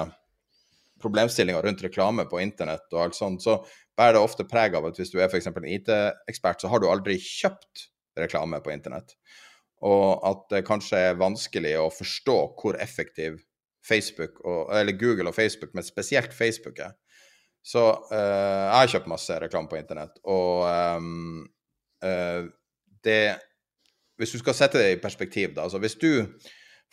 problemstillinger 1.06 1.64
rundt 1.64 1.84
reklame 1.86 2.26
på 2.28 2.42
internett 2.42 2.86
og 2.92 3.06
alt 3.06 3.18
sånt, 3.18 3.46
så 3.46 3.60
bærer 3.96 4.18
det 4.18 4.26
ofte 4.26 4.46
preg 4.48 4.76
av 4.76 4.90
at 4.90 4.98
hvis 5.00 5.14
du 5.14 5.20
er 5.20 5.30
f.eks. 5.30 5.48
en 5.48 5.70
IT-ekspert, 5.78 6.60
så 6.60 6.70
har 6.72 6.82
du 6.82 6.90
aldri 6.90 7.16
kjøpt 7.22 7.88
reklame 8.20 8.60
på 8.64 8.74
internett. 8.74 9.16
Og 9.86 10.20
at 10.24 10.46
det 10.52 10.66
kanskje 10.68 11.00
er 11.10 11.20
vanskelig 11.20 11.74
å 11.80 11.92
forstå 11.92 12.36
hvor 12.60 12.78
effektiv 12.82 13.40
Facebook, 13.86 14.40
og, 14.44 14.72
eller 14.74 14.96
Google 14.98 15.30
og 15.30 15.36
Facebook, 15.36 15.74
men 15.74 15.86
spesielt 15.86 16.34
Facebook 16.34 16.80
er. 16.82 16.94
Så 17.66 17.82
uh, 17.90 18.16
jeg 18.16 18.78
har 18.78 18.92
kjøpt 18.92 19.10
masse 19.10 19.36
reklame 19.42 19.70
på 19.70 19.78
internett, 19.78 20.20
og 20.30 20.66
um, 20.98 21.42
uh, 22.04 22.46
det 23.06 23.36
Hvis 24.16 24.32
du 24.32 24.38
skal 24.40 24.54
sette 24.56 24.80
det 24.80 24.92
i 24.94 25.00
perspektiv, 25.00 25.50
da, 25.52 25.66
altså 25.66 25.78
hvis 25.82 25.98
du 26.00 26.24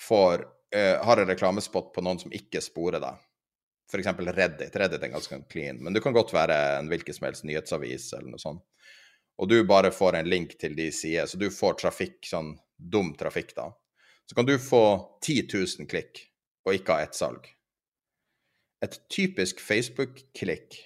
får 0.01 0.41
uh, 0.43 0.97
har 1.05 1.21
en 1.21 1.29
reklamespot 1.29 1.93
på 1.95 2.01
noen 2.03 2.19
som 2.19 2.33
ikke 2.35 2.59
sporer 2.61 2.99
deg, 2.99 3.21
f.eks. 3.91 4.11
Reddit. 4.37 4.75
Reddit 4.75 5.03
er 5.03 5.13
ganske 5.13 5.39
clean, 5.51 5.81
men 5.83 5.93
du 5.93 6.01
kan 6.01 6.15
godt 6.15 6.33
være 6.33 6.57
en 6.79 6.91
hvilken 6.91 7.15
som 7.15 7.27
helst 7.27 7.47
nyhetsavis 7.47 8.11
eller 8.17 8.33
noe 8.33 8.41
sånt. 8.41 8.63
Og 9.41 9.49
du 9.49 9.57
bare 9.65 9.91
får 9.91 10.19
en 10.19 10.29
link 10.29 10.57
til 10.61 10.75
de 10.77 10.91
sider, 10.93 11.25
så 11.25 11.39
du 11.41 11.49
får 11.51 11.79
trafikk, 11.81 12.19
sånn 12.29 12.53
dum 12.77 13.13
trafikk, 13.17 13.55
da. 13.57 13.71
Så 14.29 14.37
kan 14.37 14.45
du 14.45 14.55
få 14.61 14.85
10 15.25 15.47
000 15.49 15.89
klikk 15.89 16.21
og 16.63 16.77
ikke 16.77 16.95
ha 16.95 17.03
ett 17.03 17.17
salg. 17.17 17.47
Et 18.83 18.95
typisk 19.11 19.59
Facebook-klikk 19.63 20.77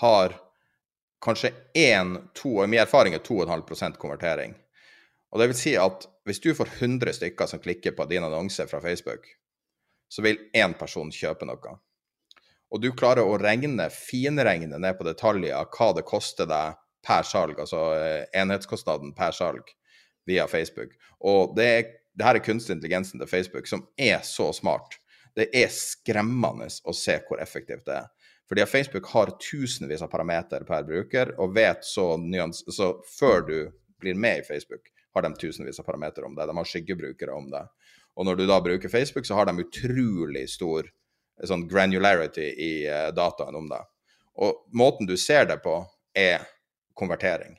har 0.00 0.34
kanskje 1.24 1.52
én, 1.76 2.16
to, 2.34 2.56
og 2.58 2.64
i 2.64 2.72
min 2.72 2.82
erfaring 2.82 3.14
er 3.14 3.24
2,5% 3.24 4.00
konvertering. 4.00 4.54
Og 5.30 5.40
det 5.40 5.50
vil 5.50 5.58
si 5.58 5.74
at 5.78 6.06
hvis 6.26 6.40
du 6.42 6.52
får 6.56 6.72
100 6.80 7.12
stykker 7.20 7.48
som 7.50 7.62
klikker 7.62 7.94
på 7.96 8.06
din 8.10 8.24
annonse 8.24 8.66
fra 8.66 8.80
Facebook, 8.80 9.26
så 10.10 10.24
vil 10.26 10.40
én 10.56 10.74
person 10.78 11.12
kjøpe 11.14 11.46
noe. 11.46 11.76
Og 12.70 12.82
du 12.82 12.90
klarer 12.94 13.26
å 13.26 13.38
regne, 13.40 13.88
finregne 13.90 14.78
ned 14.78 14.98
på 14.98 15.06
detaljer 15.08 15.70
hva 15.74 15.90
det 15.96 16.06
koster 16.06 16.48
deg 16.50 16.78
per 17.06 17.26
salg, 17.26 17.58
altså 17.58 17.90
eh, 17.96 18.24
enhetskostnaden 18.36 19.14
per 19.16 19.34
salg 19.34 19.72
via 20.28 20.46
Facebook. 20.50 20.92
Og 21.26 21.56
det, 21.56 21.66
er, 21.66 21.86
det 22.14 22.26
her 22.26 22.38
er 22.38 22.44
kunstig 22.44 22.76
intelligensen 22.76 23.22
til 23.22 23.30
Facebook 23.30 23.70
som 23.70 23.86
er 23.98 24.20
så 24.26 24.52
smart 24.54 25.00
det 25.34 25.48
er 25.56 25.70
skremmende 25.72 26.68
å 26.84 26.94
se 26.96 27.16
hvor 27.26 27.42
effektivt 27.42 27.86
det 27.86 27.98
er. 28.02 28.08
Fordi 28.50 28.66
Facebook 28.66 29.06
har 29.12 29.30
tusenvis 29.38 30.02
av 30.02 30.10
parametere 30.10 30.66
per 30.66 30.86
bruker, 30.86 31.36
og 31.38 31.54
vet 31.54 31.84
så 31.86 32.16
nyans... 32.18 32.64
Så 32.74 32.96
før 33.18 33.44
du 33.46 33.58
blir 34.02 34.18
med 34.18 34.40
i 34.40 34.46
Facebook, 34.46 34.90
har 35.14 35.22
de 35.22 35.30
tusenvis 35.38 35.78
av 35.78 35.86
parametere 35.86 36.26
om 36.26 36.34
det. 36.34 36.48
De 36.50 36.56
har 36.58 36.70
skyggebrukere 36.72 37.36
om 37.36 37.46
det. 37.52 37.62
Og 38.18 38.26
når 38.26 38.40
du 38.40 38.46
da 38.50 38.58
bruker 38.62 38.90
Facebook, 38.90 39.26
så 39.26 39.38
har 39.38 39.46
de 39.46 39.62
utrolig 39.62 40.48
stor 40.50 40.90
sånn 41.48 41.66
granularity 41.70 42.46
i 42.50 42.72
uh, 42.88 43.08
dataen 43.16 43.56
om 43.56 43.70
det. 43.70 43.80
Og 44.40 44.64
måten 44.76 45.08
du 45.08 45.16
ser 45.20 45.48
det 45.48 45.60
på, 45.64 45.78
er 46.16 46.44
konvertering. 46.98 47.56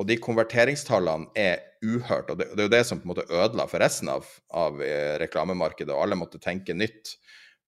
Og 0.00 0.06
de 0.08 0.16
konverteringstallene 0.20 1.28
er 1.36 1.60
uhørt. 1.84 2.30
Og 2.32 2.40
det, 2.40 2.50
det 2.54 2.64
er 2.64 2.68
jo 2.68 2.72
det 2.72 2.84
som 2.88 3.00
på 3.00 3.08
en 3.08 3.12
måte 3.12 3.26
ødela 3.28 3.66
for 3.68 3.82
resten 3.82 4.08
av, 4.12 4.28
av 4.56 4.80
eh, 4.84 5.16
reklamemarkedet, 5.20 5.92
og 5.92 6.06
alle 6.06 6.18
måtte 6.20 6.40
tenke 6.42 6.76
nytt 6.76 7.16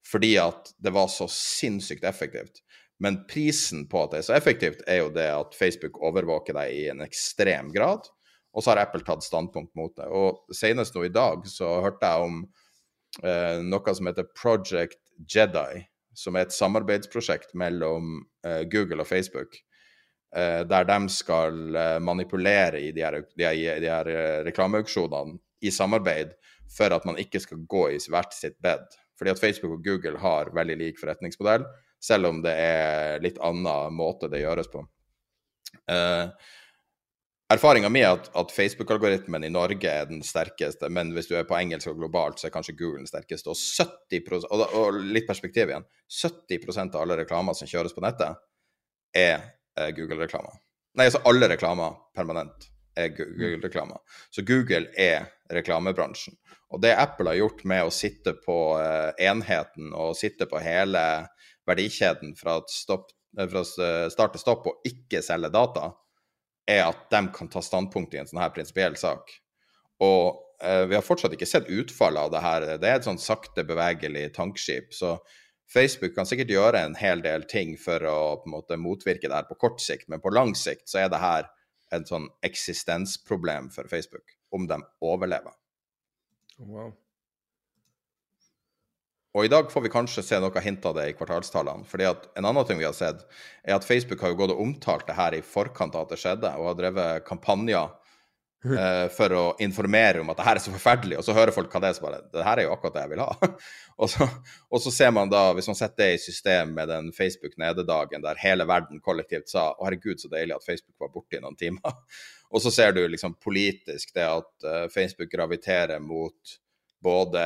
fordi 0.02 0.32
at 0.42 0.72
det 0.82 0.90
var 0.90 1.06
så 1.12 1.28
sinnssykt 1.30 2.02
effektivt. 2.08 2.58
Men 3.02 3.20
prisen 3.30 3.84
på 3.90 4.00
at 4.02 4.10
det 4.10 4.18
er 4.18 4.26
så 4.26 4.34
effektivt, 4.34 4.80
er 4.90 4.98
jo 5.04 5.12
det 5.14 5.28
at 5.30 5.54
Facebook 5.54 6.00
overvåker 6.02 6.56
deg 6.56 6.74
i 6.74 6.82
en 6.90 7.04
ekstrem 7.04 7.70
grad. 7.74 8.08
Og 8.52 8.64
så 8.64 8.72
har 8.72 8.82
Apple 8.82 9.04
tatt 9.06 9.22
standpunkt 9.22 9.72
mot 9.78 9.94
det. 9.96 10.08
Og 10.10 10.54
senest 10.54 10.96
nå 10.96 11.06
i 11.06 11.12
dag 11.12 11.46
så 11.50 11.70
hørte 11.84 12.08
jeg 12.08 12.26
om 12.26 12.42
eh, 13.22 13.62
noe 13.62 13.94
som 13.94 14.10
heter 14.10 14.28
Project 14.34 14.98
Jedi, 15.28 15.82
som 16.14 16.36
er 16.36 16.46
et 16.46 16.54
samarbeidsprosjekt 16.56 17.54
mellom 17.58 18.18
eh, 18.46 18.62
Google 18.70 19.04
og 19.04 19.08
Facebook 19.08 19.60
Eh, 20.36 20.62
der 20.64 20.84
de 20.88 21.08
skal 21.12 21.76
eh, 21.76 21.98
manipulere 22.00 22.80
i 22.80 22.92
de 22.92 23.04
her, 23.04 23.18
de 23.36 23.44
her, 23.44 23.80
de 23.80 23.90
her 23.90 24.44
reklameauksjonene 24.46 25.36
i 25.60 25.70
samarbeid 25.70 26.32
for 26.72 26.94
at 26.96 27.04
man 27.04 27.18
ikke 27.20 27.40
skal 27.42 27.60
gå 27.68 27.90
i 27.92 27.98
hvert 28.08 28.32
sitt 28.32 28.56
bed. 28.64 28.86
Fordi 29.18 29.34
at 29.34 29.40
Facebook 29.40 29.76
og 29.76 29.84
Google 29.84 30.18
har 30.18 30.54
veldig 30.56 30.78
lik 30.80 31.00
forretningsmodell, 31.00 31.66
selv 32.00 32.30
om 32.30 32.40
det 32.42 32.54
er 32.56 33.20
litt 33.22 33.36
annen 33.44 33.92
måte 33.94 34.30
det 34.32 34.40
gjøres 34.40 34.70
på. 34.72 34.80
Uh, 35.86 36.32
Erfaringa 37.52 37.88
mi 37.92 38.00
er 38.02 38.16
at, 38.16 38.28
at 38.38 38.52
Facebook-algoritmen 38.54 39.44
i 39.44 39.52
Norge 39.52 39.88
er 39.90 40.06
den 40.08 40.22
sterkeste, 40.26 40.88
men 40.88 41.10
hvis 41.16 41.28
du 41.30 41.34
er 41.38 41.48
på 41.48 41.56
engelsk 41.58 41.90
og 41.92 41.98
globalt, 42.00 42.40
så 42.40 42.48
er 42.48 42.54
kanskje 42.54 42.76
Google 42.78 43.02
den 43.02 43.10
sterkeste. 43.10 43.52
Og 43.52 43.58
70 43.58 44.46
og, 44.48 44.62
og 44.78 45.00
litt 45.02 45.28
perspektiv 45.28 45.72
igjen, 45.72 45.88
70% 46.22 46.96
av 46.96 47.04
alle 47.04 47.22
reklamer 47.24 47.58
som 47.58 47.70
kjøres 47.70 47.96
på 47.96 48.04
nettet, 48.04 48.40
er 49.12 49.42
Eh, 49.78 49.88
Google-reklamer. 49.88 50.52
Nei, 50.94 51.06
altså 51.08 51.22
alle 51.24 51.48
reklamer 51.48 51.96
permanent 52.14 52.68
er. 52.96 53.08
Google-reklamer. 53.16 54.02
Så 54.30 54.44
Google 54.44 54.90
er 55.00 55.30
reklamebransjen. 55.52 56.36
Og 56.72 56.82
det 56.84 56.92
Apple 56.96 57.32
har 57.32 57.40
gjort 57.40 57.64
med 57.68 57.86
å 57.86 57.92
sitte 57.92 58.34
på 58.40 58.56
uh, 58.80 59.12
enheten 59.20 59.92
og 59.92 60.16
sitte 60.16 60.46
på 60.48 60.60
hele 60.60 61.02
verdikjeden 61.68 62.32
fra, 62.36 62.58
stopp, 62.68 63.10
eh, 63.38 63.48
fra 63.48 63.64
start 63.64 64.36
til 64.36 64.42
stopp 64.44 64.68
og 64.70 64.88
ikke 64.88 65.20
selge 65.24 65.52
data, 65.52 65.90
er 66.72 66.86
at 66.86 67.04
de 67.12 67.22
kan 67.34 67.50
ta 67.52 67.62
standpunkt 67.64 68.14
i 68.14 68.22
en 68.22 68.28
sånn 68.30 68.42
her 68.42 68.52
prinsipiell 68.54 68.96
sak. 69.00 69.30
Og 70.02 70.40
eh, 70.64 70.84
vi 70.90 70.96
har 70.98 71.06
fortsatt 71.06 71.34
ikke 71.36 71.48
sett 71.48 71.70
utfallet 71.70 72.26
av 72.26 72.34
det 72.34 72.42
her. 72.44 72.66
Det 72.82 72.90
er 72.90 73.00
et 73.00 73.08
sånn 73.08 73.20
sakte 73.22 73.64
bevegelig 73.68 74.28
tankskip. 74.36 74.92
Så 74.96 75.16
Facebook 75.72 76.14
kan 76.16 76.28
sikkert 76.28 76.52
gjøre 76.52 76.82
en 76.84 76.96
hel 76.98 77.22
del 77.24 77.46
ting 77.48 77.76
for 77.80 78.04
å 78.08 78.18
på 78.42 78.50
en 78.50 78.56
måte 78.56 78.80
motvirke 78.80 79.28
det 79.28 79.38
her 79.38 79.48
på 79.48 79.58
kort 79.60 79.80
sikt, 79.80 80.08
men 80.12 80.22
på 80.22 80.32
lang 80.34 80.56
sikt 80.58 80.88
så 80.90 81.04
er 81.04 81.12
det 81.12 81.22
her 81.22 81.48
et 81.92 82.08
sånn 82.08 82.28
eksistensproblem 82.44 83.68
for 83.72 83.88
Facebook, 83.88 84.36
om 84.52 84.66
de 84.68 84.80
overlever. 85.04 85.54
Wow. 86.58 86.92
Og 89.32 89.46
i 89.46 89.48
dag 89.48 89.70
får 89.72 89.86
vi 89.86 89.92
kanskje 89.92 90.24
se 90.26 90.38
noe 90.42 90.60
hint 90.60 90.84
av 90.84 90.98
det 90.98 91.06
i 91.08 91.14
kvartalstallene. 91.16 91.86
fordi 91.88 92.04
at 92.04 92.28
En 92.36 92.44
annen 92.44 92.66
ting 92.68 92.78
vi 92.78 92.84
har 92.84 92.96
sett, 92.96 93.24
er 93.64 93.78
at 93.78 93.84
Facebook 93.84 94.20
har 94.20 94.34
jo 94.34 94.40
gått 94.42 94.52
og 94.52 94.60
omtalt 94.60 95.06
det 95.06 95.16
her 95.16 95.34
i 95.34 95.42
forkant 95.42 95.94
av 95.96 96.04
at 96.04 96.12
det 96.12 96.20
skjedde, 96.20 96.52
og 96.58 96.68
har 96.68 96.76
drevet 96.76 97.24
kampanjer 97.24 97.88
eh, 98.76 99.08
for 99.08 99.32
å 99.32 99.44
informere 99.64 100.20
om 100.20 100.28
at 100.30 100.36
det 100.36 100.46
her 100.48 100.60
er 100.60 100.64
så 100.64 100.74
forferdelig, 100.74 101.16
og 101.16 101.24
så 101.24 101.36
hører 101.36 101.54
folk 101.56 101.72
hva 101.72 101.80
det 101.80 101.88
er, 101.88 101.96
så 101.96 102.04
bare 102.04 102.20
Det 102.28 102.44
her 102.44 102.60
er 102.60 102.68
jo 102.68 102.74
akkurat 102.74 102.98
det 102.98 103.06
jeg 103.06 103.12
vil 103.14 103.24
ha. 103.24 103.50
og, 104.02 104.10
så, 104.12 104.28
og, 104.68 104.82
så, 104.84 104.92
ser 104.98 105.14
man 105.16 105.32
da, 105.32 105.46
hvis 105.56 105.70
man 105.72 105.80
setter 105.80 106.04
det 106.04 106.18
i 106.18 106.22
system 106.26 106.76
med 106.76 106.92
den 106.92 107.08
Facebook-nededagen 107.16 108.26
der 108.26 108.42
hele 108.44 108.68
verden 108.68 109.00
kollektivt 109.00 109.48
sa 109.48 109.70
å 109.72 109.88
herregud, 109.88 110.20
så 110.20 110.28
deilig 110.28 110.58
at 110.58 110.68
Facebook 110.68 111.00
var 111.00 111.14
borte 111.14 111.40
i 111.40 111.40
noen 111.40 111.56
timer. 111.56 111.96
og 112.52 112.60
så 112.60 112.74
ser 112.74 112.92
du 112.92 113.06
liksom 113.08 113.40
politisk 113.40 114.12
det 114.12 114.28
at 114.28 114.68
uh, 114.68 114.84
Facebook 114.92 115.32
graviterer 115.32 116.04
mot 116.04 116.58
både 117.02 117.42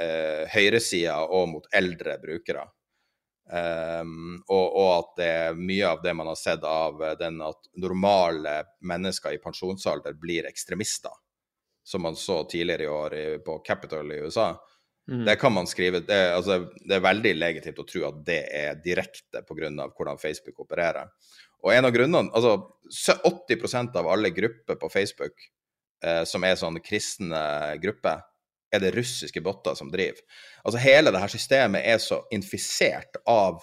eh, 0.00 0.44
høyresida 0.52 1.20
og 1.26 1.48
mot 1.54 1.66
eldre 1.74 2.18
brukere. 2.22 2.66
Um, 3.50 4.36
og, 4.46 4.66
og, 4.78 4.90
at 4.94 5.08
det 5.18 5.26
er 5.26 5.56
mye 5.58 5.86
av 5.88 6.02
det 6.04 6.12
man 6.14 6.28
har 6.30 6.36
sett 6.38 6.62
av 6.62 7.00
eh, 7.02 7.16
den 7.18 7.40
at 7.42 7.66
normale 7.82 8.60
mennesker 8.86 9.34
i 9.34 9.40
pensjonsalder 9.42 10.14
blir 10.22 10.46
ekstremister, 10.46 11.16
som 11.82 12.06
man 12.06 12.14
så 12.14 12.44
tidligere 12.46 12.86
i 12.86 12.92
år 12.94 13.16
i, 13.18 13.24
på 13.42 13.58
Capitol 13.66 14.12
i 14.14 14.20
USA. 14.22 14.52
Mm. 15.10 15.24
Det 15.26 15.36
kan 15.42 15.52
man 15.56 15.66
skrive 15.66 16.04
det, 16.06 16.20
altså, 16.36 16.60
det, 16.84 16.94
er 16.94 17.02
veldig 17.02 17.34
legitimt 17.40 17.82
å 17.82 17.88
tro 17.88 18.04
at 18.06 18.22
det 18.28 18.40
er 18.54 18.78
direkte 18.84 19.42
pga. 19.42 19.70
hvordan 19.96 20.22
Facebook 20.22 20.62
opererer. 20.62 21.10
Og 21.64 21.74
en 21.74 21.84
av 21.84 21.92
grunnene 21.92 22.30
Altså 22.32 22.54
80% 23.50 23.98
av 23.98 24.06
alle 24.08 24.30
grupper 24.30 24.78
på 24.78 24.88
Facebook 24.88 25.34
eh, 26.04 26.22
som 26.22 26.44
er 26.46 26.54
sånn 26.60 26.78
kristne 26.84 27.42
grupper, 27.82 28.22
er 28.72 28.82
det 28.82 28.94
russiske 28.94 29.42
botter 29.44 29.76
som 29.78 29.90
driver. 29.92 30.22
Altså 30.64 30.80
Hele 30.82 31.12
det 31.12 31.22
her 31.22 31.32
systemet 31.32 31.86
er 31.86 32.00
så 32.02 32.20
infisert 32.34 33.18
av 33.28 33.62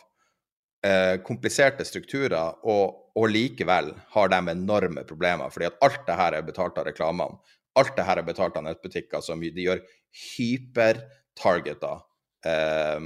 eh, 0.86 1.18
kompliserte 1.26 1.86
strukturer, 1.88 2.58
og, 2.64 3.14
og, 3.16 3.28
likevel 3.32 3.94
har 4.16 4.34
de 4.34 4.42
enorme 4.54 5.06
problemer. 5.08 5.50
fordi 5.50 5.70
at 5.70 5.80
alt 5.82 6.04
det 6.08 6.18
her 6.22 6.40
er 6.40 6.48
betalt 6.48 6.78
av 6.78 6.90
reklamene. 6.90 7.40
Alt 7.78 7.96
det 7.96 8.08
her 8.08 8.18
er 8.18 8.26
betalt 8.26 8.58
av 8.58 8.66
nettbutikker 8.66 9.22
som 9.22 9.42
de 9.42 9.68
gjør 9.68 9.84
hypertargeta 10.18 11.94
eh, 12.46 13.00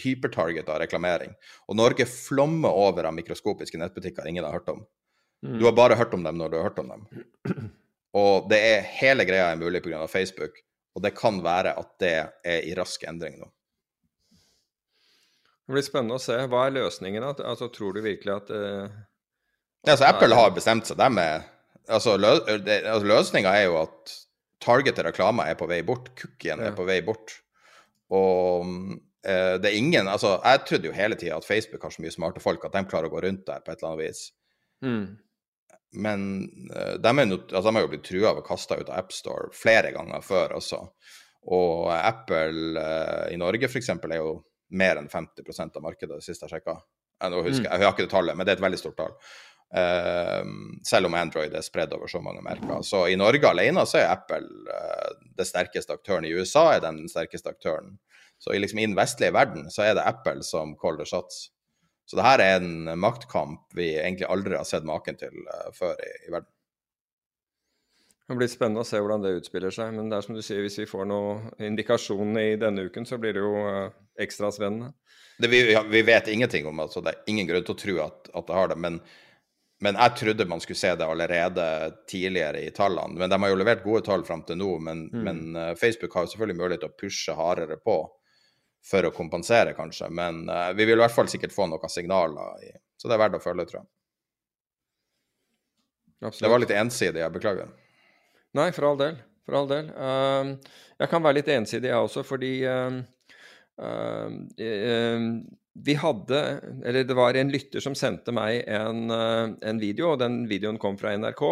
hypertargeta 0.00 0.78
reklamering. 0.80 1.34
Og 1.68 1.76
Norge 1.76 2.06
flommer 2.08 2.72
over 2.72 3.08
av 3.08 3.14
mikroskopiske 3.16 3.78
nettbutikker 3.80 4.26
ingen 4.28 4.46
har 4.46 4.56
hørt 4.56 4.70
om. 4.72 4.82
Mm. 5.44 5.58
Du 5.58 5.66
har 5.66 5.76
bare 5.76 5.98
hørt 5.98 6.14
om 6.14 6.22
dem 6.24 6.38
når 6.38 6.52
du 6.52 6.56
har 6.58 6.68
hørt 6.70 6.80
om 6.80 6.92
dem. 6.94 7.70
Og 8.20 8.48
det 8.50 8.58
er 8.60 8.88
hele 9.00 9.24
greia 9.28 9.50
er 9.50 9.60
mulig 9.60 9.82
pga. 9.84 10.04
Facebook, 10.10 10.58
og 10.92 11.04
det 11.04 11.14
kan 11.16 11.40
være 11.44 11.74
at 11.80 11.92
det 12.02 12.14
er 12.44 12.66
i 12.68 12.74
rask 12.76 13.04
endring 13.08 13.38
nå. 13.40 13.48
Det 15.62 15.76
blir 15.76 15.84
spennende 15.86 16.18
å 16.18 16.22
se. 16.22 16.36
Hva 16.50 16.66
er 16.66 16.74
løsningen? 16.74 17.24
Altså, 17.24 17.68
tror 17.72 17.94
du 17.96 18.02
virkelig 18.04 18.34
at 18.34 18.50
uh, 18.50 18.90
ja, 19.86 19.94
altså, 19.94 20.08
Apple 20.10 20.36
har 20.36 20.50
bestemt 20.54 20.88
seg. 20.88 20.98
Dem 21.00 21.20
er, 21.22 21.46
altså, 21.86 22.16
lø, 22.20 22.34
altså, 22.42 23.06
Løsninga 23.08 23.54
er 23.56 23.68
jo 23.68 23.78
at 23.84 24.16
targetet 24.62 25.06
reklame 25.06 25.46
er 25.48 25.56
på 25.58 25.70
vei 25.70 25.80
bort. 25.86 26.10
Cookien 26.18 26.60
ja. 26.60 26.70
er 26.70 26.76
på 26.76 26.86
vei 26.88 26.98
bort. 27.06 27.38
Og 28.12 28.66
uh, 28.66 29.54
det 29.62 29.70
er 29.70 29.78
ingen 29.78 30.10
Altså, 30.10 30.34
jeg 30.42 30.64
trodde 30.68 30.90
jo 30.90 30.96
hele 30.98 31.16
tida 31.16 31.38
at 31.38 31.48
Facebook 31.48 31.86
har 31.86 31.94
så 31.94 32.04
mye 32.04 32.14
smarte 32.14 32.42
folk 32.42 32.66
at 32.68 32.74
de 32.76 32.84
klarer 32.90 33.08
å 33.08 33.14
gå 33.14 33.22
rundt 33.24 33.46
der 33.48 33.62
på 33.64 33.72
et 33.72 33.78
eller 33.78 33.94
annet 33.94 34.04
vis. 34.04 34.24
Mm. 34.84 35.06
Men 35.92 36.28
uh, 36.72 36.94
de, 37.02 37.12
er 37.12 37.28
jo, 37.28 37.40
altså, 37.52 37.66
de 37.68 37.82
jo 37.84 37.90
blitt 37.92 38.06
trua 38.08 38.32
av 38.32 38.40
å 38.40 38.46
kaste 38.46 38.78
ut 38.80 38.88
av 38.88 39.02
AppStore 39.02 39.52
flere 39.56 39.92
ganger 39.94 40.24
før 40.24 40.56
også. 40.60 40.80
Og 41.52 41.90
Apple 41.90 42.82
i 43.34 43.38
Norge 43.40 43.66
f.eks. 43.66 43.88
er 43.90 44.18
jo 44.20 44.36
mer 44.72 45.00
enn 45.00 45.08
50% 45.10 45.76
av 45.76 45.84
markedet, 45.84 46.20
det 46.20 46.26
siste 46.26 46.46
jeg 46.46 46.56
sjekka. 46.56 46.76
Jeg, 47.22 47.32
husker, 47.46 47.68
mm. 47.68 47.72
jeg 47.72 47.86
har 47.86 47.94
ikke 47.94 48.06
det 48.06 48.12
tallet, 48.12 48.36
men 48.38 48.46
det 48.46 48.54
er 48.54 48.60
et 48.60 48.64
veldig 48.64 48.80
stort 48.80 48.98
tall. 48.98 49.16
Uh, 49.72 50.44
selv 50.84 51.08
om 51.08 51.14
Android 51.16 51.54
er 51.56 51.64
spredd 51.64 51.94
over 51.96 52.10
så 52.10 52.20
mange 52.24 52.42
merker. 52.44 52.82
Så 52.84 53.06
i 53.08 53.16
Norge 53.16 53.48
alene 53.48 53.86
så 53.88 54.02
er 54.02 54.10
Apple 54.12 54.44
uh, 54.68 55.12
det 55.38 55.48
sterkeste 55.48 55.96
aktøren. 55.96 56.26
I 56.28 56.34
USA 56.36 56.66
er 56.74 56.84
den 56.84 57.04
sterkeste 57.10 57.52
aktøren. 57.54 57.96
Så 58.42 58.52
i, 58.52 58.60
liksom, 58.60 58.82
i 58.82 58.88
den 58.88 58.98
vestlige 58.98 59.34
verden 59.34 59.70
så 59.72 59.86
er 59.86 59.96
det 59.96 60.06
Apple 60.08 60.42
som 60.46 60.74
caller 60.80 61.08
shots. 61.08 61.46
Så 62.08 62.18
det 62.18 62.26
her 62.26 62.42
er 62.42 62.56
en 62.58 62.90
maktkamp 63.00 63.76
vi 63.78 63.92
egentlig 63.94 64.28
aldri 64.28 64.58
har 64.58 64.66
sett 64.68 64.86
maken 64.88 65.20
til 65.20 65.36
uh, 65.46 65.70
før 65.76 65.94
i, 65.96 66.10
i 66.28 66.34
verden. 66.34 66.50
Det 68.28 68.38
blir 68.38 68.48
spennende 68.48 68.80
å 68.80 68.86
se 68.86 69.00
hvordan 69.02 69.24
det 69.24 69.34
utspiller 69.36 69.74
seg. 69.74 69.90
Men 69.96 70.08
det 70.08 70.18
er 70.18 70.24
som 70.24 70.36
du 70.36 70.42
sier, 70.44 70.62
hvis 70.64 70.78
vi 70.80 70.88
får 70.88 71.08
noen 71.10 71.50
indikasjon 71.62 72.38
i 72.40 72.54
denne 72.60 72.86
uken, 72.88 73.04
så 73.08 73.18
blir 73.20 73.36
det 73.36 73.42
jo 73.42 73.64
ekstra 74.22 74.48
spennende. 74.54 74.92
Det, 75.38 75.50
vi, 75.52 75.60
vi, 75.90 76.02
vet 76.06 76.28
ingenting 76.28 76.66
om 76.66 76.80
det, 76.80 76.88
så 76.92 77.02
det 77.02 77.12
er 77.12 77.32
ingen 77.32 77.48
grunn 77.48 77.64
til 77.66 77.74
å 77.74 77.82
tro 77.82 77.98
at, 78.04 78.30
at 78.32 78.48
det 78.48 78.56
har 78.56 78.70
det. 78.70 78.78
Men, 78.84 78.98
men, 79.82 79.98
jeg 79.98 80.16
trodde 80.20 80.48
man 80.48 80.62
skulle 80.62 80.80
se 80.80 80.94
det 80.96 81.08
allerede 81.08 81.66
tidligere 82.08 82.62
i 82.62 82.72
tallene. 82.74 83.18
Men 83.18 83.32
de 83.32 83.40
har 83.42 83.52
jo 83.52 83.58
levert 83.58 83.84
gode 83.84 84.04
tall 84.06 84.24
fram 84.28 84.46
til 84.48 84.60
nå. 84.60 84.70
Men, 84.86 85.06
mm. 85.10 85.22
men 85.26 85.42
uh, 85.58 85.72
Facebook 85.78 86.14
har 86.16 86.26
jo 86.26 86.32
selvfølgelig 86.34 86.60
mulighet 86.60 86.84
til 86.86 86.92
å 86.92 87.00
pushe 87.02 87.36
hardere 87.36 87.80
på 87.82 87.98
for 88.86 89.06
å 89.06 89.12
kompensere, 89.14 89.74
kanskje. 89.78 90.10
Men 90.10 90.44
uh, 90.50 90.70
vi 90.76 90.86
vil 90.88 90.98
i 90.98 91.02
hvert 91.04 91.14
fall 91.14 91.30
sikkert 91.30 91.54
få 91.54 91.68
noen 91.70 91.92
signaler. 91.92 92.62
I, 92.66 92.72
så 92.98 93.10
det 93.10 93.16
er 93.16 93.24
verdt 93.24 93.38
å 93.38 93.42
følge, 93.42 93.68
tror 93.70 93.82
jeg. 93.82 93.90
Absolutt. 96.22 96.44
Det 96.44 96.52
var 96.54 96.62
litt 96.62 96.76
ensidig, 96.78 97.22
jeg 97.22 97.34
beklager. 97.34 97.70
Nei, 98.58 98.68
for 98.74 98.90
all 98.90 98.98
del. 99.00 99.18
For 99.46 99.58
all 99.58 99.70
del. 99.70 99.90
Uh, 99.96 100.78
jeg 101.02 101.10
kan 101.10 101.24
være 101.24 101.40
litt 101.40 101.50
ensidig, 101.50 101.90
jeg 101.90 102.10
også, 102.10 102.22
fordi 102.26 102.54
Ehm, 103.80 104.48
ehm, 104.58 105.28
vi 105.72 105.94
hadde 105.96 106.38
Eller 106.84 107.04
det 107.04 107.14
var 107.16 107.34
en 107.34 107.48
lytter 107.48 107.80
som 107.80 107.94
sendte 107.96 108.32
meg 108.32 108.60
en, 108.68 109.10
eh, 109.10 109.54
en, 109.70 109.78
video, 109.80 110.12
og 110.12 110.18
den 110.20 110.42
videoen 110.48 110.78
kom 110.78 110.98
fra 111.00 111.14
NRK. 111.16 111.42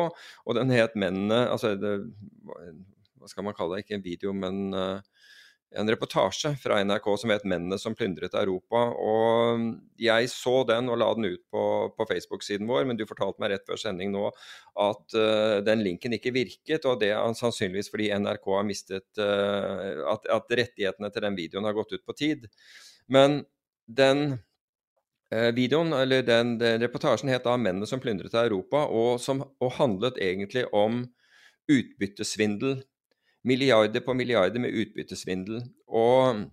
Og 0.46 0.54
den 0.54 0.70
het 0.70 0.94
'Mennene' 0.94 1.48
Altså, 1.48 1.74
det, 1.74 2.12
hva 3.16 3.28
skal 3.28 3.44
man 3.44 3.54
kalle 3.54 3.76
det? 3.76 3.84
Ikke 3.84 3.96
en 3.96 4.04
video, 4.04 4.32
men 4.32 4.74
uh, 4.74 5.00
en 5.70 5.90
reportasje 5.90 6.56
fra 6.58 6.80
NRK 6.84 7.06
som 7.18 7.30
het 7.30 7.44
'Mennene 7.44 7.78
som 7.78 7.94
plyndret 7.94 8.34
Europa'. 8.34 8.90
og 8.98 9.78
Jeg 9.98 10.28
så 10.28 10.66
den 10.66 10.88
og 10.88 10.98
la 10.98 11.14
den 11.14 11.24
ut 11.24 11.40
på, 11.50 11.94
på 11.96 12.06
Facebook-siden 12.06 12.66
vår, 12.66 12.84
men 12.86 12.96
du 12.96 13.06
fortalte 13.06 13.38
meg 13.40 13.50
rett 13.50 13.66
før 13.66 13.78
sending 13.78 14.10
nå 14.12 14.26
at 14.76 15.14
uh, 15.14 15.60
den 15.62 15.82
linken 15.82 16.12
ikke 16.12 16.34
virket. 16.34 16.84
og 16.84 17.00
Det 17.00 17.10
er 17.10 17.34
sannsynligvis 17.34 17.90
fordi 17.90 18.10
NRK 18.18 18.46
har 18.56 18.64
mistet 18.66 19.06
uh, 19.18 20.10
at, 20.10 20.26
at, 20.26 20.50
rettighetene 20.50 21.10
til 21.10 21.22
den 21.22 21.36
videoen 21.36 21.64
har 21.64 21.72
gått 21.72 21.92
ut 21.92 22.06
på 22.06 22.16
tid. 22.18 22.48
Men 23.08 23.44
den 23.86 24.40
uh, 25.34 25.50
videoen, 25.54 25.92
eller 25.92 26.22
den, 26.22 26.58
den, 26.58 26.82
reportasjen 26.82 27.30
het 27.30 27.44
da 27.44 27.56
'Mennene 27.56 27.86
som 27.86 28.00
plyndret 28.00 28.34
Europa', 28.34 28.88
og, 28.90 29.20
som, 29.20 29.44
og 29.60 29.72
handlet 29.78 30.18
egentlig 30.18 30.66
om 30.74 31.06
utbyttesvindel 31.70 32.82
milliarder 33.46 34.02
på 34.04 34.14
milliarder 34.16 34.62
med 34.62 34.74
utbyttesvindel. 34.82 35.62
Og, 35.86 36.44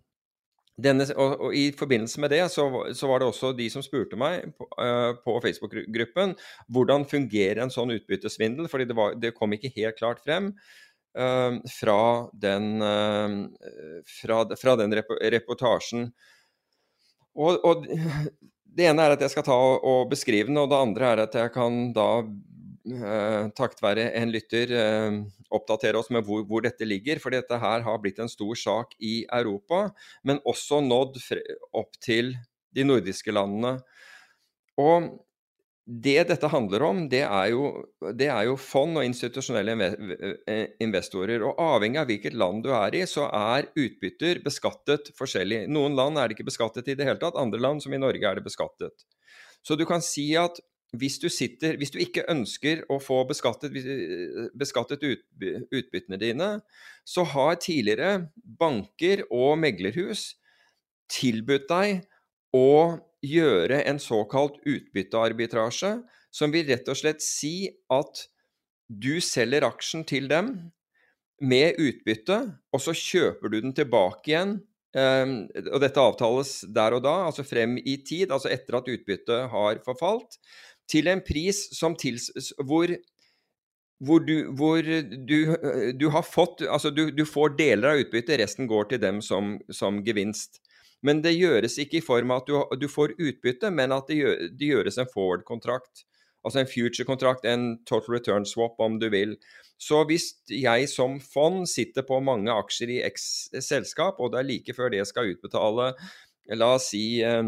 denne, 0.77 1.07
og, 1.15 1.35
og, 1.47 1.55
I 1.57 1.71
forbindelse 1.77 2.21
med 2.23 2.33
det 2.35 2.43
så, 2.53 2.67
så, 2.95 3.09
var 3.09 3.21
det 3.21 3.29
også 3.29 3.53
de 3.57 3.69
som 3.73 3.83
spurte 3.85 4.19
meg 4.19 4.51
på, 4.57 4.67
uh, 4.79 5.13
på 5.23 5.37
Facebook-gruppen 5.43 6.35
hvordan 6.73 7.07
fungerer 7.09 7.63
en 7.63 7.73
sånn 7.73 7.95
utbyttesvindel, 7.97 8.69
fordi 8.71 8.89
det, 8.89 8.97
var, 8.97 9.17
det 9.19 9.35
kom 9.37 9.55
ikke 9.57 9.73
helt 9.75 9.99
klart 9.99 10.23
frem 10.25 10.51
uh, 11.17 11.57
fra 11.79 12.01
den, 12.33 12.77
uh, 12.83 13.71
fra, 14.19 14.43
fra, 14.55 14.77
den 14.79 14.95
rep 14.99 15.11
reportasjen. 15.37 16.11
Og, 17.37 17.59
og, 17.65 17.85
det 18.77 18.85
ene 18.85 19.05
er 19.05 19.15
at 19.15 19.23
jeg 19.25 19.33
skal 19.33 19.45
ta 19.47 19.55
og, 19.57 20.07
beskrive 20.11 20.49
den, 20.49 20.59
og 20.61 20.69
det 20.71 20.77
andre 20.77 21.11
er 21.11 21.23
at 21.25 21.37
jeg 21.37 21.53
kan 21.55 21.91
da 21.95 22.07
eh, 22.21 22.27
takket 23.57 23.83
være 23.83 24.07
en 24.19 24.31
lytter, 24.31 24.71
eh, 24.71 25.19
oppdatere 25.51 25.99
oss 25.99 26.09
med 26.13 26.25
hvor, 26.25 26.43
hvor, 26.47 26.63
dette 26.63 26.85
ligger. 26.87 27.19
For 27.19 27.33
dette 27.33 27.59
her 27.59 27.85
har 27.85 28.01
blitt 28.01 28.19
en 28.19 28.31
stor 28.31 28.55
sak 28.55 28.95
i 28.99 29.25
Europa, 29.27 29.91
men 30.23 30.39
også 30.45 30.81
nådd 30.85 31.19
opp 31.73 31.97
til 32.03 32.35
de 32.75 32.85
nordiske 32.87 33.33
landene. 33.33 33.79
Og 34.77 35.09
det 35.87 36.25
dette 36.27 36.49
handler 36.51 36.83
om, 36.83 37.05
det 37.07 37.21
er, 37.23 37.45
jo, 37.53 37.69
det 38.19 38.27
er 38.27 38.49
jo 38.49 38.57
fond 38.59 38.99
og 38.99 39.05
institusjonelle 39.07 39.75
eh, 40.43 40.65
investorer. 40.83 41.45
Og 41.47 41.59
avhengig 41.63 42.01
av 42.01 42.09
hvilket 42.09 42.35
land 42.35 42.65
du 42.65 42.73
er 42.75 42.97
i, 42.99 43.05
så 43.07 43.29
er 43.31 43.69
utbytter 43.71 44.41
beskattet 44.43 45.13
forskjellig. 45.17 45.63
Noen 45.71 45.95
land 45.95 46.19
er 46.19 46.27
det 46.27 46.35
ikke 46.35 46.49
beskattet 46.49 46.91
i 46.91 46.97
det 46.99 47.07
hele 47.07 47.21
tatt, 47.21 47.39
andre 47.39 47.61
land, 47.63 47.83
som 47.83 47.95
i 47.95 48.01
Norge, 48.01 48.19
er 48.27 48.35
det 48.35 48.43
beskattet. 48.49 49.07
Så 49.63 49.79
du 49.79 49.87
kan 49.87 50.03
si 50.03 50.29
at 50.39 50.59
hvis 50.95 51.17
du, 51.19 51.27
sitter, 51.29 51.75
hvis 51.79 51.91
du 51.91 51.97
ikke 51.99 52.23
ønsker 52.31 52.85
å 52.91 52.99
få 53.03 53.23
beskattet, 53.27 53.73
beskattet 54.55 55.03
ut, 55.03 55.25
utbyttene 55.75 56.19
dine, 56.21 56.51
så 57.03 57.25
har 57.27 57.59
tidligere 57.59 58.29
banker 58.59 59.25
og 59.27 59.57
meglerhus 59.59 60.29
tilbudt 61.11 61.67
deg 61.67 62.07
å 62.55 62.99
gjøre 63.25 63.81
en 63.89 63.99
såkalt 63.99 64.61
utbyttearbitrasje, 64.63 65.97
som 66.31 66.53
vil 66.53 66.67
rett 66.69 66.87
og 66.87 66.99
slett 66.99 67.23
si 67.23 67.67
at 67.91 68.23
du 68.87 69.17
selger 69.23 69.65
aksjen 69.67 70.05
til 70.07 70.29
dem 70.31 70.53
med 71.43 71.77
utbytte, 71.81 72.39
og 72.73 72.81
så 72.81 72.95
kjøper 72.95 73.51
du 73.51 73.59
den 73.59 73.75
tilbake 73.75 74.31
igjen. 74.31 74.57
Um, 74.97 75.43
og 75.67 75.81
dette 75.83 76.01
avtales 76.01 76.51
der 76.73 76.95
og 76.95 77.03
da, 77.05 77.27
altså 77.27 77.43
frem 77.45 77.75
i 77.77 77.97
tid, 78.07 78.31
altså 78.31 78.49
etter 78.49 78.79
at 78.79 78.87
utbyttet 78.89 79.51
har 79.51 79.81
forfalt 79.85 80.39
til 80.91 81.09
en 81.11 81.21
pris 81.25 81.59
som 81.75 81.95
tils, 81.99 82.29
hvor, 82.63 82.91
hvor, 84.03 84.23
du, 84.23 84.35
hvor 84.57 84.81
du, 84.81 85.37
du, 85.99 86.07
har 86.13 86.25
fått 86.25 86.63
Altså, 86.67 86.91
du, 86.91 87.09
du, 87.11 87.25
får 87.27 87.57
deler 87.59 87.91
av 87.91 88.03
utbyttet, 88.05 88.39
resten 88.41 88.69
går 88.69 88.91
til 88.91 89.03
dem 89.03 89.21
som, 89.25 89.57
som 89.73 90.01
gevinst. 90.05 90.61
Men 91.05 91.21
det 91.21 91.35
gjøres 91.37 91.77
ikke 91.81 91.99
i 91.99 92.05
form 92.05 92.33
av 92.33 92.43
at 92.47 92.79
du, 92.81 92.87
får 92.89 93.15
utbytte, 93.19 93.69
men 93.71 93.93
at 93.93 94.09
det, 94.09 94.21
gjør, 94.21 94.45
det 94.57 94.71
gjøres 94.71 94.97
en 95.01 95.09
forward-kontrakt. 95.11 96.07
Altså 96.45 96.61
en 96.61 96.69
future-kontrakt, 96.69 97.45
en 97.45 97.69
total 97.85 98.17
return 98.17 98.45
swap, 98.47 98.79
om 98.81 98.97
du 99.01 99.09
vil. 99.13 99.35
Så 99.77 100.01
hvis 100.09 100.31
jeg 100.49 100.87
som 100.89 101.19
fond 101.21 101.67
sitter 101.69 102.05
på 102.07 102.21
mange 102.23 102.53
aksjer 102.53 102.95
i 102.95 103.01
X 103.05 103.49
selskap, 103.61 104.21
og 104.21 104.33
det 104.33 104.41
er 104.41 104.49
like 104.49 104.73
før 104.77 104.93
det 104.93 105.03
skal 105.09 105.33
utbetale, 105.35 105.91
la 106.57 106.69
oss 106.77 106.89
si 106.93 107.19
eh, 107.25 107.43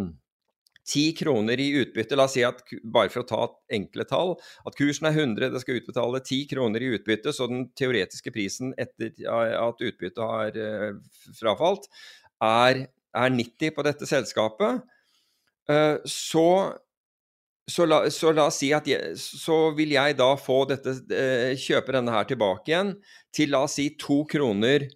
10 0.90 1.14
kroner 1.20 1.60
i 1.62 1.70
utbytte, 1.82 2.18
la 2.18 2.26
oss 2.26 2.36
si 2.38 2.44
at 2.46 2.64
bare 2.84 3.12
for 3.14 3.24
å 3.24 3.30
ta 3.30 3.42
enkle 3.76 4.06
tall, 4.10 4.36
at 4.66 4.78
kursen 4.78 5.10
er 5.10 5.18
100, 5.18 5.52
det 5.54 5.62
skal 5.64 5.80
utbetale 5.80 6.22
10 6.24 6.50
kroner 6.50 6.84
i 6.84 6.92
utbytte, 6.98 7.34
så 7.36 7.48
den 7.52 7.68
teoretiske 7.78 8.34
prisen 8.34 8.74
etter 8.82 9.14
at 9.30 9.84
utbyttet 9.86 10.22
har 10.24 10.60
eh, 10.60 11.00
frafalt, 11.38 11.90
er, 12.44 12.86
er 13.14 13.34
90 13.36 13.76
på 13.76 13.86
dette 13.86 14.10
selskapet, 14.10 14.86
eh, 15.70 15.98
så, 16.10 16.48
så, 17.70 17.90
la, 17.90 18.04
så 18.14 18.34
la, 18.34 18.50
oss 18.50 18.62
si 18.64 18.72
at 18.76 18.90
jeg, 18.90 19.14
så 19.20 19.70
vil 19.78 19.94
jeg 19.94 20.18
da 20.20 20.32
få 20.42 20.64
dette, 20.72 20.98
eh, 21.14 21.54
kjøpe 21.60 21.96
denne 22.00 22.16
her 22.18 22.30
tilbake 22.30 22.74
igjen 22.74 22.96
til 23.36 23.54
la 23.54 23.66
oss 23.68 23.78
si 23.78 23.92
to 24.00 24.24
kroner 24.30 24.90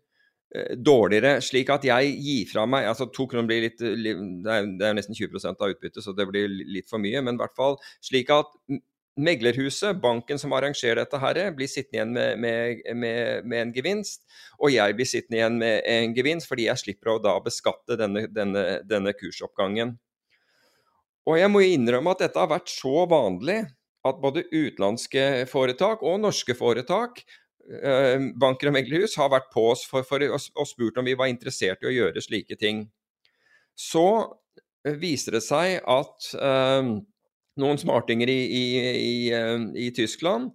dårligere, 0.77 1.39
slik 1.41 1.69
at 1.73 1.85
jeg 1.87 2.13
gir 2.21 2.49
fra 2.51 2.65
meg 2.69 2.85
altså 2.85 3.07
To 3.09 3.25
kroner 3.29 3.47
blir 3.49 3.63
litt 3.65 3.79
Det 3.81 4.51
er, 4.53 4.67
det 4.77 4.85
er 4.85 4.97
nesten 4.97 5.17
20% 5.17 5.61
av 5.61 5.73
utbyttet, 5.73 6.03
så 6.05 6.13
det 6.13 6.27
blir 6.29 6.49
litt 6.49 6.89
for 6.89 7.01
mye. 7.01 7.21
Men 7.25 7.39
i 7.39 7.41
hvert 7.41 7.55
fall 7.57 7.79
slik 8.03 8.29
at 8.33 8.53
meglerhuset, 9.13 9.99
banken 10.01 10.39
som 10.41 10.53
arrangerer 10.57 11.03
dette, 11.03 11.19
her, 11.21 11.39
blir 11.57 11.69
sittende 11.69 11.99
igjen 11.99 12.13
med, 12.13 12.39
med, 12.41 12.95
med, 12.97 13.45
med, 13.49 13.59
en 13.61 13.73
gevinst. 13.75 14.25
Og 14.59 14.73
jeg 14.73 14.97
blir 14.97 15.09
sittende 15.09 15.39
igjen 15.39 15.59
med 15.61 15.83
en 15.89 16.15
gevinst 16.17 16.49
fordi 16.49 16.67
jeg 16.69 16.81
slipper 16.81 17.13
å 17.13 17.21
da 17.21 17.35
beskatte 17.43 17.97
denne, 17.99 18.25
denne, 18.33 18.81
denne 18.89 19.13
kursoppgangen. 19.17 19.97
Og 21.29 21.39
jeg 21.39 21.49
må 21.53 21.63
innrømme 21.65 22.13
at 22.13 22.25
dette 22.25 22.41
har 22.41 22.51
vært 22.51 22.73
så 22.73 23.05
vanlig 23.09 23.63
at 24.03 24.17
både 24.19 24.43
utenlandske 24.51 25.45
foretak 25.47 26.01
og 26.03 26.17
norske 26.25 26.57
foretak 26.57 27.21
Eh, 27.23 27.42
banker 28.39 28.69
og 28.69 28.75
meglerhus 28.75 29.15
har 29.15 29.29
vært 29.31 29.47
på 29.53 29.69
oss 29.71 29.85
for, 29.87 30.03
for, 30.07 30.23
og 30.27 30.67
spurt 30.67 30.97
om 30.99 31.07
vi 31.07 31.15
var 31.19 31.31
interessert 31.31 31.83
i 31.83 31.89
å 31.89 31.95
gjøre 31.95 32.23
slike 32.23 32.57
ting. 32.59 32.85
Så 33.75 34.05
eh, 34.85 34.97
viser 34.99 35.37
det 35.37 35.43
seg 35.45 35.79
at 35.89 36.29
eh, 36.37 36.91
noen 37.61 37.81
smartinger 37.81 38.29
i, 38.29 38.41
i, 38.43 38.65
i, 38.91 39.15
i, 39.87 39.89
Tyskland 39.95 40.51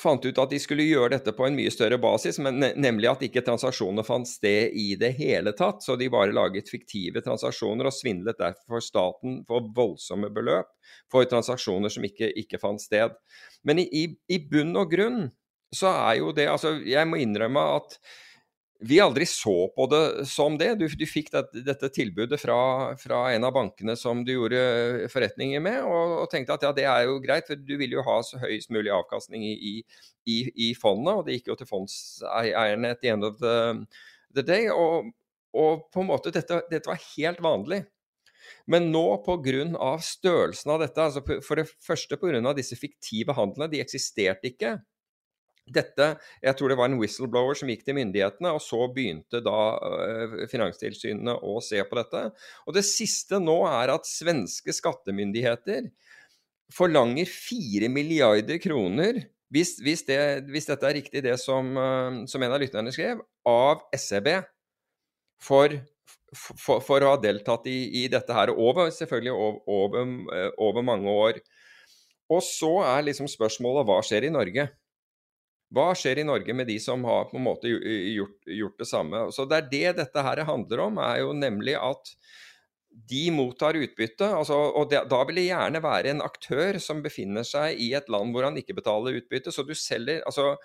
fant 0.00 0.24
ut 0.24 0.38
at 0.40 0.52
de 0.52 0.56
skulle 0.62 0.86
gjøre 0.86 1.12
dette 1.12 1.32
på 1.36 1.44
en 1.44 1.56
mye 1.58 1.72
større 1.72 1.98
basis, 2.00 2.38
men 2.40 2.62
nemlig 2.80 3.08
at 3.10 3.24
ikke 3.26 3.42
transaksjoner 3.44 4.06
fant 4.06 4.28
sted 4.28 4.72
i 4.78 4.94
det 4.96 5.10
hele 5.18 5.52
tatt. 5.56 5.82
Så 5.84 5.98
de 6.00 6.08
bare 6.12 6.32
laget 6.32 6.70
fiktive 6.72 7.20
transaksjoner 7.24 7.90
og 7.90 7.92
svindlet 7.92 8.38
derfor 8.40 8.80
staten 8.84 9.42
for 9.48 9.68
voldsomme 9.76 10.30
beløp 10.32 10.70
for 11.12 11.28
transaksjoner 11.28 11.92
som 11.92 12.06
ikke, 12.06 12.30
ikke 12.32 12.62
fant 12.62 12.80
sted. 12.80 13.12
Men 13.66 13.82
i 13.82 14.40
bunn 14.48 14.72
og 14.80 14.94
grunn 14.94 15.26
så 15.74 15.92
er 15.92 16.18
jo 16.18 16.32
det 16.34 16.48
Altså, 16.50 16.76
jeg 16.86 17.06
må 17.08 17.20
innrømme 17.22 17.62
at 17.76 17.98
vi 18.80 18.96
aldri 19.00 19.26
så 19.28 19.68
på 19.76 19.84
det 19.92 20.26
som 20.28 20.54
det. 20.58 20.70
Du, 20.80 20.86
du 20.88 21.04
fikk 21.08 21.28
det, 21.34 21.42
dette 21.66 21.90
tilbudet 21.92 22.38
fra, 22.40 22.56
fra, 22.96 23.18
en 23.34 23.44
av 23.44 23.52
bankene 23.52 23.92
som 23.98 24.22
du 24.24 24.32
gjorde 24.32 25.10
forretninger 25.12 25.60
med, 25.60 25.82
og, 25.84 26.14
og, 26.22 26.28
tenkte 26.32 26.56
at 26.56 26.64
ja, 26.64 26.70
det 26.76 26.86
er 26.88 27.04
jo 27.04 27.18
greit, 27.20 27.44
for 27.48 27.60
du 27.60 27.74
vil 27.80 27.98
jo 27.98 28.04
ha 28.06 28.16
så 28.24 28.40
høyest 28.40 28.72
mulig 28.72 28.92
avkastning 28.96 29.44
i, 29.44 29.74
i, 30.24 30.38
i 30.70 30.72
fondet. 30.78 31.12
Og 31.12 31.28
det 31.28 31.36
gikk 31.36 31.52
jo 31.52 31.58
til 31.60 31.68
fondseierne 31.68 32.94
at 32.96 33.04
the 33.04 33.12
end 33.12 33.28
of 33.28 33.36
the, 33.42 33.56
the 34.32 34.46
day. 34.46 34.70
Og, 34.72 35.12
og, 35.52 35.84
på 35.92 36.00
en 36.00 36.12
måte, 36.14 36.32
dette, 36.32 36.62
dette 36.72 36.88
var 36.88 37.04
helt 37.18 37.44
vanlig. 37.44 37.82
Men 38.70 38.88
nå 38.94 39.04
pga. 39.26 39.92
størrelsen 40.00 40.72
av 40.72 40.80
dette, 40.86 41.04
altså 41.04 41.42
for 41.44 41.60
det 41.60 41.68
første 41.84 42.16
pga. 42.16 42.40
disse 42.56 42.80
fiktive 42.80 43.36
handlene, 43.36 43.68
de 43.68 43.84
eksisterte 43.84 44.54
ikke 44.54 44.78
dette, 45.70 46.06
Jeg 46.42 46.56
tror 46.58 46.72
det 46.72 46.78
var 46.80 46.90
en 46.90 46.98
whistleblower 47.00 47.58
som 47.58 47.70
gikk 47.70 47.84
til 47.86 47.96
myndighetene, 47.98 48.52
og 48.54 48.62
så 48.64 48.86
begynte 48.92 49.42
da 49.44 49.58
uh, 49.78 50.38
Finanstilsynet 50.50 51.42
å 51.46 51.58
se 51.64 51.82
på 51.86 51.98
dette. 51.98 52.24
Og 52.66 52.76
Det 52.76 52.84
siste 52.86 53.40
nå 53.42 53.62
er 53.70 53.94
at 53.94 54.08
svenske 54.08 54.74
skattemyndigheter 54.76 55.90
forlanger 56.74 57.26
4 57.26 57.90
milliarder 57.90 58.60
kroner, 58.62 59.24
hvis, 59.50 59.74
hvis, 59.82 60.04
det, 60.06 60.20
hvis 60.54 60.68
dette 60.68 60.86
er 60.86 60.94
riktig 61.00 61.24
det 61.26 61.34
som, 61.42 61.72
uh, 61.74 62.22
som, 62.30 62.42
en 62.42 62.54
av 62.54 62.62
lytterne 62.62 62.92
skrev, 62.94 63.22
av 63.48 63.82
SEB 63.98 64.30
for, 65.42 65.74
for, 66.36 66.82
for 66.84 67.02
å 67.02 67.14
ha 67.14 67.22
deltatt 67.22 67.66
i, 67.70 67.80
i, 68.02 68.06
dette 68.12 68.34
her 68.36 68.52
over, 68.54 68.92
selvfølgelig 68.94 69.32
over, 69.34 69.62
over, 69.66 70.12
eh, 70.36 70.50
over 70.60 70.86
mange 70.86 71.10
år. 71.10 71.40
Og 72.30 72.44
så 72.46 72.76
er 72.86 73.08
liksom 73.08 73.28
spørsmålet 73.30 73.88
hva 73.88 73.98
skjer 74.06 74.28
i 74.28 74.34
Norge? 74.34 74.68
Hva 75.70 75.90
skjer 75.94 76.18
i 76.18 76.26
Norge 76.26 76.54
med 76.56 76.66
de 76.66 76.76
som 76.82 77.04
har 77.06 77.28
på 77.30 77.38
en 77.38 77.46
måte 77.46 77.70
gjort, 77.70 78.38
gjort, 78.46 78.78
det 78.80 78.88
samme? 78.90 79.26
Så 79.34 79.46
Det 79.46 79.58
er 79.60 79.68
det 79.70 79.98
dette 80.02 80.24
her 80.26 80.44
handler 80.48 80.86
om, 80.88 80.98
er 80.98 81.20
jo 81.22 81.34
nemlig 81.36 81.76
at 81.78 82.14
de 83.10 83.28
mottar 83.30 83.78
utbytte. 83.78 84.26
Altså, 84.34 84.54
og 84.54 84.90
det, 84.90 85.04
Da 85.10 85.22
vil 85.24 85.38
det 85.38 85.48
gjerne 85.48 85.82
være 85.82 86.10
en 86.10 86.22
aktør 86.26 86.78
som 86.82 87.04
befinner 87.04 87.46
seg 87.46 87.78
i 87.78 87.92
et 87.94 88.10
land 88.10 88.34
hvor 88.34 88.48
han 88.48 88.58
ikke 88.58 88.74
betaler 88.74 89.20
utbytte. 89.20 89.54
Så 89.54 89.62
du 89.66 89.74
selger 89.78 90.24
altså 90.26 90.56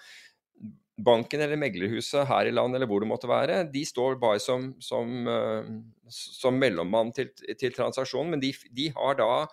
Banken 0.96 1.42
eller 1.44 1.60
meglerhuset 1.60 2.24
her 2.30 2.48
i 2.48 2.54
landet 2.56 2.80
eller 2.80 2.88
hvor 2.88 3.04
det 3.04 3.10
måtte 3.10 3.28
være, 3.28 3.66
de 3.68 3.82
står 3.84 4.16
bare 4.16 4.40
som, 4.40 4.70
som, 4.80 5.28
uh, 5.28 5.66
som 6.08 6.56
mellommann 6.56 7.12
til, 7.12 7.34
til, 7.36 7.74
transaksjonen. 7.76 8.32
Men 8.32 8.44
de, 8.44 8.54
de, 8.72 8.86
har 8.96 9.18
da, 9.20 9.44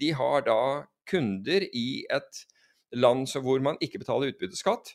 de 0.00 0.10
har 0.18 0.42
da 0.48 0.58
kunder 1.06 1.68
i 1.70 2.02
et 2.10 2.42
land 2.94 3.28
hvor 3.42 3.62
man 3.64 3.78
ikke 3.82 4.00
betaler 4.02 4.32
utbytteskatt, 4.32 4.94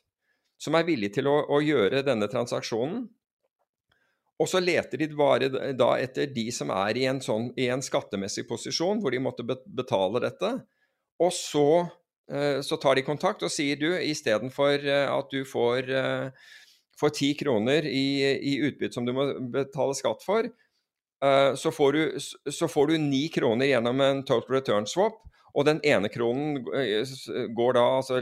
som 0.59 0.75
er 0.75 0.87
villig 0.87 1.13
til 1.15 1.29
å, 1.31 1.39
å 1.47 1.61
gjøre 1.63 2.03
denne 2.07 2.27
transaksjonen. 2.31 3.07
Og 4.39 4.47
så 4.47 4.61
leter 4.63 5.01
de 5.01 5.09
bare 5.19 5.49
da 5.75 5.89
etter 5.99 6.29
de 6.31 6.47
som 6.55 6.71
er 6.71 6.97
i 6.99 7.05
en, 7.11 7.19
sånn, 7.23 7.49
i 7.59 7.67
en 7.71 7.83
skattemessig 7.83 8.45
posisjon 8.47 9.01
hvor 9.03 9.11
de 9.11 9.19
måtte 9.23 9.43
betale 9.43 10.21
dette. 10.23 10.53
Og 11.19 11.33
så, 11.35 11.67
eh, 12.31 12.61
så 12.63 12.79
tar 12.79 12.95
de 12.95 13.03
kontakt 13.07 13.43
og 13.43 13.51
sier 13.51 13.79
du, 13.79 13.89
istedenfor 13.99 14.79
eh, 14.79 15.07
at 15.11 15.35
du 15.35 15.43
får, 15.47 15.91
eh, 15.91 16.55
får 16.99 17.11
10 17.11 17.35
kroner 17.43 17.87
i, 17.87 18.07
i 18.39 18.55
utbytte 18.69 18.95
som 18.95 19.07
du 19.07 19.11
må 19.15 19.27
betale 19.51 19.97
skatt 19.97 20.23
for, 20.25 20.51
så 21.19 21.71
så 21.75 22.67
får 22.71 22.87
du 22.87 22.93
9 23.03 23.17
kroner 23.35 23.67
gjennom 23.67 23.99
en 23.99 24.21
total 24.23 24.53
return 24.55 24.85
swap. 24.87 25.17
Og 25.55 25.65
den 25.67 25.81
ene 25.87 26.09
kronen 26.11 26.59
eh, 26.75 27.13
går 27.55 27.77
da, 27.77 27.85
altså, 27.99 28.19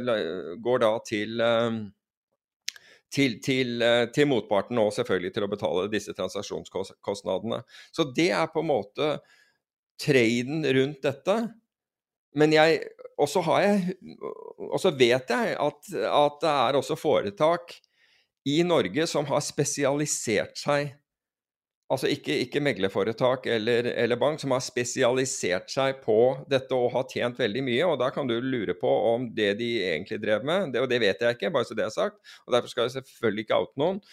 går 0.64 0.84
da 0.84 0.92
til, 1.08 1.42
eh, 1.44 1.80
til, 3.14 3.38
til, 3.44 3.74
eh, 3.84 4.06
til, 4.16 4.30
motparten 4.32 4.80
og 4.82 4.94
selvfølgelig 4.96 5.34
til 5.36 5.48
å 5.48 5.52
betale 5.52 5.88
disse 5.92 6.16
transaksjonskostnadene. 6.18 7.64
Så 7.92 8.08
det 8.16 8.30
er 8.36 8.52
på 8.54 8.64
en 8.64 8.72
måte 8.72 9.12
traden 10.02 10.66
rundt 10.78 11.02
dette. 11.06 11.40
Men 12.38 12.54
jeg 12.54 12.86
Og 13.18 13.26
så 13.32 14.92
vet 14.94 15.32
jeg 15.34 15.54
at, 15.58 15.88
at 15.90 16.36
det 16.44 16.50
er 16.54 16.76
også 16.78 16.94
foretak 17.00 17.72
i 18.46 18.60
Norge 18.62 19.08
som 19.10 19.26
har 19.26 19.42
spesialisert 19.42 20.60
seg 20.62 20.92
altså 21.94 22.10
ikke, 22.12 22.36
ikke 22.44 22.62
meglerforetak 22.64 23.48
eller, 23.52 23.90
eller, 23.94 24.20
bank, 24.20 24.42
som 24.42 24.54
har 24.56 24.64
spesialisert 24.64 25.72
seg 25.72 26.02
på 26.04 26.18
dette 26.52 26.76
og 26.76 26.92
har 26.96 27.08
tjent 27.12 27.40
veldig 27.40 27.64
mye. 27.68 27.86
og 27.88 27.98
Da 28.02 28.10
kan 28.14 28.28
du 28.30 28.36
lure 28.44 28.76
på 28.78 28.92
om 29.14 29.30
det 29.36 29.54
de 29.62 29.72
egentlig 29.86 30.20
drev 30.24 30.46
med, 30.48 30.74
det, 30.74 30.84
og 30.84 30.92
det 30.92 31.02
vet 31.04 31.24
jeg 31.24 31.38
ikke, 31.38 31.54
bare 31.56 31.70
så 31.70 31.78
det 31.78 31.88
er 31.88 31.96
sagt, 31.96 32.20
og 32.46 32.56
derfor 32.56 32.74
skal 32.74 32.88
jeg 32.88 32.98
selvfølgelig 33.00 33.48
ikke 33.48 33.64
oute 33.64 33.84
noen, 33.84 34.04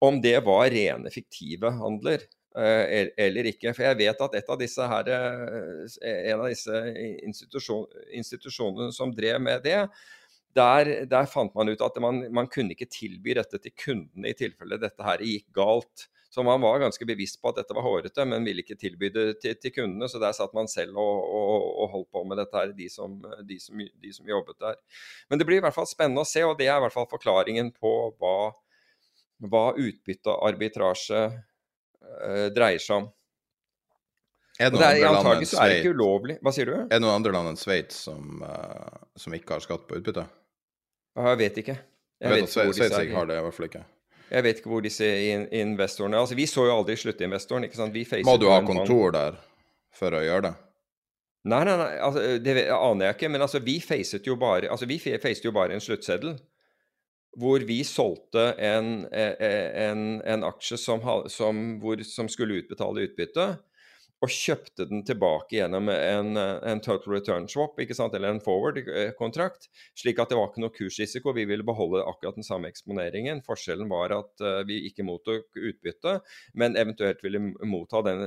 om 0.00 0.20
det 0.24 0.38
var 0.46 0.70
rene 0.72 1.12
fiktive 1.12 1.72
handler. 1.76 2.24
Eh, 2.58 3.10
eller 3.14 3.46
ikke. 3.46 3.70
For 3.76 3.86
jeg 3.86 3.98
vet 4.00 4.22
at 4.24 4.32
et 4.34 4.48
av 4.50 4.56
disse 4.58 4.86
her, 4.90 5.10
eh, 5.14 6.22
en 6.32 6.40
av 6.40 6.48
disse 6.50 6.80
institusjon, 7.22 7.84
institusjonene 8.18 8.90
som 8.96 9.12
drev 9.14 9.38
med 9.44 9.62
det, 9.62 9.84
der, 10.58 10.90
der, 11.06 11.28
fant 11.30 11.54
man 11.54 11.70
ut 11.70 11.82
at 11.84 12.00
man, 12.02 12.24
man 12.34 12.48
kunne 12.50 12.74
ikke 12.74 12.90
tilby 12.90 13.36
dette 13.38 13.60
til 13.62 13.74
kundene 13.78 14.32
i 14.32 14.34
tilfelle 14.34 14.80
dette 14.82 15.06
her 15.06 15.22
gikk 15.22 15.46
galt. 15.54 16.08
Så 16.30 16.42
man 16.42 16.60
var 16.60 16.78
ganske 16.78 17.06
bevisst 17.06 17.40
på 17.42 17.50
at 17.50 17.56
dette 17.58 17.74
var 17.74 17.82
hårete, 17.82 18.24
men 18.30 18.44
ville 18.46 18.62
ikke 18.62 18.76
tilby 18.78 19.08
det 19.10 19.24
til, 19.42 19.56
til 19.58 19.72
kundene. 19.74 20.06
Så 20.06 20.20
der 20.22 20.34
satt 20.36 20.52
man 20.54 20.70
selv 20.70 21.00
og, 21.02 21.24
og, 21.26 21.64
og, 21.66 21.88
holdt 21.96 22.10
på 22.14 22.22
med 22.30 22.38
dette 22.38 22.54
her, 22.54 22.70
de 22.76 22.86
som, 22.92 23.16
de, 23.48 23.58
som, 23.58 23.82
de 23.82 24.12
som, 24.14 24.28
jobbet 24.30 24.60
der. 24.62 24.78
Men 25.26 25.42
det 25.42 25.48
blir 25.48 25.58
i 25.58 25.64
hvert 25.64 25.74
fall 25.74 25.90
spennende 25.90 26.22
å 26.22 26.30
se, 26.30 26.46
og 26.46 26.54
det 26.60 26.70
er 26.70 26.78
i 26.78 26.86
hvert 26.86 26.94
fall 26.94 27.10
forklaringen 27.10 27.72
på 27.74 27.94
hva, 28.22 28.36
hva 29.42 29.64
utbyttearbitrasje 29.74 31.26
uh, 31.34 32.46
dreier 32.54 32.86
seg 32.86 33.00
om. 33.00 33.12
Er 34.60 34.70
det 34.70 34.78
noen 34.78 34.86
andre 34.86 35.14
land 35.18 35.46
enn 35.50 35.78
ikke 35.80 35.94
ulovlig. 35.96 36.40
Hva 36.44 36.54
sier 36.54 36.70
du? 36.70 36.76
Er 36.84 36.92
det 36.94 37.02
noen 37.02 37.16
andre 37.16 37.34
land 37.34 37.56
enn 37.56 37.58
Sveits 37.58 38.04
som, 38.06 38.44
uh, 38.46 39.08
som, 39.18 39.34
ikke 39.34 39.58
har 39.58 39.66
skatt 39.66 39.90
på 39.90 39.98
utbytte? 39.98 40.30
Jeg 41.18 41.38
vet 41.42 41.64
ikke. 41.64 41.80
Jeg, 41.80 42.22
jeg 42.22 42.36
vet, 42.36 42.44
vet 42.44 42.68
at 42.70 42.84
Sveits 42.84 43.00
ikke 43.02 43.18
har 43.18 43.32
det, 43.32 43.40
i 43.40 43.48
hvert 43.48 43.58
fall 43.58 43.72
ikke. 43.72 43.88
Jeg 44.30 44.46
vet 44.46 44.60
ikke 44.60 44.70
hvor 44.70 44.82
disse 44.84 45.06
investorene 45.58 46.18
altså 46.20 46.36
Vi 46.38 46.46
så 46.46 46.68
jo 46.68 46.74
aldri 46.76 46.96
sluttinvestoren. 46.98 47.66
ikke 47.66 47.80
sant? 47.80 47.96
Må 48.26 48.36
du 48.38 48.48
ha 48.50 48.60
kontor 48.66 49.14
der 49.16 49.40
for 49.96 50.14
å 50.14 50.22
gjøre 50.22 50.50
det? 50.50 50.52
Nei, 51.50 51.62
nei, 51.64 51.74
nei, 51.80 51.92
altså, 52.04 52.22
det 52.44 52.54
aner 52.74 53.06
jeg 53.08 53.16
ikke. 53.16 53.30
Men 53.32 53.44
altså, 53.46 53.62
vi 53.64 53.78
facet 53.82 54.26
jo 54.28 54.36
bare, 54.40 54.68
altså, 54.70 54.86
vi 54.86 55.00
facet 55.00 55.46
jo 55.46 55.54
bare 55.56 55.74
en 55.74 55.82
sluttseddel. 55.82 56.36
Hvor 57.40 57.62
vi 57.66 57.78
solgte 57.86 58.50
en, 58.58 59.04
e, 59.14 59.26
e, 59.38 59.50
en, 59.86 60.04
en 60.26 60.46
aksje 60.48 60.78
som, 60.82 61.04
som, 61.30 61.60
hvor, 61.82 62.02
som, 62.06 62.28
skulle 62.28 62.58
utbetale 62.58 63.06
utbytte 63.06 63.52
og 64.20 64.28
kjøpte 64.28 64.84
den 64.90 65.00
tilbake 65.08 65.56
gjennom 65.56 65.88
en, 65.92 66.36
en 66.36 66.82
total 66.84 67.14
return 67.14 67.46
swap, 67.48 67.78
eller 67.80 68.28
en 68.28 68.42
forward-kontrakt. 68.44 69.70
slik 69.96 70.20
at 70.20 70.28
det 70.28 70.36
var 70.36 70.50
ikke 70.50 70.60
noe 70.60 70.74
kursrisiko. 70.76 71.32
Vi 71.32 71.46
ville 71.48 71.64
beholde 71.64 72.04
akkurat 72.04 72.36
den 72.36 72.44
samme 72.44 72.68
eksponeringen. 72.68 73.40
Forskjellen 73.46 73.88
var 73.88 74.12
at 74.18 74.44
uh, 74.44 74.60
vi 74.68 74.82
ikke 74.90 75.06
mottok 75.08 75.56
utbytte, 75.56 76.18
men 76.52 76.76
eventuelt 76.76 77.24
ville 77.24 77.40
motta 77.64 78.02
den, 78.04 78.26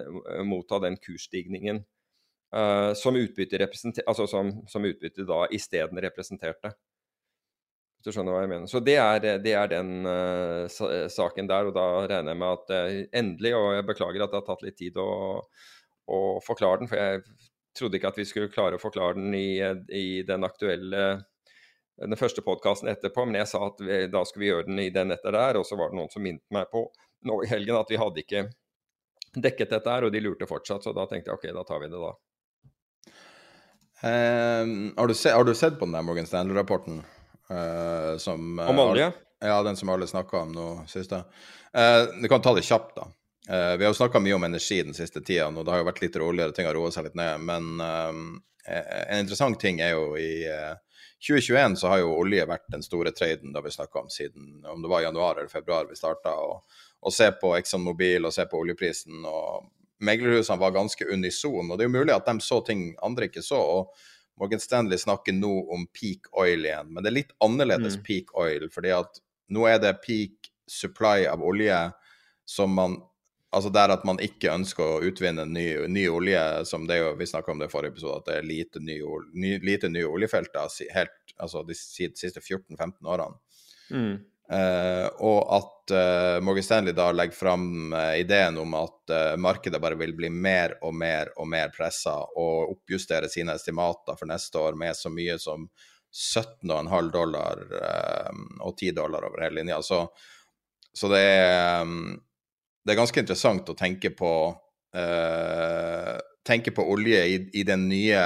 motta 0.50 0.82
den 0.82 0.98
kursstigningen 0.98 1.84
uh, 2.56 2.94
som 2.98 3.20
utbytte 3.20 3.62
altså 4.08 4.28
som, 4.28 4.50
som 4.68 4.90
utbytte 4.90 5.28
da 5.30 5.46
isteden 5.54 6.02
representerte. 6.02 6.74
Du 8.04 8.12
skjønner 8.12 8.36
hva 8.36 8.42
jeg 8.44 8.52
mener. 8.52 8.68
Så 8.68 8.82
det 8.84 8.98
er, 9.00 9.22
det 9.40 9.54
er 9.56 9.70
den 9.72 10.04
uh, 10.04 11.08
saken 11.12 11.48
der. 11.48 11.70
Og 11.70 11.78
da 11.78 11.86
regner 12.10 12.34
jeg 12.34 12.42
med 12.42 12.58
at 12.58 12.74
uh, 12.74 12.98
endelig, 13.22 13.54
og 13.56 13.70
jeg 13.78 13.88
beklager 13.88 14.26
at 14.26 14.34
det 14.34 14.42
har 14.42 14.50
tatt 14.50 14.66
litt 14.66 14.78
tid 14.82 15.00
å, 15.00 15.08
å, 16.08 16.40
forklare 16.44 16.82
den, 16.82 16.90
for 16.92 17.00
jeg 17.00 17.22
trodde 17.78 18.00
ikke 18.00 18.12
at 18.12 18.20
vi 18.20 18.26
skulle 18.30 18.52
klare 18.54 18.78
å 18.78 18.82
forklare 18.82 19.18
den 19.18 19.34
i, 19.38 19.60
i 19.94 20.08
den 20.28 20.46
aktuelle 20.46 21.06
den 22.02 22.18
første 22.18 22.42
podkasten 22.42 22.90
etterpå, 22.90 23.26
men 23.26 23.38
jeg 23.38 23.52
sa 23.52 23.68
at 23.68 23.82
vi, 23.82 24.00
da 24.12 24.24
skulle 24.26 24.44
vi 24.44 24.50
gjøre 24.50 24.68
den 24.68 24.82
i 24.82 24.90
den 24.94 25.14
etter 25.14 25.36
der, 25.36 25.60
og 25.60 25.66
så 25.68 25.78
var 25.78 25.92
det 25.92 26.00
noen 26.00 26.12
som 26.12 26.24
minnet 26.26 26.44
meg 26.54 26.70
på 26.72 26.88
nå 27.28 27.40
i 27.46 27.50
helgen 27.52 27.78
at 27.80 27.92
vi 27.92 28.00
hadde 28.02 28.24
ikke 28.24 28.48
dekket 29.34 29.74
dette 29.74 29.90
her, 29.90 30.06
og 30.06 30.14
de 30.14 30.22
lurte 30.22 30.50
fortsatt, 30.50 30.86
så 30.86 30.94
da 30.96 31.06
tenkte 31.10 31.32
jeg 31.32 31.40
OK, 31.40 31.50
da 31.56 31.66
tar 31.68 31.82
vi 31.84 31.90
det 31.92 32.02
da. 32.02 32.14
Uh, 34.04 34.66
har, 34.98 35.08
du 35.08 35.16
se, 35.16 35.32
har, 35.32 35.46
du 35.48 35.54
sett 35.56 35.78
på 35.80 35.88
den 35.88 35.96
der 35.96 36.06
Morgan 36.06 36.28
Stanley-rapporten? 36.28 37.04
Uh, 37.50 38.18
om 38.34 38.80
olje? 38.84 39.12
ja, 39.44 39.58
den 39.64 39.78
som 39.80 39.92
alle 39.94 40.08
snakka 40.08 40.44
om 40.44 40.54
nå 40.56 40.68
siste. 40.92 41.24
Uh, 41.76 42.10
du 42.22 42.28
kan 42.32 42.44
ta 42.44 42.54
det 42.58 42.66
kjapt, 42.68 42.96
da. 42.98 43.08
Uh, 43.50 43.76
vi 43.78 43.84
har 43.84 43.92
jo 43.92 44.00
snakka 44.00 44.22
mye 44.24 44.38
om 44.38 44.48
energi 44.48 44.80
den 44.84 44.96
siste 44.96 45.22
tida, 45.22 45.50
og 45.52 45.66
det 45.66 45.74
har 45.74 45.84
jo 45.84 45.90
vært 45.90 46.02
litt 46.06 46.18
roligere, 46.22 46.56
ting 46.56 46.70
har 46.70 46.78
roa 46.78 46.92
seg 46.94 47.10
litt 47.10 47.20
ned. 47.20 47.44
Men 47.44 47.84
en 47.84 49.20
interessant 49.20 49.60
ting 49.60 49.82
er 49.84 49.98
jo 49.98 50.14
i 50.16 50.46
2021 51.24 51.76
så 51.80 51.88
har 51.88 52.02
jo 52.02 52.16
olje 52.20 52.44
vært 52.48 52.66
den 52.72 52.84
store 52.84 53.12
traden 53.16 53.54
da 53.56 53.62
vi 53.64 53.72
snakka 53.72 54.02
om 54.02 54.10
siden 54.12 54.66
om 54.68 54.82
det 54.84 54.92
var 54.92 55.06
januar 55.06 55.38
eller 55.38 55.52
februar 55.52 55.88
vi 55.90 55.96
starta. 55.96 56.34
og 56.36 57.14
se 57.14 57.30
på 57.32 57.56
Exxon 57.58 57.84
Mobil 57.84 58.26
og 58.26 58.34
se 58.34 58.46
på 58.46 58.60
oljeprisen. 58.60 59.24
og 59.26 59.70
Meglerhusene 60.04 60.60
var 60.60 60.76
ganske 60.76 61.06
unison, 61.06 61.72
og 61.72 61.78
det 61.78 61.86
er 61.86 61.90
jo 61.92 62.00
mulig 62.00 62.16
at 62.16 62.28
de 62.28 62.40
så 62.44 62.60
ting 62.66 62.96
andre 63.04 63.30
ikke 63.30 63.44
så. 63.44 63.60
og 63.60 63.94
Morgan 64.40 64.60
Stanley 64.60 64.98
snakker 64.98 65.34
nå 65.34 65.54
om 65.72 65.86
peak 65.94 66.28
oil 66.34 66.66
igjen, 66.66 66.90
men 66.92 67.04
det 67.04 67.12
er 67.12 67.20
litt 67.20 67.34
annerledes 67.40 68.00
mm. 68.00 68.04
peak 68.04 68.34
oil. 68.36 68.68
fordi 68.70 68.92
at 68.92 69.20
nå 69.50 69.68
er 69.70 69.80
det 69.80 70.02
peak 70.02 70.52
supply 70.68 71.28
av 71.30 71.44
olje 71.44 71.78
som 72.46 72.74
man 72.74 72.98
Altså 73.54 73.70
der 73.74 73.94
at 73.94 74.06
man 74.08 74.20
ikke 74.24 74.52
ønsker 74.54 74.84
å 74.84 75.02
utvinne 75.06 75.46
ny, 75.46 75.68
ny 75.92 76.08
olje, 76.10 76.42
som 76.70 76.88
det 76.90 77.00
jo, 77.00 77.14
vi 77.20 77.30
snakka 77.30 77.54
om 77.54 77.62
det 77.62 77.70
i 77.70 77.74
forrige 77.74 77.94
episode, 77.94 78.20
at 78.20 78.30
det 78.30 78.38
er 78.40 78.48
lite 78.50 78.82
nye, 78.82 79.24
ny, 79.38 79.56
lite 79.62 79.92
nye 79.94 80.10
oljefelter 80.10 80.70
helt, 80.96 81.18
altså 81.38 81.62
de 81.68 81.78
siste 81.78 82.42
14-15 82.42 82.98
årene. 83.06 83.38
Mm. 83.94 84.14
Uh, 84.54 85.08
og 85.24 85.40
at 85.56 85.94
uh, 85.96 86.38
Morgan 86.44 86.66
Stanley 86.66 86.94
da 86.94 87.08
legger 87.16 87.38
fram 87.38 87.94
uh, 87.96 88.12
ideen 88.20 88.58
om 88.60 88.76
at 88.76 89.14
markedet 89.40 89.80
bare 89.82 89.96
vil 89.98 90.12
bli 90.16 90.30
mer 90.30 90.76
og 90.84 90.94
mer 90.96 91.32
og 91.40 91.48
mer 91.50 91.72
pressa, 91.76 92.16
og 92.36 92.76
oppjustere 92.76 93.30
sine 93.32 93.56
estimater 93.58 94.20
for 94.20 94.30
neste 94.30 94.60
år 94.60 94.78
med 94.80 94.98
så 94.98 95.12
mye 95.12 95.38
som 95.42 95.66
17,5 96.14 97.10
dollar 97.12 97.64
og 98.62 98.76
10 98.78 98.92
dollar 98.94 99.26
over 99.26 99.42
hele 99.42 99.62
linja. 99.62 99.80
Så, 99.82 100.04
så 100.94 101.10
det, 101.10 101.22
er, 101.26 101.82
um, 101.82 102.14
det, 102.84 102.94
er, 102.94 103.00
ganske 103.00 103.24
interessant 103.24 103.70
å 103.70 103.78
tenke 103.80 104.14
på 104.16 104.34
tenke 106.46 106.70
på 106.72 106.84
olje 106.86 107.26
i, 107.26 107.38
i 107.58 107.64
den 107.66 107.88
nye, 107.90 108.20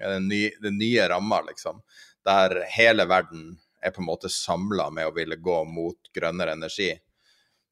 den 0.00 0.28
nye, 0.30 0.50
den 0.62 0.78
nye 0.80 1.08
ramma, 1.12 1.42
liksom, 1.44 1.82
der 2.24 2.62
hele 2.72 3.04
verden 3.04 3.58
er 3.84 3.92
på 3.92 4.00
en 4.00 4.08
måte 4.08 4.30
samla 4.32 4.88
med 4.90 5.10
å 5.10 5.14
ville 5.14 5.36
gå 5.36 5.58
mot 5.68 6.10
grønnere 6.14 6.56
energi. 6.56 6.90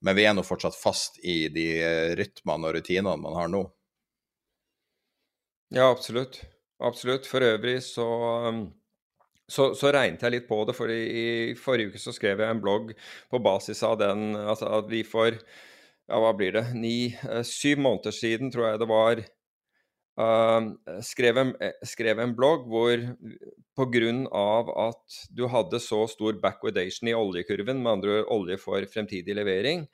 Men 0.05 0.19
vi 0.19 0.27
er 0.29 0.35
nå 0.37 0.45
fortsatt 0.45 0.77
fast 0.77 1.17
i 1.25 1.49
de 1.49 1.69
rytmene 2.19 2.69
og 2.69 2.77
rutinene 2.77 3.17
man 3.21 3.39
har 3.39 3.51
nå. 3.51 3.65
Ja, 5.75 5.89
absolutt. 5.89 6.43
Absolutt. 6.85 7.27
For 7.27 7.43
øvrig 7.43 7.79
så, 7.87 8.07
så, 9.49 9.71
så 9.75 9.93
regnet 9.95 10.23
jeg 10.23 10.37
litt 10.37 10.49
på 10.51 10.61
det, 10.69 10.75
for 10.77 10.93
i, 10.93 11.55
forrige 11.59 11.95
uke 11.95 12.03
så 12.03 12.13
skrev 12.15 12.43
jeg 12.45 12.53
en 12.53 12.61
blogg 12.63 12.93
på 13.33 13.41
basis 13.43 13.81
av 13.87 13.97
den 14.03 14.35
altså 14.37 14.69
at 14.77 14.91
vi 14.93 15.03
for 15.09 15.39
ja, 16.09 16.19
hva 16.21 16.35
blir 16.37 16.55
det, 16.57 16.67
ni, 16.77 17.15
eh, 17.15 17.43
syv 17.49 17.81
måneder 17.85 18.15
siden, 18.15 18.53
tror 18.53 18.71
jeg 18.71 18.83
det 18.83 18.91
var, 18.91 19.25
Uh, 20.15 20.69
skrev, 21.03 21.39
en, 21.41 21.49
eh, 21.59 21.73
skrev, 21.83 22.21
en, 22.23 22.37
blogg 22.39 22.69
hvor 22.71 23.01
pga. 23.75 24.11
at 24.87 25.17
du 25.35 25.49
hadde 25.51 25.81
så 25.83 26.05
stor 26.07 26.39
backwardation 26.39 27.11
i 27.11 27.17
oljekurven, 27.19 27.83
med 27.83 27.93
andre 27.93 28.21
ord 28.21 28.31
olje 28.37 28.59
for 28.63 28.87
fremtidig 28.87 29.35
levering, 29.35 29.89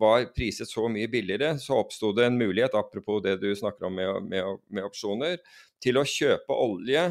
var 0.00 0.32
priset 0.32 0.68
så 0.70 0.88
mye 0.88 1.10
billigere, 1.12 1.58
så 1.60 1.76
oppsto 1.82 2.14
det 2.16 2.24
en 2.24 2.38
mulighet, 2.40 2.72
apropos 2.72 3.20
det 3.20 3.36
du 3.42 3.52
snakker 3.52 3.90
om 3.90 4.00
med, 4.00 4.22
med, 4.24 4.64
med 4.70 4.88
opsjoner, 4.88 5.36
til 5.80 6.00
å 6.00 6.08
kjøpe 6.08 6.56
olje 6.56 7.04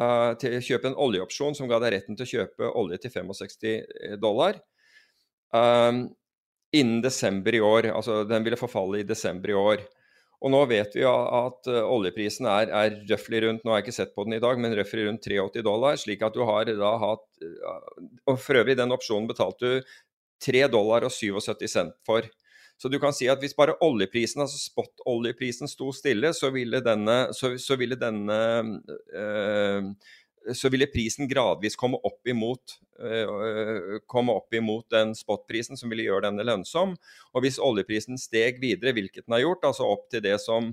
uh, 0.00 0.32
til 0.36 0.58
å 0.58 0.64
kjøpe 0.68 0.92
en 0.92 1.00
oljeopsjon 1.00 1.56
som 1.56 1.70
ga 1.70 1.80
deg 1.80 1.96
retten 1.96 2.18
til 2.18 2.28
å 2.28 2.32
kjøpe 2.34 2.72
olje 2.76 3.00
til 3.06 3.14
65 3.22 4.20
dollar. 4.20 4.60
Um, 5.52 6.10
innen 6.72 7.02
desember 7.04 7.54
i 7.54 7.60
år. 7.60 7.90
Altså 7.92 8.22
den 8.28 8.44
ville 8.46 8.60
forfalle 8.60 9.02
i 9.02 9.08
desember 9.08 9.52
i 9.52 9.58
år. 9.58 9.84
Og 10.42 10.50
nå 10.50 10.60
vet 10.66 10.94
vi 10.96 11.04
at 11.06 11.68
uh, 11.70 11.80
oljeprisen 11.86 12.48
er, 12.50 12.70
er 12.74 12.96
røftlig 13.06 13.44
rundt, 13.44 13.62
nå 13.62 13.70
har 13.70 13.78
jeg 13.78 13.86
ikke 13.86 13.98
sett 14.00 14.14
på 14.16 14.24
den 14.26 14.34
i 14.36 14.42
dag, 14.42 14.58
men 14.58 14.74
røftlig 14.74 15.06
rundt 15.06 15.22
83 15.22 15.62
dollar. 15.62 15.98
Slik 16.00 16.24
at 16.26 16.34
du 16.34 16.42
har 16.48 16.66
da 16.66 16.94
hatt 16.98 17.26
uh, 17.46 18.06
Og 18.26 18.40
for 18.42 18.58
øvrig, 18.58 18.74
den 18.78 18.94
opsjonen 18.94 19.30
betalte 19.30 19.76
du 19.76 19.92
3 20.42 20.64
dollar 20.72 21.06
og 21.06 21.14
77 21.14 21.68
cent 21.70 21.94
for. 22.06 22.26
Så 22.80 22.90
du 22.90 22.98
kan 22.98 23.14
si 23.14 23.28
at 23.30 23.38
hvis 23.38 23.54
bare 23.54 23.76
oljeprisen, 23.84 24.42
altså 24.42 24.58
spot-oljeprisen 24.58 25.70
sto 25.70 25.92
stille, 25.94 26.32
så 26.34 26.50
ville 26.50 26.80
denne, 26.82 27.18
så, 27.36 27.52
så 27.62 27.76
ville 27.78 27.94
denne 28.00 28.38
uh, 29.14 29.92
så 30.54 30.68
ville 30.68 30.86
prisen 30.86 31.28
gradvis 31.28 31.76
komme 31.76 31.98
opp 32.02 32.26
imot, 32.28 32.78
uh, 33.02 33.98
komme 34.06 34.32
opp 34.32 34.54
imot 34.54 34.90
den 34.90 35.14
spotprisen 35.14 35.78
som 35.78 35.92
ville 35.92 36.06
gjøre 36.06 36.28
denne 36.28 36.46
lønnsom. 36.46 36.96
Og 37.32 37.44
hvis 37.44 37.60
oljeprisen 37.62 38.20
steg 38.20 38.60
videre, 38.62 38.94
hvilket 38.96 39.26
den 39.26 39.36
har 39.36 39.44
gjort, 39.44 39.68
altså 39.70 39.88
opp 39.92 40.08
til 40.12 40.24
det 40.24 40.38
som, 40.42 40.72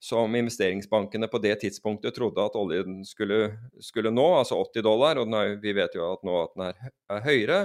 som 0.00 0.34
investeringsbankene 0.38 1.28
på 1.28 1.42
det 1.44 1.58
tidspunktet 1.64 2.16
trodde 2.16 2.44
at 2.44 2.58
oljen 2.58 3.02
skulle, 3.08 3.52
skulle 3.84 4.14
nå, 4.14 4.26
altså 4.40 4.60
80 4.62 4.86
dollar, 4.86 5.20
og 5.20 5.38
er, 5.42 5.56
vi 5.62 5.76
vet 5.76 5.96
jo 5.98 6.08
at 6.12 6.26
nå 6.26 6.42
at 6.46 6.56
den 6.56 6.68
er, 6.70 6.92
er, 7.12 7.24
høyere, 7.26 7.62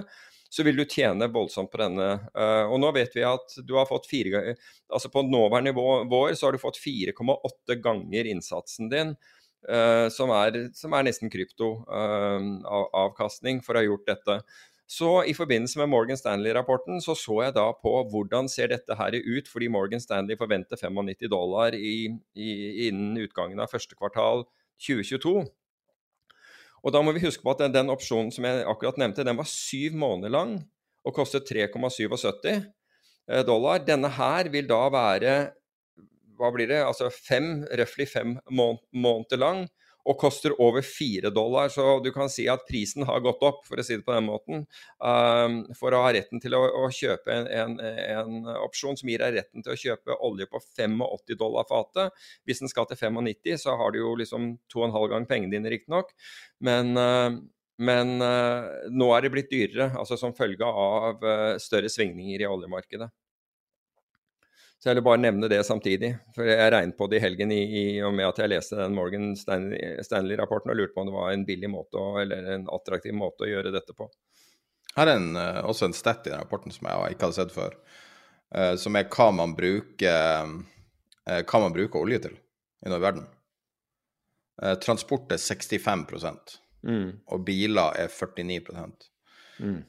så 0.53 0.61
vil 0.65 0.77
du 0.77 0.83
tjene 0.85 1.31
voldsomt 1.33 1.71
på 1.73 1.79
denne. 1.81 2.09
Uh, 2.37 2.67
og 2.67 2.81
nå 2.83 2.91
vet 2.93 3.15
vi 3.15 3.23
at 3.25 3.55
du 3.65 3.77
har 3.79 3.89
fått 3.89 4.09
fire 4.11 4.51
Altså 4.93 5.09
på 5.09 5.23
nåværende 5.25 5.71
nivå 5.71 6.27
så 6.37 6.45
har 6.45 6.53
du 6.53 6.61
fått 6.61 6.77
4,8 6.77 7.79
ganger 7.81 8.29
innsatsen 8.29 8.91
din 8.91 9.15
som, 10.13 10.29
er, 10.35 10.51
som, 10.75 10.93
er, 10.93 11.03
nesten 11.07 11.29
kryptoavkastning 11.33 13.57
uh, 13.61 13.65
for 13.65 13.75
å 13.75 13.77
ha 13.79 13.85
gjort 13.87 14.09
dette. 14.09 14.35
Så 14.93 15.23
i 15.25 15.33
forbindelse 15.33 15.79
med 15.79 15.89
Morgan 15.89 16.17
Stanley-rapporten 16.19 17.01
så 17.01 17.15
så 17.17 17.39
jeg 17.45 17.53
da 17.55 17.73
på 17.79 17.93
hvordan 18.11 18.49
ser 18.51 18.67
dette 18.73 18.95
her 18.99 19.11
ut, 19.15 19.47
fordi 19.49 19.67
Morgan 19.71 20.01
Stanley 20.03 20.35
forventer 20.37 20.77
95 20.77 21.29
dollar 21.31 21.73
i, 21.73 22.19
i, 22.35 22.49
innen 22.89 23.17
utgangen 23.23 23.59
av 23.63 23.71
første 23.71 23.95
kvartal 23.97 24.43
2022. 24.83 25.47
Og 26.83 26.91
da 26.91 26.99
må 27.01 27.13
vi 27.15 27.23
huske 27.23 27.43
på 27.45 27.53
at 27.55 27.61
den, 27.63 27.75
den 27.77 27.93
opsjonen 27.93 28.31
som 28.35 28.43
jeg 28.47 28.65
akkurat 28.67 28.99
nevnte, 28.99 29.25
den 29.25 29.39
var 29.39 29.47
syv 29.49 29.95
måneder 29.97 30.31
lang 30.35 30.51
og 31.07 31.15
kostet 31.15 31.47
3,77 31.49 32.49
eh, 32.51 33.43
dollar. 33.47 33.79
Denne 33.87 34.11
her 34.11 34.51
vil 34.51 34.67
da 34.67 34.81
være 34.91 35.33
hva 36.43 36.51
blir 36.55 36.69
det, 36.69 36.83
altså 36.83 37.09
fem, 37.13 37.63
røftlig 37.71 38.09
fem 38.11 38.37
måneder 38.51 39.41
lang 39.41 39.65
og 40.03 40.17
koster 40.19 40.53
over 40.61 40.83
fire 40.85 41.31
dollar. 41.33 41.69
Så 41.71 41.99
du 42.03 42.09
kan 42.15 42.29
si 42.31 42.45
at 42.51 42.65
prisen 42.67 43.05
har 43.07 43.23
gått 43.23 43.43
opp, 43.45 43.63
for 43.67 43.79
å 43.79 43.85
si 43.85 43.97
det 43.97 44.05
på 44.05 44.15
den 44.15 44.27
måten, 44.27 44.65
um, 44.99 45.57
for 45.79 45.95
å 45.95 46.03
ha 46.05 46.11
retten 46.15 46.43
til 46.43 46.57
å, 46.57 46.63
å 46.83 46.89
kjøpe 46.93 47.31
en, 47.31 47.47
en, 47.47 47.77
en, 47.79 48.51
opsjon 48.65 48.99
som 48.99 49.11
gir 49.11 49.23
deg 49.23 49.37
retten 49.37 49.63
til 49.63 49.75
å 49.75 49.79
kjøpe 49.79 50.19
olje 50.27 50.49
på 50.51 50.61
85 50.75 50.99
dollar 51.39 51.67
fatet. 51.69 52.27
Hvis 52.47 52.63
den 52.63 52.71
skal 52.71 52.89
til 52.89 52.99
95, 52.99 53.63
så 53.63 53.77
har 53.79 53.95
du 53.95 54.01
jo 54.01 54.13
liksom 54.19 54.53
to 54.71 54.83
og 54.83 54.89
en 54.89 54.97
halv 54.97 55.11
gang 55.15 55.27
pengene 55.29 55.55
dine, 55.55 55.71
riktignok. 55.71 56.11
Men, 56.63 56.93
uh, 56.99 57.39
men 57.83 58.15
uh, 58.19 58.89
nå 58.91 59.11
er 59.15 59.23
det 59.23 59.33
blitt 59.33 59.51
dyrere, 59.53 59.93
altså 59.99 60.19
som 60.19 60.35
følge 60.35 60.67
av 60.67 61.23
uh, 61.23 61.53
større 61.63 61.91
svingninger 61.91 62.43
i 62.43 62.49
oljemarkedet. 62.49 63.11
Så 64.83 64.89
jeg 64.89 64.97
vil 64.97 65.05
bare 65.05 65.21
nevne 65.23 65.47
det 65.47 65.61
samtidig. 65.63 66.09
For 66.35 66.43
jeg 66.43 66.71
regnet 66.73 66.97
på 66.99 67.05
det 67.07 67.21
i 67.21 67.23
helgen 67.23 67.53
i, 67.55 67.61
i, 67.63 67.83
og 68.03 68.11
med 68.17 68.27
at 68.27 68.41
jeg 68.41 68.51
leste 68.51 68.75
den 68.75 68.97
Morgan 68.97 69.29
Stanley-rapporten 69.39 70.73
og 70.73 70.75
lurte 70.75 70.91
på 70.91 71.05
om 71.05 71.07
det 71.07 71.13
var 71.15 71.29
en 71.31 71.45
billig 71.47 71.69
måte 71.71 72.01
å, 72.01 72.17
eller 72.19 72.49
en 72.51 72.65
attraktiv 72.67 73.15
måte 73.15 73.45
å 73.45 73.47
gjøre 73.47 73.71
dette 73.71 73.95
på. 73.95 74.09
Her 74.97 75.07
er 75.07 75.21
en, 75.21 75.29
eh, 75.39 75.61
også 75.63 75.87
en 75.87 75.95
stat 75.95 76.27
i 76.27 76.33
den 76.33 76.43
rapporten 76.43 76.75
som 76.75 76.89
jeg 76.89 77.15
ikke 77.15 77.29
hadde 77.29 77.37
sett 77.37 77.55
før, 77.55 77.77
uh, 78.57 78.73
som 78.83 78.99
er 78.99 79.07
hva 79.15 79.29
man 79.31 79.55
bruker 79.55 80.51
uh, 80.51 81.39
hva 81.47 81.63
man 81.63 81.77
bruker 81.79 82.03
olje 82.03 82.19
til 82.27 82.35
i 82.35 82.91
noe 82.91 82.99
i 82.99 83.05
verden. 83.07 83.23
Uh, 84.59 84.75
transport 84.83 85.31
er 85.31 85.39
65 85.39 86.03
mm. 86.83 87.07
og 87.31 87.47
biler 87.47 88.03
er 88.03 88.11
49 88.11 88.75
mm. 89.63 89.79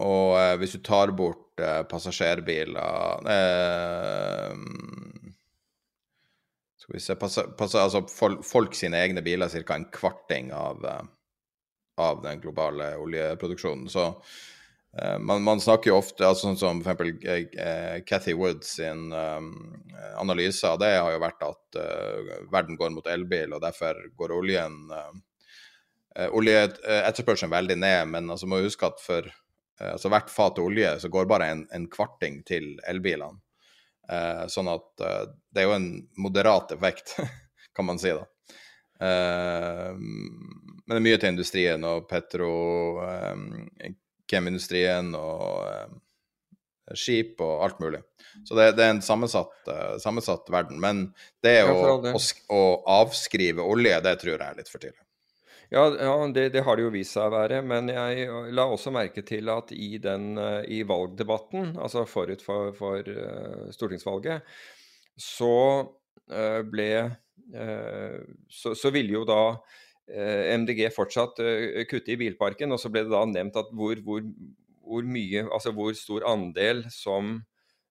Og 0.00 0.58
hvis 0.60 0.74
du 0.76 0.80
tar 0.84 1.12
bort 1.16 1.50
Eh, 1.60 1.82
passasjerbiler 1.82 3.28
eh, 3.30 4.54
Skal 6.76 6.94
vi 6.94 7.00
se 7.00 7.16
passa, 7.16 7.42
passa, 7.42 7.82
Altså 7.82 8.04
folk, 8.08 8.44
folk, 8.46 8.74
sine 8.74 9.00
egne 9.04 9.22
biler 9.22 9.48
ca. 9.48 9.74
en 9.74 9.90
kvarting 9.92 10.52
av, 10.56 10.84
eh, 10.84 11.02
av 11.98 12.22
den 12.22 12.40
globale 12.40 12.94
oljeproduksjonen. 12.96 13.88
Så 13.92 14.06
uh, 14.08 15.18
man, 15.18 15.42
man, 15.44 15.60
snakker 15.60 15.90
jo 15.90 15.98
ofte 16.00 16.24
altså 16.24 16.48
sånn 16.48 16.56
som 16.56 16.80
f.eks. 16.80 17.10
eksempel 17.10 18.06
Cathy 18.08 18.32
Woods 18.38 18.70
sin 18.78 19.10
um, 19.12 19.50
analyse 20.16 20.64
av 20.64 20.78
det 20.80 20.94
har 20.94 21.12
jo 21.12 21.20
vært 21.20 21.44
at 21.44 21.80
verden 22.54 22.78
går 22.80 22.94
mot 22.94 23.10
elbil, 23.10 23.52
og 23.52 23.60
derfor 23.60 24.00
går 24.16 24.32
oljen 24.38 24.80
Oljeetterspørselen 26.40 27.52
veldig 27.52 27.76
ned, 27.78 28.08
men 28.16 28.32
altså 28.32 28.48
må 28.48 28.62
huske 28.64 28.88
at 28.88 29.04
for 29.04 29.28
altså 29.80 30.10
hvert 30.12 30.32
fat 30.32 30.58
olje 30.60 30.90
så 31.00 31.08
går 31.12 31.30
bare 31.30 31.52
en, 31.54 31.62
en 31.72 31.86
kvarting 31.90 32.42
til 32.48 32.74
elbilene. 32.88 33.40
sånn 34.50 34.68
at 34.68 34.88
det 34.98 35.62
er 35.62 35.68
jo 35.68 35.76
en 35.76 35.86
moderat 36.18 36.72
effekt, 36.74 37.14
kan 37.76 37.86
man 37.88 38.00
si 38.02 38.12
da. 38.12 38.26
Eh, 39.00 39.94
men 39.94 40.92
det 40.92 40.98
er 40.98 41.06
mye 41.06 41.18
til 41.20 41.28
industrien 41.32 41.84
og 41.88 42.08
petrokemindustrien 42.10 45.06
um, 45.14 45.20
og 45.20 45.64
um, 45.64 46.00
skip 46.98 47.40
og 47.44 47.64
alt 47.64 47.78
mulig. 47.80 48.00
Så 48.44 48.54
det, 48.58 48.72
det 48.76 48.84
er 48.84 48.90
en 48.96 49.02
sammensatt, 49.04 49.68
sammensatt, 50.02 50.50
verden. 50.52 50.80
Men 50.82 51.14
det 51.44 51.64
å, 51.64 52.00
å, 52.10 52.18
å, 52.54 52.82
avskrive 53.00 53.62
olje, 53.62 54.00
det 54.04 54.14
tror 54.20 54.36
jeg 54.36 54.48
er 54.48 54.56
litt 54.58 54.70
for 54.70 54.78
tidlig. 54.82 55.04
Ja, 55.70 55.84
ja 55.94 56.14
det, 56.34 56.48
det, 56.56 56.64
har 56.66 56.76
det 56.76 56.84
jo 56.84 56.92
vist 56.94 57.14
seg 57.14 57.28
å 57.28 57.34
være. 57.36 57.60
Men 57.66 57.90
jeg 57.92 58.26
la 58.56 58.66
også 58.66 58.92
merke 58.94 59.22
til 59.26 59.50
at 59.52 59.72
i, 59.74 59.94
den, 60.02 60.34
i 60.66 60.82
valgdebatten, 60.86 61.76
altså 61.78 62.06
forut 62.10 62.42
for, 62.44 62.72
for 62.76 63.06
stortingsvalget, 63.74 64.46
så 65.20 65.54
ble 66.70 66.90
så, 68.46 68.72
så 68.78 68.90
ville 68.94 69.16
jo 69.16 69.24
da 69.26 69.42
MDG 70.60 70.84
fortsatt 70.94 71.38
kutte 71.90 72.14
i 72.14 72.18
bilparken. 72.18 72.74
Og 72.74 72.82
så 72.82 72.90
ble 72.90 73.04
det 73.06 73.14
da 73.14 73.22
nevnt 73.30 73.58
at 73.58 73.70
hvor, 73.74 73.98
hvor, 74.06 74.26
hvor, 74.82 75.06
mye, 75.06 75.46
altså 75.46 75.74
hvor 75.74 75.94
stor 75.98 76.26
andel 76.30 76.84
som 76.94 77.38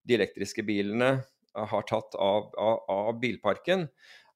de 0.08 0.16
elektriske 0.18 0.64
bilene 0.68 1.20
har 1.54 1.86
tatt 1.90 2.16
av, 2.20 2.52
av, 2.60 2.84
av 2.92 3.20
bilparken. 3.22 3.88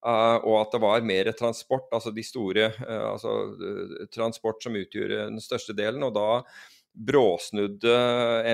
Uh, 0.04 0.36
og 0.44 0.58
at 0.60 0.74
det 0.76 0.82
var 0.84 1.06
mer 1.08 1.30
transport, 1.40 1.88
altså 1.96 2.12
de 2.12 2.26
store 2.28 2.68
uh, 2.76 3.14
altså, 3.14 3.34
uh, 3.56 4.02
transport 4.12 4.60
som 4.64 4.76
utgjør 4.76 5.14
den 5.30 5.40
største 5.44 5.76
delen. 5.78 6.04
Og 6.04 6.12
da 6.18 6.42
bråsnudde 6.94 7.94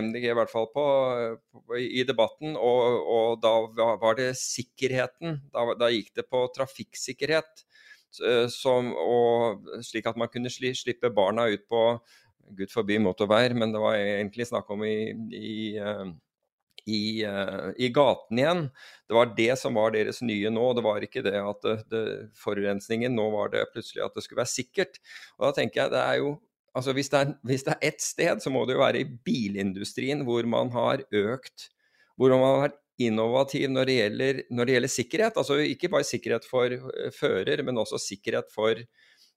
MDG 0.06 0.30
i 0.30 0.36
hvert 0.38 0.52
fall 0.52 0.70
på, 0.72 0.84
på 1.50 1.80
i 1.82 2.06
debatten. 2.08 2.54
Og, 2.54 3.10
og, 3.16 3.42
da 3.44 3.96
var 4.00 4.20
det 4.20 4.30
sikkerheten. 4.40 5.42
Da, 5.52 5.66
da 5.80 5.90
gikk 5.92 6.14
det 6.22 6.30
på 6.30 6.46
trafikksikkerhet. 6.56 7.66
Som, 8.50 8.88
og, 8.98 9.68
slik 9.86 10.08
at 10.10 10.18
man 10.18 10.32
kunne 10.34 10.50
sli, 10.50 10.72
slippe 10.74 11.12
barna 11.14 11.44
ut 11.52 11.68
på 11.70 11.84
Gud 12.58 12.72
forby 12.74 12.98
motorveier, 13.02 13.54
men 13.58 13.74
det 13.74 13.82
var 13.82 13.98
egentlig 14.00 14.48
snakk 14.50 14.70
om 14.74 14.84
i, 14.88 15.12
i, 15.36 15.78
eh, 15.78 16.06
i, 16.90 17.24
eh, 17.28 17.70
i, 17.78 17.91
gaten 17.94 18.41
igjen. 18.41 18.66
Det 19.07 19.18
var 19.18 19.32
det 19.38 19.53
som 19.61 19.78
var 19.78 19.94
deres 19.95 20.22
nye 20.26 20.52
nå. 20.53 20.66
Det 20.78 20.84
var 20.86 21.06
ikke 21.06 21.24
det 21.26 21.38
at 21.38 21.66
det, 21.66 21.78
det, 21.94 22.03
forurensningen 22.41 23.16
Nå 23.16 23.30
var 23.36 23.53
det 23.53 23.68
plutselig 23.74 24.06
at 24.06 24.18
det 24.18 24.26
skulle 24.26 24.44
være 24.44 24.56
sikkert. 24.57 25.02
Og 25.38 25.48
da 25.48 25.56
tenker 25.60 25.84
jeg 25.84 25.95
det 25.95 26.03
er 26.03 26.22
jo 26.24 26.36
altså 26.78 26.94
hvis 26.95 27.10
det, 27.11 27.20
er, 27.20 27.34
hvis 27.49 27.66
det 27.66 27.95
sted, 28.03 28.44
så 28.44 28.52
må 28.53 28.66
det 28.68 28.78
jo 28.78 28.84
være 28.84 29.02
i 29.02 29.10
bilindustrien 29.26 30.22
hvor 30.28 30.45
man 30.48 30.72
har 30.76 31.03
økt 31.10 31.70
Hvor 32.20 32.36
man 32.36 32.45
har 32.45 32.64
vært 32.68 32.80
innovativ 32.99 33.70
når 33.72 33.88
det 33.88 33.95
gjelder, 33.95 34.41
når 34.52 34.68
det 34.68 34.74
gjelder 34.76 34.91
sikkerhet. 34.91 35.38
Altså 35.40 35.60
ikke 35.64 35.91
bare 35.91 36.07
sikkerhet 36.07 36.48
for 36.48 36.74
eh, 36.74 37.14
fører, 37.16 37.64
men 37.64 37.80
også 37.80 37.99
sikkerhet 38.02 38.52
for, 38.52 38.82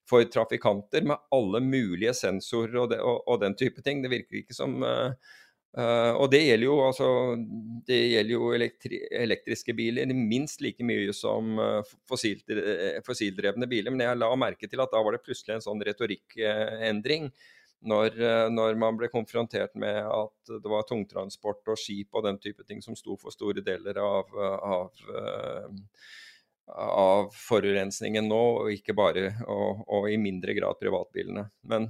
for 0.08 0.26
trafikanter 0.26 1.06
med 1.06 1.20
alle 1.34 1.62
mulige 1.62 2.14
sensorer 2.18 2.80
og, 2.82 2.90
det, 2.90 2.98
og, 3.00 3.22
og, 3.22 3.38
den 3.44 3.54
type 3.58 3.84
ting. 3.86 4.02
Det 4.02 4.10
virker 4.10 4.40
ikke 4.42 4.56
som 4.56 4.80
uh, 4.82 5.14
Uh, 5.72 6.12
og 6.20 6.26
det 6.28 6.42
gjelder 6.42 6.66
jo, 6.66 6.74
altså, 6.84 7.06
det 7.88 7.96
gjelder 7.96 8.34
jo 8.34 8.48
elektri 8.52 8.98
elektriske 9.16 9.72
biler 9.72 10.10
minst 10.12 10.60
like 10.60 10.84
mye 10.84 11.14
som 11.16 11.56
uh, 11.56 11.94
fossildrevne 12.10 13.68
biler. 13.70 13.94
Men 13.94 14.04
jeg 14.04 14.20
la 14.20 14.28
merke 14.36 14.68
til 14.68 14.84
at 14.84 14.92
da 14.92 15.00
var 15.00 15.16
det 15.16 15.22
plutselig 15.24 15.56
en 15.56 15.64
sånn 15.64 15.80
retorikkendring. 15.88 17.30
Når, 17.88 18.20
uh, 18.20 18.50
når, 18.52 18.76
man 18.84 19.00
ble 19.00 19.08
konfrontert 19.10 19.72
med 19.80 20.02
at 20.04 20.52
det 20.52 20.74
var 20.74 20.84
tungtransport 20.86 21.72
og 21.72 21.80
skip 21.80 22.20
og 22.20 22.28
den 22.28 22.42
type 22.42 22.68
ting 22.68 22.84
som 22.84 22.98
sto 22.98 23.16
for 23.16 23.32
store 23.32 23.64
deler 23.64 23.96
av, 23.98 24.28
av, 24.36 25.02
av 26.68 27.32
forurensningen 27.48 28.28
nå, 28.28 28.44
og 28.60 28.76
ikke 28.76 28.94
bare 28.94 29.30
og, 29.48 29.86
og 29.88 30.12
i 30.12 30.20
mindre 30.20 30.52
grad 30.60 30.76
privatbilene. 30.84 31.48
Men 31.72 31.88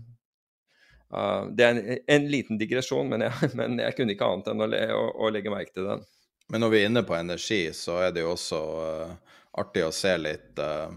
Uh, 1.13 1.47
det 1.53 1.65
er 1.65 1.77
en, 1.77 1.99
en, 2.07 2.27
liten 2.33 2.59
digresjon, 2.59 3.09
men 3.13 3.27
jeg, 3.27 3.53
men 3.61 3.77
jeg, 3.83 3.97
kunne 3.99 4.17
ikke 4.17 4.29
annet 4.29 4.51
enn 4.53 4.65
å, 4.65 4.69
le, 4.73 4.83
å, 4.97 5.05
å, 5.27 5.31
legge 5.35 5.53
merke 5.53 5.75
til 5.77 5.89
den. 5.91 6.05
Men 6.53 6.65
når 6.65 6.73
vi 6.73 6.81
er 6.81 6.91
inne 6.91 7.05
på 7.07 7.17
energi, 7.17 7.63
så 7.77 8.01
er 8.07 8.13
det 8.17 8.25
jo 8.25 8.33
også 8.33 8.61
uh, 8.81 9.39
artig 9.61 9.85
å 9.87 9.93
se 9.95 10.17
litt, 10.21 10.53
uh, 10.59 10.93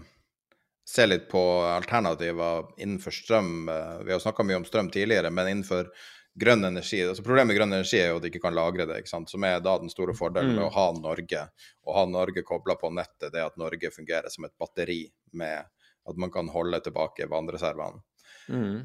se 0.88 1.06
litt 1.06 1.28
på 1.28 1.42
alternativer 1.68 2.72
innenfor 2.80 3.14
strøm. 3.14 3.70
vi 4.06 4.12
har 4.12 4.22
snakka 4.22 4.44
mye 4.46 4.60
om 4.62 4.68
strøm 4.68 4.90
tidligere, 4.94 5.32
men 5.34 5.50
innenfor 5.50 5.90
grønn 6.36 6.68
energi 6.68 7.00
altså 7.00 7.24
Problemet 7.24 7.48
med 7.48 7.56
grønn 7.56 7.72
energi 7.72 7.98
er 7.98 8.10
jo 8.10 8.18
at 8.18 8.26
de 8.26 8.30
ikke 8.30 8.44
kan 8.44 8.54
lagre 8.54 8.84
det, 8.86 9.00
ikke 9.00 9.10
sant? 9.10 9.32
som 9.32 9.44
er 9.48 9.58
da 9.64 9.74
den 9.80 9.90
store 9.90 10.14
fordelen 10.14 10.52
mm. 10.52 10.58
med 10.60 10.66
å 10.68 10.74
ha 10.76 10.86
Norge. 10.96 11.46
Å 11.82 11.96
ha 11.96 12.04
Norge 12.08 12.44
kobla 12.46 12.76
på 12.80 12.92
nettet, 12.94 13.32
det 13.34 13.44
at 13.44 13.56
Norge 13.60 13.90
fungerer 13.92 14.32
som 14.32 14.46
et 14.46 14.54
batteri 14.60 15.02
med 15.36 15.66
at 16.06 16.20
man 16.20 16.30
kan 16.30 16.48
holde 16.52 16.80
tilbake 16.86 17.26
vannreservene. 17.32 18.04
Mm 18.46 18.84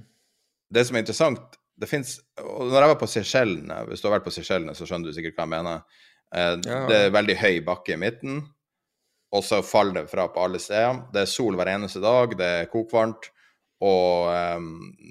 det 0.72 0.86
som 0.88 0.98
er 0.98 1.04
interessant 1.06 1.60
det 1.82 1.90
finnes, 1.90 2.18
og 2.38 2.70
Når 2.70 2.84
jeg 2.84 2.92
var 2.92 2.98
på 3.02 3.10
Seychellene, 3.10 3.78
hvis 3.90 4.02
du 4.02 4.08
har 4.08 4.20
vært 4.20 4.28
på 4.28 4.34
Seychellene, 4.36 4.76
så 4.78 4.86
skjønner 4.86 5.10
du 5.10 5.16
sikkert 5.16 5.38
hva 5.40 5.48
jeg 5.48 5.54
mener. 5.56 6.02
Eh, 6.36 6.56
ja. 6.68 6.82
Det 6.90 6.98
er 7.08 7.16
veldig 7.16 7.38
høy 7.42 7.62
bakke 7.66 7.96
i 7.96 8.02
midten, 8.02 8.42
og 9.34 9.46
så 9.48 9.62
faller 9.66 10.02
det 10.02 10.12
fra 10.12 10.28
på 10.30 10.44
alle 10.44 10.62
steder. 10.62 11.08
Det 11.14 11.24
er 11.24 11.32
sol 11.32 11.58
hver 11.58 11.72
eneste 11.74 12.04
dag, 12.04 12.36
det 12.38 12.50
er 12.60 12.70
kokvarmt, 12.70 13.32
og 13.82 14.30
eh, 14.30 14.68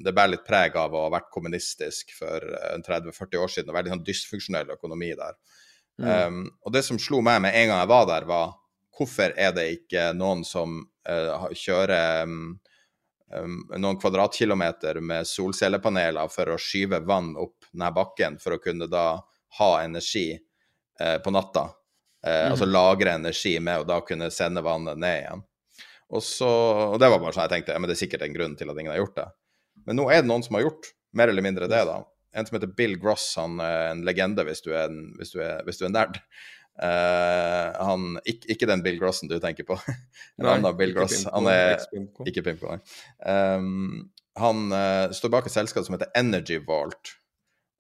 det 0.07 0.15
bærer 0.15 0.37
litt 0.37 0.47
preg 0.47 0.79
av 0.79 0.95
å 0.95 1.09
ha 1.09 1.13
vært 1.17 1.33
kommunistisk 1.35 2.15
for 2.21 2.47
30-40 2.87 3.11
eh, 3.11 3.43
år 3.43 3.55
siden, 3.57 3.73
og 3.73 3.81
veldig 3.81 3.97
sånn 3.97 4.07
dysfunksjonell 4.07 4.75
økonomi 4.77 5.11
der. 5.19 5.39
Mm. 6.01 6.07
Um, 6.07 6.43
og 6.65 6.73
det 6.73 6.87
som 6.87 7.03
slo 7.03 7.19
meg 7.25 7.43
med 7.45 7.57
en 7.57 7.73
gang 7.73 7.83
jeg 7.83 7.91
var 7.91 8.07
der, 8.09 8.31
var 8.31 8.55
hvorfor 8.97 9.35
er 9.35 9.51
det 9.57 9.67
ikke 9.75 10.13
noen 10.17 10.47
som 10.47 10.79
uh, 11.11 11.51
kjører 11.57 12.29
um, 12.31 12.39
Um, 12.41 12.61
noen 13.31 13.99
kvadratkilometer 14.01 15.01
med 15.01 15.29
solcellepaneler 15.29 16.31
for 16.33 16.55
å 16.55 16.59
skyve 16.59 17.03
vann 17.07 17.37
opp 17.39 17.69
denne 17.71 17.91
bakken 17.95 18.39
for 18.43 18.57
å 18.57 18.63
kunne 18.63 18.89
da 18.91 19.05
ha 19.59 19.71
energi 19.83 20.33
eh, 20.35 21.19
på 21.23 21.33
natta. 21.35 21.69
Eh, 22.27 22.47
mm. 22.47 22.53
Altså 22.53 22.69
lagre 22.69 23.15
energi 23.19 23.57
med 23.63 23.83
å 23.83 23.89
da 23.89 24.01
kunne 24.07 24.31
sende 24.35 24.65
vannet 24.67 24.99
ned 24.99 25.19
igjen. 25.23 25.45
Og, 26.11 26.23
så, 26.27 26.51
og 26.91 26.99
det 26.99 27.11
var 27.11 27.23
bare 27.23 27.37
sånn 27.37 27.47
jeg 27.47 27.55
tenkte, 27.55 27.77
ja, 27.77 27.83
men 27.83 27.91
det 27.91 27.95
er 27.95 28.03
sikkert 28.03 28.25
en 28.27 28.35
grunn 28.35 28.57
til 28.59 28.71
at 28.73 28.79
ingen 28.83 28.93
har 28.93 29.03
gjort 29.03 29.19
det. 29.21 29.29
Men 29.87 30.01
nå 30.01 30.09
er 30.11 30.23
det 30.23 30.31
noen 30.31 30.43
som 30.43 30.59
har 30.59 30.67
gjort 30.67 30.91
mer 31.17 31.31
eller 31.31 31.47
mindre 31.47 31.71
det, 31.71 31.85
da. 31.87 32.01
En 32.35 32.47
som 32.47 32.57
heter 32.57 32.71
Bill 32.79 32.97
Gross, 32.99 33.29
han 33.39 33.59
er 33.63 33.93
en 33.93 34.03
legende 34.07 34.45
hvis 34.47 34.63
du 34.63 34.73
er, 34.73 34.91
en, 34.91 35.13
hvis 35.19 35.33
du 35.35 35.41
er, 35.43 35.63
hvis 35.67 35.79
du 35.81 35.87
er 35.87 35.95
nerd. 35.95 36.19
Uh, 36.81 37.77
han, 37.77 38.15
ikke, 38.25 38.55
ikke, 38.55 38.67
den 38.71 38.81
Bill 38.85 38.97
Grossen 39.01 39.29
du 39.29 39.37
tenker 39.43 39.67
på. 39.69 39.77
en 40.41 40.47
nei, 40.47 40.55
annen 40.55 40.77
Bill 40.79 40.95
Gross. 40.97 41.27
Han 41.29 41.49
er 41.53 41.77
ikke 42.25 42.45
Pimco. 42.47 42.79
Um, 43.21 44.07
han 44.41 44.71
uh, 44.73 45.13
står 45.13 45.35
bak 45.35 45.49
et 45.49 45.55
selskap 45.55 45.85
som 45.85 45.99
heter 45.99 46.13
Energy 46.17 46.57
Vault. 46.65 47.17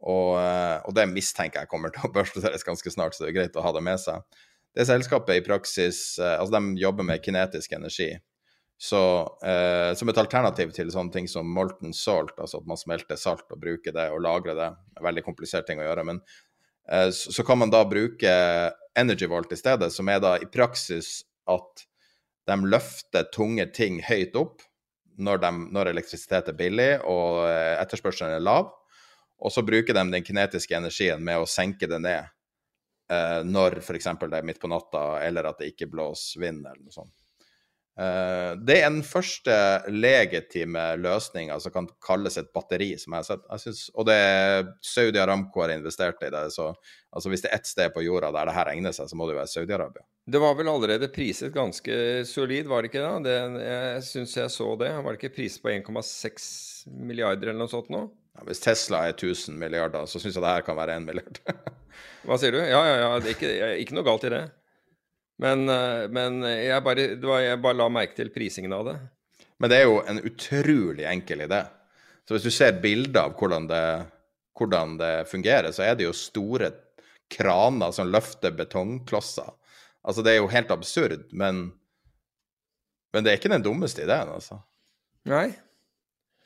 Og, 0.04 0.36
uh, 0.36 0.80
og, 0.84 0.92
det 0.96 1.06
mistenker 1.12 1.64
jeg 1.64 1.70
kommer 1.72 1.94
til 1.94 2.04
å 2.04 2.12
børsnoteres 2.16 2.66
ganske 2.66 2.92
snart, 2.92 3.16
så 3.16 3.24
det 3.24 3.32
er 3.32 3.38
greit 3.38 3.56
å 3.56 3.64
ha 3.64 3.72
det 3.76 3.84
med 3.88 4.00
seg. 4.02 4.20
Det 4.76 4.84
selskapet 4.86 5.40
i 5.40 5.42
praksis 5.42 6.14
Altså, 6.22 6.52
de 6.54 6.78
jobber 6.78 7.02
med 7.02 7.24
kinetisk 7.24 7.72
energi. 7.74 8.12
Så 8.80 9.00
som 9.98 10.08
et 10.08 10.20
alternativ 10.22 10.70
til 10.76 10.92
sånne 10.94 11.10
ting 11.12 11.26
som 11.28 11.48
molten 11.52 11.90
salt, 11.92 12.36
altså 12.38 12.60
at 12.60 12.68
man 12.70 12.78
smelter 12.78 13.18
salt 13.18 13.50
og 13.50 13.58
bruker 13.60 13.92
det 13.92 14.06
og 14.14 14.22
lagrer 14.22 14.54
det, 14.56 14.68
veldig 15.02 15.24
komplisert 15.26 15.66
ting 15.66 15.82
å 15.82 15.88
gjøre. 15.88 16.04
Men 16.06 16.22
så 17.10 17.44
kan 17.44 17.58
man 17.60 17.74
da 17.74 17.82
bruke 17.90 18.36
Energy 18.98 19.28
Vault 19.30 19.52
i 19.52 19.58
stedet, 19.58 19.92
som 19.94 20.08
er 20.10 20.20
da 20.22 20.34
i 20.40 20.48
praksis 20.50 21.20
at 21.50 21.86
de 22.50 22.56
løfter 22.66 23.28
tunge 23.34 23.66
ting 23.74 24.00
høyt 24.02 24.36
opp 24.38 24.64
når, 25.20 25.42
de, 25.44 25.50
når 25.76 25.92
elektrisitet 25.92 26.50
er 26.50 26.56
billig 26.56 26.90
og 27.08 27.44
eh, 27.46 27.76
etterspørselen 27.80 28.38
er 28.38 28.44
lav. 28.44 28.72
Og 29.40 29.52
så 29.52 29.64
bruker 29.64 29.96
de 29.96 30.04
den 30.12 30.24
kinetiske 30.24 30.76
energien 30.76 31.22
med 31.24 31.40
å 31.40 31.48
senke 31.48 31.88
det 31.88 32.00
ned 32.02 32.28
eh, 33.12 33.40
når 33.46 33.80
f.eks. 33.80 34.10
det 34.20 34.40
er 34.40 34.46
midt 34.46 34.60
på 34.60 34.70
natta, 34.72 35.20
eller 35.24 35.48
at 35.50 35.60
det 35.60 35.72
ikke 35.72 35.90
blåser 35.92 36.42
vind, 36.44 36.64
eller 36.64 36.80
noe 36.82 36.94
sånt. 36.96 37.14
Uh, 37.98 38.54
det 38.64 38.78
er 38.80 38.86
den 38.88 39.02
første 39.04 39.54
legitime 39.92 40.84
løsninga 41.02 41.58
som 41.60 41.74
kan 41.74 41.88
kalles 42.04 42.38
et 42.40 42.48
batteri, 42.54 42.92
som 43.00 43.12
jeg 43.12 43.24
har 43.24 43.26
sett. 43.26 43.42
Jeg 43.50 43.64
synes, 43.64 43.82
og 43.92 44.06
det 44.08 44.16
er 44.16 44.70
Saudi 44.84 45.20
Aramco 45.20 45.64
har 45.64 45.74
investert 45.74 46.22
i 46.24 46.30
det. 46.32 46.46
Så 46.54 46.70
altså, 46.70 47.32
hvis 47.32 47.44
det 47.44 47.50
er 47.50 47.58
ett 47.58 47.68
sted 47.68 47.92
på 47.92 48.04
jorda 48.06 48.30
der 48.36 48.48
det 48.48 48.56
her 48.56 48.70
egner 48.72 48.94
seg, 48.96 49.10
så 49.10 49.18
må 49.18 49.28
det 49.28 49.36
være 49.36 49.52
Saudi-Arabia. 49.52 50.06
Det 50.30 50.40
var 50.40 50.54
vel 50.54 50.70
allerede 50.70 51.10
priset 51.10 51.52
ganske 51.52 51.94
solid, 52.28 52.68
var 52.70 52.84
det 52.84 52.92
ikke 52.92 53.02
det? 53.02 53.26
det 53.26 53.66
jeg 53.66 54.06
syns 54.06 54.36
jeg 54.38 54.54
så 54.54 54.70
det. 54.80 54.92
Var 54.94 55.10
det 55.10 55.20
ikke 55.20 55.36
priset 55.40 55.64
på 55.64 55.72
1,6 55.74 56.48
milliarder 56.94 57.50
eller 57.50 57.64
noe 57.64 57.72
sånt 57.72 57.90
nå? 57.92 58.06
Ja, 58.38 58.46
hvis 58.46 58.62
Tesla 58.62 59.02
er 59.08 59.16
1000 59.16 59.58
milliarder, 59.58 60.06
så 60.06 60.22
syns 60.22 60.38
jeg 60.38 60.44
det 60.44 60.54
her 60.54 60.64
kan 60.64 60.78
være 60.78 60.96
1 61.00 61.08
milliard. 61.08 61.42
Hva 62.28 62.38
sier 62.40 62.54
du? 62.54 62.60
Ja, 62.62 62.80
ja, 62.86 62.96
ja. 63.02 63.12
Det 63.20 63.32
er 63.32 63.36
ikke, 63.36 63.52
ikke 63.82 63.96
noe 63.98 64.06
galt 64.06 64.24
i 64.28 64.32
det. 64.32 64.44
Men, 65.40 65.64
eh, 65.72 66.06
men 66.12 66.42
jeg, 66.44 66.82
bare, 66.84 67.06
var, 67.22 67.42
jeg, 67.44 67.60
bare, 67.64 67.78
la 67.80 67.88
merke 67.92 68.18
til 68.18 68.32
prisingen 68.34 68.74
av 68.76 68.86
det. 68.90 68.96
Men 69.60 69.72
det 69.72 69.80
er 69.80 69.88
jo 69.88 70.00
en 70.08 70.20
utrolig 70.24 71.06
enkel 71.08 71.44
idé. 71.46 71.62
Så 72.28 72.36
hvis 72.36 72.46
du 72.46 72.52
ser 72.54 72.80
bilder 72.82 73.26
av 73.26 73.36
hvordan 73.40 73.66
det, 73.70 73.84
hvordan 74.56 74.96
det 75.00 75.14
fungerer, 75.30 75.72
så 75.74 75.84
er 75.86 75.96
det 75.98 76.06
jo 76.06 76.16
store 76.16 76.70
kraner 77.30 77.94
som 77.94 78.10
løfter 78.10 78.54
betongklosser. 78.56 79.48
Altså, 80.00 80.24
det 80.24 80.34
er 80.34 80.40
jo 80.40 80.52
helt 80.52 80.70
absurd, 80.72 81.26
men, 81.36 81.66
men 83.12 83.24
det 83.24 83.32
er 83.32 83.40
ikke 83.40 83.52
den 83.52 83.64
dummeste 83.64 84.04
ideen, 84.06 84.32
altså. 84.32 84.60
Nei. 85.28 85.50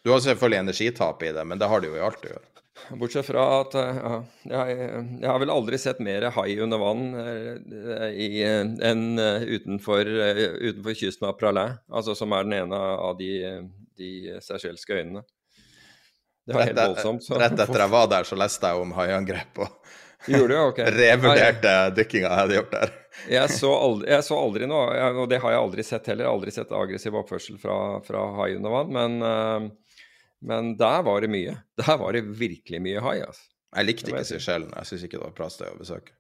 Du 0.05 0.11
har 0.13 0.21
selvfølgelig 0.21 0.65
energitap 0.65 1.23
i 1.23 1.31
det, 1.33 1.45
men 1.47 1.61
det 1.61 1.69
har 1.71 1.81
det 1.81 1.93
jo 1.93 1.99
i 1.99 2.03
alt 2.05 2.27
å 2.27 2.33
gjøre. 2.33 2.64
Bortsett 2.91 3.27
fra 3.27 3.43
at 3.61 3.75
eh, 3.79 3.99
ja, 4.51 4.63
jeg, 4.69 4.79
jeg, 5.21 5.29
har 5.29 5.39
vel 5.41 5.53
aldri 5.55 5.79
sett 5.79 6.01
mer 6.03 6.27
hai 6.35 6.57
under 6.61 6.81
vann 6.83 7.05
eh, 7.23 8.41
enn 8.45 9.05
eh, 9.23 9.47
utenfor, 9.47 10.11
utenfor 10.59 10.97
kysten 10.99 11.29
av 11.31 11.37
Pralais, 11.39 11.79
altså 11.89 12.17
som 12.19 12.35
er 12.35 12.49
den 12.49 12.57
ene 12.65 12.81
av 12.81 13.15
de, 13.21 13.31
de 13.99 14.11
seychelske 14.43 14.99
øyene. 14.99 15.23
Det 16.45 16.57
var 16.57 16.69
helt 16.69 16.81
voldsomt. 16.83 17.25
Så. 17.25 17.39
Rett 17.41 17.57
etter 17.57 17.87
jeg 17.87 17.93
var 17.95 18.11
der, 18.11 18.27
så 18.29 18.37
leste 18.37 18.69
jeg 18.69 18.83
om 18.83 18.97
haiangrep 18.99 19.65
og 19.65 19.95
Gjorde 20.25 20.55
du? 20.55 20.61
Ok. 20.71 20.79
revurderte 20.99 21.73
dykkinga 21.99 22.29
jeg 22.31 22.41
hadde 22.41 22.55
gjort 22.57 22.71
der. 22.73 22.93
jeg, 23.29 23.49
så 23.53 23.71
aldri, 23.77 24.11
jeg 24.15 24.25
så 24.25 24.39
aldri 24.41 24.69
noe, 24.69 25.09
og 25.21 25.27
det 25.31 25.41
har 25.43 25.53
jeg 25.53 25.63
aldri 25.63 25.85
sett 25.85 26.09
heller, 26.11 26.31
aldri 26.31 26.55
sett 26.55 26.73
aggressiv 26.73 27.19
oppførsel 27.21 27.59
fra, 27.61 27.79
fra 28.05 28.23
hai 28.41 28.55
under 28.57 28.73
vann. 28.73 28.95
men 28.99 29.73
men 30.45 30.75
der 30.81 31.05
var 31.07 31.25
det 31.25 31.33
mye. 31.33 31.57
Der 31.81 31.97
var 32.01 32.17
det 32.17 32.27
virkelig 32.39 32.83
mye 32.85 33.03
hai. 33.05 33.19
Altså. 33.25 33.49
Jeg 33.75 33.89
likte 33.89 34.13
ikke 34.13 34.27
Seychellen. 34.29 34.75
Jeg 34.77 34.91
syns 34.91 35.07
ikke 35.07 35.19
det 35.19 35.25
var 35.25 35.33
et 35.35 35.41
bra 35.41 35.49
sted 35.51 35.73
å 35.73 35.81
besøke. 35.81 36.15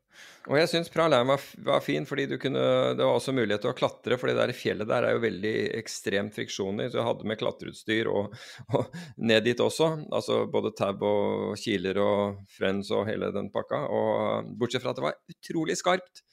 Og 0.44 0.58
jeg 0.58 0.68
syns 0.68 0.90
Pralheim 0.92 1.30
var, 1.32 1.44
var, 1.64 1.80
fin, 1.82 2.04
fordi 2.06 2.26
du 2.28 2.34
kunne, 2.40 2.60
det 2.98 3.00
var 3.00 3.16
også 3.16 3.32
mulighet 3.34 3.62
til 3.64 3.72
å 3.72 3.76
klatre. 3.76 4.18
For 4.20 4.28
det 4.28 4.36
der 4.36 4.52
fjellet 4.56 4.90
der 4.90 5.06
er 5.06 5.16
jo 5.16 5.22
veldig 5.24 5.54
ekstremt 5.78 6.36
friksjoner. 6.36 6.90
Så 6.90 7.00
jeg 7.00 7.08
hadde 7.08 7.30
med 7.30 7.40
klatreutstyr 7.40 8.10
og, 8.12 8.34
og, 8.76 8.98
ned 9.16 9.46
dit 9.48 9.62
også. 9.64 9.90
Altså 10.14 10.42
både 10.52 10.74
tab 10.76 11.02
og 11.06 11.56
kiler 11.60 12.00
og 12.02 12.44
friends 12.52 12.92
og 12.94 13.08
hele 13.08 13.32
den 13.34 13.50
pakka. 13.54 13.84
Og 13.88 14.52
bortsett 14.60 14.84
fra 14.84 14.92
at 14.92 15.00
det 15.00 15.08
var 15.08 15.20
utrolig 15.34 15.78
skarpt 15.80 16.24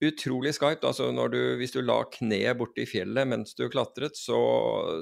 utrolig 0.00 0.54
skarpt. 0.56 0.86
Altså 0.86 1.10
du, 1.32 1.38
hvis 1.60 1.74
du 1.74 1.80
la 1.84 2.00
kneet 2.12 2.58
borti 2.58 2.86
fjellet 2.88 3.28
mens 3.28 3.54
du 3.58 3.66
klatret, 3.72 4.16
så, 4.18 4.40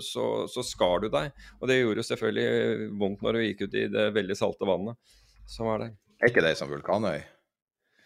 så, 0.04 0.28
så, 0.50 0.66
skar 0.66 1.04
du 1.04 1.10
deg. 1.12 1.32
Og 1.60 1.70
det 1.70 1.80
gjorde 1.80 2.06
selvfølgelig 2.10 2.92
vondt 3.00 3.24
når 3.24 3.38
du 3.38 3.46
gikk 3.46 3.66
ut 3.66 3.78
i 3.78 3.88
det 3.92 4.10
veldig 4.16 4.38
salte 4.38 4.68
vannet 4.68 5.18
som 5.48 5.70
er 5.72 5.84
der. 5.86 5.98
Er 6.18 6.32
ikke 6.32 6.44
det 6.44 6.56
som 6.58 6.70
vulkanøy? 6.70 7.20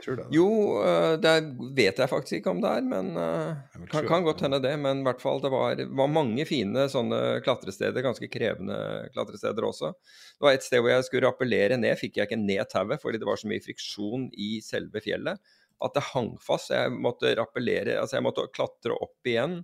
Tror 0.02 0.16
det, 0.18 0.24
jo, 0.34 0.46
eh, 0.82 1.12
det 1.22 1.32
vet 1.78 2.00
jeg 2.02 2.10
faktisk 2.10 2.40
ikke 2.40 2.50
om 2.50 2.60
det 2.62 2.70
er, 2.74 2.82
men 2.82 3.12
det 3.14 3.86
kan, 3.92 4.06
kan, 4.08 4.24
godt 4.26 4.42
hende 4.42 4.58
det. 4.62 4.72
Men 4.82 4.98
i 5.00 5.06
hvert 5.06 5.22
fall, 5.22 5.38
det 5.42 5.52
var, 5.54 5.78
var, 5.78 6.10
mange 6.10 6.42
fine 6.48 6.88
sånne 6.90 7.20
klatresteder, 7.46 8.02
ganske 8.02 8.26
krevende 8.30 8.76
klatresteder 9.14 9.68
også. 9.68 9.92
Det 10.34 10.46
var 10.48 10.58
et 10.58 10.66
sted 10.66 10.82
hvor 10.82 10.90
jeg 10.90 11.06
skulle 11.06 11.30
rappellere 11.30 11.78
ned, 11.78 11.94
fikk 12.00 12.18
jeg 12.18 12.30
ikke 12.30 12.40
ned 12.42 12.66
tauet 12.72 13.02
fordi 13.02 13.22
det 13.22 13.30
var 13.30 13.38
så 13.38 13.50
mye 13.50 13.62
friksjon 13.62 14.26
i 14.34 14.56
selve 14.66 15.02
fjellet 15.06 15.38
at 15.84 15.96
det 15.96 16.04
hang 16.12 16.34
fast. 16.42 16.70
Jeg 16.74 16.92
måtte 16.94 17.34
rappellere, 17.38 17.98
altså 18.00 18.18
jeg 18.18 18.26
måtte 18.26 18.48
klatre 18.54 18.96
opp 18.96 19.28
igjen 19.28 19.60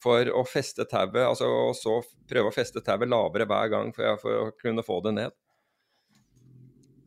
for 0.00 0.30
å 0.32 0.44
feste 0.48 0.86
tauet, 0.88 1.20
altså, 1.26 1.48
og 1.48 1.74
så 1.76 1.98
prøve 2.30 2.50
å 2.50 2.54
feste 2.54 2.80
tauet 2.84 3.10
lavere 3.10 3.46
hver 3.48 3.72
gang 3.72 3.92
for, 3.92 4.06
jeg, 4.06 4.20
for, 4.22 4.46
å 4.46 4.56
kunne 4.60 4.84
få 4.86 5.00
det 5.04 5.14
ned. 5.18 5.36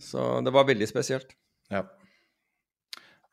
Så 0.03 0.41
det 0.45 0.53
var 0.53 0.67
veldig 0.69 0.87
spesielt. 0.89 1.33
Ja. 1.73 1.85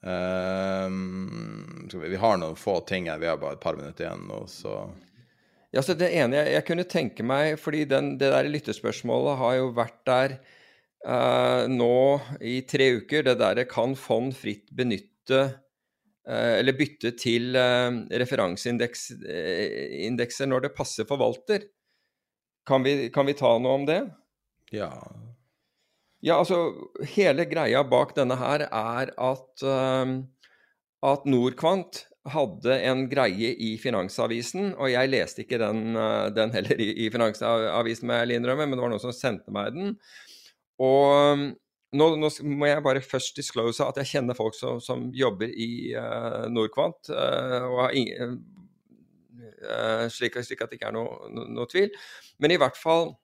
Um, 0.00 1.90
vi 1.92 2.16
har 2.16 2.38
noen 2.40 2.56
få 2.56 2.78
ting 2.88 3.10
her, 3.10 3.20
vi 3.20 3.28
har 3.28 3.40
bare 3.40 3.58
et 3.58 3.64
par 3.64 3.76
minutter 3.76 4.06
igjen 4.06 4.24
nå, 4.30 4.46
så 4.48 4.86
Ja, 5.76 5.82
så 5.84 5.92
Det 5.92 6.08
ene 6.08 6.38
jeg, 6.38 6.54
jeg 6.54 6.66
kunne 6.70 6.86
tenke 6.88 7.26
meg, 7.26 7.58
fordi 7.60 7.84
den, 7.90 8.14
det 8.18 8.30
der 8.32 8.48
lyttespørsmålet 8.48 9.36
har 9.42 9.58
jo 9.58 9.68
vært 9.76 10.00
der 10.08 10.38
uh, 11.04 11.68
nå 11.68 11.92
i 12.40 12.62
tre 12.64 12.88
uker, 13.02 13.28
det 13.28 13.36
der 13.42 13.60
kan 13.68 13.92
fond 13.92 14.32
fritt 14.34 14.72
benytte 14.72 15.10
bytte 15.30 15.54
eh, 16.28 16.58
eller 16.58 16.72
bytte 16.78 17.10
til 17.18 17.56
eh, 17.56 17.90
referanseindekser 18.20 20.46
når 20.50 20.60
det 20.66 20.76
passer 20.76 21.04
forvalter. 21.08 21.60
Kan 22.66 22.82
vi, 22.84 23.10
kan 23.10 23.26
vi 23.26 23.34
ta 23.34 23.58
noe 23.58 23.74
om 23.80 23.86
det? 23.88 24.10
Ja. 24.70 24.90
Ja, 26.20 26.36
altså 26.36 26.74
Hele 27.14 27.44
greia 27.48 27.82
bak 27.88 28.14
denne 28.14 28.36
her 28.36 28.60
er 28.68 29.10
at, 29.16 29.62
uh, 29.64 30.20
at 31.08 31.24
Norquant 31.24 32.06
hadde 32.28 32.76
en 32.84 33.08
greie 33.08 33.56
i 33.56 33.78
Finansavisen, 33.80 34.76
og 34.76 34.90
jeg 34.92 35.08
leste 35.08 35.40
ikke 35.42 35.58
den, 35.58 35.96
den 36.36 36.52
heller 36.52 36.76
i, 36.76 36.92
i 37.06 37.10
Finansavisen, 37.10 38.06
må 38.06 38.12
jeg 38.20 38.36
innrømme, 38.36 38.66
men 38.68 38.76
det 38.76 38.84
var 38.84 38.90
noen 38.92 39.00
som 39.00 39.12
sendte 39.16 39.50
meg 39.56 39.72
den. 39.72 39.96
Og 40.84 41.56
nå, 41.96 42.06
nå, 42.20 42.30
må 42.46 42.68
jeg 42.68 42.82
bare 42.86 43.02
først 43.02 43.38
disclose 43.38 43.82
at 43.82 43.98
jeg 44.00 44.12
kjenner 44.12 44.38
folk 44.38 44.54
som, 44.54 44.78
som 44.82 45.08
jobber 45.16 45.50
i 45.50 45.90
uh, 45.98 46.46
Norquant. 46.52 47.10
Uh, 47.10 47.88
ingen, 47.96 48.38
uh, 49.64 50.06
slik, 50.12 50.38
slik, 50.46 50.62
at 50.62 50.70
det 50.70 50.78
ikke 50.78 50.92
er 50.92 50.96
noe, 50.96 51.30
no, 51.34 51.48
no 51.50 51.66
tvil. 51.70 51.90
Men 52.42 52.54
i 52.54 52.60
hvert 52.60 52.78
fall, 52.78 53.14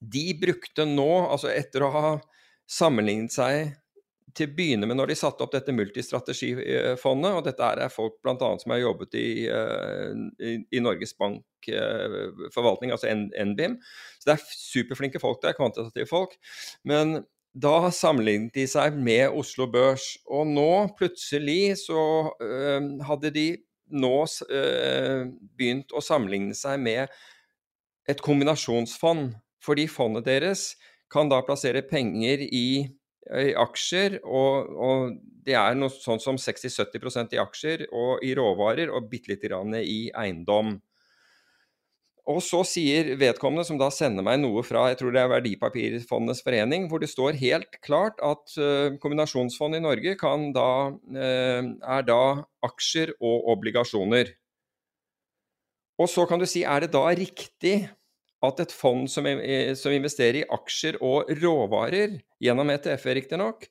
de 0.00 0.28
brukte 0.38 0.86
nå, 0.86 1.10
altså 1.26 1.50
etter 1.52 1.84
å 1.84 1.94
ha 1.96 2.16
sammenlignet 2.70 3.34
seg 3.34 3.74
til 4.38 4.46
å 4.46 4.54
begynne 4.54 4.86
med 4.86 4.94
når 4.94 5.10
de 5.10 5.16
satte 5.18 5.42
opp 5.42 5.50
dette 5.50 5.74
multistrategifondet, 5.74 7.32
og 7.34 7.42
dette 7.48 7.66
er 7.66 7.90
folk 7.90 8.20
bl.a. 8.22 8.36
som 8.62 8.70
har 8.70 8.78
jobbet 8.78 9.16
i, 9.18 9.30
i, 9.50 10.52
i 10.70 10.82
Norges 10.84 11.16
Bank 11.18 11.66
forvaltning, 12.54 12.94
altså 12.94 13.10
NBIM. 13.10 13.74
Så 14.22 14.30
det 14.30 14.36
er 14.36 14.46
superflinke 14.54 15.18
folk 15.20 15.42
der, 15.42 15.58
kvantitative 15.58 16.06
folk. 16.06 16.38
Men 16.86 17.24
da 17.52 17.90
sammenlignet 17.90 18.54
de 18.54 18.66
seg 18.70 18.94
med 18.94 19.34
Oslo 19.34 19.66
Børs. 19.70 20.14
Og 20.30 20.46
nå 20.46 20.70
plutselig 20.98 21.80
så 21.84 22.30
øh, 22.42 22.92
hadde 23.06 23.32
de 23.34 23.48
nå 23.90 24.14
øh, 24.50 25.26
begynt 25.58 25.92
å 25.92 26.02
sammenligne 26.04 26.54
seg 26.54 26.78
med 26.82 27.10
et 28.08 28.22
kombinasjonsfond. 28.22 29.34
Fordi 29.60 29.86
fondet 29.90 30.24
deres 30.28 30.70
kan 31.12 31.28
da 31.28 31.42
plassere 31.44 31.82
penger 31.84 32.46
i, 32.46 32.86
i 32.86 33.50
aksjer, 33.58 34.20
og, 34.24 34.70
og, 34.70 35.18
det 35.44 35.56
er 35.56 35.74
noe 35.74 35.90
sånn 35.92 36.20
som 36.22 36.36
60-70% 36.38 37.34
i 37.34 37.40
aksjer 37.40 37.86
og 37.96 38.22
i 38.24 38.34
råvarer 38.36 38.92
og 38.92 39.08
bitte 39.10 39.32
lite 39.32 39.48
grann 39.50 39.74
i 39.80 40.10
eiendom. 40.14 40.76
Og 42.28 42.40
så 42.44 42.60
sier 42.68 43.14
vedkommende, 43.20 43.64
som 43.66 43.78
da 43.80 43.88
sender 43.94 44.24
meg 44.26 44.40
noe 44.42 44.62
fra 44.66 44.88
jeg 44.90 44.98
tror 45.00 45.14
det 45.14 45.22
er 45.22 45.30
Verdipapirfondenes 45.32 46.42
forening, 46.44 46.88
hvor 46.90 47.00
det 47.02 47.10
står 47.12 47.38
helt 47.40 47.78
klart 47.84 48.20
at 48.24 48.56
uh, 48.60 48.98
kombinasjonsfond 49.00 49.78
i 49.78 49.82
Norge 49.84 50.16
da, 50.54 50.68
uh, 50.92 51.70
er 51.96 52.04
da 52.08 52.20
aksjer 52.66 53.14
og 53.16 53.48
obligasjoner. 53.56 54.34
Og 56.00 56.08
så 56.08 56.26
kan 56.28 56.40
du 56.40 56.46
si, 56.48 56.64
er 56.64 56.84
det 56.84 56.92
da 56.94 57.06
riktig 57.08 57.88
at 58.44 58.60
et 58.62 58.72
fond 58.72 59.04
som, 59.12 59.26
som 59.76 59.92
investerer 59.92 60.40
i 60.40 60.48
aksjer 60.48 60.96
og 61.04 61.28
råvarer, 61.42 62.16
gjennom 62.40 62.72
ETF-er 62.72 63.18
riktignok, 63.20 63.66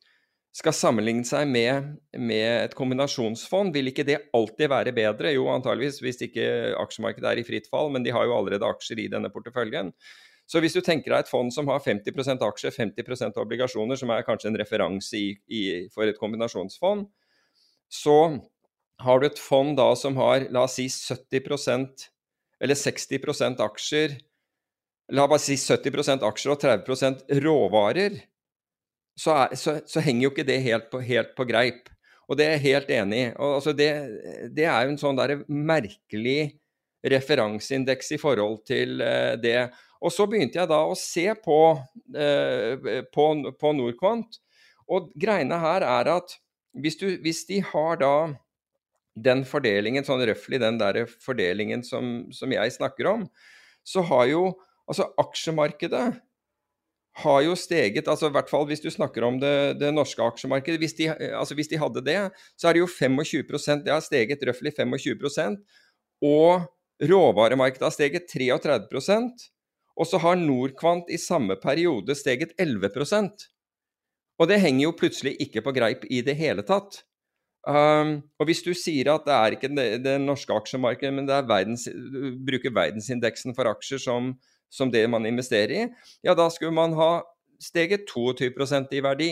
skal 0.55 0.73
sammenligne 0.73 1.27
seg 1.27 1.45
med, 1.47 1.91
med, 2.17 2.47
et 2.65 2.73
kombinasjonsfond, 2.77 3.69
vil 3.75 3.91
ikke 3.91 4.05
det 4.07 4.17
alltid 4.35 4.71
være 4.71 4.93
bedre? 4.97 5.33
Jo, 5.35 5.45
antageligvis 5.53 6.01
hvis 6.01 6.23
ikke 6.25 6.47
aksjemarkedet 6.79 7.29
er 7.29 7.41
i 7.41 7.45
fritt 7.45 7.69
fall, 7.69 7.91
men 7.93 8.05
de 8.05 8.13
har 8.15 8.25
jo 8.25 8.33
allerede 8.35 8.67
aksjer 8.67 9.03
i 9.03 9.09
denne 9.11 9.29
porteføljen. 9.33 9.93
Så 10.49 10.61
hvis 10.63 10.73
du 10.73 10.81
tenker 10.81 11.13
deg 11.13 11.27
et 11.27 11.29
fond 11.29 11.53
som 11.53 11.69
har 11.69 11.83
50% 11.85 12.41
aksjer, 12.41 12.73
50% 12.73 13.37
obligasjoner, 13.37 13.99
som 14.01 14.09
er 14.09 14.25
kanskje 14.25 14.49
en 14.49 14.57
referanse 14.57 15.21
for 15.93 16.09
et 16.09 16.17
kombinasjonsfond, 16.17 17.05
så 17.89 18.17
har 19.05 19.21
du 19.21 19.27
et 19.29 19.41
fond 19.41 19.77
da 19.77 19.91
som 19.97 20.17
har, 20.17 20.47
la 20.49 20.65
oss 20.65 20.79
si 20.79 20.87
70% 20.89 22.09
eller 22.59 22.75
60% 22.75 23.61
aksjer, 23.63 24.17
la 25.13 25.27
oss 25.29 25.45
si 25.47 25.57
70% 25.61 26.25
aksjer 26.25 26.53
og 26.55 26.65
30% 26.65 27.23
råvarer, 27.45 28.17
så, 29.19 29.35
er, 29.35 29.55
så, 29.59 29.77
så, 29.89 30.01
henger 30.03 30.27
jo 30.27 30.31
ikke 30.33 30.47
det 30.47 30.59
helt 30.63 30.89
på, 30.91 31.01
helt 31.03 31.35
på, 31.35 31.45
greip. 31.49 31.89
Og 32.29 32.37
det 32.39 32.45
er 32.45 32.55
jeg 32.55 32.65
helt 32.67 32.91
enig 32.93 33.19
i. 33.19 33.29
Altså 33.41 33.73
det, 33.75 33.89
det, 34.55 34.65
er 34.69 34.85
jo 34.85 34.93
en 34.93 35.01
sånn 35.01 35.19
der 35.19 35.39
merkelig 35.47 36.53
referanseindeks 37.09 38.13
i 38.15 38.19
forhold 38.21 38.61
til 38.69 39.01
eh, 39.03 39.33
det. 39.41 39.57
Og 39.99 40.13
så 40.13 40.27
begynte 40.29 40.61
jeg 40.61 40.69
da 40.71 40.83
å 40.87 40.97
se 40.97 41.25
på, 41.43 41.59
eh, 42.15 43.01
på, 43.11 43.25
på 43.59 43.73
Norquant. 43.75 44.39
Og 44.89 45.09
greiene 45.19 45.57
her 45.61 45.85
er 45.85 46.11
at 46.15 46.37
hvis, 46.77 46.99
du, 47.01 47.07
hvis 47.23 47.43
de 47.49 47.59
har 47.65 47.99
da 48.01 48.13
den 49.19 49.43
fordelingen, 49.47 50.05
sånn 50.07 50.23
røftlig 50.27 50.61
den 50.61 50.79
der 50.79 51.03
fordelingen 51.19 51.83
som, 51.83 52.29
som, 52.35 52.51
jeg 52.53 52.75
snakker 52.75 53.09
om, 53.09 53.25
så 53.83 54.03
har 54.05 54.29
jo 54.29 54.43
altså 54.89 55.09
aksjemarkedet 55.21 56.05
har 57.23 57.43
jo 57.45 57.55
steget, 57.57 58.07
altså 58.07 58.29
i 58.29 58.33
hvert 58.35 58.49
fall 58.51 58.65
hvis 58.69 58.83
du 58.83 58.89
snakker 58.93 59.25
om 59.27 59.39
det, 59.41 59.79
det 59.81 59.91
norske 59.95 60.23
aksjemarkedet. 60.23 60.79
Hvis 60.81 60.95
de, 60.97 61.09
altså 61.35 61.57
hvis 61.57 61.71
de, 61.71 61.79
hadde 61.81 62.03
det, 62.05 62.17
så 62.59 62.69
er 62.69 62.77
det 62.77 62.83
jo 62.83 62.89
25% 62.89 63.85
Det 63.85 63.93
har 63.93 64.03
steget 64.05 64.43
røftlig 64.47 64.73
25 64.77 65.57
Og 66.25 66.65
råvaremarkedet 66.99 67.85
har 67.87 67.95
steget 67.95 68.31
33% 68.31 69.47
Og 69.95 70.07
så 70.07 70.17
har 70.17 70.39
Norquant 70.39 71.09
i 71.09 71.17
samme 71.17 71.55
periode 71.61 72.15
steget 72.15 72.55
11 72.57 72.89
Og 74.39 74.47
det 74.47 74.59
henger 74.59 74.83
jo 74.83 74.95
plutselig 74.95 75.35
ikke 75.39 75.61
på 75.61 75.71
greip 75.71 76.05
i 76.09 76.21
det 76.21 76.35
hele 76.35 76.63
tatt. 76.63 77.03
Um, 77.67 78.21
og 78.39 78.47
hvis 78.47 78.61
du 78.63 78.71
sier 78.71 79.11
at 79.11 79.25
det 79.27 79.33
er 79.35 79.55
ikke 79.55 79.69
det, 79.75 79.87
det 80.05 80.13
norske 80.23 80.55
aksjemarkedet, 80.55 81.11
men 81.13 81.27
det 81.27 81.35
er 81.35 81.49
verdens, 81.49 81.83
du 81.91 82.37
bruker 82.47 82.71
verdensindeksen 82.71 83.55
for 83.57 83.67
aksjer 83.67 83.99
som, 83.99 84.31
som, 84.69 84.91
det 84.91 85.05
man 85.11 85.27
investerer 85.29 85.75
i, 85.75 85.85
ja 86.25 86.35
da 86.37 86.49
skulle 86.53 86.75
man 86.75 86.95
ha 86.97 87.11
steget 87.59 88.07
22% 88.09 88.93
i 88.95 89.03
verdi. 89.03 89.31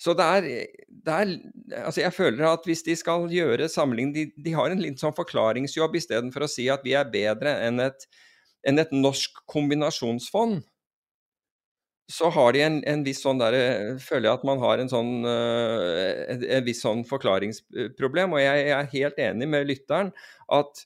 Så 0.00 0.14
det 0.18 0.24
er, 0.24 0.46
det 0.88 1.14
er, 1.14 1.32
Altså, 1.84 2.00
jeg 2.00 2.12
føler 2.12 2.46
at 2.48 2.66
hvis 2.66 2.82
de 2.82 2.96
skal 2.98 3.28
gjøre 3.30 3.68
sammenligning 3.70 4.14
de, 4.14 4.24
de, 4.44 4.54
har 4.56 4.72
en 4.72 4.82
litt 4.82 5.00
sånn 5.00 5.14
forklaringsjobb 5.16 5.94
istedenfor 6.00 6.44
å 6.44 6.50
si 6.50 6.66
at 6.72 6.82
vi 6.84 6.96
er 6.98 7.08
bedre 7.10 7.54
enn 7.66 7.80
et, 7.84 8.06
enn 8.66 8.82
et 8.82 8.92
norsk 8.92 9.38
kombinasjonsfond 9.50 10.64
så 12.12 12.28
har 12.28 12.52
de 12.52 12.60
en, 12.60 12.80
en 12.84 13.04
viss 13.04 13.22
sånn 13.24 13.40
der, 13.40 13.54
føler 14.02 14.28
jeg 14.28 14.38
at 14.38 14.44
man 14.44 14.60
har 14.60 14.80
en 14.80 14.90
sånn 14.92 15.12
en, 15.24 16.42
en, 16.42 16.64
viss 16.66 16.82
sånn 16.84 17.00
forklaringsproblem. 17.08 18.34
Og 18.36 18.42
jeg, 18.42 18.66
jeg, 18.66 18.74
er 18.76 18.90
helt 18.92 19.22
enig 19.30 19.48
med 19.48 19.70
lytteren 19.70 20.10
at 20.52 20.84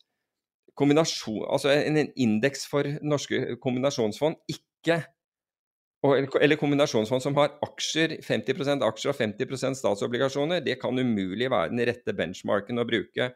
kombinasjon, 0.79 1.45
altså 1.51 1.73
en, 1.75 1.99
en 2.01 2.11
indeks 2.17 2.67
for 2.71 2.87
norske 3.03 3.59
kombinasjonsfond 3.63 4.39
ikke 4.51 5.03
eller 6.07 6.59
kombinasjonsfond 6.61 7.25
som 7.25 7.35
har 7.41 7.57
aksjer, 7.67 8.21
50% 8.23 8.85
aksjer 8.87 9.11
og 9.11 9.17
50% 9.19 9.81
statsobligasjoner, 9.81 10.63
det 10.63 10.77
kan 10.79 10.95
umulig 10.95 11.49
være 11.51 11.73
den 11.73 11.83
rette 11.89 12.15
benchmarken 12.15 12.79
å 12.79 12.87
bruke. 12.87 13.33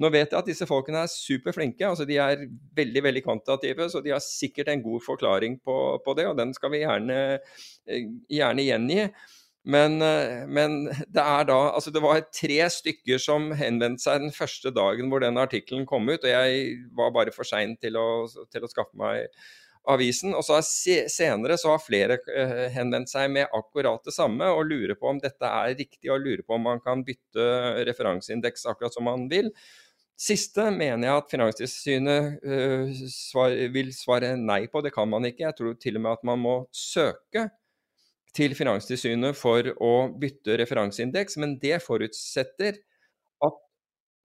Nå 0.00 0.10
vet 0.12 0.32
jeg 0.32 0.38
at 0.38 0.48
disse 0.48 0.68
folkene 0.68 1.04
er 1.04 1.12
superflinke. 1.12 1.84
altså 1.88 2.04
De 2.08 2.16
er 2.20 2.46
veldig 2.76 3.02
veldig 3.04 3.22
kvantitative, 3.24 3.88
så 3.92 4.02
de 4.04 4.12
har 4.12 4.24
sikkert 4.24 4.72
en 4.72 4.84
god 4.84 5.04
forklaring 5.04 5.58
på, 5.64 5.76
på 6.04 6.16
det, 6.16 6.26
og 6.30 6.36
den 6.40 6.52
skal 6.56 6.72
vi 6.72 6.82
gjerne, 6.82 7.18
eh, 7.88 8.08
gjerne 8.32 8.64
gjengi. 8.64 9.06
Men, 9.66 9.98
eh, 10.02 10.46
men, 10.46 10.84
det 11.10 11.22
er 11.22 11.46
da 11.48 11.58
Altså, 11.74 11.90
det 11.90 12.02
var 12.04 12.22
tre 12.30 12.58
stykker 12.70 13.18
som 13.22 13.50
henvendte 13.58 14.04
seg 14.04 14.22
den 14.22 14.34
første 14.34 14.70
dagen 14.74 15.10
hvor 15.10 15.24
den 15.24 15.40
artikkelen 15.42 15.86
kom 15.90 16.06
ut, 16.06 16.22
og 16.22 16.30
jeg 16.30 16.82
var 16.94 17.14
bare 17.14 17.34
for 17.34 17.48
sein 17.48 17.74
til, 17.82 17.98
til, 18.52 18.66
å 18.66 18.70
skaffe 18.70 18.94
meg 19.00 19.26
avisen. 19.90 20.34
Og 20.38 20.46
så 20.46 20.58
har 20.58 20.66
senere 21.10 21.58
så 21.58 21.72
har 21.74 21.82
flere 21.82 22.20
uh, 22.26 22.66
henvendt 22.74 23.10
seg 23.10 23.30
med 23.34 23.50
akkurat 23.54 24.06
det 24.06 24.14
samme 24.14 24.48
og 24.54 24.66
lurer 24.70 24.98
på 24.98 25.10
om 25.10 25.20
dette 25.22 25.50
er 25.50 25.74
riktig, 25.74 26.10
og 26.10 26.22
lurer 26.22 26.42
på 26.46 26.56
om 26.58 26.66
man 26.70 26.82
kan 26.82 27.02
bytte 27.06 27.44
referanseindeks 27.86 28.66
akkurat 28.70 28.94
som 28.94 29.06
man 29.06 29.28
vil. 29.30 29.52
Siste 30.16 30.70
mener 30.72 31.10
jeg 31.10 31.20
at 31.20 31.30
Finanstilsynet 31.34 32.42
uh, 32.46 33.70
vil 33.74 33.94
svare 33.94 34.34
nei 34.38 34.64
på. 34.70 34.82
Det 34.82 34.94
kan 34.94 35.10
man 35.10 35.26
ikke. 35.26 35.48
Jeg 35.48 35.58
tror 35.58 35.78
til 35.78 35.98
og 35.98 36.06
med 36.06 36.18
at 36.18 36.26
man 36.34 36.42
må 36.46 36.58
søke 36.74 37.48
til 38.36 38.54
Finanstilsynet 38.58 39.38
for 39.38 39.70
å 39.82 39.94
bytte 40.20 40.58
referanseindeks, 40.60 41.38
men 41.42 41.56
det 41.62 41.78
forutsetter 41.84 42.72
at 43.46 43.56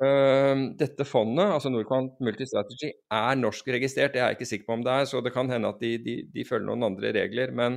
øh, 0.06 0.66
dette 0.80 1.04
fondet, 1.08 1.54
altså 1.56 1.72
Norquant 1.72 2.20
Multistrategy, 2.24 2.90
er 2.92 3.40
norskregistrert. 3.40 4.14
Det 4.14 4.22
er 4.22 4.32
jeg 4.32 4.38
ikke 4.40 4.52
sikker 4.52 4.68
på 4.68 4.76
om 4.80 4.86
det 4.88 4.94
er, 4.98 5.04
så 5.10 5.16
det 5.24 5.36
kan 5.36 5.48
hende 5.52 5.72
at 5.72 5.80
de, 5.84 5.92
de, 6.04 6.16
de 6.34 6.48
følger 6.48 6.68
noen 6.68 6.90
andre 6.92 7.10
regler. 7.22 7.50
Men 7.56 7.72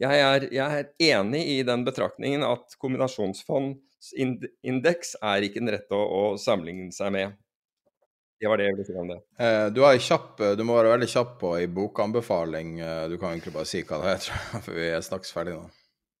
jeg 0.00 0.20
er, 0.20 0.48
jeg 0.54 0.78
er, 0.80 0.86
enig 1.14 1.42
i 1.56 1.58
den 1.66 1.84
betraktningen 1.86 2.42
at 2.46 2.76
kombinasjonsfondsindeks 2.82 5.08
er 5.22 5.42
ikke 5.46 5.60
den 5.62 5.72
rette 5.76 5.94
å, 5.94 6.04
å, 6.04 6.36
sammenligne 6.40 6.92
seg 6.94 7.12
med. 7.14 7.26
Det 8.40 8.48
var 8.48 8.60
det 8.60 8.68
jeg 8.68 8.76
ville 8.76 8.84
si 8.84 8.98
om 9.00 9.08
det. 9.08 9.18
Eh, 9.40 9.66
du, 9.72 9.80
kjapp, 10.04 10.44
du, 10.58 10.62
må 10.68 10.76
være 10.76 10.92
veldig 10.92 11.08
kjapp 11.08 11.34
på 11.40 11.56
ei 11.56 11.66
bokanbefaling. 11.72 12.78
Eh, 12.84 13.02
du 13.08 13.16
kan 13.16 13.32
egentlig 13.32 13.54
bare 13.54 13.68
si 13.68 13.80
hva 13.86 14.02
det 14.02 14.10
heter, 14.12 14.60
for 14.60 14.76
vi 14.76 14.88
er 14.92 15.04
straks 15.04 15.32
ferdige 15.32 15.60
nå. 15.62 15.72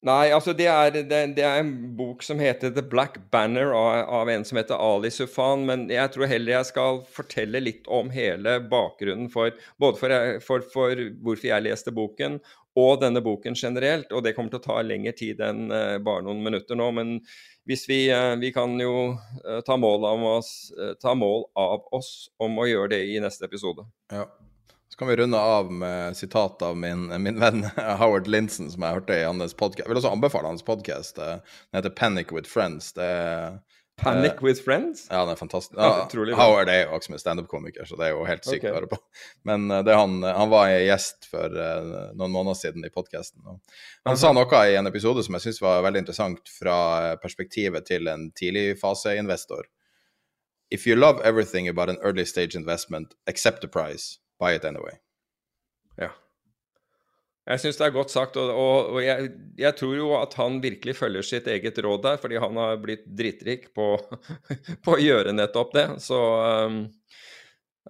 Nei, 0.06 0.28
altså 0.30 0.52
det 0.54 0.68
er, 0.70 0.92
det, 0.94 1.18
det 1.34 1.42
er, 1.42 1.56
en 1.58 1.72
bok 1.98 2.20
som 2.22 2.38
heter 2.38 2.70
The 2.70 2.84
Black 2.84 3.16
Banner 3.32 3.72
av, 3.74 4.04
av, 4.20 4.30
en 4.30 4.44
som 4.46 4.60
heter 4.60 4.78
Ali 4.78 5.10
Sufan. 5.10 5.64
Men 5.68 5.88
jeg 5.90 6.12
tror 6.14 6.30
heller 6.30 6.58
jeg 6.58 6.68
skal 6.68 7.00
fortelle 7.10 7.62
litt 7.64 7.88
om 7.90 8.12
hele 8.14 8.60
bakgrunnen 8.70 9.28
for 9.32 9.56
både 9.82 9.98
for, 9.98 10.14
for, 10.44 10.68
for 10.72 11.02
hvorfor 11.24 11.50
jeg 11.50 11.66
leste 11.66 11.94
boken, 11.96 12.38
og 12.78 13.02
denne 13.02 13.24
boken 13.24 13.56
generelt. 13.58 14.12
Og 14.12 14.22
det 14.22 14.36
kommer 14.36 14.54
til 14.54 14.62
å 14.62 14.66
ta 14.68 14.78
lengre 14.84 15.16
tid 15.16 15.42
enn 15.42 15.66
bare 16.06 16.24
noen 16.28 16.44
minutter 16.44 16.78
nå. 16.78 16.90
Men 16.94 17.16
hvis 17.66 17.84
vi, 17.90 18.00
uh, 18.14 18.34
vi 18.40 18.52
kan 18.54 18.74
jo 18.80 18.96
uh, 19.12 19.60
ta, 19.66 19.76
mål 19.76 20.06
oss, 20.30 20.72
ta, 21.02 21.14
mål 21.18 21.48
av 21.58 21.86
oss 21.94 22.28
om 22.42 22.58
å 22.58 22.66
gjøre 22.68 22.94
det 22.94 23.04
i 23.12 23.20
neste 23.22 23.48
episode. 23.48 23.86
Ja. 24.12 24.26
Så 24.88 25.00
kan 25.00 25.10
vi 25.10 25.16
runde 25.18 25.38
av 25.38 25.72
med 25.72 26.16
sitat 26.16 26.62
av 26.62 26.76
min, 26.78 27.08
min 27.22 27.40
venn 27.42 27.66
Howard 28.00 28.30
Linson, 28.30 28.70
som 28.72 28.86
jeg 28.86 29.00
hørte 29.00 29.18
i 29.18 29.26
hans 29.26 29.54
podkast. 29.54 29.84
Jeg 29.84 29.92
vil 29.92 30.00
også 30.00 30.14
anbefale 30.14 30.48
hans 30.48 30.64
podkast. 30.64 31.18
Den 31.18 31.42
heter 31.76 31.92
'Panic 31.92 32.32
with 32.32 32.48
Friends'. 32.48 32.94
Det 32.94 33.04
er 33.04 33.58
Panic 33.96 34.42
uh, 34.42 34.44
with 34.44 34.60
Friends? 34.64 35.06
Ja, 35.10 35.22
den 35.24 35.32
er 35.32 35.38
fantastisk. 35.40 35.78
Ja, 35.78 36.08
Howard 36.36 36.68
er 36.68 36.82
jo 36.82 36.96
også 36.98 37.14
med 37.14 37.22
standup-komiker, 37.22 37.84
så 37.88 37.96
det 37.96 38.08
er 38.08 38.12
jo 38.12 38.26
helt 38.28 38.44
sykt 38.44 38.60
okay. 38.60 38.72
å 38.72 38.76
høre 38.76 38.90
på. 38.90 38.98
Men 39.48 39.70
uh, 39.72 39.80
han, 39.88 40.18
han, 40.26 40.50
var 40.52 40.72
gjest 40.74 41.30
for 41.30 41.56
noen 42.18 42.34
måneder 42.34 42.58
siden 42.60 42.84
i 42.84 42.92
podkasten. 42.92 43.40
Han 44.08 44.20
sa 44.20 44.34
noe 44.36 44.60
i 44.68 44.76
en 44.76 44.90
episode 44.90 45.24
som 45.24 45.38
jeg 45.38 45.46
syns 45.46 45.62
var 45.64 45.80
veldig 45.86 46.04
interessant 46.04 46.52
fra 46.58 46.76
perspektivet 47.22 47.88
til 47.88 48.12
en 48.12 48.28
tidligfaseinvestor. 48.36 49.64
If 50.70 50.86
you 50.86 50.96
love 50.98 51.22
everything 51.24 51.68
about 51.68 51.88
an 51.88 51.98
early 52.02 52.26
stage 52.26 52.58
investment, 52.58 53.14
accept 53.26 53.62
the 53.62 53.68
price, 53.68 54.18
buy 54.38 54.52
it 54.52 54.64
anyway. 54.64 54.98
Jeg 57.46 57.62
syns 57.62 57.76
det 57.78 57.84
er 57.86 57.94
godt 57.94 58.10
sagt, 58.10 58.36
og, 58.42 58.48
og, 58.50 58.88
og 58.96 59.04
jeg, 59.04 59.28
jeg, 59.60 59.74
tror 59.78 59.94
jo 59.94 60.08
at 60.18 60.32
han 60.40 60.58
virkelig 60.62 60.96
følger 60.98 61.26
sitt 61.26 61.46
eget 61.50 61.78
råd 61.84 62.02
der, 62.02 62.16
fordi 62.18 62.40
han 62.42 62.58
har 62.58 62.80
blitt 62.82 63.04
drittrik 63.06 63.68
på, 63.76 63.92
på 64.84 64.96
å 64.96 65.02
gjøre 65.02 65.34
nettopp 65.36 65.76
det. 65.76 65.84
Så 66.02 66.18
um, 66.66 66.80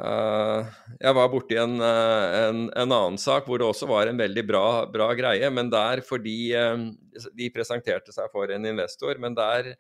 uh, 0.03 0.69
Jeg 1.01 1.17
var 1.17 1.33
borti 1.33 1.57
en, 1.63 1.79
en, 1.81 2.67
en, 2.69 2.85
annen 2.85 3.17
sak 3.21 3.49
hvor 3.49 3.63
det 3.63 3.71
også 3.71 3.89
var 3.89 4.13
en 4.13 4.21
veldig 4.21 4.45
bra, 4.45 4.67
bra 4.93 5.09
greie, 5.17 5.49
men 5.49 5.73
der 5.73 6.05
fordi 6.05 6.53
um, 6.61 6.91
de 7.33 7.49
presenterte 7.55 8.13
seg 8.13 8.29
for 8.37 8.53
en 8.53 8.69
investor, 8.69 9.17
men 9.23 9.39
der 9.41 9.73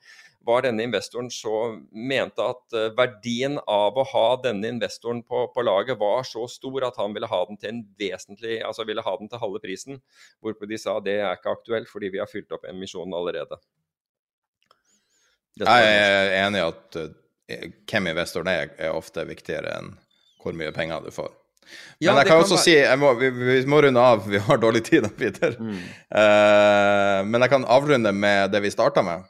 var 0.46 0.62
denne 0.62 0.84
investoren 0.86 1.28
så 1.32 1.76
mente 1.90 2.44
at 2.44 2.76
eh, 2.76 2.92
verdien 2.96 3.58
av 3.66 3.98
å 3.98 4.04
ha 4.12 4.26
denne 4.44 4.70
investoren 4.70 5.22
på, 5.26 5.46
på, 5.54 5.64
laget 5.66 5.98
var 6.00 6.26
så 6.28 6.46
stor 6.50 6.86
at 6.88 6.98
han 7.00 7.14
ville 7.16 7.30
ha 7.30 7.40
den 7.48 7.58
til 7.60 7.72
en 7.72 7.82
vesentlig, 7.98 8.60
altså 8.66 8.86
ville 8.86 9.04
ha 9.04 9.16
den 9.20 9.30
til 9.32 9.42
halve 9.42 9.62
prisen. 9.62 10.00
Hvorpå 10.42 10.68
de 10.70 10.78
sa 10.80 10.98
det 11.02 11.18
er 11.20 11.38
ikke 11.38 11.56
aktuelt 11.56 11.90
fordi 11.90 12.12
vi 12.14 12.22
har 12.22 12.30
fylt 12.30 12.54
opp 12.54 12.68
emisjonen 12.70 13.16
allerede. 13.16 13.58
Jeg 15.56 15.88
er 15.88 16.34
enig 16.42 16.60
i 16.60 16.66
at 16.66 16.98
uh, 17.00 17.10
hvem 17.88 18.10
investoren 18.12 18.50
er, 18.52 18.74
er 18.76 18.92
ofte 18.92 19.24
viktigere 19.24 19.72
enn 19.78 19.94
hvor 20.42 20.54
mye 20.54 20.72
penger 20.74 21.06
du 21.06 21.14
får. 21.14 21.32
Ja, 21.98 22.12
men 22.12 22.20
jeg 22.20 22.28
kan, 22.28 22.36
kan 22.36 22.44
også 22.44 22.58
være... 22.60 22.82
si 22.92 22.98
må, 23.00 23.14
vi, 23.18 23.30
vi, 23.34 23.56
må 23.66 23.80
runde 23.82 24.02
av, 24.02 24.26
vi 24.30 24.38
har 24.38 24.60
dårlig 24.62 24.84
tid, 24.86 25.08
Peter. 25.18 25.56
Mm. 25.58 25.80
Uh, 26.12 27.24
men 27.26 27.42
jeg 27.42 27.52
kan 27.56 27.66
avrunde 27.66 28.12
med 28.14 28.52
det 28.54 28.62
vi 28.62 28.70
starta 28.74 29.02
med. 29.06 29.24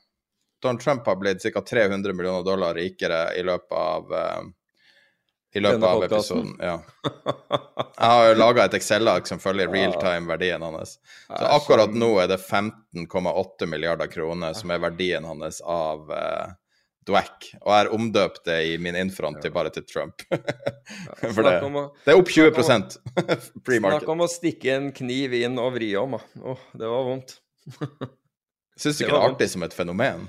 Donald 0.63 0.81
Trump 0.81 1.07
har 1.07 1.17
blitt 1.21 1.43
ca. 1.43 1.61
300 1.61 2.13
millioner 2.13 2.45
dollar 2.45 2.75
rikere 2.75 3.29
i 3.37 3.43
løpet 3.47 3.77
av 3.77 4.13
uh, 4.13 4.47
i 5.57 5.61
løpet 5.61 5.85
av 5.89 6.05
episoden. 6.05 6.57
Ja. 6.61 6.83
Jeg 7.97 8.09
har 8.11 8.27
jo 8.29 8.35
laga 8.37 8.67
et 8.67 8.75
Excel-ark 8.77 9.29
som 9.29 9.41
følger 9.41 9.71
realtime-verdien 9.73 10.63
hans. 10.63 10.99
Så 11.29 11.49
akkurat 11.49 11.95
nå 11.97 12.11
er 12.21 12.29
det 12.35 12.43
15,8 12.43 13.69
milliarder 13.71 14.11
kroner 14.13 14.57
som 14.59 14.75
er 14.75 14.83
verdien 14.85 15.25
hans 15.25 15.63
av 15.65 16.13
uh, 16.13 16.53
Dwack. 17.07 17.49
Og 17.63 17.71
jeg 17.71 17.79
har 17.79 17.93
omdøpt 17.95 18.43
det 18.51 18.59
i 18.69 18.77
min 18.83 18.99
infront 19.01 19.41
til 19.43 19.55
bare 19.55 19.73
til 19.73 19.87
Trump. 19.89 20.27
For 21.23 21.41
det, 21.47 21.57
det, 21.63 22.13
er 22.13 22.19
opp 22.19 22.33
20 22.33 22.53
pre-market. 23.65 24.03
Snakk 24.03 24.13
om 24.13 24.27
å 24.27 24.31
stikke 24.31 24.77
en 24.77 24.91
kniv 24.97 25.39
inn 25.41 25.57
og 25.63 25.77
vri 25.79 25.95
om. 25.97 26.19
Oh, 26.43 26.69
det 26.77 26.91
var 26.91 27.07
vondt. 27.09 27.39
Syns 28.77 28.99
du 28.99 29.07
ikke 29.07 29.15
det 29.15 29.21
er 29.23 29.31
artig 29.31 29.49
som 29.55 29.65
et 29.65 29.75
fenomen? 29.77 30.27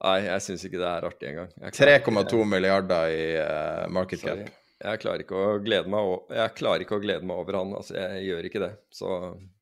Nei, 0.00 0.16
jeg 0.24 0.42
syns 0.46 0.62
ikke 0.64 0.78
det 0.80 0.88
er 0.88 1.04
artig 1.10 1.28
engang. 1.28 1.50
3,2 1.76 2.38
milliarder 2.48 3.10
i 3.12 3.24
uh, 3.36 3.84
market 3.92 4.22
cap. 4.24 4.38
Jeg 4.80 5.00
klarer 5.02 5.20
ikke 5.26 5.36
å 5.36 5.58
glede 5.60 5.90
meg, 5.92 6.00
over, 6.08 6.36
jeg 6.38 6.54
klarer 6.56 6.84
ikke 6.86 6.96
å 6.96 7.02
glede 7.02 7.26
meg 7.28 7.36
over 7.42 7.58
han. 7.58 7.74
Altså, 7.76 7.98
jeg 8.00 8.22
gjør 8.30 8.46
ikke 8.48 8.62
det. 8.62 8.70
Så 8.96 9.10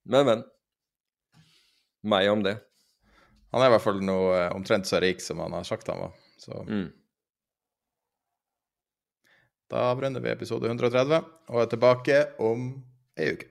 Men, 0.06 0.28
men. 0.28 0.44
Meg 2.06 2.28
om 2.30 2.44
det. 2.46 2.54
Han 3.50 3.64
er 3.64 3.72
i 3.72 3.74
hvert 3.74 3.82
fall 3.82 3.98
noe 4.04 4.30
eh, 4.36 4.52
omtrent 4.54 4.86
så 4.86 5.00
rik 5.02 5.18
som 5.24 5.40
han 5.42 5.56
har 5.56 5.66
sagt 5.66 5.90
han 5.90 6.04
var. 6.06 6.14
Så 6.38 6.62
Mm. 6.68 6.86
da 9.68 9.82
avrunder 9.90 10.22
vi 10.24 10.30
episode 10.30 10.64
130 10.70 11.18
og 11.50 11.58
er 11.60 11.66
tilbake 11.68 12.18
om 12.40 12.70
ei 13.20 13.32
uke. 13.34 13.50